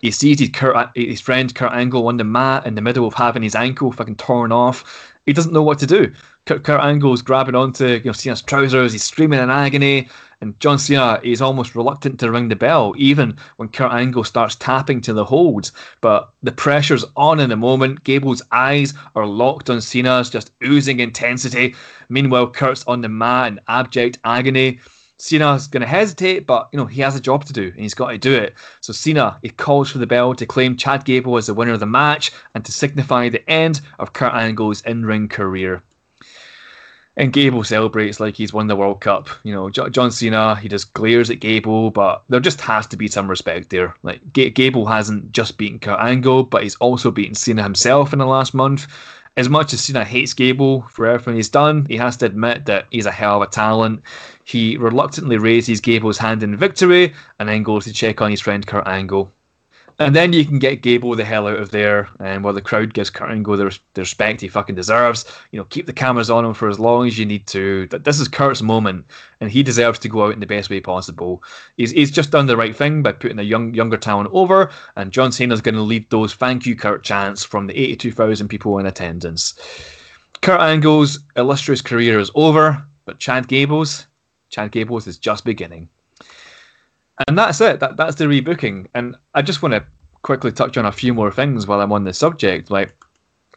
He 0.00 0.12
sees 0.12 0.38
his, 0.38 0.50
Kurt, 0.50 0.96
his 0.96 1.20
friend 1.20 1.52
Kurt 1.52 1.72
Angle 1.72 2.06
on 2.06 2.16
the 2.16 2.24
mat 2.24 2.64
in 2.66 2.76
the 2.76 2.80
middle 2.80 3.06
of 3.06 3.14
having 3.14 3.42
his 3.42 3.56
ankle 3.56 3.90
fucking 3.90 4.16
torn 4.16 4.52
off. 4.52 5.11
He 5.26 5.32
doesn't 5.32 5.52
know 5.52 5.62
what 5.62 5.78
to 5.78 5.86
do. 5.86 6.12
Kurt, 6.46 6.64
Kurt 6.64 6.80
Angle's 6.80 7.22
grabbing 7.22 7.54
onto 7.54 7.86
you 7.86 8.04
know 8.04 8.12
Cena's 8.12 8.42
trousers. 8.42 8.92
He's 8.92 9.04
screaming 9.04 9.38
in 9.38 9.50
agony, 9.50 10.08
and 10.40 10.58
John 10.58 10.80
Cena 10.80 11.20
is 11.22 11.40
almost 11.40 11.76
reluctant 11.76 12.18
to 12.20 12.30
ring 12.32 12.48
the 12.48 12.56
bell, 12.56 12.92
even 12.96 13.38
when 13.56 13.68
Kurt 13.68 13.92
Angle 13.92 14.24
starts 14.24 14.56
tapping 14.56 15.00
to 15.02 15.12
the 15.12 15.24
holds. 15.24 15.70
But 16.00 16.32
the 16.42 16.50
pressure's 16.50 17.04
on 17.16 17.38
in 17.38 17.50
the 17.50 17.56
moment. 17.56 18.02
Gable's 18.02 18.42
eyes 18.50 18.94
are 19.14 19.26
locked 19.26 19.70
on 19.70 19.80
Cena's, 19.80 20.28
just 20.28 20.50
oozing 20.64 20.98
intensity. 20.98 21.76
Meanwhile, 22.08 22.50
Kurt's 22.50 22.84
on 22.86 23.02
the 23.02 23.08
mat 23.08 23.52
in 23.52 23.60
abject 23.68 24.18
agony. 24.24 24.80
Cena's 25.22 25.68
going 25.68 25.82
to 25.82 25.86
hesitate, 25.86 26.46
but 26.46 26.68
you 26.72 26.76
know 26.76 26.84
he 26.84 27.00
has 27.00 27.14
a 27.14 27.20
job 27.20 27.44
to 27.44 27.52
do 27.52 27.68
and 27.68 27.80
he's 27.80 27.94
got 27.94 28.10
to 28.10 28.18
do 28.18 28.34
it. 28.34 28.54
So 28.80 28.92
Cena 28.92 29.38
he 29.40 29.50
calls 29.50 29.90
for 29.90 29.98
the 29.98 30.06
bell 30.06 30.34
to 30.34 30.44
claim 30.44 30.76
Chad 30.76 31.04
Gable 31.04 31.36
as 31.36 31.46
the 31.46 31.54
winner 31.54 31.72
of 31.72 31.80
the 31.80 31.86
match 31.86 32.32
and 32.54 32.64
to 32.64 32.72
signify 32.72 33.28
the 33.28 33.48
end 33.48 33.80
of 34.00 34.14
Kurt 34.14 34.34
Angle's 34.34 34.82
in-ring 34.82 35.28
career. 35.28 35.80
And 37.16 37.32
Gable 37.32 37.62
celebrates 37.62 38.18
like 38.18 38.34
he's 38.34 38.52
won 38.52 38.66
the 38.66 38.74
World 38.74 39.00
Cup. 39.02 39.28
You 39.44 39.52
know, 39.54 39.70
John 39.70 40.10
Cena, 40.10 40.56
he 40.56 40.68
just 40.68 40.92
glares 40.94 41.30
at 41.30 41.40
Gable, 41.40 41.90
but 41.90 42.24
there 42.28 42.40
just 42.40 42.60
has 42.62 42.86
to 42.88 42.96
be 42.96 43.06
some 43.06 43.28
respect 43.28 43.68
there. 43.68 43.94
Like, 44.02 44.32
G- 44.32 44.48
Gable 44.48 44.86
hasn't 44.86 45.30
just 45.30 45.58
beaten 45.58 45.78
Kurt 45.78 46.00
Angle, 46.00 46.44
but 46.44 46.62
he's 46.62 46.76
also 46.76 47.10
beaten 47.10 47.34
Cena 47.34 47.62
himself 47.62 48.14
in 48.14 48.18
the 48.18 48.24
last 48.24 48.54
month. 48.54 48.86
As 49.36 49.48
much 49.48 49.72
as 49.72 49.82
Cena 49.82 50.04
hates 50.04 50.34
Gable 50.34 50.82
for 50.82 51.06
everything 51.06 51.36
he's 51.36 51.48
done, 51.48 51.86
he 51.86 51.96
has 51.96 52.18
to 52.18 52.26
admit 52.26 52.66
that 52.66 52.86
he's 52.90 53.06
a 53.06 53.10
hell 53.10 53.42
of 53.42 53.48
a 53.48 53.50
talent. 53.50 54.02
He 54.44 54.76
reluctantly 54.76 55.38
raises 55.38 55.80
Gable's 55.80 56.18
hand 56.18 56.42
in 56.42 56.56
victory 56.56 57.14
and 57.38 57.48
then 57.48 57.62
goes 57.62 57.84
to 57.84 57.92
check 57.94 58.20
on 58.20 58.30
his 58.30 58.42
friend 58.42 58.66
Kurt 58.66 58.86
Angle. 58.86 59.32
And 59.98 60.16
then 60.16 60.32
you 60.32 60.44
can 60.44 60.58
get 60.58 60.82
Gable 60.82 61.14
the 61.14 61.24
hell 61.24 61.46
out 61.46 61.58
of 61.58 61.70
there, 61.70 62.08
and 62.18 62.42
while 62.42 62.54
the 62.54 62.62
crowd 62.62 62.94
gives 62.94 63.10
Kurt 63.10 63.30
Angle 63.30 63.56
the, 63.56 63.78
the 63.94 64.02
respect 64.02 64.40
he 64.40 64.48
fucking 64.48 64.74
deserves, 64.74 65.24
you 65.50 65.58
know, 65.58 65.64
keep 65.64 65.86
the 65.86 65.92
cameras 65.92 66.30
on 66.30 66.44
him 66.44 66.54
for 66.54 66.68
as 66.68 66.80
long 66.80 67.06
as 67.06 67.18
you 67.18 67.26
need 67.26 67.46
to. 67.48 67.86
This 67.88 68.18
is 68.18 68.28
Kurt's 68.28 68.62
moment, 68.62 69.06
and 69.40 69.50
he 69.50 69.62
deserves 69.62 69.98
to 70.00 70.08
go 70.08 70.26
out 70.26 70.32
in 70.32 70.40
the 70.40 70.46
best 70.46 70.70
way 70.70 70.80
possible. 70.80 71.42
He's, 71.76 71.90
he's 71.90 72.10
just 72.10 72.30
done 72.30 72.46
the 72.46 72.56
right 72.56 72.74
thing 72.74 73.02
by 73.02 73.12
putting 73.12 73.38
a 73.38 73.42
young 73.42 73.74
younger 73.74 73.98
talent 73.98 74.30
over, 74.32 74.70
and 74.96 75.12
John 75.12 75.30
Cena's 75.30 75.60
going 75.60 75.74
to 75.74 75.82
lead 75.82 76.08
those 76.10 76.34
"Thank 76.34 76.66
you, 76.66 76.74
Kurt" 76.74 77.04
chants 77.04 77.44
from 77.44 77.66
the 77.66 77.78
82,000 77.78 78.48
people 78.48 78.78
in 78.78 78.86
attendance. 78.86 79.54
Kurt 80.40 80.60
Angle's 80.60 81.20
illustrious 81.36 81.82
career 81.82 82.18
is 82.18 82.30
over, 82.34 82.84
but 83.04 83.18
Chad 83.18 83.46
Gable's, 83.46 84.06
Chad 84.48 84.72
Gable's 84.72 85.06
is 85.06 85.18
just 85.18 85.44
beginning. 85.44 85.88
And 87.28 87.38
that's 87.38 87.60
it. 87.60 87.80
That 87.80 87.96
that's 87.96 88.16
the 88.16 88.24
rebooking. 88.24 88.86
And 88.94 89.16
I 89.34 89.42
just 89.42 89.62
want 89.62 89.74
to 89.74 89.84
quickly 90.22 90.52
touch 90.52 90.76
on 90.76 90.86
a 90.86 90.92
few 90.92 91.12
more 91.12 91.30
things 91.30 91.66
while 91.66 91.80
I'm 91.80 91.92
on 91.92 92.04
the 92.04 92.12
subject. 92.12 92.70
Like 92.70 92.96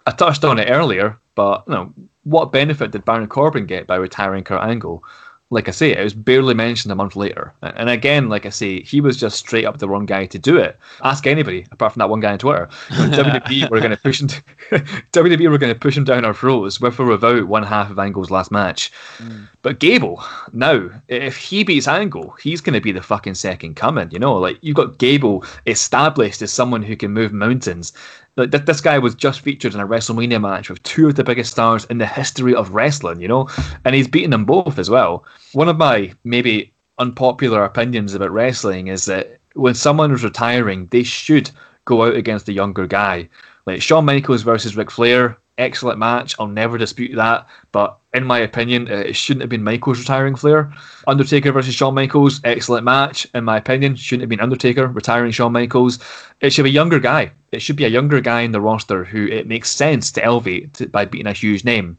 I 0.05 0.11
touched 0.11 0.43
on 0.43 0.59
it 0.59 0.69
earlier, 0.69 1.17
but 1.35 1.63
you 1.67 1.73
know, 1.73 1.93
what 2.23 2.51
benefit 2.51 2.91
did 2.91 3.05
Baron 3.05 3.27
Corbin 3.27 3.65
get 3.65 3.87
by 3.87 3.95
retiring 3.95 4.43
Kurt 4.43 4.63
Angle? 4.63 5.03
Like 5.51 5.67
I 5.67 5.71
say, 5.71 5.95
it 5.95 6.03
was 6.03 6.15
barely 6.15 6.55
mentioned 6.55 6.91
a 6.91 6.95
month 6.95 7.15
later. 7.15 7.53
And 7.61 7.87
again, 7.87 8.29
like 8.29 8.47
I 8.47 8.49
say, 8.49 8.81
he 8.81 8.99
was 8.99 9.15
just 9.15 9.37
straight 9.37 9.65
up 9.65 9.77
the 9.77 9.87
wrong 9.87 10.07
guy 10.07 10.25
to 10.25 10.39
do 10.39 10.57
it. 10.57 10.77
Ask 11.03 11.27
anybody 11.27 11.67
apart 11.71 11.93
from 11.93 11.99
that 11.99 12.09
one 12.09 12.19
guy 12.19 12.33
on 12.33 12.39
Twitter. 12.39 12.67
You 12.89 13.07
know, 13.07 13.17
WWE 13.23 13.69
were 13.69 13.79
going 13.79 13.91
to 13.91 13.97
push 13.97 14.21
him. 14.21 14.27
To, 14.69 14.79
WWE 15.13 15.49
were 15.51 15.59
going 15.59 15.73
to 15.73 15.79
push 15.79 15.95
him 15.95 16.03
down 16.03 16.25
our 16.25 16.33
throats 16.33 16.81
with 16.81 16.99
or 16.99 17.05
without 17.05 17.47
one 17.47 17.61
half 17.61 17.91
of 17.91 17.99
Angle's 17.99 18.31
last 18.31 18.51
match. 18.51 18.91
Mm. 19.19 19.47
But 19.65 19.79
Gable, 19.79 20.23
now, 20.53 20.91
if 21.07 21.37
he 21.37 21.63
beats 21.63 21.87
Angle, 21.87 22.35
he's 22.39 22.61
going 22.61 22.75
to 22.75 22.79
be 22.79 22.91
the 22.91 23.01
fucking 23.01 23.33
second 23.33 23.73
coming. 23.73 24.11
You 24.11 24.19
know, 24.19 24.35
like 24.35 24.59
you've 24.61 24.75
got 24.75 24.99
Gable 24.99 25.43
established 25.65 26.43
as 26.43 26.53
someone 26.53 26.83
who 26.83 26.95
can 26.95 27.13
move 27.13 27.33
mountains. 27.33 27.91
Like 28.35 28.51
th- 28.51 28.65
this 28.65 28.79
guy 28.79 28.99
was 28.99 29.15
just 29.15 29.41
featured 29.41 29.73
in 29.73 29.79
a 29.79 29.87
WrestleMania 29.87 30.39
match 30.39 30.69
with 30.69 30.83
two 30.83 31.07
of 31.07 31.15
the 31.15 31.23
biggest 31.23 31.49
stars 31.49 31.85
in 31.85 31.97
the 31.97 32.05
history 32.05 32.53
of 32.53 32.75
wrestling, 32.75 33.19
you 33.19 33.27
know, 33.27 33.49
and 33.85 33.95
he's 33.95 34.07
beaten 34.07 34.29
them 34.29 34.45
both 34.45 34.77
as 34.77 34.91
well. 34.91 35.25
One 35.53 35.67
of 35.67 35.77
my 35.77 36.13
maybe 36.23 36.71
unpopular 36.99 37.65
opinions 37.65 38.13
about 38.13 38.29
wrestling 38.29 38.85
is 38.89 39.05
that 39.05 39.39
when 39.55 39.73
someone 39.73 40.11
is 40.11 40.23
retiring, 40.23 40.85
they 40.91 41.01
should 41.01 41.49
go 41.85 42.03
out 42.03 42.15
against 42.15 42.47
a 42.49 42.53
younger 42.53 42.85
guy. 42.85 43.27
Like 43.65 43.81
Shawn 43.81 44.05
Michaels 44.05 44.43
versus 44.43 44.77
Ric 44.77 44.91
Flair, 44.91 45.39
excellent 45.57 45.99
match. 45.99 46.35
I'll 46.39 46.47
never 46.47 46.77
dispute 46.77 47.15
that. 47.15 47.47
But 47.71 47.97
in 48.13 48.23
my 48.23 48.39
opinion, 48.39 48.89
uh, 48.89 48.95
it 48.95 49.15
shouldn't 49.15 49.41
have 49.41 49.49
been 49.49 49.63
Michaels 49.63 49.99
retiring 49.99 50.35
Flair. 50.35 50.71
Undertaker 51.07 51.51
versus 51.51 51.75
Shawn 51.75 51.93
Michaels, 51.93 52.41
excellent 52.43 52.83
match. 52.83 53.27
In 53.33 53.43
my 53.43 53.57
opinion, 53.57 53.95
shouldn't 53.95 54.21
have 54.21 54.29
been 54.29 54.39
Undertaker 54.39 54.87
retiring 54.87 55.31
Shawn 55.31 55.53
Michaels. 55.53 55.99
It 56.41 56.51
should 56.51 56.63
be 56.63 56.69
a 56.69 56.73
younger 56.73 56.99
guy. 56.99 57.31
It 57.51 57.61
should 57.61 57.75
be 57.75 57.85
a 57.85 57.89
younger 57.89 58.21
guy 58.21 58.41
in 58.41 58.51
the 58.51 58.61
roster 58.61 59.03
who 59.03 59.27
it 59.27 59.47
makes 59.47 59.69
sense 59.69 60.11
to 60.13 60.23
elevate 60.23 60.91
by 60.91 61.05
beating 61.05 61.27
a 61.27 61.33
huge 61.33 61.63
name. 61.63 61.97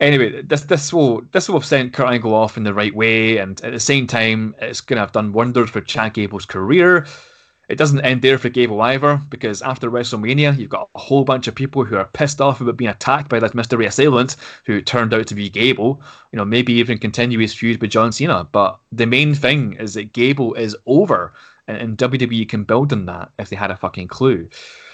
Anyway, 0.00 0.42
this 0.42 0.62
this 0.62 0.92
will 0.92 1.22
this 1.32 1.48
will 1.48 1.58
have 1.58 1.66
sent 1.66 1.92
Kurt 1.92 2.08
Angle 2.08 2.32
off 2.32 2.56
in 2.56 2.62
the 2.62 2.72
right 2.72 2.94
way, 2.94 3.38
and 3.38 3.60
at 3.62 3.72
the 3.72 3.80
same 3.80 4.06
time, 4.06 4.54
it's 4.60 4.80
going 4.80 4.96
to 4.96 5.00
have 5.00 5.10
done 5.10 5.32
wonders 5.32 5.70
for 5.70 5.80
Chad 5.80 6.14
Gable's 6.14 6.46
career. 6.46 7.04
It 7.68 7.76
doesn't 7.76 8.00
end 8.00 8.22
there 8.22 8.38
for 8.38 8.48
Gable 8.48 8.80
either, 8.80 9.20
because 9.28 9.60
after 9.60 9.90
WrestleMania, 9.90 10.56
you've 10.56 10.70
got 10.70 10.88
a 10.94 10.98
whole 10.98 11.24
bunch 11.24 11.46
of 11.48 11.54
people 11.54 11.84
who 11.84 11.96
are 11.96 12.06
pissed 12.06 12.40
off 12.40 12.60
about 12.60 12.78
being 12.78 12.90
attacked 12.90 13.28
by 13.28 13.38
this 13.38 13.54
mystery 13.54 13.84
assailant 13.84 14.36
who 14.64 14.80
turned 14.80 15.12
out 15.12 15.26
to 15.26 15.34
be 15.34 15.50
Gable. 15.50 16.02
You 16.32 16.38
know, 16.38 16.46
maybe 16.46 16.72
even 16.74 16.98
continue 16.98 17.38
his 17.38 17.54
feud 17.54 17.80
with 17.80 17.90
John 17.90 18.10
Cena. 18.10 18.44
But 18.44 18.80
the 18.90 19.06
main 19.06 19.34
thing 19.34 19.74
is 19.74 19.94
that 19.94 20.14
Gable 20.14 20.54
is 20.54 20.76
over, 20.86 21.34
and, 21.66 21.76
and 21.76 21.98
WWE 21.98 22.48
can 22.48 22.64
build 22.64 22.92
on 22.92 23.04
that 23.06 23.30
if 23.38 23.50
they 23.50 23.56
had 23.56 23.70
a 23.70 23.76
fucking 23.76 24.08
clue. 24.08 24.48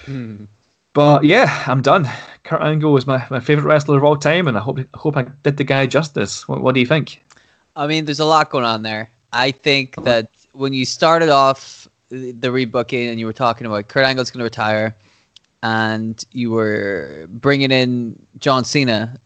Hmm. 0.05 0.45
But 0.93 1.23
yeah, 1.23 1.63
I'm 1.67 1.81
done. 1.81 2.09
Kurt 2.43 2.61
Angle 2.61 2.95
is 2.97 3.07
my, 3.07 3.25
my 3.29 3.39
favorite 3.39 3.65
wrestler 3.65 3.97
of 3.97 4.03
all 4.03 4.17
time, 4.17 4.47
and 4.47 4.57
I 4.57 4.61
hope 4.61 4.79
I 4.79 4.97
hope 4.97 5.17
I 5.17 5.23
did 5.43 5.57
the 5.57 5.63
guy 5.63 5.85
justice. 5.87 6.47
What, 6.47 6.61
what 6.61 6.73
do 6.73 6.79
you 6.81 6.85
think? 6.85 7.21
I 7.75 7.87
mean, 7.87 8.05
there's 8.05 8.21
a 8.21 8.25
lot 8.25 8.49
going 8.49 8.65
on 8.65 8.83
there. 8.83 9.09
I 9.33 9.51
think 9.51 9.95
that 10.03 10.29
when 10.53 10.73
you 10.73 10.85
started 10.85 11.27
off 11.27 11.84
the 12.15 12.49
rebooking 12.49 13.09
and 13.09 13.19
you 13.19 13.25
were 13.25 13.33
talking 13.33 13.67
about 13.67 13.87
Kurt 13.87 14.05
Angle's 14.05 14.31
going 14.31 14.39
to 14.39 14.45
retire 14.45 14.95
and 15.63 16.23
you 16.31 16.51
were 16.51 17.27
bringing 17.29 17.71
in 17.71 18.23
John 18.37 18.63
Cena, 18.63 19.19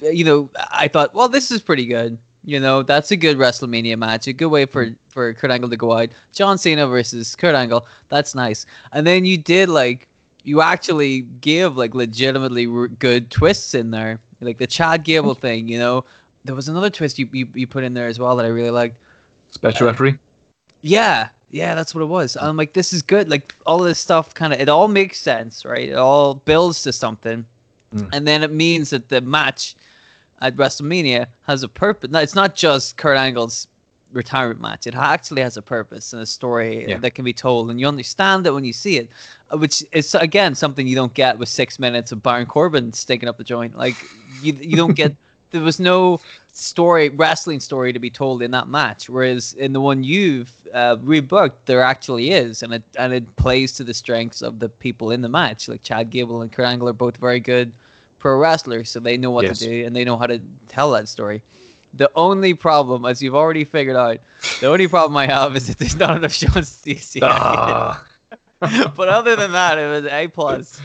you 0.00 0.24
know, 0.24 0.50
I 0.70 0.88
thought, 0.88 1.14
well, 1.14 1.28
this 1.28 1.50
is 1.50 1.62
pretty 1.62 1.86
good. 1.86 2.18
You 2.42 2.60
know, 2.60 2.82
that's 2.82 3.10
a 3.10 3.16
good 3.16 3.38
WrestleMania 3.38 3.96
match, 3.96 4.26
a 4.26 4.34
good 4.34 4.48
way 4.48 4.66
for, 4.66 4.94
for 5.08 5.32
Kurt 5.32 5.50
Angle 5.50 5.70
to 5.70 5.76
go 5.76 5.92
out. 5.92 6.10
John 6.32 6.58
Cena 6.58 6.86
versus 6.86 7.34
Kurt 7.34 7.54
Angle, 7.54 7.88
that's 8.08 8.34
nice. 8.34 8.66
And 8.92 9.06
then 9.06 9.24
you 9.24 9.38
did 9.38 9.70
like, 9.70 10.08
you 10.42 10.60
actually 10.60 11.22
give 11.22 11.78
like 11.78 11.94
legitimately 11.94 12.66
good 12.88 13.30
twists 13.30 13.72
in 13.74 13.90
there, 13.90 14.20
like 14.42 14.58
the 14.58 14.66
Chad 14.66 15.04
Gable 15.04 15.34
thing. 15.34 15.68
You 15.68 15.78
know, 15.78 16.04
there 16.44 16.54
was 16.54 16.68
another 16.68 16.90
twist 16.90 17.18
you, 17.18 17.30
you, 17.32 17.50
you 17.54 17.66
put 17.66 17.84
in 17.84 17.94
there 17.94 18.08
as 18.08 18.18
well 18.18 18.36
that 18.36 18.44
I 18.44 18.48
really 18.48 18.70
liked. 18.70 18.98
Special 19.48 19.88
uh, 19.88 19.92
referee. 19.92 20.18
Yeah, 20.82 21.30
yeah, 21.54 21.76
that's 21.76 21.94
what 21.94 22.02
it 22.02 22.06
was. 22.06 22.36
I'm 22.36 22.56
like, 22.56 22.72
this 22.72 22.92
is 22.92 23.00
good. 23.00 23.28
Like 23.28 23.54
all 23.64 23.80
of 23.80 23.86
this 23.86 24.00
stuff, 24.00 24.34
kind 24.34 24.52
of, 24.52 24.58
it 24.58 24.68
all 24.68 24.88
makes 24.88 25.18
sense, 25.18 25.64
right? 25.64 25.88
It 25.88 25.94
all 25.94 26.34
builds 26.34 26.82
to 26.82 26.92
something, 26.92 27.46
mm. 27.92 28.10
and 28.12 28.26
then 28.26 28.42
it 28.42 28.50
means 28.50 28.90
that 28.90 29.08
the 29.08 29.20
match 29.20 29.76
at 30.40 30.56
WrestleMania 30.56 31.28
has 31.42 31.62
a 31.62 31.68
purpose. 31.68 32.10
No, 32.10 32.18
it's 32.18 32.34
not 32.34 32.56
just 32.56 32.96
Kurt 32.96 33.16
Angle's 33.16 33.68
retirement 34.10 34.60
match. 34.60 34.88
It 34.88 34.96
actually 34.96 35.42
has 35.42 35.56
a 35.56 35.62
purpose 35.62 36.12
and 36.12 36.20
a 36.20 36.26
story 36.26 36.88
yeah. 36.88 36.98
that 36.98 37.14
can 37.14 37.24
be 37.24 37.32
told, 37.32 37.70
and 37.70 37.78
you 37.78 37.86
understand 37.86 38.48
it 38.48 38.50
when 38.50 38.64
you 38.64 38.72
see 38.72 38.96
it. 38.96 39.12
Uh, 39.52 39.58
which 39.58 39.84
is 39.92 40.12
again 40.16 40.56
something 40.56 40.88
you 40.88 40.96
don't 40.96 41.14
get 41.14 41.38
with 41.38 41.48
six 41.48 41.78
minutes 41.78 42.10
of 42.10 42.20
Baron 42.20 42.46
Corbin 42.46 42.92
sticking 42.92 43.28
up 43.28 43.38
the 43.38 43.44
joint. 43.44 43.76
Like 43.76 43.96
you, 44.42 44.54
you 44.54 44.76
don't 44.76 44.94
get. 44.94 45.16
there 45.54 45.62
was 45.62 45.78
no 45.78 46.20
story, 46.48 47.08
wrestling 47.10 47.60
story 47.60 47.92
to 47.92 48.00
be 48.00 48.10
told 48.10 48.42
in 48.42 48.50
that 48.50 48.66
match. 48.66 49.08
Whereas 49.08 49.54
in 49.54 49.72
the 49.72 49.80
one 49.80 50.02
you've 50.02 50.66
uh, 50.72 50.96
rebooked, 50.96 51.66
there 51.66 51.80
actually 51.80 52.32
is, 52.32 52.62
and 52.62 52.74
it 52.74 52.82
and 52.98 53.12
it 53.12 53.36
plays 53.36 53.72
to 53.74 53.84
the 53.84 53.94
strengths 53.94 54.42
of 54.42 54.58
the 54.58 54.68
people 54.68 55.12
in 55.12 55.20
the 55.20 55.28
match. 55.28 55.68
Like 55.68 55.82
Chad 55.82 56.10
Gable 56.10 56.42
and 56.42 56.52
Kurt 56.52 56.66
Angle 56.66 56.88
are 56.88 56.92
both 56.92 57.16
very 57.16 57.38
good 57.38 57.72
pro 58.18 58.36
wrestlers, 58.36 58.90
so 58.90 58.98
they 58.98 59.16
know 59.16 59.30
what 59.30 59.44
yes. 59.44 59.60
to 59.60 59.64
do 59.66 59.86
and 59.86 59.94
they 59.94 60.04
know 60.04 60.18
how 60.18 60.26
to 60.26 60.40
tell 60.66 60.90
that 60.90 61.08
story. 61.08 61.42
The 61.92 62.10
only 62.16 62.54
problem, 62.54 63.04
as 63.04 63.22
you've 63.22 63.36
already 63.36 63.62
figured 63.62 63.94
out, 63.94 64.18
the 64.60 64.66
only 64.66 64.88
problem 64.88 65.16
I 65.16 65.26
have 65.26 65.54
is 65.54 65.68
that 65.68 65.78
there's 65.78 65.94
not 65.94 66.16
enough 66.16 66.32
Shawn 66.32 66.64
Stasiak. 66.64 67.22
Ah. 67.22 68.04
but 68.96 69.08
other 69.08 69.36
than 69.36 69.52
that, 69.52 69.78
it 69.78 69.86
was 69.86 70.06
A 70.06 70.26
plus. 70.26 70.80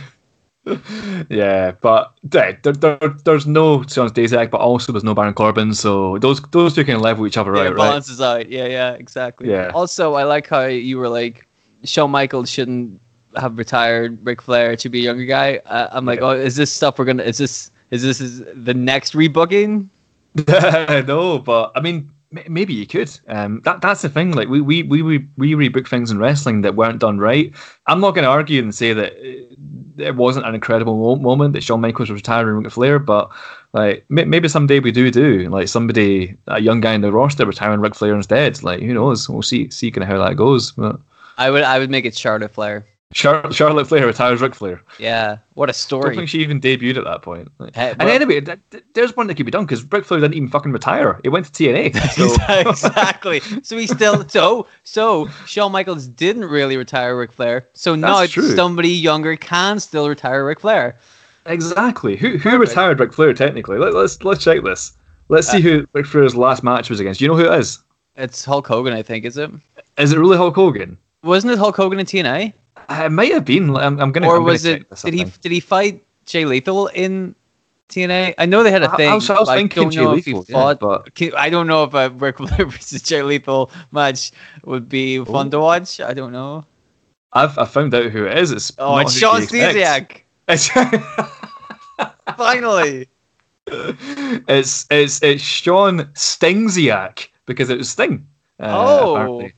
yeah, 1.30 1.72
but 1.82 2.14
there, 2.24 2.60
there, 2.64 2.74
there, 2.74 2.98
there's 3.26 3.48
no 3.48 3.84
Shawn 3.84 4.10
Stasiak, 4.10 4.52
but 4.52 4.60
also 4.62 4.92
there's 4.92 5.04
no 5.04 5.16
Baron 5.16 5.34
Corbin, 5.34 5.74
so 5.74 6.18
those 6.20 6.42
those 6.52 6.76
two 6.76 6.84
can 6.84 7.00
level 7.00 7.26
each 7.26 7.38
other 7.38 7.56
Yeah, 7.56 7.62
out, 7.62 7.68
it 7.68 7.76
right? 7.76 7.78
balances 7.78 8.22
out. 8.22 8.50
Yeah, 8.50 8.68
yeah, 8.68 8.94
exactly. 8.94 9.50
Yeah. 9.50 9.72
Also, 9.74 10.14
I 10.14 10.24
like 10.24 10.48
how 10.48 10.66
you 10.66 10.98
were 10.98 11.10
like, 11.10 11.48
Shawn 11.84 12.12
Michaels 12.12 12.50
shouldn't 12.50 13.00
have 13.38 13.58
retired. 13.58 14.24
Ric 14.26 14.42
Flair 14.42 14.78
should 14.78 14.92
be 14.92 15.00
a 15.00 15.04
younger 15.04 15.26
guy. 15.26 15.58
Uh, 15.66 15.88
I'm 15.92 16.06
like, 16.06 16.20
Yeah. 16.20 16.26
oh, 16.28 16.32
is 16.32 16.56
this 16.56 16.72
stuff 16.72 17.00
we're 17.00 17.06
gonna? 17.06 17.24
Is 17.24 17.38
this 17.38 17.72
is 17.92 18.04
this 18.04 18.20
is 18.22 18.44
the 18.54 18.74
next 18.74 19.14
rebooking? 19.14 19.90
no, 21.08 21.40
but 21.40 21.72
I 21.76 21.82
mean, 21.82 22.12
maybe 22.32 22.74
you 22.74 22.86
could. 22.86 23.10
Um, 23.28 23.62
that 23.62 23.82
that's 23.82 24.02
the 24.02 24.10
thing. 24.10 24.32
Like 24.32 24.48
we 24.48 24.62
we 24.62 24.84
we 24.84 25.02
we, 25.38 25.54
rebook 25.54 25.88
things 25.88 26.12
in 26.12 26.20
wrestling 26.20 26.62
that 26.62 26.76
weren't 26.76 27.00
done 27.00 27.20
right. 27.20 27.54
I'm 27.88 28.00
not 28.00 28.16
going 28.16 28.24
to 28.24 28.30
argue 28.30 28.62
and 28.62 28.74
say 28.74 28.94
that 28.94 29.14
uh, 29.14 30.04
it 30.04 30.16
wasn't 30.16 30.46
an 30.46 30.56
incredible 30.56 31.16
moment 31.18 31.54
that 31.54 31.64
Shawn 31.64 31.82
Michaels 31.82 32.10
was 32.10 32.20
retiring 32.20 32.64
Ric 32.64 32.72
Flair, 32.72 33.00
but 33.00 33.32
like 33.74 34.06
maybe 34.10 34.48
someday 34.48 34.80
we 34.80 34.92
do 34.92 35.12
do 35.12 35.50
like 35.50 35.68
somebody 35.68 36.36
a 36.48 36.60
young 36.60 36.82
guy 36.82 36.94
in 36.94 37.02
the 37.02 37.12
roster 37.12 37.46
retiring 37.46 37.82
Ric 37.82 37.96
Flair 37.96 38.16
instead. 38.16 38.62
Like 38.64 38.82
who 38.82 38.94
knows? 38.94 39.30
We'll 39.30 39.42
see 39.42 39.70
see 39.70 39.92
kind 39.92 40.04
of 40.04 40.10
how 40.10 40.24
that 40.24 40.38
goes. 40.38 40.72
But 40.72 41.00
I 41.38 41.50
would 41.50 41.64
I 41.64 41.80
would 41.80 41.90
make 41.90 42.06
it 42.06 42.16
Charlotte 42.16 42.52
Flair. 42.52 42.86
Char- 43.12 43.52
Charlotte 43.52 43.86
Flair 43.88 44.06
retires 44.06 44.40
Ric 44.40 44.54
Flair. 44.54 44.84
Yeah, 45.00 45.40
what 45.56 45.68
a 45.70 45.74
story! 45.74 46.02
I 46.02 46.08
don't 46.10 46.16
think 46.18 46.30
she 46.30 46.40
even 46.40 46.62
debuted 46.62 46.98
at 46.98 47.06
that 47.06 47.24
point. 47.24 47.52
Like- 47.58 47.76
Hey, 47.76 47.92
and 48.00 48.04
anyway, 48.04 48.40
th- 48.42 48.60
th- 48.70 48.84
there's 48.94 49.16
one 49.16 49.26
that 49.28 49.36
could 49.36 49.48
be 49.48 49.52
done 49.52 49.66
because 49.66 49.84
Ric 49.92 50.06
Flair 50.06 50.20
didn't 50.20 50.36
even 50.36 50.48
fucking 50.48 50.72
retire. 50.72 51.20
He 51.24 51.30
went 51.30 51.48
to 51.48 51.52
TNA. 51.52 51.96
So 52.12 52.70
exactly. 52.70 53.40
So 53.64 53.78
he 53.78 53.88
still 53.88 54.28
so 54.30 54.68
so 54.84 55.28
Shawn 55.48 55.72
Michaels 55.72 56.08
didn't 56.08 56.46
really 56.46 56.78
retire 56.78 57.18
Ric 57.18 57.32
Flair. 57.32 57.68
So 57.74 57.96
now 57.96 58.26
somebody 58.28 58.90
younger 58.90 59.36
can 59.36 59.80
still 59.80 60.08
retire 60.08 60.46
Ric 60.46 60.60
Flair. 60.60 60.98
exactly. 61.48 62.16
Who 62.16 62.38
who 62.38 62.58
retired 62.60 63.00
Ric 63.00 63.12
Flair 63.14 63.34
technically? 63.34 63.80
Let, 63.80 63.96
let's 63.96 64.24
let's 64.24 64.44
check 64.44 64.64
this. 64.64 64.96
Let's 65.30 65.48
see 65.50 65.58
uh, 65.58 65.62
who 65.62 65.88
Ric 65.94 66.06
Flair's 66.06 66.36
last 66.36 66.64
match 66.64 66.90
was 66.92 67.00
against. 67.00 67.22
You 67.22 67.28
know 67.28 67.36
who 67.36 67.52
it 67.52 67.60
is? 67.60 67.80
It's 68.16 68.46
Hulk 68.46 68.68
Hogan, 68.68 68.94
I 68.94 69.02
think, 69.02 69.26
is 69.26 69.38
it? 69.38 69.50
Is 69.98 70.12
it 70.14 70.20
really 70.20 70.38
Hulk 70.38 70.54
Hogan? 70.56 70.98
Wasn't 71.24 71.52
it 71.52 71.58
Hulk 71.58 71.76
Hogan 71.76 72.00
in 72.00 72.06
TNA? 72.06 72.54
It 72.90 73.12
might 73.12 73.32
have 73.34 73.46
been. 73.46 73.70
I'm, 73.76 74.00
I'm 74.00 74.12
gonna. 74.12 74.28
or 74.28 74.36
I'm 74.38 74.42
gonna 74.42 74.52
was 74.52 74.66
it 74.66 74.90
did 75.04 75.14
he 75.14 75.24
did 75.26 75.52
he 75.52 75.60
fight 75.60 76.04
Jay 76.26 76.46
Lethal 76.46 76.88
in 76.88 77.36
TNA? 77.90 78.34
I 78.38 78.46
know 78.46 78.64
they 78.64 78.72
had 78.72 78.84
a 78.84 78.96
thing. 78.96 79.14
was- 79.14 79.30
I 79.30 79.40
was 79.40 79.48
but 79.48 79.56
thinking 79.56 79.84
don't 79.84 79.92
Jay 79.92 80.04
know 80.04 80.14
if 80.16 80.26
he 80.26 80.34
Lethal, 80.34 80.46
yeah, 80.50 80.54
fought. 80.76 80.80
but- 80.80 81.34
I 81.38 81.50
don't 81.50 81.68
know 81.68 81.84
if 81.84 81.94
a 81.94 82.10
Ric 82.10 82.38
Flair 82.38 82.66
versus 82.70 83.02
Jay 83.02 83.22
Lethal 83.22 83.72
match 83.92 84.32
would 84.64 84.90
be 84.90 85.24
fun 85.26 85.50
to 85.52 85.60
watch. 85.60 86.00
I 86.00 86.14
don't 86.14 86.32
know. 86.32 86.66
I've 87.34 87.58
I 87.60 87.66
found 87.66 87.94
out 87.94 88.12
who 88.12 88.26
it 88.26 88.38
is. 88.38 88.52
It's 88.52 88.72
Oh, 88.80 88.98
it's 88.98 89.14
Shawn. 89.14 89.42
Stasiak. 89.42 90.22
Finally. 92.38 93.08
it's 93.68 94.86
it's 94.90 95.22
it's 95.22 95.44
Shawn 95.44 96.00
Stingsiak 96.16 97.28
because 97.46 97.70
it 97.70 97.78
was 97.78 97.90
Sting. 97.90 98.26
uh, 98.60 98.66
Oh. 98.68 99.14
apparently. 99.16 99.54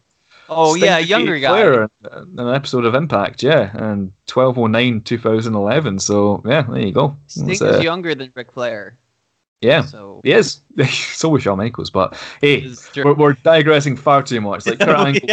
Oh 0.53 0.75
yeah, 0.75 0.97
younger 0.97 1.39
guy. 1.39 1.61
In 1.63 1.89
an 2.37 2.53
episode 2.53 2.83
of 2.83 2.93
Impact, 2.93 3.41
yeah, 3.41 3.71
and 3.73 4.11
1209 4.27 5.01
2011. 5.01 5.99
So 5.99 6.41
yeah, 6.45 6.63
there 6.63 6.85
you 6.85 6.91
go. 6.91 7.15
Sting 7.27 7.49
is 7.49 7.61
uh, 7.61 7.79
younger 7.79 8.13
than 8.13 8.33
Ric 8.35 8.51
Flair. 8.51 8.99
yeah, 9.61 9.85
So 9.85 10.19
he 10.25 10.33
is. 10.33 10.59
so 10.89 11.29
was 11.29 11.43
Shawn 11.43 11.57
Michaels, 11.57 11.89
but 11.89 12.17
hey, 12.39 12.73
we're, 12.97 13.13
we're 13.13 13.33
digressing 13.33 13.97
far 13.97 14.23
too 14.23 14.41
much. 14.41 14.65
Like 14.65 14.79
Kurt 14.79 14.97
Angle, 14.97 15.27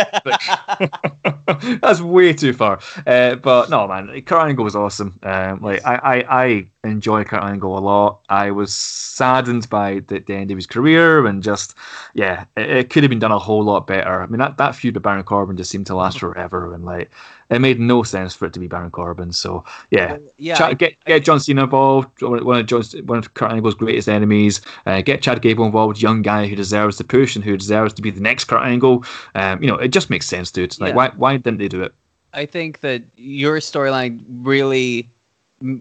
that's 1.80 2.00
way 2.00 2.32
too 2.32 2.52
far. 2.52 2.80
Uh, 3.06 3.36
but 3.36 3.70
no, 3.70 3.86
man, 3.86 4.20
Kurt 4.22 4.48
Angle 4.48 4.64
was 4.64 4.76
awesome. 4.76 5.18
Um, 5.22 5.60
like 5.60 5.84
I, 5.86 5.96
I, 5.96 6.42
I 6.42 6.70
enjoy 6.84 7.24
Kurt 7.24 7.42
Angle 7.42 7.78
a 7.78 7.80
lot. 7.80 8.20
I 8.28 8.50
was 8.50 8.74
saddened 8.74 9.68
by 9.70 10.00
the, 10.00 10.20
the 10.20 10.34
end 10.34 10.50
of 10.50 10.56
his 10.56 10.66
career, 10.66 11.26
and 11.26 11.42
just 11.42 11.74
yeah, 12.14 12.44
it, 12.56 12.70
it 12.70 12.90
could 12.90 13.02
have 13.02 13.10
been 13.10 13.18
done 13.18 13.32
a 13.32 13.38
whole 13.38 13.62
lot 13.62 13.86
better. 13.86 14.22
I 14.22 14.26
mean, 14.26 14.38
that, 14.38 14.56
that 14.58 14.74
feud 14.74 14.94
with 14.94 15.02
Baron 15.02 15.24
Corbin 15.24 15.56
just 15.56 15.70
seemed 15.70 15.86
to 15.86 15.94
last 15.94 16.18
forever, 16.18 16.74
and 16.74 16.84
like 16.84 17.10
it 17.50 17.60
made 17.60 17.80
no 17.80 18.02
sense 18.02 18.34
for 18.34 18.46
it 18.46 18.52
to 18.52 18.60
be 18.60 18.66
Baron 18.66 18.90
Corbin. 18.90 19.32
So 19.32 19.64
yeah, 19.90 20.18
yeah, 20.36 20.56
Chad, 20.56 20.78
get 20.78 21.02
get 21.04 21.24
John 21.24 21.40
Cena 21.40 21.64
involved, 21.64 22.22
one 22.22 22.60
of 22.60 22.66
John's, 22.66 22.94
one 23.02 23.18
of 23.18 23.34
Kurt 23.34 23.52
Angle's 23.52 23.74
greatest 23.74 24.08
enemies. 24.08 24.60
Uh, 24.86 25.00
get 25.00 25.22
Chad 25.28 25.42
Gable 25.42 25.66
involved, 25.66 26.00
young 26.00 26.22
guy 26.22 26.46
who 26.46 26.56
deserves 26.56 26.96
the 26.96 27.04
push 27.04 27.36
and 27.36 27.44
who 27.44 27.56
deserves 27.56 27.92
to 27.94 28.00
be 28.00 28.10
the 28.10 28.20
next 28.20 28.44
Kurt 28.44 28.62
Angle. 28.62 29.04
Um, 29.34 29.62
you 29.62 29.68
know, 29.68 29.76
it 29.76 29.88
just 29.88 30.08
makes 30.08 30.26
sense, 30.26 30.50
dude. 30.50 30.78
Like, 30.80 30.90
Yeah. 30.90 30.96
why 30.96 31.12
why 31.16 31.36
didn't 31.36 31.58
they 31.58 31.68
do 31.68 31.82
it? 31.82 31.92
I 32.32 32.46
think 32.46 32.80
that 32.80 33.02
your 33.16 33.58
storyline 33.58 34.24
really 34.28 35.10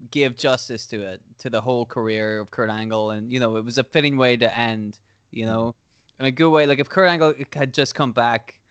give 0.10 0.36
justice 0.36 0.86
to 0.88 1.00
it, 1.02 1.22
to 1.38 1.50
the 1.50 1.62
whole 1.62 1.86
career 1.86 2.40
of 2.40 2.52
Kurt 2.52 2.70
Angle, 2.70 3.12
and 3.12 3.32
you 3.32 3.40
know 3.40 3.56
it 3.56 3.64
was 3.64 3.78
a 3.78 3.86
fitting 3.86 4.18
way 4.18 4.36
to 4.36 4.58
end. 4.58 5.00
You 5.32 5.46
know, 5.46 5.76
in 6.20 6.26
a 6.26 6.32
good 6.32 6.50
way. 6.50 6.66
Like 6.66 6.80
if 6.80 6.90
Kurt 6.90 7.08
Angle 7.08 7.34
had 7.54 7.74
just 7.74 7.96
come 7.96 8.12
back, 8.12 8.62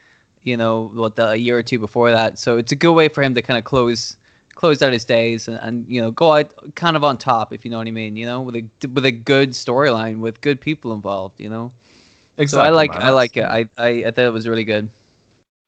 you 0.42 0.58
know, 0.58 0.88
what 0.92 1.16
the, 1.16 1.30
a 1.30 1.36
year 1.36 1.56
or 1.56 1.62
two 1.62 1.78
before 1.78 2.10
that, 2.10 2.38
so 2.38 2.58
it's 2.58 2.72
a 2.72 2.76
good 2.76 2.92
way 2.92 3.08
for 3.08 3.22
him 3.22 3.34
to 3.34 3.40
kind 3.40 3.58
of 3.58 3.64
close 3.64 4.16
close 4.57 4.82
out 4.82 4.92
his 4.92 5.04
days 5.04 5.46
and, 5.46 5.59
and 5.61 5.88
you 5.88 6.00
know 6.00 6.11
go 6.11 6.32
out 6.32 6.74
kind 6.74 6.96
of 6.96 7.04
on 7.04 7.16
top, 7.16 7.52
if 7.52 7.64
you 7.64 7.70
know 7.70 7.78
what 7.78 7.86
I 7.86 7.92
mean. 7.92 8.16
You 8.16 8.26
know, 8.26 8.42
with 8.42 8.57
a 8.57 8.68
with 8.88 9.04
a 9.07 9.12
good 9.12 9.50
storyline 9.50 10.18
with 10.18 10.40
good 10.40 10.61
people 10.61 10.92
involved. 10.92 11.40
You 11.40 11.48
know, 11.48 11.72
so 12.46 12.61
I 12.61 12.70
like 12.70 12.90
man. 12.90 13.02
I 13.02 13.11
like 13.11 13.36
it. 13.36 13.44
I, 13.44 13.68
I 13.78 13.88
I 14.07 14.11
thought 14.11 14.24
it 14.24 14.32
was 14.32 14.48
really 14.48 14.64
good. 14.64 14.90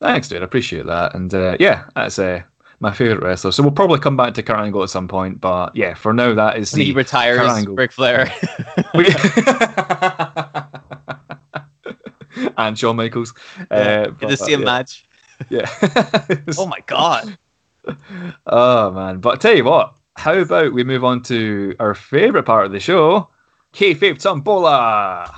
Thanks, 0.00 0.28
dude. 0.28 0.42
I 0.42 0.44
appreciate 0.44 0.86
that. 0.86 1.14
And 1.14 1.32
uh, 1.32 1.56
yeah, 1.60 1.84
that's 1.96 2.18
uh, 2.18 2.42
my 2.80 2.92
favorite 2.92 3.22
wrestler. 3.22 3.52
So 3.52 3.62
we'll 3.62 3.72
probably 3.72 3.98
come 3.98 4.16
back 4.16 4.34
to 4.34 4.42
Kurt 4.42 4.58
Angle 4.58 4.82
at 4.82 4.90
some 4.90 5.08
point. 5.08 5.40
But 5.40 5.74
yeah, 5.74 5.94
for 5.94 6.12
now, 6.12 6.34
that 6.34 6.56
is 6.56 6.72
When 6.72 6.78
the 6.80 6.84
he 6.86 6.92
retires, 6.92 7.38
Kurt 7.38 7.50
Angle. 7.50 7.74
Ric 7.74 7.92
Flair. 7.92 8.32
and 12.58 12.78
Shawn 12.78 12.96
Michaels. 12.96 13.34
Yeah, 13.58 13.76
Uh, 13.76 14.04
Good 14.10 14.20
to 14.20 14.26
but, 14.28 14.38
see 14.38 14.54
a 14.54 14.58
yeah. 14.58 14.64
match. 14.64 15.04
Yeah. 15.50 15.68
Oh 16.58 16.66
my 16.66 16.80
god. 16.86 17.38
Oh 18.46 18.90
man! 18.90 19.20
But 19.20 19.34
I 19.34 19.36
tell 19.36 19.56
you 19.56 19.64
what, 19.64 19.96
how 20.16 20.34
about 20.34 20.72
we 20.72 20.84
move 20.84 21.04
on 21.04 21.22
to 21.24 21.74
our 21.80 21.94
favorite 21.94 22.44
part 22.44 22.66
of 22.66 22.72
the 22.72 22.80
show, 22.80 23.28
kayfabe 23.72 24.20
tombola. 24.20 25.28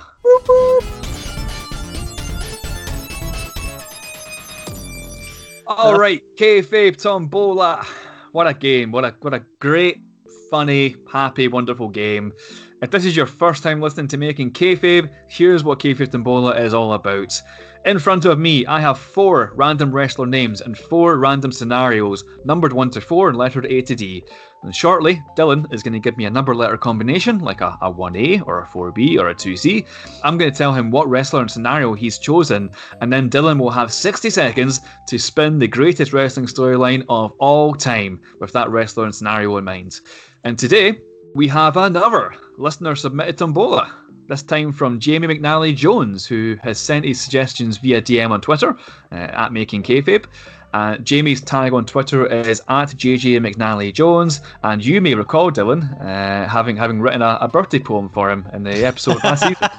All 5.67 5.97
right, 5.97 6.21
kayfabe 6.35 6.97
tombola. 6.97 7.85
What 8.31 8.47
a 8.47 8.53
game! 8.53 8.91
What 8.91 9.05
a 9.05 9.15
what 9.21 9.33
a 9.33 9.39
great, 9.59 10.01
funny, 10.49 10.95
happy, 11.11 11.47
wonderful 11.47 11.89
game. 11.89 12.33
If 12.81 12.89
this 12.89 13.05
is 13.05 13.15
your 13.15 13.27
first 13.27 13.61
time 13.61 13.79
listening 13.79 14.07
to 14.07 14.17
Making 14.17 14.53
Kayfabe, 14.53 15.13
here's 15.27 15.63
what 15.63 15.77
Kayfabe 15.77 16.09
Tombola 16.09 16.59
is 16.59 16.73
all 16.73 16.93
about. 16.93 17.39
In 17.85 17.99
front 17.99 18.25
of 18.25 18.39
me, 18.39 18.65
I 18.65 18.79
have 18.79 18.97
four 18.97 19.51
random 19.53 19.91
wrestler 19.91 20.25
names 20.25 20.61
and 20.61 20.75
four 20.75 21.19
random 21.19 21.51
scenarios, 21.51 22.23
numbered 22.43 22.73
1 22.73 22.89
to 22.89 22.99
4 22.99 23.29
and 23.29 23.37
lettered 23.37 23.67
A 23.67 23.83
to 23.83 23.95
D. 23.95 24.23
And 24.63 24.75
shortly, 24.75 25.21
Dylan 25.37 25.71
is 25.71 25.83
going 25.83 25.93
to 25.93 25.99
give 25.99 26.17
me 26.17 26.25
a 26.25 26.31
number 26.31 26.55
letter 26.55 26.75
combination, 26.75 27.37
like 27.37 27.61
a, 27.61 27.77
a 27.81 27.93
1A 27.93 28.47
or 28.47 28.63
a 28.63 28.65
4B 28.65 29.19
or 29.19 29.29
a 29.29 29.35
2C. 29.35 29.87
I'm 30.23 30.39
going 30.39 30.51
to 30.51 30.57
tell 30.57 30.73
him 30.73 30.89
what 30.89 31.07
wrestler 31.07 31.41
and 31.41 31.51
scenario 31.51 31.93
he's 31.93 32.17
chosen, 32.17 32.71
and 32.99 33.13
then 33.13 33.29
Dylan 33.29 33.59
will 33.59 33.69
have 33.69 33.93
60 33.93 34.31
seconds 34.31 34.81
to 35.05 35.19
spin 35.19 35.59
the 35.59 35.67
greatest 35.67 36.13
wrestling 36.13 36.47
storyline 36.47 37.05
of 37.09 37.31
all 37.33 37.75
time 37.75 38.23
with 38.39 38.53
that 38.53 38.71
wrestler 38.71 39.05
and 39.05 39.13
scenario 39.13 39.55
in 39.57 39.65
mind. 39.65 39.99
And 40.43 40.57
today, 40.57 40.99
we 41.33 41.47
have 41.47 41.77
another 41.77 42.33
listener 42.57 42.95
submitted 42.95 43.37
tombola. 43.37 43.93
This 44.27 44.43
time 44.43 44.71
from 44.71 44.99
Jamie 44.99 45.27
McNally 45.27 45.75
Jones, 45.75 46.25
who 46.25 46.57
has 46.61 46.79
sent 46.79 47.05
his 47.05 47.19
suggestions 47.19 47.77
via 47.77 48.01
DM 48.01 48.31
on 48.31 48.41
Twitter 48.41 48.77
uh, 49.11 49.15
at 49.15 49.51
Making 49.51 49.83
Kayfabe. 49.83 50.25
Uh, 50.73 50.97
Jamie's 50.99 51.41
tag 51.41 51.73
on 51.73 51.85
Twitter 51.85 52.25
is 52.27 52.61
at 52.69 52.89
JJ 52.89 53.39
McNally 53.39 53.93
Jones, 53.93 54.39
and 54.63 54.85
you 54.85 55.01
may 55.01 55.15
recall 55.15 55.51
Dylan 55.51 55.99
uh, 55.99 56.47
having 56.47 56.77
having 56.77 57.01
written 57.01 57.21
a, 57.21 57.37
a 57.41 57.49
birthday 57.49 57.79
poem 57.79 58.07
for 58.07 58.29
him 58.29 58.47
in 58.53 58.63
the 58.63 58.85
episode 58.85 59.21
last 59.23 59.41
season. 59.41 59.57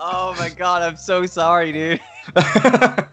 oh 0.00 0.34
my 0.38 0.48
god, 0.48 0.82
I'm 0.82 0.96
so 0.96 1.26
sorry, 1.26 1.72
dude. 1.72 2.00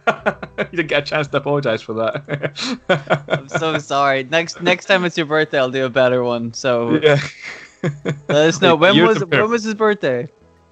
you 0.75 0.83
didn't 0.83 0.89
get 0.89 1.03
a 1.03 1.05
chance 1.05 1.27
to 1.27 1.37
apologise 1.37 1.81
for 1.81 1.93
that. 1.93 3.23
I'm 3.29 3.47
so 3.47 3.77
sorry. 3.77 4.23
Next 4.23 4.61
next 4.61 4.85
time 4.85 5.05
it's 5.05 5.17
your 5.17 5.25
birthday, 5.25 5.59
I'll 5.59 5.71
do 5.71 5.85
a 5.85 5.89
better 5.89 6.23
one. 6.23 6.53
So 6.53 6.99
yeah. 7.01 7.19
let 8.27 8.49
us 8.49 8.61
know 8.61 8.75
when 8.81 8.95
you're 8.95 9.07
was 9.07 9.19
compared- 9.19 9.41
when 9.43 9.51
was 9.51 9.63
his 9.63 9.75
birthday. 9.75 10.27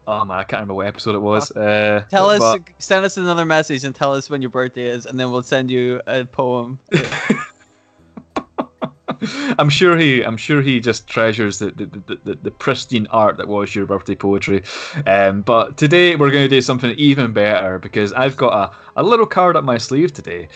Oh 0.06 0.26
man, 0.26 0.38
I 0.38 0.44
can't 0.44 0.60
remember 0.60 0.74
what 0.74 0.88
episode 0.88 1.16
it 1.16 1.20
was. 1.20 1.52
Uh, 1.52 2.06
Tell 2.10 2.30
us, 2.30 2.40
but- 2.40 2.82
send 2.82 3.06
us 3.06 3.16
another 3.16 3.46
message 3.46 3.86
and 3.86 3.96
tell 3.96 4.14
us 4.14 4.30
when 4.30 4.42
your 4.42 4.52
birthday 4.52 4.88
is, 4.88 5.06
and 5.06 5.18
then 5.18 5.32
we'll 5.32 5.44
send 5.44 5.72
you 5.72 6.02
a 6.08 6.26
poem. 6.26 6.80
I'm 9.60 9.70
sure 9.70 9.98
he. 9.98 10.22
I'm 10.24 10.38
sure 10.38 10.62
he 10.62 10.80
just 10.80 11.08
treasures 11.08 11.60
the 11.60 11.72
the, 11.72 11.86
the, 11.86 12.22
the, 12.24 12.36
the 12.36 12.52
pristine 12.52 13.08
art 13.08 13.38
that 13.38 13.48
was 13.48 13.74
your 13.76 13.86
birthday 13.86 14.16
poetry. 14.16 14.64
Um, 15.06 15.42
but 15.42 15.78
today 15.78 16.16
we're 16.16 16.32
going 16.32 16.44
to 16.44 16.56
do 16.56 16.62
something 16.62 16.92
even 16.98 17.34
better 17.34 17.80
because 17.80 18.14
I've 18.14 18.36
got 18.36 18.54
a, 18.96 19.02
a 19.02 19.04
little 19.04 19.26
card 19.26 19.56
up 19.56 19.64
my 19.64 19.78
sleeve 19.78 20.14
today. 20.14 20.50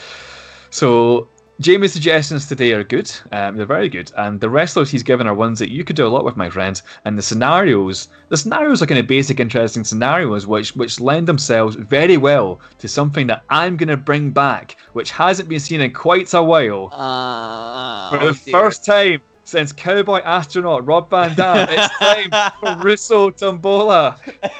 So 0.70 1.30
Jamie's 1.60 1.94
suggestions 1.94 2.48
today 2.48 2.74
are 2.74 2.84
good. 2.84 3.12
Um, 3.32 3.58
they're 3.58 3.66
very 3.66 3.90
good, 3.90 4.12
and 4.16 4.40
the 4.40 4.50
wrestlers 4.50 4.92
he's 4.92 5.02
given 5.02 5.26
are 5.26 5.34
ones 5.34 5.58
that 5.58 5.72
you 5.72 5.84
could 5.84 5.96
do 5.96 6.06
a 6.06 6.10
lot 6.10 6.24
with, 6.24 6.38
my 6.38 6.50
friend. 6.52 6.80
And 7.06 7.18
the 7.18 7.24
scenarios, 7.24 8.10
the 8.30 8.38
scenarios 8.38 8.82
are 8.82 8.86
kind 8.86 9.00
of 9.00 9.08
basic, 9.08 9.40
interesting 9.40 9.84
scenarios, 9.84 10.46
which 10.46 10.76
which 10.76 11.00
lend 11.00 11.28
themselves 11.28 11.76
very 11.76 12.18
well 12.18 12.62
to 12.78 12.88
something 12.88 13.26
that 13.28 13.44
I'm 13.50 13.76
going 13.76 13.90
to 13.90 13.98
bring 13.98 14.32
back, 14.32 14.78
which 14.94 15.10
hasn't 15.12 15.50
been 15.50 15.60
seen 15.60 15.82
in 15.82 15.94
quite 15.94 16.32
a 16.34 16.44
while. 16.44 16.90
Uh, 16.92 18.12
For 18.12 18.26
the 18.26 18.34
first 18.34 18.86
time 18.86 19.22
since 19.44 19.72
Cowboy 19.74 20.20
Astronaut 20.20 20.86
Rob 20.86 21.10
Van 21.10 21.36
Dam, 21.36 21.68
it's 21.72 21.98
time 22.32 22.52
for 22.60 22.86
Russo 22.86 23.32
Tombola. 23.32 24.20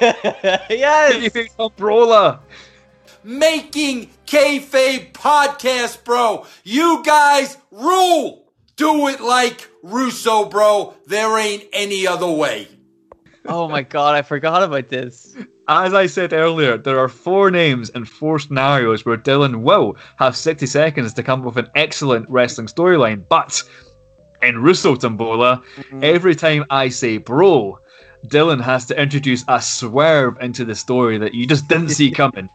yes. 0.70 1.48
Tombola. 1.56 2.40
Making 3.28 4.08
Kayfabe 4.26 5.12
podcast, 5.12 6.02
bro. 6.02 6.46
You 6.64 7.02
guys 7.04 7.58
rule. 7.70 8.50
Do 8.76 9.08
it 9.08 9.20
like 9.20 9.68
Russo, 9.82 10.46
bro. 10.46 10.94
There 11.06 11.38
ain't 11.38 11.64
any 11.74 12.06
other 12.06 12.30
way. 12.30 12.68
Oh 13.44 13.68
my 13.68 13.82
god, 13.82 14.14
I 14.14 14.22
forgot 14.22 14.62
about 14.62 14.88
this. 14.88 15.36
As 15.68 15.92
I 15.92 16.06
said 16.06 16.32
earlier, 16.32 16.78
there 16.78 16.98
are 16.98 17.10
four 17.10 17.50
names 17.50 17.90
and 17.90 18.08
four 18.08 18.38
scenarios 18.38 19.04
where 19.04 19.18
Dylan 19.18 19.60
will 19.60 19.98
have 20.16 20.34
60 20.34 20.64
seconds 20.64 21.12
to 21.12 21.22
come 21.22 21.40
up 21.40 21.54
with 21.54 21.58
an 21.58 21.70
excellent 21.74 22.30
wrestling 22.30 22.68
storyline. 22.68 23.28
But 23.28 23.62
in 24.40 24.62
Russo 24.62 24.96
Tombola, 24.96 25.62
mm. 25.76 26.02
every 26.02 26.34
time 26.34 26.64
I 26.70 26.88
say 26.88 27.18
bro, 27.18 27.78
Dylan 28.26 28.62
has 28.62 28.86
to 28.86 28.98
introduce 28.98 29.44
a 29.48 29.60
swerve 29.60 30.40
into 30.40 30.64
the 30.64 30.74
story 30.74 31.18
that 31.18 31.34
you 31.34 31.46
just 31.46 31.68
didn't 31.68 31.90
see 31.90 32.10
coming. 32.22 32.48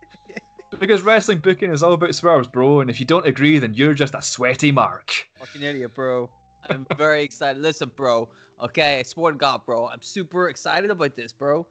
Because 0.80 1.02
wrestling 1.02 1.40
booking 1.40 1.72
is 1.72 1.84
all 1.84 1.94
about 1.94 2.16
swerves, 2.16 2.48
bro, 2.48 2.82
and 2.82 2.90
if 2.90 3.00
you 3.00 3.06
don't 3.06 3.26
agree, 3.26 3.60
then 3.60 3.74
you're 3.74 3.94
just 3.94 4.14
a 4.14 4.22
sweaty 4.22 4.72
mark. 4.72 5.30
Fucking 5.40 5.62
idiot, 5.62 5.94
bro. 5.94 6.32
I'm 6.70 6.88
very 6.96 7.24
excited. 7.24 7.62
Listen, 7.62 7.90
bro. 7.90 8.32
Okay, 8.60 9.00
I 9.00 9.04
swear 9.04 9.34
to 9.34 9.38
God, 9.38 9.66
bro. 9.66 9.88
I'm 9.88 10.02
super 10.02 10.48
excited 10.50 10.90
about 10.90 11.16
this, 11.16 11.34
bro. 11.34 11.68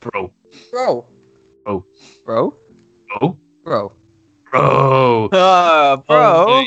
Bro, 0.00 0.32
Bro. 0.70 1.06
Bro. 1.64 1.84
Bro. 2.24 2.54
bro, 3.08 3.38
Bro. 3.64 3.92
bro. 4.50 5.28
Uh, 5.32 5.96
bro. 5.96 6.64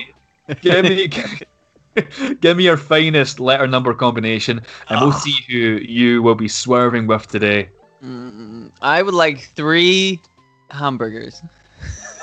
give 0.61 0.83
me 0.83 1.07
give 2.41 2.57
me 2.57 2.63
your 2.63 2.77
finest 2.77 3.39
letter 3.39 3.67
number 3.67 3.93
combination 3.93 4.61
and 4.89 5.01
we'll 5.01 5.11
see 5.11 5.35
who 5.49 5.79
you 5.83 6.21
will 6.21 6.35
be 6.35 6.47
swerving 6.47 7.07
with 7.07 7.27
today 7.27 7.69
Mm, 8.03 8.71
I 8.81 9.03
would 9.03 9.13
like 9.13 9.41
three 9.41 10.19
hamburgers. 10.71 11.41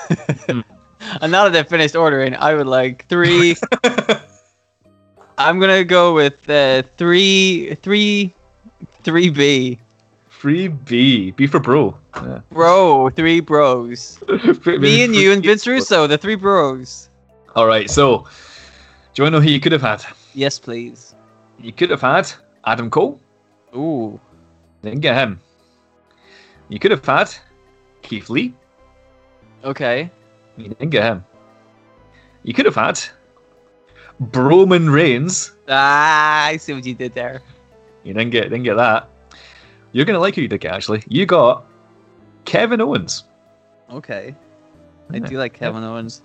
and 0.48 1.32
now 1.32 1.48
that 1.48 1.54
I've 1.56 1.68
finished 1.68 1.94
ordering, 1.96 2.34
I 2.36 2.54
would 2.54 2.66
like 2.66 3.06
three. 3.08 3.56
I'm 5.38 5.60
gonna 5.60 5.84
go 5.84 6.14
with 6.14 6.48
uh, 6.50 6.82
three, 6.96 7.74
three, 7.82 8.32
three 9.02 9.30
B. 9.30 9.80
Three 10.30 10.68
b 10.68 11.32
b 11.32 11.48
for 11.48 11.58
bro 11.58 11.98
yeah. 12.14 12.40
Bro, 12.50 13.10
three 13.10 13.40
bros. 13.40 14.22
Me 14.66 15.02
and 15.02 15.12
you 15.12 15.32
and 15.32 15.42
Vince 15.42 15.66
Russo, 15.66 16.06
the 16.06 16.16
three 16.16 16.36
bros. 16.36 17.08
all 17.56 17.66
right 17.66 17.90
so 17.90 18.18
do 18.18 18.24
you 19.16 19.24
want 19.24 19.32
to 19.34 19.38
know 19.38 19.40
who 19.40 19.50
you 19.50 19.58
could 19.58 19.72
have 19.72 19.82
had 19.82 20.04
Yes, 20.34 20.60
please. 20.60 21.16
you 21.58 21.72
could 21.72 21.90
have 21.90 22.00
had 22.02 22.30
adam 22.66 22.88
cole 22.88 23.18
Ooh. 23.74 24.20
didn't 24.82 25.00
get 25.00 25.16
him 25.16 25.40
you 26.68 26.78
could 26.78 26.92
have 26.92 27.04
had 27.04 27.34
keith 28.02 28.30
lee 28.30 28.54
Okay. 29.64 30.10
you 30.56 30.68
didn't 30.68 30.90
get 30.90 31.04
him 31.04 31.24
you 32.42 32.54
could 32.54 32.66
have 32.66 32.74
had 32.74 33.00
broman 34.30 34.90
reigns 34.92 35.52
Ah, 35.68 36.46
I 36.46 36.56
see 36.56 36.72
what 36.72 36.86
you 36.86 36.94
did 36.94 37.12
there. 37.12 37.42
You 38.04 38.14
didn't 38.14 38.30
get 38.30 38.44
didn't 38.44 38.62
get 38.62 38.76
that. 38.78 39.10
You're 39.92 40.06
gonna 40.06 40.18
like 40.18 40.34
who 40.34 40.40
you 40.42 40.48
did 40.48 40.60
get 40.62 40.72
actually. 40.72 41.02
You 41.08 41.26
got 41.26 41.66
Kevin 42.46 42.80
Owens. 42.80 43.24
Okay. 43.90 44.34
I 45.12 45.18
do 45.18 45.36
like 45.36 45.52
Kevin 45.52 45.84
Owens. 45.84 46.22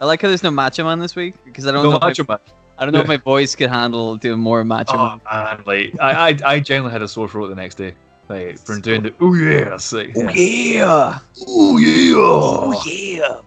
I 0.00 0.06
like 0.06 0.22
how 0.22 0.28
there's 0.28 0.42
no 0.42 0.50
Macho 0.50 0.84
Man 0.84 0.98
this 0.98 1.14
week 1.14 1.34
because 1.44 1.66
I 1.66 1.72
don't 1.72 1.82
No 1.84 1.92
know. 1.92 1.98
Macho 1.98 2.22
if 2.22 2.28
my, 2.28 2.34
Man. 2.36 2.40
I 2.78 2.84
don't 2.86 2.94
know 2.94 3.00
if 3.00 3.06
my 3.16 3.16
voice 3.18 3.54
could 3.54 3.68
handle 3.68 4.16
doing 4.16 4.40
more 4.40 4.64
Macho 4.64 4.94
Oh 4.96 5.08
Man. 5.08 5.20
man, 5.30 5.62
like 5.66 6.00
I, 6.00 6.30
I 6.30 6.36
I 6.54 6.60
genuinely 6.60 6.92
had 6.92 7.02
a 7.02 7.08
sore 7.08 7.28
throat 7.28 7.48
the 7.48 7.54
next 7.54 7.74
day. 7.74 7.94
Like 8.28 8.58
from 8.58 8.80
doing 8.80 9.02
the 9.04 9.14
oh 9.20 9.34
yeah, 9.34 9.74
it's 9.74 9.92
like, 9.92 10.10
yeah. 10.16 11.18
oh 11.46 11.78
yeah, 11.78 12.14
Oh 12.16 12.82
yeah. 12.84 13.40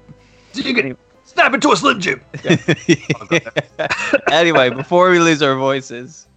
Did 0.54 0.66
you 0.66 0.74
can 0.74 0.98
snap 1.26 1.54
into 1.54 1.72
a 1.72 1.76
slim 1.76 2.00
jim. 2.00 2.22
anyway, 4.32 4.70
before 4.70 5.10
we 5.10 5.20
lose 5.20 5.42
our 5.42 5.56
voices, 5.56 6.28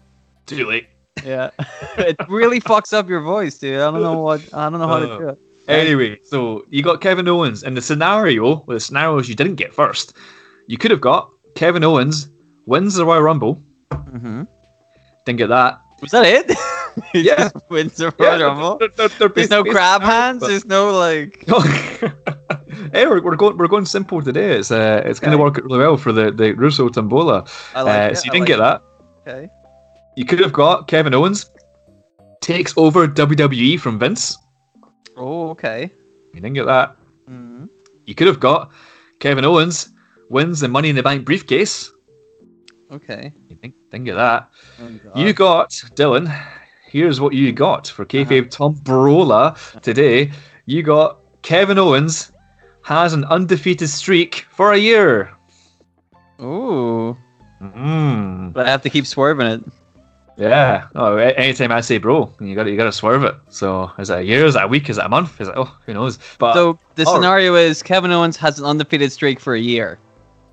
Too 0.47 0.67
late. 0.67 0.89
yeah, 1.25 1.51
it 1.99 2.17
really 2.29 2.61
fucks 2.61 2.93
up 2.93 3.09
your 3.09 3.21
voice, 3.21 3.59
dude. 3.59 3.77
I 3.77 3.91
don't 3.91 4.03
know 4.03 4.19
what. 4.19 4.41
I 4.53 4.69
don't 4.69 4.81
know 4.81 4.89
how 4.89 4.99
to 4.99 5.07
do 5.07 5.29
it. 5.29 5.39
Anyway, 5.69 6.19
so 6.25 6.65
you 6.69 6.83
got 6.83 7.01
Kevin 7.01 7.29
Owens, 7.29 7.63
and 7.63 7.77
the 7.77 7.83
scenario, 7.83 8.65
well, 8.67 8.75
the 8.75 8.81
scenarios 8.81 9.29
you 9.29 9.37
didn't 9.37 9.55
get 9.55 9.73
first, 9.73 10.17
you 10.67 10.77
could 10.77 10.91
have 10.91 11.01
got 11.01 11.31
Kevin 11.55 11.85
Owens 11.85 12.29
wins 12.67 12.95
the 12.95 13.07
Royal 13.07 13.23
Rumble. 13.23 13.55
hmm 13.93 14.43
Didn't 15.25 15.39
get 15.39 15.49
that. 15.49 15.81
Was 16.01 16.11
that 16.11 16.27
it? 16.27 16.51
Yeah. 17.15 17.37
just 17.51 17.57
wins 17.69 17.97
the 17.97 18.13
Yeah, 18.19 18.37
Rumble. 18.43 18.79
they're- 18.79 18.89
they're- 18.97 19.09
they're 19.19 19.29
There's 19.29 19.51
no 19.51 19.63
scenarios, 19.65 20.03
hands. 20.03 20.41
but- 20.41 20.49
There's 20.49 20.65
no 20.67 20.91
like. 20.99 21.45
hey, 22.93 23.07
we're, 23.07 23.21
we're 23.23 23.37
going 23.37 23.57
we're 23.57 23.69
going 23.69 23.85
simple 23.87 24.23
today. 24.23 24.53
It's 24.59 24.71
uh, 24.71 25.03
it's 25.05 25.21
going 25.21 25.37
to 25.37 25.43
Okay. 25.43 25.61
work 25.61 25.65
really 25.65 25.79
well 25.79 25.97
for 25.97 26.13
the 26.13 26.31
the 26.31 26.53
Russo 26.53 26.89
Tombola. 26.89 27.47
I 27.75 27.83
like 27.83 28.13
uh, 28.13 28.15
so 28.15 28.25
you 28.27 28.31
I 28.31 28.35
didn't 28.35 28.41
like 28.41 28.47
get 28.49 28.59
that. 28.59 28.83
it. 29.27 29.31
Okay. 29.31 29.49
You 30.17 30.25
could 30.27 30.41
have 30.41 30.53
got 30.53 30.89
Kevin 30.89 31.15
Owens 31.15 31.51
takes 32.41 32.75
over 32.77 33.07
WWE 33.09 33.79
from 33.81 33.99
Vince. 33.99 34.37
Oh, 35.17 35.51
okay. 35.51 35.91
You 36.35 36.41
didn't 36.41 36.55
get 36.55 36.65
that. 36.67 36.97
hmm 37.29 37.67
You 38.07 38.15
could 38.15 38.27
have 38.27 38.41
got 38.41 38.73
Kevin 39.21 39.45
Owens 39.45 39.91
wins 40.29 40.61
the 40.61 40.69
Money 40.69 40.89
in 40.91 40.97
the 40.97 41.03
Bank 41.03 41.25
briefcase. 41.25 41.91
Okay. 42.91 43.33
You 43.49 43.57
didn't, 43.57 43.75
didn't 43.91 44.05
get 44.05 44.17
that. 44.17 44.51
Oh, 44.81 45.19
You 45.21 45.33
got 45.33 45.71
Dylan. 45.95 46.27
Here's 46.93 47.23
what 47.23 47.33
you 47.33 47.53
got 47.53 47.89
for 47.89 48.05
kayfabe 48.05 48.51
Tom 48.51 48.77
Barola 48.77 49.81
today. 49.81 50.31
You 50.67 50.83
got 50.83 51.21
Kevin 51.41 51.79
Owens 51.79 52.31
has 52.83 53.15
an 53.15 53.25
undefeated 53.25 53.89
streak 53.89 54.47
for 54.51 54.73
a 54.73 54.77
year. 54.77 55.33
Ooh. 56.39 57.17
Mm. 57.63 58.53
But 58.53 58.67
I 58.67 58.71
have 58.71 58.83
to 58.83 58.91
keep 58.91 59.07
swerving 59.07 59.47
it. 59.47 59.65
Yeah. 60.37 60.89
Oh, 60.95 61.17
anytime 61.17 61.73
I 61.73 61.81
say 61.81 61.97
bro, 61.97 62.31
you 62.41 62.55
got 62.55 62.65
to 62.65 62.71
you 62.71 62.77
got 62.77 62.85
to 62.85 62.93
swerve 62.93 63.25
it. 63.25 63.37
So 63.49 63.91
is 63.99 64.11
it 64.11 64.19
a 64.19 64.23
year? 64.23 64.45
Is 64.45 64.55
it 64.55 64.63
a 64.63 64.69
week? 64.69 64.91
Is 64.91 64.99
it 64.99 65.05
a 65.07 65.09
month? 65.09 65.41
Is 65.41 65.49
it 65.49 65.55
oh 65.57 65.75
who 65.87 65.95
knows? 65.95 66.19
But 66.39 66.53
So 66.53 66.79
the 66.97 67.05
oh. 67.07 67.15
scenario 67.15 67.55
is 67.55 67.83
Kevin 67.83 68.13
Owens 68.13 68.37
has 68.37 68.59
an 68.59 68.67
undefeated 68.67 69.11
streak 69.13 69.41
for 69.41 69.55
a 69.55 69.61
year. 69.61 69.99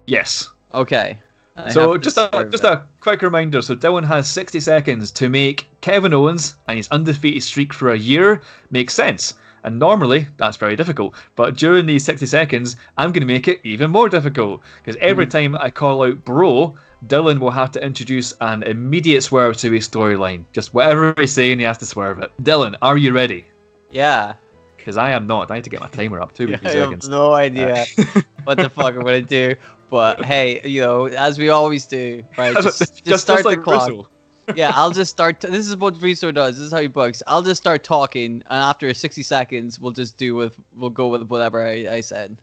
yes. 0.07 0.49
Okay. 0.74 1.20
I 1.65 1.72
so 1.72 1.98
just 1.98 2.18
a 2.18 2.48
just 2.52 2.64
it. 2.64 2.72
a 2.72 2.88
quick 3.02 3.22
reminder. 3.22 3.61
So 3.61 3.76
Dylan 3.76 4.06
has 4.06 4.30
60 4.30 4.60
seconds 4.60 5.11
to 5.11 5.30
make 5.30 5.68
Kevin 5.81 6.14
Owens 6.14 6.57
and 6.68 6.77
his 6.77 6.88
undefeated 6.90 7.44
streak 7.44 7.73
for 7.73 7.91
a 7.91 7.98
year 7.98 8.41
make 8.72 8.90
sense. 8.90 9.34
And 9.64 9.77
normally 9.77 10.26
that's 10.38 10.56
very 10.57 10.76
difficult. 10.77 11.15
But 11.36 11.57
during 11.57 11.86
these 11.86 12.06
60 12.06 12.26
seconds, 12.27 12.77
I'm 12.98 13.11
going 13.11 13.22
to 13.27 13.27
make 13.27 13.48
it 13.49 13.60
even 13.65 13.91
more 13.91 14.07
difficult 14.07 14.61
because 14.77 14.95
every 15.02 15.26
Hmm. 15.26 15.31
time 15.31 15.56
I 15.57 15.69
call 15.69 16.03
out 16.03 16.23
bro, 16.23 16.76
Dylan 17.07 17.40
will 17.40 17.52
have 17.52 17.72
to 17.72 17.84
introduce 17.84 18.34
an 18.40 18.64
immediate 18.64 19.22
swerve 19.22 19.57
to 19.57 19.72
his 19.72 19.88
storyline. 19.88 20.45
Just 20.53 20.73
whatever 20.73 21.14
he's 21.18 21.34
saying, 21.34 21.60
he 21.60 21.65
has 21.65 21.77
to 21.80 21.86
swerve 21.86 22.19
it. 22.19 22.31
Dylan, 22.41 22.76
are 22.81 22.98
you 22.98 23.11
ready? 23.11 23.45
Yeah. 23.91 24.36
Because 24.77 24.95
I 24.95 25.11
am 25.11 25.27
not. 25.27 25.52
I 25.52 25.56
need 25.56 25.65
to 25.65 25.69
get 25.69 25.81
my 25.81 25.90
timer 25.90 26.22
up 26.22 26.34
too. 26.34 26.56
I 26.64 26.69
have 26.69 27.03
no 27.10 27.34
idea 27.34 27.86
what 28.45 28.57
the 28.57 28.69
fuck 28.69 28.95
I'm 28.95 29.03
gonna 29.03 29.22
do. 29.22 29.56
But 29.90 30.24
hey, 30.32 30.68
you 30.68 30.82
know, 30.82 31.06
as 31.06 31.38
we 31.38 31.49
always 31.49 31.86
do, 31.86 32.24
right? 32.38 32.56
Just, 32.56 33.03
just, 33.03 33.24
start 33.24 33.44
the 33.44 33.57
clock. 33.57 34.11
Yeah, 34.56 34.72
I'll 34.76 34.91
just 34.91 35.11
start. 35.11 35.41
this 35.41 35.68
is 35.68 35.76
what 35.76 36.02
Russo 36.02 36.32
does. 36.32 36.57
This 36.57 36.66
is 36.66 36.72
how 36.72 36.82
he 36.82 36.88
books. 36.88 37.22
I'll 37.28 37.44
just 37.44 37.61
start 37.61 37.84
talking, 37.84 38.44
and 38.45 38.45
after 38.48 38.94
60 38.94 39.24
seconds, 39.24 39.80
we'll 39.80 39.91
just 39.91 40.18
do 40.18 40.36
with 40.36 40.60
we'll 40.74 40.90
go 40.90 41.07
with 41.07 41.24
whatever 41.24 41.66
I, 41.66 41.95
I 41.95 42.02
said. 42.02 42.41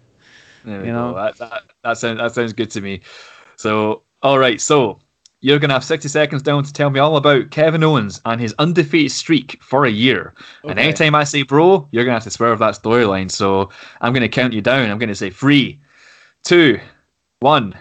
There 0.66 0.84
You 0.84 0.92
know? 0.92 1.14
That, 1.14 1.38
that, 1.38 1.62
that, 1.84 1.98
sounds, 1.98 2.18
that 2.18 2.34
sounds 2.34 2.52
good 2.52 2.70
to 2.72 2.80
me. 2.80 3.00
So, 3.56 4.02
all 4.22 4.38
right. 4.38 4.60
So, 4.60 4.98
you're 5.40 5.58
going 5.58 5.68
to 5.68 5.74
have 5.74 5.84
60 5.84 6.08
seconds 6.08 6.42
down 6.42 6.64
to 6.64 6.72
tell 6.72 6.90
me 6.90 6.98
all 6.98 7.16
about 7.16 7.50
Kevin 7.50 7.84
Owens 7.84 8.20
and 8.24 8.40
his 8.40 8.54
undefeated 8.58 9.12
streak 9.12 9.62
for 9.62 9.84
a 9.84 9.90
year. 9.90 10.34
And 10.64 10.78
anytime 10.78 11.14
I 11.14 11.24
say 11.24 11.42
bro, 11.42 11.88
you're 11.92 12.04
going 12.04 12.12
to 12.12 12.16
have 12.16 12.24
to 12.24 12.30
swear 12.30 12.48
swerve 12.48 12.58
that 12.58 12.82
storyline. 12.82 13.30
So, 13.30 13.70
I'm 14.00 14.12
going 14.12 14.22
to 14.22 14.28
count 14.28 14.52
you 14.52 14.60
down. 14.60 14.90
I'm 14.90 14.98
going 14.98 15.08
to 15.08 15.14
say 15.14 15.30
three, 15.30 15.80
two, 16.42 16.80
one. 17.40 17.74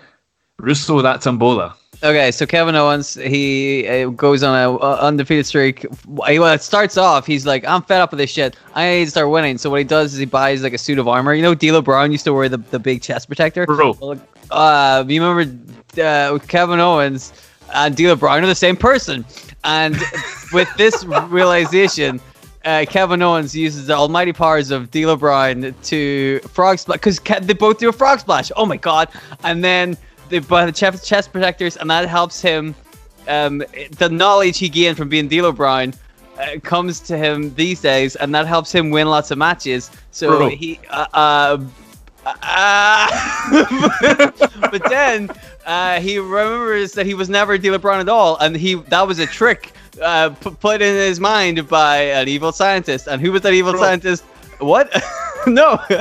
Russo 0.59 1.01
that 1.01 1.21
Tombola. 1.21 1.75
Okay, 2.03 2.31
so 2.31 2.45
Kevin 2.45 2.75
Owens, 2.75 3.15
he 3.15 3.87
uh, 3.87 4.09
goes 4.09 4.43
on 4.43 4.57
a 4.57 4.75
uh, 4.75 4.97
undefeated 5.01 5.45
streak. 5.45 5.85
He, 6.27 6.39
well, 6.39 6.53
it 6.53 6.61
starts 6.61 6.97
off, 6.97 7.25
he's 7.25 7.45
like, 7.45 7.65
I'm 7.65 7.81
fed 7.83 8.01
up 8.01 8.11
with 8.11 8.19
this 8.19 8.29
shit. 8.29 8.55
I 8.73 8.89
need 8.89 9.05
to 9.05 9.11
start 9.11 9.29
winning. 9.29 9.57
So 9.57 9.69
what 9.69 9.79
he 9.79 9.85
does 9.85 10.13
is 10.13 10.19
he 10.19 10.25
buys 10.25 10.61
like 10.61 10.73
a 10.73 10.77
suit 10.77 10.99
of 10.99 11.07
armor. 11.07 11.33
You 11.33 11.41
know, 11.41 11.55
D'Lo 11.55 11.81
Brown 11.81 12.11
used 12.11 12.25
to 12.25 12.33
wear 12.33 12.49
the, 12.49 12.57
the 12.57 12.79
big 12.79 13.01
chest 13.01 13.27
protector. 13.27 13.65
Bro. 13.65 14.19
Uh, 14.51 15.03
you 15.07 15.25
remember 15.25 16.01
uh, 16.01 16.37
Kevin 16.47 16.79
Owens 16.79 17.33
and 17.73 17.95
D'Lo 17.95 18.15
Brown 18.15 18.43
are 18.43 18.47
the 18.47 18.55
same 18.55 18.75
person. 18.75 19.25
And 19.63 19.97
with 20.53 20.69
this 20.77 21.03
realization, 21.05 22.19
uh, 22.65 22.85
Kevin 22.89 23.21
Owens 23.21 23.55
uses 23.55 23.87
the 23.87 23.93
almighty 23.93 24.33
powers 24.33 24.71
of 24.71 24.91
D'Lo 24.91 25.15
Brown 25.15 25.73
to 25.83 26.39
frog 26.39 26.79
splash 26.79 26.97
because 26.97 27.19
they 27.19 27.53
both 27.53 27.77
do 27.77 27.89
a 27.89 27.93
frog 27.93 28.19
splash. 28.19 28.51
Oh 28.55 28.65
my 28.65 28.77
god! 28.77 29.09
And 29.43 29.63
then 29.63 29.97
they 30.29 30.39
buy 30.39 30.65
the 30.65 30.71
chest, 30.71 31.05
chest 31.05 31.31
protectors, 31.31 31.77
and 31.77 31.89
that 31.89 32.09
helps 32.09 32.41
him. 32.41 32.75
Um, 33.27 33.63
the 33.97 34.09
knowledge 34.09 34.59
he 34.59 34.69
gained 34.69 34.97
from 34.97 35.09
being 35.09 35.27
D'Lo 35.27 35.51
Brown 35.51 35.93
uh, 36.39 36.59
comes 36.61 36.99
to 37.01 37.17
him 37.17 37.53
these 37.55 37.81
days, 37.81 38.15
and 38.15 38.33
that 38.35 38.47
helps 38.47 38.71
him 38.71 38.89
win 38.89 39.07
lots 39.07 39.31
of 39.31 39.37
matches. 39.37 39.91
So 40.11 40.37
Bro. 40.37 40.49
he. 40.49 40.79
Uh, 40.89 41.07
uh, 41.13 41.57
but 44.71 44.81
then 44.89 45.29
uh, 45.67 45.99
he 45.99 46.17
remembers 46.17 46.93
that 46.93 47.05
he 47.05 47.13
was 47.13 47.29
never 47.29 47.57
D'Lo 47.57 47.77
Brown 47.77 47.99
at 47.99 48.09
all, 48.09 48.37
and 48.37 48.55
he 48.55 48.75
that 48.75 49.07
was 49.07 49.19
a 49.19 49.27
trick 49.27 49.73
uh, 50.01 50.29
p- 50.29 50.51
put 50.51 50.81
in 50.81 50.95
his 50.95 51.19
mind 51.19 51.67
by 51.67 51.97
an 51.97 52.27
evil 52.27 52.51
scientist. 52.51 53.07
And 53.07 53.21
who 53.21 53.31
was 53.31 53.41
that 53.41 53.53
evil 53.53 53.73
Bro. 53.73 53.81
scientist? 53.81 54.23
What? 54.59 54.89
no. 55.47 55.79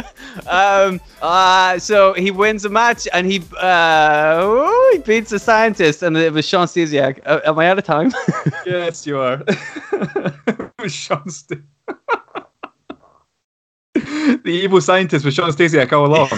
um, 0.49 1.01
uh, 1.23 1.79
so 1.79 2.12
he 2.15 2.31
wins 2.31 2.65
a 2.65 2.69
match, 2.69 3.09
and 3.12 3.27
he 3.27 3.43
uh, 3.61 4.43
ooh, 4.45 4.91
he 4.93 4.99
beats 4.99 5.31
the 5.31 5.39
scientist, 5.39 6.03
and 6.03 6.16
it 6.16 6.33
was 6.33 6.47
Shawn 6.47 6.66
Stasiak. 6.66 7.21
Uh, 7.27 7.41
am 7.45 7.59
I 7.59 7.69
out 7.69 7.79
of 7.79 7.85
time? 7.85 8.12
yes, 8.66 9.07
you 9.07 9.19
are. 9.19 9.43
it 9.47 10.73
was 10.79 10.93
Shawn 10.93 11.29
St- 11.29 11.62
the 13.95 14.41
evil 14.47 14.81
scientist 14.81 15.25
was 15.25 15.35
Shawn 15.35 15.51
Stasiak 15.51 15.93
all 15.93 16.07
along. 16.07 16.29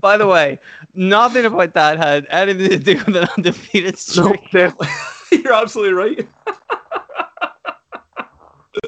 By 0.00 0.16
the 0.16 0.26
way, 0.26 0.58
nothing 0.94 1.44
about 1.44 1.74
that 1.74 1.98
had 1.98 2.26
anything 2.30 2.70
to 2.70 2.78
do 2.78 2.96
with 3.04 3.16
an 3.16 3.28
undefeated 3.36 3.98
streak. 3.98 4.50
definitely. 4.50 4.88
You're 5.42 5.52
absolutely 5.52 5.94
right. 5.94 6.28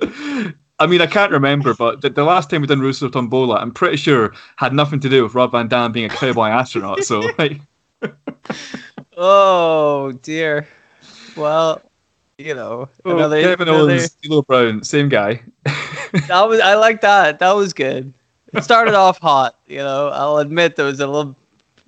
I 0.79 0.87
mean, 0.87 1.01
I 1.01 1.07
can't 1.07 1.33
remember, 1.33 1.73
but 1.75 2.03
the, 2.03 2.11
the 2.11 2.25
last 2.25 2.51
time 2.51 2.61
we 2.61 2.67
done 2.67 2.81
Russo 2.81 3.09
Tombola, 3.09 3.57
I'm 3.57 3.73
pretty 3.73 3.97
sure 3.97 4.35
had 4.57 4.75
nothing 4.75 5.01
to 5.01 5.09
do 5.09 5.23
with 5.23 5.35
Rob 5.35 5.53
Van 5.53 5.69
Dam 5.69 5.93
being 5.93 6.11
a 6.11 6.15
cowboy 6.15 6.49
astronaut. 6.49 7.03
So, 7.05 7.21
like, 7.39 7.61
Oh 9.17 10.13
dear. 10.23 10.69
Well, 11.37 11.81
you 12.37 12.55
know, 12.55 12.89
oh, 13.07 13.17
another, 13.17 13.41
Kevin 13.41 13.69
another- 13.69 13.93
Owens, 13.93 14.11
D'Lo 14.23 14.43
Brown, 14.43 14.85
same 14.85 15.09
guy. 15.09 15.43
that 15.65 16.43
was 16.47 16.61
I 16.61 16.75
like 16.75 17.01
that. 17.01 17.39
That 17.39 17.53
was 17.53 17.73
good. 17.73 18.13
It 18.53 18.63
started 18.63 18.95
off 18.95 19.19
hot, 19.19 19.59
you 19.67 19.79
know. 19.79 20.09
I'll 20.09 20.39
admit 20.39 20.77
there 20.77 20.85
was 20.87 21.01
a 21.01 21.07
little, 21.07 21.37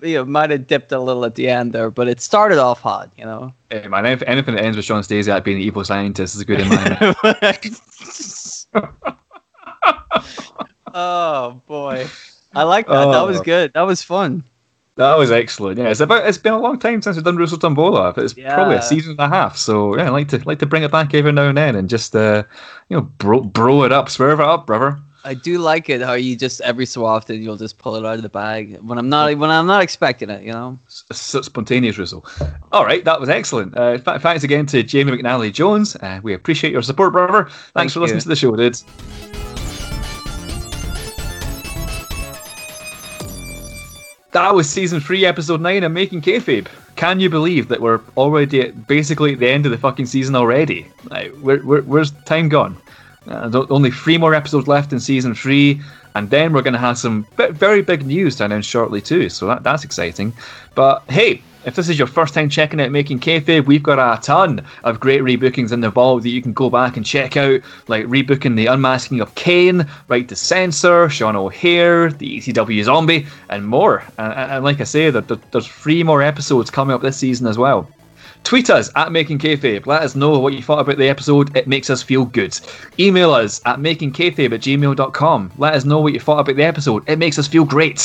you 0.01 0.15
know, 0.15 0.25
might 0.25 0.51
have 0.51 0.67
dipped 0.67 0.93
a 0.93 1.01
little 1.01 1.25
at 1.25 1.35
the 1.35 1.49
end 1.49 1.73
there, 1.73 1.91
but 1.91 2.09
it 2.09 2.21
started 2.21 2.59
off 2.59 2.81
hot, 2.81 3.11
you 3.17 3.25
know. 3.25 3.53
Hey, 3.71 3.87
man, 3.89 4.07
if 4.07 4.23
anything 4.23 4.55
that 4.55 4.65
ends 4.65 4.77
with 4.77 4.87
Shawn 4.87 5.03
Stasiak 5.03 5.45
being 5.45 5.59
an 5.59 5.63
evil 5.63 5.85
scientist 5.85 6.35
is 6.35 6.41
a 6.41 6.45
good 6.45 6.61
in 6.61 6.69
my 6.69 7.59
oh 10.95 11.61
boy, 11.67 12.07
I 12.55 12.63
like 12.65 12.87
that. 12.89 13.13
that 13.13 13.27
was 13.27 13.41
Oh. 13.41 13.43
good. 13.43 13.73
That 13.75 13.83
was 13.83 14.03
fun. 14.03 14.45
That 14.97 15.17
was 15.17 15.31
excellent. 15.31 15.79
Yeah, 15.79 15.91
it's 15.91 16.01
about. 16.01 16.27
It's 16.27 16.39
been 16.39 16.55
a 16.55 16.59
long 16.59 16.79
time 16.79 17.01
since 17.03 17.15
we've 17.17 17.25
done 17.25 17.37
Russo 17.37 17.57
Tombola. 17.57 18.15
It's 18.17 18.35
probably 18.35 18.77
a 18.77 18.83
season 18.83 19.13
and 19.13 19.21
a 19.21 19.29
half. 19.29 19.57
So 19.57 19.97
yeah, 19.97 20.07
I 20.07 20.09
like 20.09 20.27
to 20.29 20.39
like 20.45 20.59
to 20.59 20.67
bring 20.67 20.83
it 20.83 20.91
back 20.91 21.15
every 21.15 21.31
now 21.31 21.49
and 21.49 21.57
then 21.57 21.77
and 21.77 21.89
just 21.89 22.17
uh, 22.17 22.43
you 22.89 22.97
know, 22.97 23.03
bro, 23.03 23.41
bro 23.43 23.85
it 23.85 23.93
up, 23.93 24.09
swerve 24.09 24.41
it 24.41 24.47
up, 24.47 24.67
brother. 24.67 24.99
I 25.25 25.35
do 25.35 25.59
like 25.59 25.91
it 25.91 26.01
how 26.01 26.15
you 26.15 26.37
just 26.37 26.61
every 26.61 26.87
so 26.87 27.05
often 27.05 27.43
you'll 27.43 27.57
just 27.57 27.79
pull 27.79 27.97
it 27.97 28.07
out 28.07 28.15
of 28.15 28.23
the 28.23 28.29
bag 28.29 28.79
when 28.81 28.99
I'm 28.99 29.09
not 29.09 29.37
when 29.37 29.51
I'm 29.51 29.67
not 29.67 29.83
expecting 29.83 30.31
it, 30.31 30.43
you 30.43 30.53
know. 30.53 30.79
S- 30.87 31.05
s- 31.11 31.47
spontaneous 31.47 31.99
Russo. 31.99 32.23
All 32.73 32.85
right, 32.85 33.05
that 33.05 33.19
was 33.21 33.29
excellent. 33.29 33.77
Uh, 33.77 33.99
th- 33.99 34.21
thanks 34.21 34.45
again 34.45 34.67
to 34.67 34.83
Jamie 34.83 35.13
McNally 35.13 35.53
Jones. 35.53 35.97
Uh, 35.97 36.21
we 36.23 36.35
appreciate 36.35 36.73
your 36.73 36.83
support, 36.83 37.13
brother. 37.13 37.45
Thanks 37.45 37.73
Thank 37.75 37.93
for 37.93 38.01
listening 38.01 38.21
to 38.23 38.29
the 38.29 38.37
show, 38.37 38.55
dudes. 38.55 38.85
That 44.33 44.55
was 44.55 44.69
season 44.69 45.01
three, 45.01 45.25
episode 45.25 45.61
nine 45.61 45.83
of 45.85 45.91
Making 45.91 46.21
Kayfabe. 46.21 46.69
Can 46.97 47.19
you 47.19 47.31
believe 47.31 47.69
that 47.69 47.81
we're 47.81 48.01
already 48.17 48.61
at 48.61 48.87
basically 48.87 49.33
at 49.33 49.39
the 49.39 49.49
end 49.49 49.65
of 49.67 49.73
the 49.73 49.79
fucking 49.79 50.07
season 50.07 50.37
already? 50.37 50.87
Like, 51.05 51.35
where, 51.39 51.59
where, 51.61 51.83
where's 51.83 52.11
time 52.27 52.49
gone? 52.49 52.77
Uh, 53.29 53.67
only 53.71 53.91
three 53.91 54.19
more 54.19 54.35
episodes 54.35 54.67
left 54.69 54.93
in 54.93 55.01
season 55.01 55.35
three, 55.35 55.81
and 56.15 56.31
then 56.31 56.53
we're 56.53 56.63
going 56.63 56.73
to 56.73 56.79
have 56.79 56.97
some 56.99 57.27
bi- 57.37 57.51
very 57.51 57.83
big 57.83 58.07
news 58.07 58.37
to 58.37 58.45
announce 58.45 58.67
shortly 58.67 59.01
too. 59.01 59.29
So 59.29 59.47
that, 59.47 59.63
that's 59.63 59.85
exciting. 59.85 60.33
But 60.75 61.03
hey, 61.11 61.43
if 61.67 61.75
this 61.75 61.89
is 61.91 61.99
your 61.99 62.07
first 62.07 62.33
time 62.33 62.49
checking 62.49 62.81
out 62.81 62.91
Making 62.91 63.21
Kayfabe, 63.21 63.67
we've 63.67 63.83
got 63.83 63.99
a 63.99 64.23
ton 64.23 64.65
of 64.85 65.01
great 65.01 65.21
rebookings 65.21 65.73
in 65.73 65.81
the 65.81 65.91
vault 65.91 66.23
that 66.23 66.31
you 66.31 66.41
can 66.41 66.55
go 66.55 66.71
back 66.71 66.97
and 66.97 67.05
check 67.05 67.37
out, 67.37 67.61
like 67.89 68.07
rebooking 68.07 68.57
The 68.57 68.67
Unmasking 68.67 69.21
of 69.21 69.35
Kane, 69.35 69.87
Right 70.07 70.27
to 70.29 70.37
Censor, 70.37 71.11
Sean 71.11 71.37
O'Haire, 71.37 72.11
The 72.11 72.39
ECW 72.39 72.83
Zombie, 72.85 73.27
and 73.51 73.67
more. 73.67 74.03
And, 74.17 74.33
and 74.33 74.65
like 74.65 74.81
I 74.81 74.85
say, 74.85 75.11
there- 75.11 75.21
there's 75.21 75.67
three 75.67 76.03
more 76.03 76.23
episodes 76.23 76.71
coming 76.71 76.95
up 76.95 77.03
this 77.03 77.19
season 77.19 77.47
as 77.47 77.59
well. 77.59 77.91
Tweet 78.49 78.71
us 78.71 78.91
at 78.97 79.13
Making 79.13 79.39
Kayfabe. 79.39 79.85
Let 79.85 80.01
us 80.01 80.17
know 80.17 80.39
what 80.39 80.55
you 80.55 80.63
thought 80.63 80.79
about 80.79 80.97
the 80.97 81.07
episode. 81.07 81.55
It 81.55 81.69
makes 81.69 81.91
us 81.91 82.03
feel 82.03 82.25
good. 82.25 82.59
Email 82.99 83.33
us 83.33 83.61
at 83.67 83.79
makingkayfabe 83.79 84.55
at 84.55 84.61
gmail.com. 84.61 85.53
Let 85.59 85.75
us 85.75 85.85
know 85.85 86.01
what 86.01 86.15
you 86.15 86.21
thought 86.21 86.39
about 86.39 86.57
the 86.57 86.65
episode. 86.65 87.07
It 87.07 87.19
makes 87.19 87.39
us 87.39 87.47
feel 87.47 87.67
great. 87.67 87.99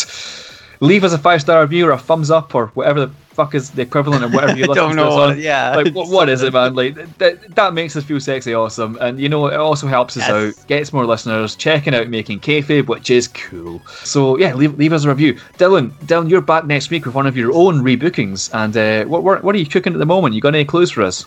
Leave 0.83 1.03
us 1.03 1.13
a 1.13 1.17
five 1.17 1.41
star 1.41 1.61
review 1.61 1.87
or 1.87 1.91
a 1.91 1.97
thumbs 1.97 2.29
up 2.29 2.53
or 2.53 2.67
whatever 2.67 3.05
the 3.05 3.07
fuck 3.33 3.55
is 3.55 3.71
the 3.71 3.81
equivalent 3.81 4.23
of 4.23 4.31
whatever 4.33 4.55
you 4.55 4.67
listen 4.67 4.75
don't 4.89 4.95
to 4.97 5.05
us 5.05 5.31
on. 5.31 5.39
yeah. 5.39 5.75
Like, 5.75 5.93
what, 5.95 6.09
what 6.09 6.29
is 6.29 6.43
it, 6.43 6.53
man? 6.53 6.75
Like 6.81 6.95
that, 7.17 7.55
that 7.55 7.73
makes 7.73 7.95
us 7.95 8.03
feel 8.03 8.19
sexy 8.19 8.53
awesome. 8.53 8.97
And 9.01 9.19
you 9.19 9.27
know, 9.29 9.47
it 9.47 9.55
also 9.55 9.87
helps 9.87 10.17
us 10.17 10.27
Yes. 10.27 10.29
out, 10.59 10.67
gets 10.67 10.93
more 10.93 11.05
listeners, 11.05 11.55
checking 11.55 11.95
out 11.95 12.09
Making 12.09 12.39
Kayfabe, 12.39 12.87
which 12.87 13.09
is 13.09 13.27
cool. 13.29 13.79
So 13.87 14.37
yeah, 14.37 14.53
leave, 14.53 14.77
leave 14.77 14.93
us 14.93 15.05
a 15.05 15.09
review. 15.09 15.33
Dylan, 15.57 15.91
Dylan, 16.05 16.29
you're 16.29 16.41
back 16.41 16.65
next 16.65 16.89
week 16.91 17.05
with 17.05 17.15
one 17.15 17.25
of 17.27 17.35
your 17.37 17.53
own 17.53 17.81
rebookings. 17.81 18.49
And 18.53 18.75
uh, 18.77 19.05
what, 19.09 19.23
what, 19.23 19.43
what 19.43 19.55
are 19.55 19.59
you 19.59 19.65
cooking 19.65 19.93
at 19.93 19.99
the 19.99 20.05
moment? 20.05 20.35
You 20.35 20.41
got 20.41 20.53
any 20.53 20.65
clues 20.65 20.91
for 20.91 21.01
us? 21.01 21.25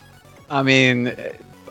I 0.48 0.62
mean, 0.62 1.12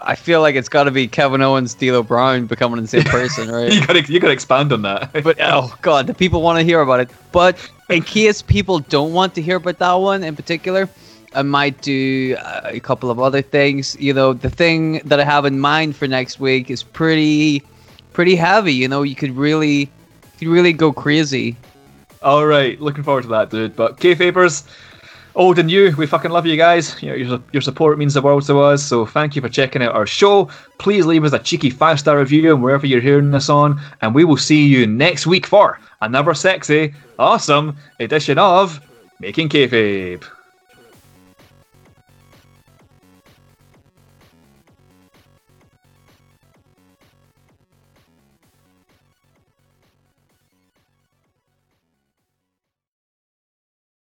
I 0.04 0.16
feel 0.16 0.42
like 0.42 0.56
it's 0.56 0.70
got 0.70 0.84
to 0.84 0.92
be 0.92 1.08
Kevin 1.08 1.42
Owens, 1.42 1.74
D'Lo 1.76 2.04
Brown 2.04 2.46
becoming 2.46 2.82
the 2.82 2.88
same 2.88 3.04
person, 3.04 3.50
right? 3.52 3.72
You 3.72 3.86
gotta, 3.88 4.02
you 4.12 4.20
gotta 4.20 4.34
expand 4.34 4.74
on 4.74 4.82
that. 4.82 5.14
but 5.24 5.38
oh 5.40 5.74
god, 5.82 6.08
the 6.08 6.14
people 6.14 6.42
want 6.42 6.60
to 6.60 6.64
hear 6.66 6.82
about 6.82 7.00
it. 7.00 7.10
But 7.32 7.58
in 7.90 8.02
case 8.02 8.42
people 8.42 8.80
don't 8.80 9.14
want 9.14 9.36
to 9.36 9.42
hear 9.42 9.58
about 9.58 9.80
that 9.80 9.94
one 9.94 10.24
in 10.24 10.36
particular, 10.36 10.90
I 11.34 11.42
might 11.42 11.82
do 11.82 12.36
uh, 12.40 12.62
a 12.66 12.80
couple 12.80 13.12
of 13.12 13.20
other 13.20 13.42
things. 13.42 13.96
You 14.00 14.14
know, 14.14 14.34
the 14.34 14.50
thing 14.50 15.00
that 15.06 15.20
I 15.20 15.24
have 15.24 15.46
in 15.46 15.60
mind 15.60 15.96
for 15.96 16.08
next 16.08 16.40
week 16.40 16.72
is 16.72 16.82
pretty, 16.82 17.62
pretty 18.14 18.36
heavy. 18.36 18.74
You 18.74 18.88
know, 18.88 19.04
you 19.04 19.16
could 19.16 19.36
really, 19.36 19.80
you 19.80 19.90
could 20.40 20.48
really 20.48 20.74
go 20.74 20.94
crazy. 20.94 21.56
All 22.22 22.46
right, 22.46 22.80
looking 22.82 23.04
forward 23.04 23.24
to 23.24 23.28
that, 23.30 23.52
dude. 23.52 23.76
But 23.76 23.98
Kayfabers, 23.98 24.68
old 25.36 25.60
and 25.60 25.68
new, 25.68 25.94
we 25.96 26.08
fucking 26.08 26.32
love 26.32 26.46
you 26.48 26.58
guys. 26.58 27.02
You 27.04 27.10
know, 27.10 27.16
your, 27.16 27.40
your 27.52 27.62
support 27.62 28.00
means 28.00 28.16
the 28.16 28.22
world 28.22 28.48
to 28.48 28.62
us. 28.62 28.82
So 28.82 29.06
thank 29.06 29.36
you 29.36 29.42
for 29.42 29.50
checking 29.50 29.84
out 29.84 29.94
our 29.94 30.08
show. 30.08 30.50
Please 30.80 31.06
leave 31.06 31.24
us 31.24 31.34
a 31.34 31.40
cheeky 31.40 31.70
five 31.70 32.00
star 32.00 32.18
review 32.18 32.56
wherever 32.56 32.88
you're 32.88 33.02
hearing 33.02 33.30
this 33.32 33.50
on, 33.50 33.80
and 34.02 34.16
we 34.16 34.24
will 34.24 34.38
see 34.38 34.66
you 34.66 34.88
next 34.88 35.28
week 35.28 35.46
for 35.46 35.80
another 36.06 36.34
sexy, 36.34 36.94
awesome 37.20 37.76
edition 38.00 38.38
of 38.38 38.80
Making 39.20 39.50
Kayfabe. 39.50 40.24